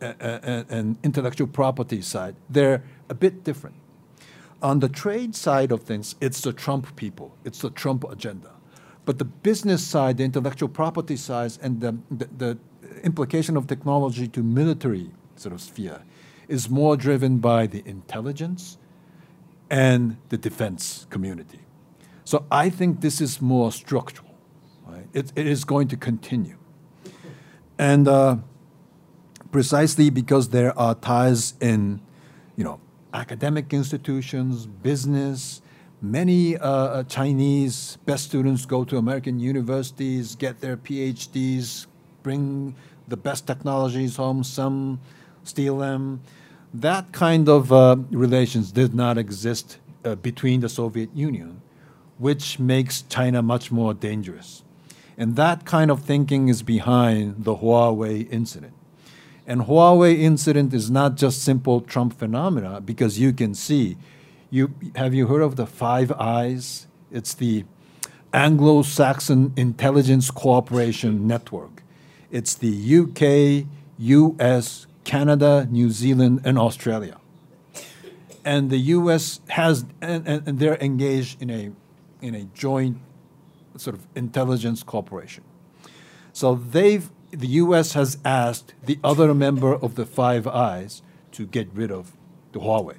and, 0.01 0.67
and 0.71 0.97
intellectual 1.03 1.47
property 1.47 2.01
side. 2.01 2.35
They're 2.49 2.83
a 3.09 3.15
bit 3.15 3.45
different. 3.45 3.77
On 4.63 4.81
the 4.81 4.89
trade 4.89 5.37
side 5.37 5.71
of 5.71 5.83
things, 5.83 6.17
it's 6.21 6.41
the 6.41 6.53
Trump 6.53 6.97
people, 6.97 7.37
it's 7.45 7.61
the 7.61 7.71
Trump 7.71 8.05
agenda. 8.11 8.51
But 9.09 9.17
the 9.17 9.25
business 9.25 9.83
side, 9.83 10.19
the 10.19 10.25
intellectual 10.25 10.69
property 10.69 11.17
side, 11.17 11.57
and 11.63 11.81
the, 11.81 11.97
the, 12.11 12.29
the 12.37 12.59
implication 13.03 13.57
of 13.57 13.67
technology 13.67 14.29
to 14.29 14.43
military 14.43 15.13
sort 15.35 15.55
of 15.55 15.63
sphere 15.63 16.03
is 16.47 16.69
more 16.69 16.95
driven 16.95 17.39
by 17.39 17.67
the 17.67 17.83
intelligence 17.87 18.77
and 19.71 20.19
the 20.29 20.37
defense 20.37 21.07
community. 21.09 21.61
So 22.27 22.45
I 22.51 22.69
think 22.69 23.01
this 23.01 23.23
is 23.23 23.41
more 23.41 23.73
structural. 23.73 24.35
Right? 24.87 25.07
It, 25.15 25.33
it 25.35 25.47
is 25.47 25.65
going 25.65 25.89
to 25.89 25.97
continue. 25.97 26.59
And 27.79 28.07
uh, 28.07 28.37
precisely 29.51 30.11
because 30.11 30.51
there 30.51 30.79
are 30.79 30.95
ties 30.95 31.55
in, 31.63 32.03
you 32.57 32.65
know, 32.65 32.79
academic 33.15 33.73
institutions, 33.73 34.67
business, 34.67 35.63
Many 36.01 36.57
uh, 36.57 36.69
uh, 36.69 37.03
Chinese 37.05 37.99
best 38.07 38.27
students 38.27 38.67
go 38.67 38.85
to 38.85 38.99
American 38.99 39.41
universities, 39.41 40.37
get 40.37 40.61
their 40.61 40.77
PhDs, 40.77 41.87
bring 42.23 42.77
the 43.09 43.17
best 43.17 43.49
technologies 43.49 44.15
home, 44.15 44.45
some 44.45 45.01
steal 45.43 45.79
them. 45.79 46.21
That 46.73 47.11
kind 47.11 47.49
of 47.49 47.73
uh, 47.73 47.97
relations 48.13 48.71
did 48.71 48.95
not 48.95 49.19
exist 49.19 49.79
uh, 50.05 50.15
between 50.15 50.61
the 50.61 50.69
Soviet 50.69 51.11
Union, 51.17 51.63
which 52.19 52.61
makes 52.61 53.03
China 53.03 53.43
much 53.43 53.73
more 53.73 53.93
dangerous. 53.93 54.63
And 55.17 55.35
that 55.35 55.65
kind 55.65 55.91
of 55.91 56.03
thinking 56.03 56.47
is 56.47 56.63
behind 56.63 57.43
the 57.43 57.57
Huawei 57.57 58.31
incident. 58.31 58.75
And 59.49 59.63
Huawei 59.63 60.17
incident 60.21 60.73
is 60.73 60.93
not 60.93 61.17
just 61.17 61.43
simple 61.43 61.81
Trump 61.81 62.17
phenomena 62.17 62.81
because 62.81 63.19
you 63.19 63.33
can 63.33 63.53
see 63.53 63.97
you, 64.51 64.75
have 64.97 65.15
you 65.15 65.27
heard 65.27 65.43
of 65.43 65.57
the 65.57 65.67
Five 65.67 66.13
Eyes? 66.13 66.87
It's 67.11 67.35
the 67.35 67.65
Anglo 68.33 68.83
Saxon 68.83 69.53
Intelligence 69.57 70.31
Cooperation 70.31 71.27
Network. 71.27 71.83
It's 72.31 72.55
the 72.55 72.99
UK, 72.99 73.67
US, 73.99 74.87
Canada, 75.05 75.67
New 75.71 75.91
Zealand, 75.91 76.41
and 76.45 76.59
Australia. 76.59 77.19
And 78.45 78.71
the 78.71 78.79
US 78.79 79.41
has, 79.49 79.85
and, 80.01 80.27
and, 80.27 80.59
they're 80.59 80.79
engaged 80.79 81.43
in 81.43 81.51
a, 81.51 81.71
in 82.23 82.35
a 82.35 82.45
joint 82.45 82.99
sort 83.77 83.97
of 83.97 84.07
intelligence 84.15 84.83
cooperation. 84.83 85.45
So 86.33 86.55
they've, 86.55 87.11
the 87.31 87.49
US 87.49 87.93
has 87.93 88.17
asked 88.25 88.75
the 88.83 88.99
other 89.05 89.35
member 89.35 89.75
of 89.75 89.95
the 89.95 90.07
Five 90.07 90.47
Eyes 90.47 91.03
to 91.33 91.47
get 91.47 91.69
rid 91.75 91.91
of 91.91 92.13
the 92.53 92.61
Huawei. 92.61 92.97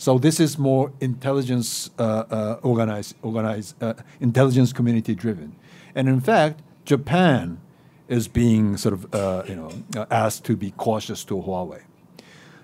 So 0.00 0.16
this 0.16 0.40
is 0.40 0.58
more 0.58 0.92
intelligence 1.02 1.90
uh, 1.98 2.24
uh, 2.30 2.60
organized, 2.62 3.16
organized 3.20 3.82
uh, 3.82 3.92
intelligence 4.18 4.72
community 4.72 5.14
driven, 5.14 5.54
and 5.94 6.08
in 6.08 6.20
fact, 6.22 6.62
Japan 6.86 7.60
is 8.08 8.26
being 8.26 8.78
sort 8.78 8.94
of 8.94 9.14
uh, 9.14 9.42
you 9.46 9.56
know 9.56 10.06
asked 10.10 10.46
to 10.46 10.56
be 10.56 10.70
cautious 10.78 11.22
to 11.24 11.34
Huawei. 11.34 11.82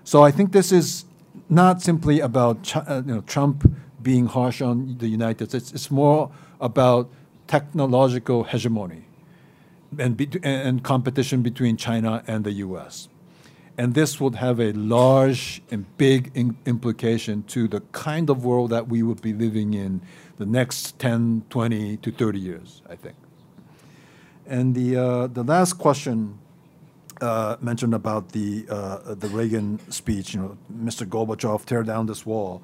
So 0.03 0.23
I 0.23 0.31
think 0.31 0.53
this 0.53 0.73
is 0.73 1.05
not 1.51 1.83
simply 1.83 2.21
about 2.21 2.75
uh, 2.75 3.03
you 3.05 3.17
know, 3.17 3.21
Trump 3.21 3.71
being 4.01 4.25
harsh 4.25 4.63
on 4.63 4.97
the 4.97 5.09
United 5.09 5.51
States. 5.51 5.73
It's 5.73 5.91
more 5.91 6.31
about 6.59 7.11
technological 7.49 8.45
hegemony 8.45 9.05
and, 9.99 10.19
and 10.43 10.83
competition 10.83 11.43
between 11.43 11.77
China 11.77 12.25
and 12.27 12.45
the 12.45 12.53
U.S. 12.65 13.09
And 13.79 13.95
this 13.95 14.19
would 14.21 14.37
have 14.37 14.59
a 14.59 14.73
large 14.73 15.63
and 15.71 15.85
big 15.99 16.31
in 16.35 16.57
implication 16.65 17.43
to 17.45 17.69
the 17.69 17.81
kind 17.93 18.31
of 18.31 18.45
world 18.45 18.71
that 18.71 18.89
we 18.89 19.03
would 19.03 19.21
be 19.21 19.35
living 19.35 19.75
in 19.75 20.01
the 20.39 20.47
next 20.47 20.99
10, 20.99 21.45
20 21.51 21.99
to 21.99 22.11
30 22.11 22.39
years, 22.39 22.83
I 22.89 22.97
think. 22.97 23.17
And 24.47 24.75
the, 24.75 24.97
uh, 24.97 25.27
the 25.27 25.43
last 25.43 25.75
question 25.75 26.39
uh, 27.21 27.57
mentioned 27.61 27.95
about 27.95 28.31
the, 28.31 28.67
uh, 28.71 29.15
the 29.15 29.29
Reagan 29.29 29.81
speech, 29.91 30.35
you 30.35 30.41
know, 30.41 30.59
Mr. 30.73 31.07
Gorbachev, 31.07 31.65
tear 31.65 31.83
down 31.83 32.07
this 32.07 32.25
wall. 32.25 32.63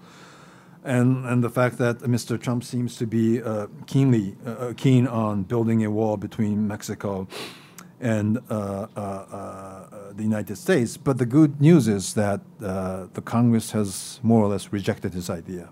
And, 0.85 1.27
and 1.27 1.45
the 1.45 1.51
fact 1.51 1.79
that 1.79 2.01
Mr. 2.01 2.41
Trump 2.41 2.65
seems 2.65 2.97
to 2.97 3.07
be 3.07 3.43
uh, 3.43 3.67
keenly 3.87 4.37
uh, 4.45 4.73
keen 4.77 5.07
on 5.07 5.45
building 5.45 5.85
a 5.85 5.91
wall 5.91 6.17
between 6.17 6.67
Mexico 6.67 7.29
and 8.03 8.39
uh, 8.51 8.89
uh, 8.97 9.01
uh, 9.01 10.13
the 10.13 10.23
United 10.25 10.57
States. 10.57 10.97
But 10.97 11.19
the 11.19 11.25
good 11.25 11.61
news 11.61 11.87
is 11.89 12.15
that 12.15 12.41
uh, 12.63 13.07
the 13.15 13.23
Congress 13.23 13.71
has 13.71 14.19
more 14.23 14.43
or 14.43 14.49
less 14.49 14.73
rejected 14.73 15.13
this 15.13 15.31
idea. 15.31 15.71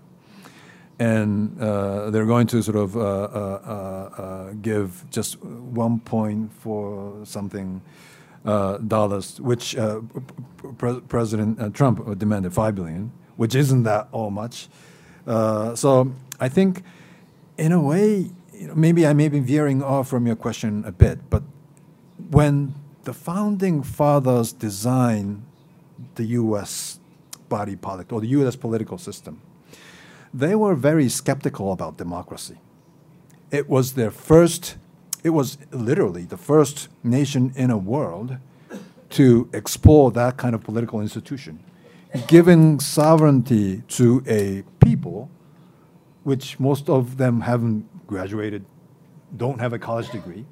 And 0.97 1.61
uh, 1.61 2.09
they're 2.09 2.25
going 2.25 2.47
to 2.47 2.63
sort 2.63 2.77
of 2.77 2.95
uh, 2.95 4.53
give 4.61 5.03
just 5.11 5.41
1.4 5.41 7.27
something 7.27 7.81
dollars, 8.45 9.41
which 9.41 9.75
Pre 10.77 11.01
President 11.01 11.75
Trump 11.75 12.17
demanded 12.17 12.53
5 12.53 12.75
billion, 12.75 13.11
which 13.35 13.55
isn't 13.55 13.83
that 13.83 14.07
all 14.11 14.31
much. 14.31 14.69
so 15.25 16.13
I 16.39 16.49
think, 16.49 16.83
in 17.57 17.71
a 17.71 17.81
way, 17.81 18.29
you 18.53 18.67
know, 18.67 18.75
maybe 18.75 19.07
I 19.07 19.13
may 19.13 19.27
be 19.27 19.39
veering 19.39 19.81
off 19.81 20.07
from 20.07 20.27
your 20.27 20.35
question 20.35 20.83
a 20.85 20.91
bit, 20.91 21.17
but 21.31 21.41
when 22.31 22.73
the 23.03 23.13
founding 23.13 23.83
fathers 23.83 24.53
designed 24.53 25.43
the 26.15 26.23
U.S. 26.23 26.99
body 27.49 27.75
politic 27.75 28.13
or 28.13 28.21
the 28.21 28.27
U.S. 28.27 28.55
political 28.55 28.97
system, 28.97 29.41
they 30.33 30.55
were 30.55 30.73
very 30.73 31.09
skeptical 31.09 31.73
about 31.73 31.97
democracy. 31.97 32.57
It 33.51 33.69
was 33.69 33.93
their 33.93 34.11
first, 34.11 34.77
it 35.23 35.31
was 35.31 35.57
literally 35.71 36.23
the 36.23 36.37
first 36.37 36.87
nation 37.03 37.51
in 37.55 37.69
a 37.69 37.77
world 37.77 38.37
to 39.09 39.49
explore 39.51 40.09
that 40.11 40.37
kind 40.37 40.55
of 40.55 40.63
political 40.63 41.01
institution, 41.01 41.59
giving 42.27 42.79
sovereignty 42.79 43.83
to 43.89 44.23
a 44.25 44.63
people, 44.83 45.29
which 46.23 46.61
most 46.61 46.89
of 46.89 47.17
them 47.17 47.41
haven't 47.41 48.07
graduated, 48.07 48.63
don't 49.35 49.59
have 49.59 49.73
a 49.73 49.79
college 49.79 50.09
degree, 50.11 50.45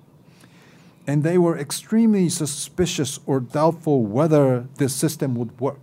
and 1.09 1.23
they 1.23 1.39
were 1.39 1.57
extremely 1.57 2.29
suspicious 2.29 3.19
or 3.25 3.39
doubtful 3.39 4.05
whether 4.05 4.67
this 4.75 4.95
system 4.95 5.33
would 5.33 5.59
work. 5.59 5.79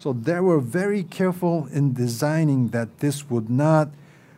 So 0.00 0.12
they 0.12 0.40
were 0.40 0.58
very 0.58 1.04
careful 1.04 1.68
in 1.70 1.92
designing 1.92 2.70
that 2.70 2.98
this 2.98 3.30
would 3.30 3.48
not 3.48 3.90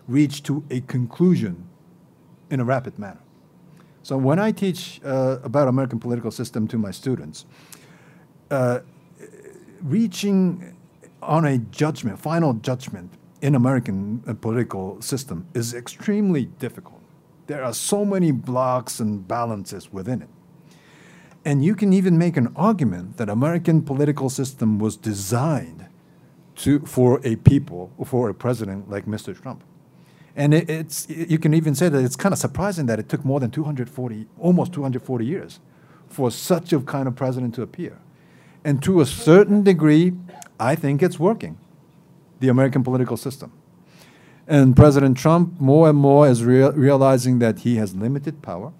reach 0.06 0.42
to 0.42 0.64
a 0.68 0.82
conclusion 0.82 1.66
in 2.50 2.60
a 2.60 2.64
rapid 2.64 2.98
manner. 2.98 3.22
So 4.02 4.18
when 4.18 4.38
I 4.38 4.52
teach 4.52 5.00
uh, 5.02 5.38
about 5.42 5.66
American 5.66 5.98
political 5.98 6.30
system 6.30 6.68
to 6.68 6.76
my 6.76 6.90
students, 6.90 7.46
uh, 8.50 8.80
reaching 9.80 10.76
on 11.22 11.46
a 11.46 11.56
judgment, 11.56 12.18
final 12.18 12.52
judgment 12.52 13.10
in 13.40 13.54
American 13.54 14.22
uh, 14.26 14.34
political 14.34 15.00
system 15.00 15.46
is 15.54 15.72
extremely 15.72 16.44
difficult. 16.58 17.01
There 17.52 17.62
are 17.62 17.74
so 17.74 18.06
many 18.06 18.30
blocks 18.30 18.98
and 18.98 19.28
balances 19.28 19.92
within 19.92 20.22
it. 20.22 20.28
And 21.44 21.62
you 21.62 21.74
can 21.74 21.92
even 21.92 22.16
make 22.16 22.38
an 22.38 22.50
argument 22.56 23.18
that 23.18 23.28
American 23.28 23.82
political 23.82 24.30
system 24.30 24.78
was 24.78 24.96
designed 24.96 25.84
to, 26.56 26.78
for 26.78 27.20
a 27.24 27.36
people, 27.36 27.92
for 28.06 28.30
a 28.30 28.34
president 28.34 28.88
like 28.88 29.04
Mr. 29.04 29.38
Trump. 29.38 29.62
And 30.34 30.54
it, 30.54 30.70
it's, 30.70 31.06
you 31.10 31.38
can 31.38 31.52
even 31.52 31.74
say 31.74 31.90
that 31.90 32.02
it's 32.02 32.16
kind 32.16 32.32
of 32.32 32.38
surprising 32.38 32.86
that 32.86 32.98
it 32.98 33.10
took 33.10 33.22
more 33.22 33.38
than 33.38 33.50
240, 33.50 34.26
almost 34.38 34.72
240 34.72 35.26
years 35.26 35.60
for 36.08 36.30
such 36.30 36.72
a 36.72 36.80
kind 36.80 37.06
of 37.06 37.14
president 37.14 37.54
to 37.56 37.60
appear. 37.60 37.98
And 38.64 38.82
to 38.82 39.02
a 39.02 39.04
certain 39.04 39.62
degree, 39.62 40.14
I 40.58 40.74
think 40.74 41.02
it's 41.02 41.18
working, 41.18 41.58
the 42.40 42.48
American 42.48 42.82
political 42.82 43.18
system. 43.18 43.52
And 44.46 44.76
President 44.76 45.16
Trump, 45.16 45.60
more 45.60 45.88
and 45.88 45.98
more, 45.98 46.28
is 46.28 46.44
rea- 46.44 46.70
realizing 46.70 47.38
that 47.38 47.60
he 47.60 47.76
has 47.76 47.94
limited 47.94 48.42
power 48.42 48.72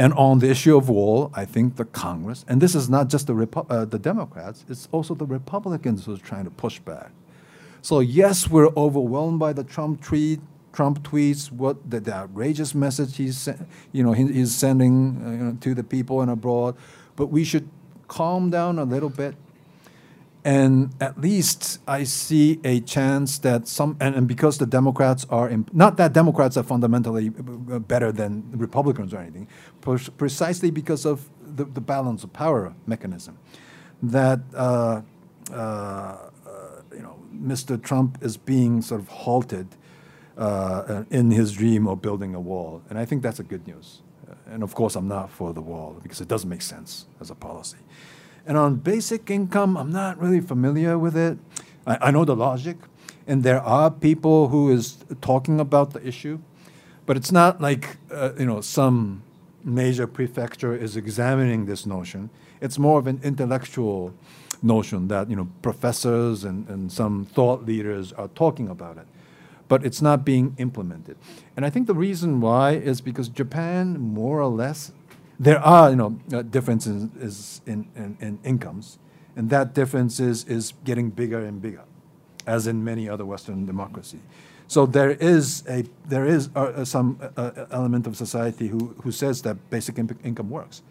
and 0.00 0.14
on 0.14 0.38
the 0.38 0.48
issue 0.48 0.78
of 0.78 0.88
wall, 0.88 1.30
I 1.34 1.44
think 1.44 1.76
the 1.76 1.84
Congress, 1.84 2.46
and 2.48 2.58
this 2.58 2.74
is 2.74 2.88
not 2.88 3.10
just 3.10 3.26
the, 3.26 3.34
Repu- 3.34 3.66
uh, 3.68 3.84
the 3.84 3.98
Democrats, 3.98 4.64
it's 4.66 4.88
also 4.92 5.14
the 5.14 5.26
Republicans 5.26 6.06
who's 6.06 6.20
trying 6.20 6.44
to 6.44 6.50
push 6.50 6.78
back. 6.78 7.10
So 7.82 8.00
yes, 8.00 8.48
we're 8.48 8.70
overwhelmed 8.78 9.38
by 9.38 9.52
the 9.52 9.62
Trump 9.62 10.00
tweet, 10.00 10.40
Trump 10.72 11.02
tweets, 11.02 11.52
what 11.52 11.90
the, 11.90 12.00
the 12.00 12.14
outrageous 12.14 12.74
message 12.74 13.18
he's, 13.18 13.46
you 13.92 14.02
know, 14.02 14.12
he, 14.12 14.26
he's 14.32 14.54
sending 14.54 15.22
uh, 15.22 15.30
you 15.32 15.36
know, 15.36 15.58
to 15.60 15.74
the 15.74 15.84
people 15.84 16.22
and 16.22 16.30
abroad, 16.30 16.76
but 17.14 17.26
we 17.26 17.44
should 17.44 17.68
calm 18.08 18.48
down 18.48 18.78
a 18.78 18.84
little 18.84 19.10
bit 19.10 19.34
and 20.44 20.94
at 21.00 21.20
least 21.20 21.80
I 21.86 22.04
see 22.04 22.60
a 22.64 22.80
chance 22.80 23.38
that 23.38 23.68
some, 23.68 23.96
and, 24.00 24.14
and 24.14 24.26
because 24.26 24.58
the 24.58 24.66
Democrats 24.66 25.26
are, 25.28 25.50
not 25.72 25.98
that 25.98 26.14
Democrats 26.14 26.56
are 26.56 26.62
fundamentally 26.62 27.30
uh, 27.70 27.78
better 27.78 28.10
than 28.10 28.50
Republicans 28.52 29.12
or 29.12 29.18
anything, 29.18 29.48
pre- 29.82 29.98
precisely 30.16 30.70
because 30.70 31.04
of 31.04 31.28
the, 31.56 31.64
the 31.64 31.80
balance 31.80 32.24
of 32.24 32.32
power 32.32 32.74
mechanism, 32.86 33.38
that 34.02 34.40
uh, 34.54 35.02
uh, 35.52 35.54
uh, 35.54 36.28
you 36.92 37.02
know 37.02 37.18
Mr. 37.34 37.82
Trump 37.82 38.18
is 38.22 38.38
being 38.38 38.80
sort 38.80 39.00
of 39.00 39.08
halted 39.08 39.68
uh, 40.38 41.04
in 41.10 41.30
his 41.30 41.52
dream 41.52 41.86
of 41.86 42.00
building 42.00 42.34
a 42.34 42.40
wall, 42.40 42.82
and 42.88 42.98
I 42.98 43.04
think 43.04 43.22
that's 43.22 43.40
a 43.40 43.44
good 43.44 43.66
news. 43.66 44.00
And 44.46 44.62
of 44.62 44.74
course, 44.74 44.96
I'm 44.96 45.06
not 45.06 45.30
for 45.30 45.52
the 45.52 45.60
wall 45.60 45.96
because 46.02 46.20
it 46.20 46.28
doesn't 46.28 46.48
make 46.48 46.62
sense 46.62 47.06
as 47.20 47.30
a 47.30 47.34
policy. 47.34 47.76
And 48.46 48.56
on 48.56 48.76
basic 48.76 49.30
income, 49.30 49.76
I'm 49.76 49.92
not 49.92 50.20
really 50.20 50.40
familiar 50.40 50.98
with 50.98 51.16
it. 51.16 51.38
I, 51.86 52.08
I 52.08 52.10
know 52.10 52.24
the 52.24 52.36
logic, 52.36 52.76
and 53.26 53.42
there 53.42 53.60
are 53.60 53.90
people 53.90 54.48
who 54.48 54.70
is 54.70 55.04
talking 55.20 55.60
about 55.60 55.92
the 55.92 56.06
issue, 56.06 56.40
but 57.06 57.16
it's 57.16 57.32
not 57.32 57.60
like 57.60 57.96
uh, 58.12 58.32
you 58.38 58.46
know 58.46 58.60
some 58.60 59.22
major 59.62 60.06
prefecture 60.06 60.74
is 60.74 60.96
examining 60.96 61.66
this 61.66 61.86
notion. 61.86 62.30
It's 62.60 62.78
more 62.78 62.98
of 62.98 63.06
an 63.06 63.20
intellectual 63.22 64.14
notion 64.62 65.08
that 65.08 65.30
you 65.30 65.36
know 65.36 65.48
professors 65.62 66.44
and, 66.44 66.68
and 66.68 66.92
some 66.92 67.24
thought 67.24 67.64
leaders 67.64 68.12
are 68.12 68.28
talking 68.28 68.68
about 68.68 68.96
it 68.98 69.06
but 69.68 69.84
it's 69.84 70.02
not 70.02 70.24
being 70.24 70.54
implemented 70.58 71.16
and 71.56 71.64
i 71.64 71.70
think 71.70 71.86
the 71.86 71.94
reason 71.94 72.40
why 72.40 72.72
is 72.72 73.00
because 73.00 73.28
japan 73.28 73.98
more 73.98 74.40
or 74.40 74.48
less 74.48 74.92
there 75.40 75.58
are 75.58 75.88
you 75.90 75.96
know 75.96 76.20
uh, 76.34 76.42
differences 76.42 77.62
in, 77.66 77.88
in, 77.96 78.16
in, 78.20 78.38
incomes, 78.44 78.98
and 79.34 79.48
that 79.48 79.74
difference 79.74 80.20
is, 80.20 80.44
is 80.44 80.74
getting 80.84 81.08
bigger 81.08 81.40
and 81.40 81.62
bigger, 81.62 81.82
as 82.46 82.66
in 82.66 82.84
many 82.84 83.08
other 83.08 83.24
Western 83.24 83.64
democracies. 83.64 84.20
So 84.68 84.84
there 84.84 85.12
is 85.12 85.64
a 85.66 85.84
there 86.06 86.26
is 86.26 86.50
uh, 86.54 86.60
uh 86.60 86.84
some 86.84 87.18
element 87.70 88.06
of 88.06 88.16
society 88.16 88.68
who, 88.68 88.94
who 89.02 89.10
says 89.10 89.40
that 89.42 89.56
basic 89.70 89.98
income 89.98 90.50
works, 90.50 90.82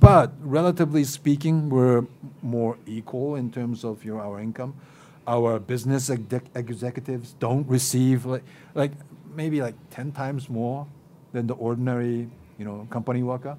but 0.00 0.32
relatively 0.40 1.04
speaking, 1.04 1.70
we're 1.70 2.04
more 2.42 2.76
equal 2.86 3.36
in 3.36 3.52
terms 3.52 3.84
of 3.84 4.04
your 4.04 4.20
our 4.20 4.40
income. 4.40 4.74
Our 5.26 5.58
business 5.60 6.10
executives 6.10 7.34
don't 7.38 7.66
receive 7.68 8.26
like 8.26 8.42
like 8.74 8.92
maybe 9.36 9.62
like 9.62 9.76
ten 9.90 10.10
times 10.10 10.50
more 10.50 10.86
than 11.32 11.46
the 11.46 11.54
ordinary 11.54 12.28
you 12.58 12.64
know 12.64 12.88
company 12.90 13.22
worker. 13.22 13.56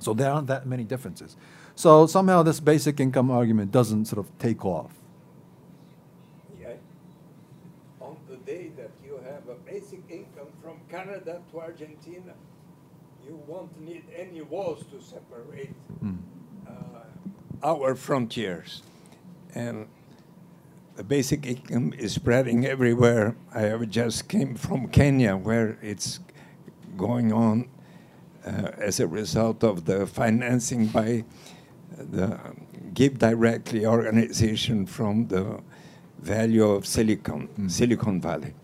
So 0.00 0.14
there 0.14 0.30
aren't 0.30 0.48
that 0.48 0.66
many 0.66 0.84
differences. 0.84 1.36
So 1.74 2.06
somehow 2.06 2.42
this 2.42 2.58
basic 2.60 3.00
income 3.00 3.30
argument 3.30 3.70
doesn't 3.70 4.06
sort 4.06 4.18
of 4.18 4.38
take 4.38 4.64
off. 4.64 4.92
Yeah. 6.60 6.72
On 8.00 8.16
the 8.28 8.36
day 8.36 8.70
that 8.76 8.90
you 9.04 9.20
have 9.24 9.48
a 9.48 9.54
basic 9.70 10.00
income 10.10 10.48
from 10.62 10.80
Canada 10.90 11.40
to 11.52 11.60
Argentina, 11.60 12.34
you 13.26 13.40
won't 13.46 13.80
need 13.80 14.04
any 14.16 14.40
walls 14.40 14.84
to 14.90 15.00
separate 15.02 15.74
mm. 16.02 16.18
uh, 16.66 17.62
our 17.62 17.94
frontiers. 17.94 18.82
And 19.54 19.86
the 20.96 21.04
basic 21.04 21.46
income 21.46 21.92
is 21.96 22.12
spreading 22.14 22.66
everywhere. 22.66 23.36
I 23.54 23.76
just 23.86 24.28
came 24.28 24.54
from 24.54 24.88
Kenya, 24.88 25.36
where 25.36 25.78
it's 25.82 26.20
going 26.96 27.32
on 27.32 27.68
as 28.44 29.00
a 29.00 29.06
result 29.06 29.64
of 29.64 29.84
the 29.84 30.06
financing 30.06 30.86
by 30.86 31.24
the 31.96 32.38
Give 32.94 33.18
Directly 33.18 33.86
organization 33.86 34.86
from 34.86 35.28
the 35.28 35.60
value 36.18 36.64
of 36.64 36.86
Silicon, 36.86 37.40
mm 37.40 37.48
-hmm. 37.56 37.68
Silicon 37.68 38.20
Valley. 38.20 38.54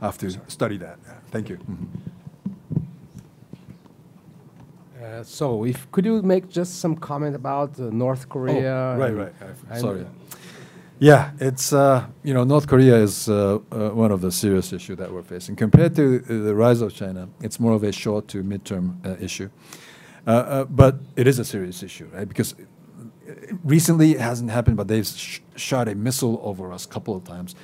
I 0.00 0.04
have 0.04 0.18
to 0.18 0.26
study 0.46 0.78
that. 0.78 0.98
Thank 1.30 1.48
you. 1.48 1.58
Mm 1.58 1.76
-hmm. 1.76 1.86
uh, 5.02 5.24
so, 5.24 5.64
if 5.66 5.86
could 5.90 6.06
you 6.06 6.22
make 6.22 6.46
just 6.50 6.80
some 6.80 6.96
comment 6.96 7.34
about 7.36 7.78
uh, 7.78 7.84
North 7.92 8.28
Korea? 8.28 8.94
Oh, 8.94 9.00
right, 9.00 9.16
right. 9.16 9.80
sorry. 9.80 10.06
Yeah, 11.00 11.30
it's 11.38 11.72
uh, 11.72 12.06
you 12.24 12.34
know 12.34 12.42
North 12.42 12.66
Korea 12.66 12.96
is 12.96 13.28
uh, 13.28 13.58
uh, 13.70 13.90
one 13.90 14.10
of 14.10 14.20
the 14.20 14.32
serious 14.32 14.72
issues 14.72 14.98
that 14.98 15.12
we're 15.12 15.22
facing. 15.22 15.54
Compared 15.54 15.94
to 15.94 16.18
the 16.18 16.54
rise 16.56 16.80
of 16.80 16.92
China, 16.92 17.28
it's 17.40 17.60
more 17.60 17.72
of 17.74 17.84
a 17.84 17.92
short 17.92 18.26
to 18.28 18.42
midterm 18.42 19.06
uh, 19.06 19.16
issue, 19.20 19.48
uh, 20.26 20.30
uh, 20.30 20.64
but 20.64 20.96
it 21.14 21.28
is 21.28 21.38
a 21.38 21.44
serious 21.44 21.84
issue, 21.84 22.08
right? 22.12 22.28
Because 22.28 22.56
recently 23.62 24.12
it 24.12 24.20
hasn't 24.20 24.50
happened, 24.50 24.76
but 24.76 24.88
they've 24.88 25.06
sh 25.06 25.38
shot 25.54 25.86
a 25.86 25.94
missile 25.94 26.40
over 26.42 26.72
us 26.72 26.84
a 26.84 26.88
couple 26.88 27.14
of 27.14 27.22
times, 27.22 27.54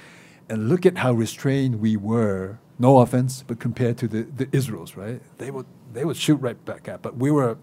and 0.48 0.68
look 0.68 0.86
at 0.86 0.98
how 0.98 1.12
restrained 1.12 1.80
we 1.80 1.96
were. 1.96 2.58
No 2.78 2.98
offense, 2.98 3.44
but 3.46 3.58
compared 3.60 3.98
to 3.98 4.08
the, 4.08 4.22
the 4.22 4.48
Israels, 4.52 4.96
right? 4.96 5.20
They 5.38 5.50
would 5.50 5.66
they 5.92 6.04
would 6.04 6.16
shoot 6.16 6.36
right 6.36 6.62
back 6.64 6.86
at, 6.88 7.02
but 7.02 7.16
we 7.16 7.32
were 7.32 7.56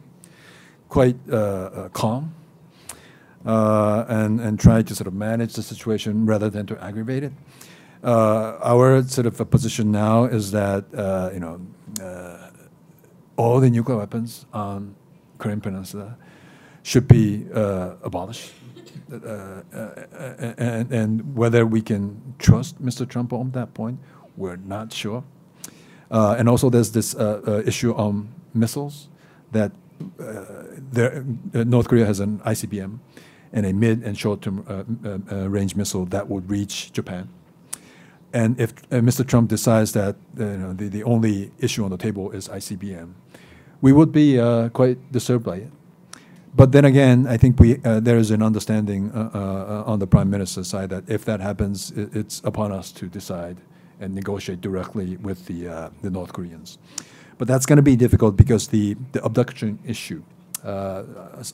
quite 0.89 1.15
calm 1.93 2.33
uh, 3.45 4.05
and, 4.07 4.39
and 4.39 4.59
try 4.59 4.81
to 4.81 4.95
sort 4.95 5.07
of 5.07 5.13
manage 5.13 5.53
the 5.53 5.63
situation 5.63 6.25
rather 6.25 6.49
than 6.49 6.65
to 6.67 6.83
aggravate 6.83 7.23
it. 7.23 7.33
Uh, 8.03 8.57
our 8.63 9.03
sort 9.03 9.27
of 9.27 9.39
a 9.39 9.45
position 9.45 9.91
now 9.91 10.25
is 10.25 10.51
that 10.51 10.85
uh, 10.95 11.29
you 11.33 11.39
know 11.39 11.61
uh, 12.01 12.49
all 13.37 13.59
the 13.59 13.69
nuclear 13.69 13.97
weapons 13.97 14.45
on 14.53 14.95
Korean 15.37 15.61
Peninsula 15.61 16.17
should 16.81 17.07
be 17.07 17.45
uh, 17.53 17.93
abolished, 18.01 18.53
uh, 19.11 19.61
and, 20.57 20.91
and, 20.91 21.35
whether 21.35 21.63
we 21.63 21.79
can 21.79 22.35
trust 22.39 22.83
Mr. 22.83 23.07
Trump 23.07 23.33
on 23.33 23.51
that 23.51 23.75
point, 23.75 23.99
we're 24.35 24.55
not 24.55 24.91
sure. 24.91 25.23
and 26.09 26.49
also, 26.49 26.71
there's 26.71 26.91
this 26.91 27.15
issue 27.65 27.93
on 27.93 28.29
missiles 28.55 29.09
that 29.51 29.71
there, 30.17 31.23
North 31.53 31.87
Korea 31.87 32.07
has 32.07 32.19
an 32.19 32.39
ICBM 32.39 32.97
and 33.53 33.65
a 33.65 33.73
mid 33.73 34.03
and 34.03 34.17
short-term 34.17 34.65
uh, 34.67 34.83
uh, 35.07 35.17
uh, 35.31 35.49
range 35.49 35.75
missile 35.75 36.05
that 36.05 36.29
would 36.29 36.49
reach 36.49 36.91
Japan. 36.93 37.29
And 38.33 38.59
if 38.59 38.73
Mr. 38.89 39.27
Trump 39.27 39.49
decides 39.49 39.91
that 39.91 40.15
uh, 40.39 40.43
you 40.45 40.57
know, 40.57 40.73
the, 40.73 40.87
the 40.87 41.03
only 41.03 41.51
issue 41.59 41.83
on 41.83 41.91
the 41.91 41.97
table 41.97 42.31
is 42.31 42.47
ICBM, 42.47 43.11
we 43.81 43.91
would 43.91 44.11
be 44.13 44.39
uh, 44.39 44.69
quite 44.69 45.11
disturbed 45.11 45.43
by 45.43 45.57
it. 45.57 45.71
but 46.55 46.71
then 46.71 46.85
again, 46.85 47.27
I 47.27 47.37
think 47.37 47.59
we 47.59 47.73
there 48.07 48.17
is 48.17 48.31
an 48.31 48.41
understanding 48.41 49.11
on 49.11 49.99
the 49.99 50.07
prime 50.07 50.29
minister's 50.29 50.67
side 50.67 50.89
that 50.89 51.09
if 51.09 51.25
that 51.25 51.39
happens, 51.39 51.91
it, 51.91 52.15
it's 52.15 52.41
upon 52.43 52.71
us 52.71 52.91
to 52.93 53.07
decide 53.07 53.57
and 53.99 54.13
negotiate 54.15 54.61
directly 54.61 55.17
with 55.17 55.45
the 55.45 55.91
the 56.01 56.09
North 56.09 56.31
Koreans. 56.31 56.77
But 57.37 57.47
that's 57.47 57.65
going 57.65 57.77
to 57.77 57.89
be 57.93 57.95
difficult 57.95 58.37
because 58.37 58.67
the 58.67 58.95
the 59.11 59.23
abduction 59.23 59.79
issue. 59.85 60.23
Uh, 60.63 61.03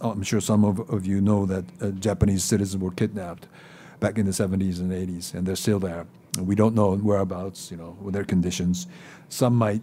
I'm 0.01 0.23
sure 0.23 0.41
some 0.41 0.65
of, 0.65 0.89
of 0.89 1.05
you 1.05 1.21
know 1.21 1.45
that 1.45 1.65
uh, 1.81 1.89
Japanese 1.91 2.43
citizens 2.43 2.81
were 2.81 2.91
kidnapped 2.91 3.47
back 3.99 4.17
in 4.17 4.25
the 4.25 4.31
70s 4.31 4.79
and 4.79 4.91
80s, 4.91 5.33
and 5.33 5.47
they're 5.47 5.55
still 5.55 5.79
there. 5.79 6.05
We 6.39 6.55
don't 6.55 6.75
know 6.75 6.95
whereabouts, 6.95 7.71
you 7.71 7.77
know, 7.77 7.97
their 8.11 8.25
conditions. 8.25 8.87
Some 9.29 9.55
might 9.55 9.81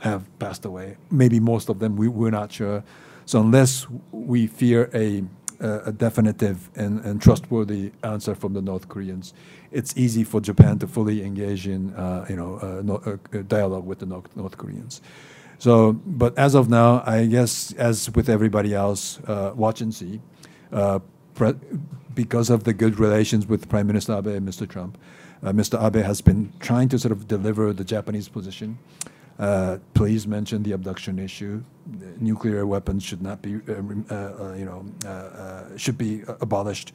have 0.00 0.26
passed 0.38 0.64
away. 0.64 0.96
Maybe 1.10 1.40
most 1.40 1.68
of 1.68 1.78
them, 1.78 1.96
we, 1.96 2.08
we're 2.08 2.30
not 2.30 2.52
sure. 2.52 2.82
So 3.26 3.40
unless 3.40 3.86
we 4.10 4.46
fear 4.46 4.90
a, 4.92 5.24
a 5.60 5.92
definitive 5.92 6.68
and, 6.74 7.00
and 7.04 7.22
trustworthy 7.22 7.92
answer 8.02 8.34
from 8.34 8.54
the 8.54 8.60
North 8.60 8.88
Koreans, 8.88 9.34
it's 9.70 9.96
easy 9.96 10.24
for 10.24 10.40
Japan 10.40 10.78
to 10.80 10.86
fully 10.86 11.22
engage 11.24 11.66
in, 11.66 11.94
uh, 11.94 12.26
you 12.28 12.36
know, 12.36 12.80
no, 12.82 12.96
uh, 12.96 13.42
dialogue 13.48 13.86
with 13.86 14.00
the 14.00 14.06
North, 14.06 14.34
North 14.36 14.58
Koreans. 14.58 15.00
So, 15.58 15.92
but 15.92 16.36
as 16.38 16.54
of 16.54 16.68
now, 16.68 17.02
I 17.06 17.26
guess, 17.26 17.72
as 17.72 18.10
with 18.14 18.28
everybody 18.28 18.74
else, 18.74 19.20
uh, 19.26 19.52
watch 19.54 19.80
and 19.80 19.94
see. 19.94 20.20
Uh, 20.72 21.00
because 22.14 22.50
of 22.50 22.64
the 22.64 22.72
good 22.72 22.98
relations 22.98 23.46
with 23.46 23.68
Prime 23.68 23.86
Minister 23.86 24.16
Abe 24.16 24.28
and 24.28 24.48
Mr. 24.48 24.68
Trump, 24.68 24.98
uh, 25.42 25.52
Mr. 25.52 25.84
Abe 25.84 26.04
has 26.04 26.20
been 26.20 26.52
trying 26.60 26.88
to 26.88 26.98
sort 26.98 27.12
of 27.12 27.26
deliver 27.26 27.72
the 27.72 27.84
Japanese 27.84 28.28
position. 28.28 28.78
Uh, 29.38 29.78
please 29.94 30.26
mention 30.26 30.62
the 30.62 30.72
abduction 30.72 31.18
issue. 31.18 31.62
Nuclear 32.20 32.66
weapons 32.66 33.02
should 33.02 33.20
not 33.20 33.42
be, 33.42 33.56
uh, 33.68 34.14
uh, 34.14 34.54
you 34.56 34.64
know, 34.64 34.84
should 35.76 35.98
be 35.98 36.22
abolished. 36.40 36.92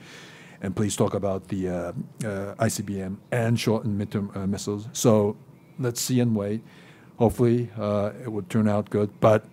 And 0.62 0.76
please 0.76 0.96
talk 0.96 1.14
about 1.14 1.48
the 1.48 1.94
ICBM 2.22 3.18
and 3.32 3.60
short 3.60 3.86
and 3.86 4.00
midterm 4.00 4.48
missiles. 4.48 4.88
So 4.94 5.38
let's 5.78 6.02
see 6.02 6.20
and 6.20 6.36
wait. 6.36 6.64
Hopefully, 7.20 7.70
uh, 7.78 8.12
it 8.24 8.32
would 8.32 8.50
turn 8.50 8.70
out 8.70 8.90
good, 8.90 9.10
but 9.20 9.44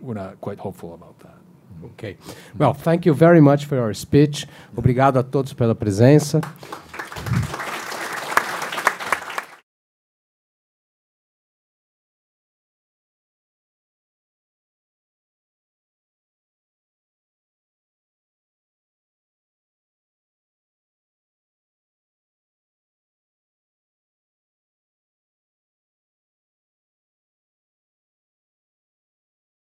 we're 0.00 0.14
not 0.14 0.40
quite 0.40 0.60
hopeful 0.60 0.94
about 0.94 1.18
that. 1.18 1.34
Okay. 1.84 2.16
Well, 2.56 2.74
thank 2.74 3.04
you 3.04 3.12
very 3.12 3.40
much 3.40 3.64
for 3.64 3.74
your 3.74 3.92
speech. 3.92 4.46
Obrigado 4.76 5.18
a 5.18 5.24
todos 5.24 5.52
pela 5.52 5.74
presença. 5.74 6.40